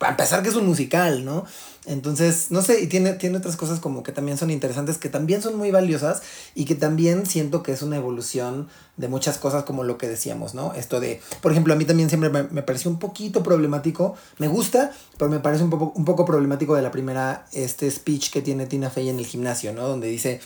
a 0.00 0.16
pesar 0.16 0.42
que 0.42 0.48
es 0.48 0.54
un 0.54 0.66
musical, 0.66 1.24
¿no? 1.24 1.44
Entonces, 1.84 2.46
no 2.50 2.62
sé, 2.62 2.80
y 2.80 2.86
tiene, 2.86 3.14
tiene 3.14 3.38
otras 3.38 3.56
cosas 3.56 3.80
como 3.80 4.02
que 4.02 4.12
también 4.12 4.38
son 4.38 4.50
interesantes, 4.50 4.98
que 4.98 5.08
también 5.08 5.42
son 5.42 5.56
muy 5.56 5.70
valiosas 5.70 6.22
y 6.54 6.64
que 6.64 6.74
también 6.74 7.26
siento 7.26 7.62
que 7.62 7.72
es 7.72 7.82
una 7.82 7.96
evolución 7.96 8.68
de 8.96 9.08
muchas 9.08 9.36
cosas 9.36 9.64
como 9.64 9.84
lo 9.84 9.98
que 9.98 10.08
decíamos, 10.08 10.54
¿no? 10.54 10.72
Esto 10.74 11.00
de, 11.00 11.20
por 11.40 11.52
ejemplo, 11.52 11.74
a 11.74 11.76
mí 11.76 11.84
también 11.84 12.08
siempre 12.08 12.30
me, 12.30 12.44
me 12.44 12.62
pareció 12.62 12.90
un 12.90 12.98
poquito 12.98 13.42
problemático, 13.42 14.14
me 14.38 14.48
gusta, 14.48 14.92
pero 15.18 15.30
me 15.30 15.40
parece 15.40 15.64
un 15.64 15.70
poco, 15.70 15.92
un 15.96 16.04
poco 16.04 16.24
problemático 16.24 16.76
de 16.76 16.82
la 16.82 16.90
primera, 16.90 17.46
este 17.52 17.90
speech 17.90 18.30
que 18.30 18.42
tiene 18.42 18.66
Tina 18.66 18.88
Fey 18.88 19.08
en 19.08 19.18
el 19.18 19.26
gimnasio, 19.26 19.74
¿no? 19.74 19.88
Donde 19.88 20.06
dice, 20.06 20.40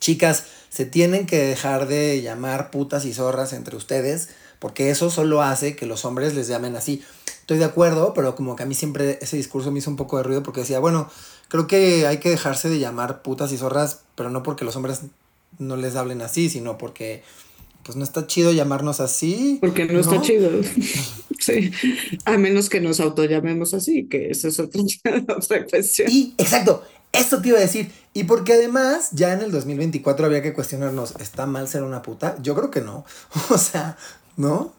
chicas, 0.00 0.44
se 0.74 0.84
tienen 0.84 1.26
que 1.26 1.38
dejar 1.38 1.86
de 1.86 2.20
llamar 2.20 2.72
putas 2.72 3.04
y 3.04 3.14
zorras 3.14 3.52
entre 3.52 3.76
ustedes, 3.76 4.30
porque 4.58 4.90
eso 4.90 5.08
solo 5.08 5.40
hace 5.40 5.76
que 5.76 5.86
los 5.86 6.04
hombres 6.04 6.34
les 6.34 6.48
llamen 6.48 6.74
así. 6.74 7.00
Estoy 7.38 7.58
de 7.58 7.64
acuerdo, 7.64 8.12
pero 8.12 8.34
como 8.34 8.56
que 8.56 8.64
a 8.64 8.66
mí 8.66 8.74
siempre 8.74 9.20
ese 9.22 9.36
discurso 9.36 9.70
me 9.70 9.78
hizo 9.78 9.88
un 9.88 9.96
poco 9.96 10.16
de 10.16 10.24
ruido 10.24 10.42
porque 10.42 10.62
decía, 10.62 10.80
bueno, 10.80 11.08
creo 11.46 11.68
que 11.68 12.08
hay 12.08 12.18
que 12.18 12.30
dejarse 12.30 12.68
de 12.68 12.80
llamar 12.80 13.22
putas 13.22 13.52
y 13.52 13.56
zorras, 13.56 14.00
pero 14.16 14.30
no 14.30 14.42
porque 14.42 14.64
los 14.64 14.74
hombres 14.74 15.02
no 15.60 15.76
les 15.76 15.94
hablen 15.94 16.22
así, 16.22 16.50
sino 16.50 16.76
porque 16.76 17.22
pues 17.84 17.96
no 17.96 18.02
está 18.02 18.26
chido 18.26 18.50
llamarnos 18.50 18.98
así. 18.98 19.58
Porque 19.60 19.84
no, 19.84 20.00
está 20.00 20.20
chido. 20.22 20.50
sí. 21.38 21.70
A 22.24 22.36
menos 22.36 22.68
que 22.68 22.80
nos 22.80 22.98
autollamemos 22.98 23.74
así, 23.74 24.06
que 24.08 24.30
eso 24.30 24.48
es 24.48 24.58
otra, 24.58 24.82
otra 25.36 25.64
cuestión. 25.66 26.10
Y, 26.10 26.34
exacto, 26.36 26.82
eso 27.14 27.40
te 27.40 27.48
iba 27.48 27.58
a 27.58 27.62
decir. 27.62 27.90
Y 28.12 28.24
porque 28.24 28.52
además, 28.54 29.10
ya 29.12 29.32
en 29.32 29.40
el 29.42 29.50
2024 29.50 30.26
había 30.26 30.42
que 30.42 30.52
cuestionarnos, 30.52 31.14
¿está 31.20 31.46
mal 31.46 31.68
ser 31.68 31.82
una 31.82 32.02
puta? 32.02 32.36
Yo 32.42 32.54
creo 32.54 32.70
que 32.70 32.80
no. 32.80 33.04
O 33.50 33.58
sea, 33.58 33.96
¿no? 34.36 34.76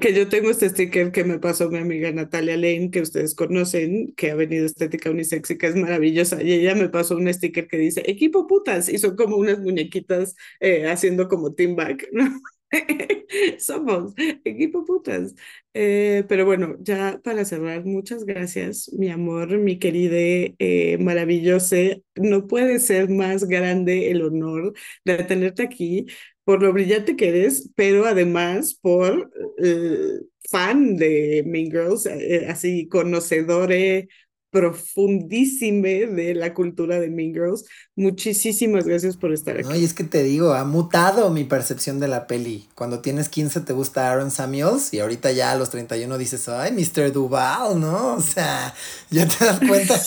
Que 0.00 0.14
yo 0.14 0.28
tengo 0.28 0.50
este 0.50 0.68
sticker 0.70 1.12
que 1.12 1.24
me 1.24 1.38
pasó 1.38 1.68
mi 1.70 1.78
amiga 1.78 2.10
Natalia 2.12 2.56
Lane, 2.56 2.90
que 2.90 3.02
ustedes 3.02 3.34
conocen, 3.34 4.14
que 4.16 4.30
ha 4.30 4.34
venido 4.34 4.64
Estética 4.66 5.10
Unisex 5.10 5.50
y 5.50 5.58
que 5.58 5.66
es 5.66 5.76
maravillosa. 5.76 6.42
Y 6.42 6.52
ella 6.52 6.74
me 6.74 6.88
pasó 6.88 7.16
un 7.16 7.32
sticker 7.32 7.68
que 7.68 7.76
dice, 7.78 8.02
equipo 8.06 8.46
putas, 8.46 8.88
y 8.88 8.98
son 8.98 9.16
como 9.16 9.36
unas 9.36 9.58
muñequitas 9.58 10.36
eh, 10.60 10.88
haciendo 10.88 11.28
como 11.28 11.52
team 11.54 11.76
back, 11.76 12.08
¿no? 12.12 12.24
Somos 13.58 14.14
equipo 14.44 14.84
putas. 14.84 15.34
Eh, 15.74 16.24
pero 16.28 16.44
bueno, 16.46 16.76
ya 16.80 17.20
para 17.22 17.44
cerrar, 17.44 17.84
muchas 17.84 18.24
gracias, 18.24 18.90
mi 18.92 19.10
amor, 19.10 19.58
mi 19.58 19.78
querida, 19.78 20.16
eh, 20.58 20.98
maravillosa. 21.00 21.76
No 22.16 22.46
puede 22.46 22.78
ser 22.78 23.08
más 23.10 23.44
grande 23.44 24.10
el 24.10 24.22
honor 24.22 24.72
de 25.04 25.24
tenerte 25.24 25.62
aquí 25.62 26.06
por 26.44 26.62
lo 26.62 26.72
brillante 26.72 27.14
que 27.16 27.28
eres, 27.28 27.70
pero 27.76 28.04
además 28.06 28.74
por 28.80 29.30
eh, 29.58 30.20
fan 30.50 30.96
de 30.96 31.44
Mean 31.46 31.66
Girls, 31.70 32.06
eh, 32.06 32.46
así 32.48 32.88
conocedore 32.88 34.08
profundísime 34.52 36.06
de 36.06 36.34
la 36.34 36.52
cultura 36.52 37.00
de 37.00 37.08
Mean 37.08 37.32
Girls. 37.32 37.64
Muchísimas 37.96 38.84
gracias 38.84 39.16
por 39.16 39.32
estar 39.32 39.56
aquí. 39.56 39.66
No, 39.66 39.74
y 39.74 39.82
es 39.82 39.94
que 39.94 40.04
te 40.04 40.22
digo, 40.22 40.52
ha 40.52 40.64
mutado 40.64 41.30
mi 41.30 41.44
percepción 41.44 41.98
de 41.98 42.06
la 42.06 42.26
peli. 42.26 42.68
Cuando 42.74 43.00
tienes 43.00 43.30
15 43.30 43.62
te 43.62 43.72
gusta 43.72 44.12
Aaron 44.12 44.30
Samuels 44.30 44.92
y 44.92 45.00
ahorita 45.00 45.32
ya 45.32 45.52
a 45.52 45.56
los 45.56 45.70
31 45.70 46.18
dices, 46.18 46.50
ay, 46.50 46.70
Mr. 46.72 47.12
Duval, 47.12 47.80
¿no? 47.80 48.16
O 48.16 48.20
sea, 48.20 48.74
ya 49.10 49.26
te 49.26 49.44
das 49.44 49.58
cuenta. 49.58 49.98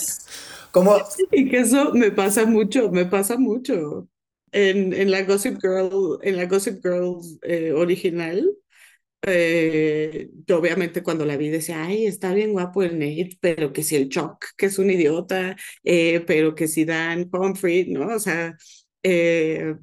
Como... 0.72 0.96
Y 1.32 1.50
que 1.50 1.62
eso 1.62 1.92
me 1.94 2.12
pasa 2.12 2.46
mucho, 2.46 2.92
me 2.92 3.06
pasa 3.06 3.38
mucho 3.38 4.08
en, 4.52 4.94
en 4.94 5.10
la 5.10 5.24
Gossip 5.24 5.58
Girl, 5.60 6.20
en 6.22 6.38
la 6.38 6.46
Gossip 6.46 6.84
Girl 6.84 7.20
eh, 7.42 7.74
original, 7.74 8.48
eh, 9.28 10.30
yo 10.48 10.60
obviamente 10.60 11.04
cuando 11.04 11.26
la 11.26 11.38
vi 11.38 11.50
decía, 11.50 11.84
ay, 11.84 12.06
está 12.06 12.34
bien 12.34 12.54
guapo 12.54 12.84
el 12.84 13.00
Nate, 13.00 13.38
pero 13.42 13.74
que 13.74 13.84
si 13.84 13.96
el 13.96 14.10
Chuck, 14.10 14.46
que 14.58 14.68
es 14.68 14.80
un 14.80 14.90
idiota, 14.90 15.56
eh, 15.84 16.24
pero 16.28 16.56
que 16.56 16.68
si 16.68 16.86
Dan 16.86 17.30
Humphrey, 17.32 17.92
¿no? 17.92 18.08
O 18.16 18.20
sea, 18.20 18.58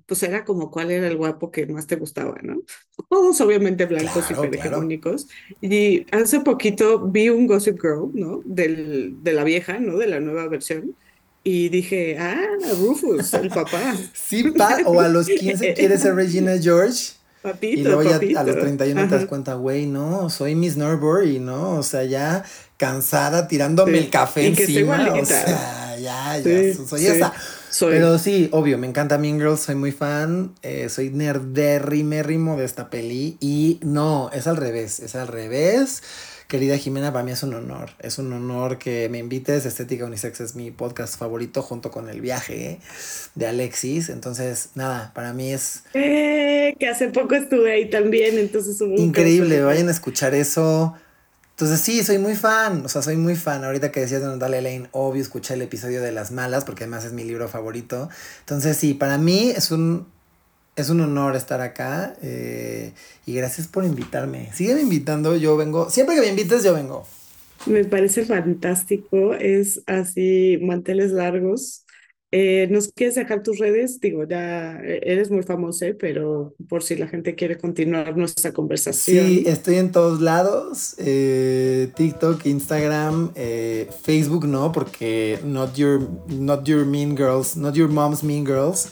pues 0.06 0.23
era 0.24 0.44
como 0.44 0.70
cuál 0.70 0.90
era 0.90 1.06
el 1.06 1.16
guapo 1.16 1.52
que 1.52 1.66
más 1.66 1.86
te 1.86 1.94
gustaba, 1.94 2.36
¿no? 2.43 2.62
Todos 3.09 3.40
obviamente 3.40 3.86
blancos 3.86 4.24
y 4.31 4.56
hegemónicos. 4.56 5.28
Y 5.60 6.06
hace 6.10 6.40
poquito 6.40 7.06
vi 7.06 7.28
un 7.28 7.47
Gossip 7.47 7.81
Girl, 7.81 8.10
¿no? 8.14 8.40
Del, 8.44 9.23
de 9.23 9.32
la 9.32 9.44
vieja, 9.44 9.78
¿no? 9.78 9.97
De 9.97 10.09
la 10.09 10.19
nueva 10.19 10.48
versión. 10.48 10.97
Y 11.44 11.69
dije, 11.70 12.16
ah, 12.19 12.40
Rufus, 12.78 13.35
el 13.35 13.48
papá. 13.48 13.97
Sí, 14.14 14.51
pa, 14.51 14.78
o 14.86 15.01
a 15.01 15.09
los 15.09 15.27
15 15.27 15.74
quieres 15.74 16.02
ser 16.02 16.14
Regina 16.14 16.56
George. 16.60 17.14
Papito, 17.43 17.81
y 17.81 17.82
luego 17.82 18.02
ya 18.05 18.40
a 18.40 18.44
los 18.44 18.56
31 18.56 19.09
te 19.09 19.16
das 19.16 19.27
cuenta, 19.27 19.55
güey, 19.55 19.86
no, 19.86 20.31
soy 20.31 20.55
Miss 20.55 20.77
Norbury, 20.77 21.40
¿no? 21.40 21.73
O 21.73 21.82
sea, 21.82 22.05
ya 22.05 22.44
cansada 22.77 23.48
tirándome 23.48 23.98
el 23.98 24.10
café 24.10 24.47
encima. 24.47 25.12
O 25.12 25.24
sea, 25.24 25.97
ya, 25.98 26.39
ya, 26.39 26.74
soy 26.86 27.06
esa. 27.06 27.32
Pero 27.81 28.19
sí, 28.19 28.48
obvio, 28.52 28.78
me 28.78 28.86
encanta 28.86 29.19
Mean 29.19 29.39
Girls, 29.39 29.60
soy 29.60 29.74
muy 29.74 29.93
fan, 29.93 30.55
eh, 30.62 30.89
soy 30.89 31.10
nerdérrimérrimo 31.10 32.56
de 32.56 32.64
esta 32.64 32.90
peli. 32.90 33.39
Y 33.40 33.81
no, 33.82 34.31
es 34.32 34.47
al 34.47 34.56
revés, 34.56 35.01
es 35.01 35.14
al 35.14 35.28
revés. 35.28 36.02
Querida 36.53 36.77
Jimena, 36.77 37.11
para 37.15 37.24
mí 37.24 37.31
es 37.31 37.43
un 37.45 37.55
honor. 37.55 37.93
Es 37.99 38.19
un 38.19 38.31
honor 38.31 38.77
que 38.77 39.09
me 39.09 39.16
invites. 39.16 39.65
Estética 39.65 40.05
Unisex 40.05 40.39
es 40.43 40.55
mi 40.55 40.70
podcast 40.70 41.19
favorito 41.19 41.62
junto 41.62 41.91
con 41.91 42.11
El 42.11 42.20
Viaje 42.20 42.79
de 43.35 43.47
Alexis. 43.47 44.11
Entonces, 44.11 44.69
nada, 44.74 45.12
para 45.15 45.33
mí 45.33 45.51
es... 45.51 45.85
Eh, 45.95 46.77
que 46.79 46.89
hace 46.89 47.09
poco 47.09 47.37
estuve 47.37 47.73
ahí 47.73 47.89
también, 47.89 48.37
entonces... 48.37 48.79
Increíble, 48.99 49.62
vayan 49.62 49.89
a 49.89 49.93
escuchar 49.93 50.35
eso. 50.35 50.95
Entonces 51.53 51.81
sí, 51.81 52.05
soy 52.05 52.19
muy 52.19 52.35
fan, 52.35 52.85
o 52.85 52.89
sea, 52.91 53.01
soy 53.01 53.16
muy 53.16 53.35
fan. 53.35 53.65
Ahorita 53.65 53.91
que 53.91 54.01
decías 54.01 54.20
de 54.20 54.27
Natalia 54.27 54.61
Lane, 54.61 54.89
obvio, 54.93 55.23
escuché 55.23 55.55
el 55.55 55.62
episodio 55.62 56.03
de 56.03 56.12
Las 56.12 56.33
Malas, 56.33 56.65
porque 56.66 56.85
además 56.85 57.07
es 57.07 57.15
mi 57.15 57.24
libro 57.24 57.49
favorito. 57.49 58.11
Entonces 58.41 58.77
sí, 58.77 58.93
para 58.93 59.16
mí 59.16 59.55
es 59.57 59.70
un 59.70 60.07
es 60.77 60.90
un 60.90 61.01
honor 61.01 61.36
estar 61.36 61.61
acá 61.61 62.15
eh, 62.23 62.93
y 63.27 63.35
gracias 63.35 63.69
por 63.69 63.85
invitarme. 63.85 64.51
Sígueme 64.53 64.82
invitando, 64.82 65.36
yo 65.36 65.57
vengo. 65.57 65.90
Siempre 65.90 66.15
que 66.15 66.23
me 66.23 66.28
invites, 66.28 66.65
yo 66.65 66.74
vengo. 66.74 67.07
Me 67.66 67.85
parece 67.85 68.24
fantástico, 68.24 69.35
es 69.35 69.82
así, 69.86 70.59
manteles 70.62 71.12
largos. 71.12 71.85
Eh, 72.35 72.66
¿Nos 72.70 72.90
quieres 72.90 73.15
dejar 73.15 73.43
tus 73.43 73.59
redes? 73.59 74.01
Digo, 74.01 74.27
ya 74.27 74.81
eres 74.81 75.31
muy 75.31 75.43
famoso, 75.43 75.85
pero 75.99 76.55
por 76.66 76.82
si 76.82 76.97
la 76.97 77.07
gente 77.07 77.35
quiere 77.35 77.59
continuar 77.59 78.16
nuestra 78.16 78.53
conversación. 78.53 79.27
Sí, 79.27 79.44
estoy 79.47 79.77
en 79.77 79.93
todos 79.93 80.23
lados, 80.23 80.94
eh, 80.97 81.90
TikTok, 81.94 82.47
Instagram, 82.47 83.35
Facebook 84.03 84.47
no, 84.47 84.73
porque 84.73 85.39
not 85.44 85.74
your, 85.77 86.09
not 86.28 86.65
your 86.65 86.86
mean 86.86 87.15
girls, 87.15 87.55
not 87.55 87.74
your 87.74 87.90
mom's 87.90 88.24
mean 88.24 88.47
girls. 88.47 88.89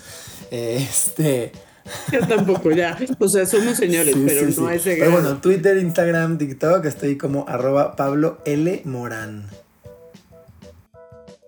este, 0.50 1.52
yo 2.12 2.26
tampoco, 2.26 2.70
ya. 2.70 2.98
O 3.18 3.28
sea, 3.28 3.46
somos 3.46 3.76
señores, 3.76 4.14
pero 4.26 4.46
no 4.46 4.70
es 4.70 4.82
Pero 4.82 5.10
bueno, 5.10 5.40
Twitter, 5.40 5.76
Instagram, 5.78 6.38
TikTok, 6.38 6.84
estoy 6.84 7.16
como 7.16 7.46
arroba 7.48 7.96
Pablo 7.96 8.38
L. 8.44 8.82
Morán. 8.84 9.46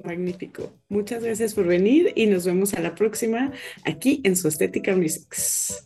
Magnífico. 0.05 0.73
Muchas 0.89 1.23
gracias 1.23 1.55
por 1.55 1.67
venir 1.67 2.13
y 2.17 2.27
nos 2.27 2.45
vemos 2.45 2.75
a 2.75 2.81
la 2.81 2.95
próxima 2.95 3.53
aquí 3.85 4.21
en 4.25 4.37
su 4.37 4.49
Estética 4.49 4.93
Unisex. 4.95 5.85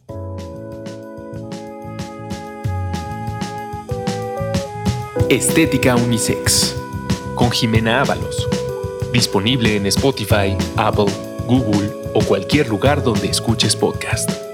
Estética 5.29 5.97
Unisex 5.97 6.77
con 7.35 7.51
Jimena 7.51 8.01
Ábalos. 8.01 8.49
Disponible 9.13 9.77
en 9.77 9.87
Spotify, 9.87 10.57
Apple, 10.77 11.07
Google 11.47 11.91
o 12.13 12.23
cualquier 12.25 12.69
lugar 12.69 13.03
donde 13.03 13.29
escuches 13.29 13.77
podcast. 13.77 14.46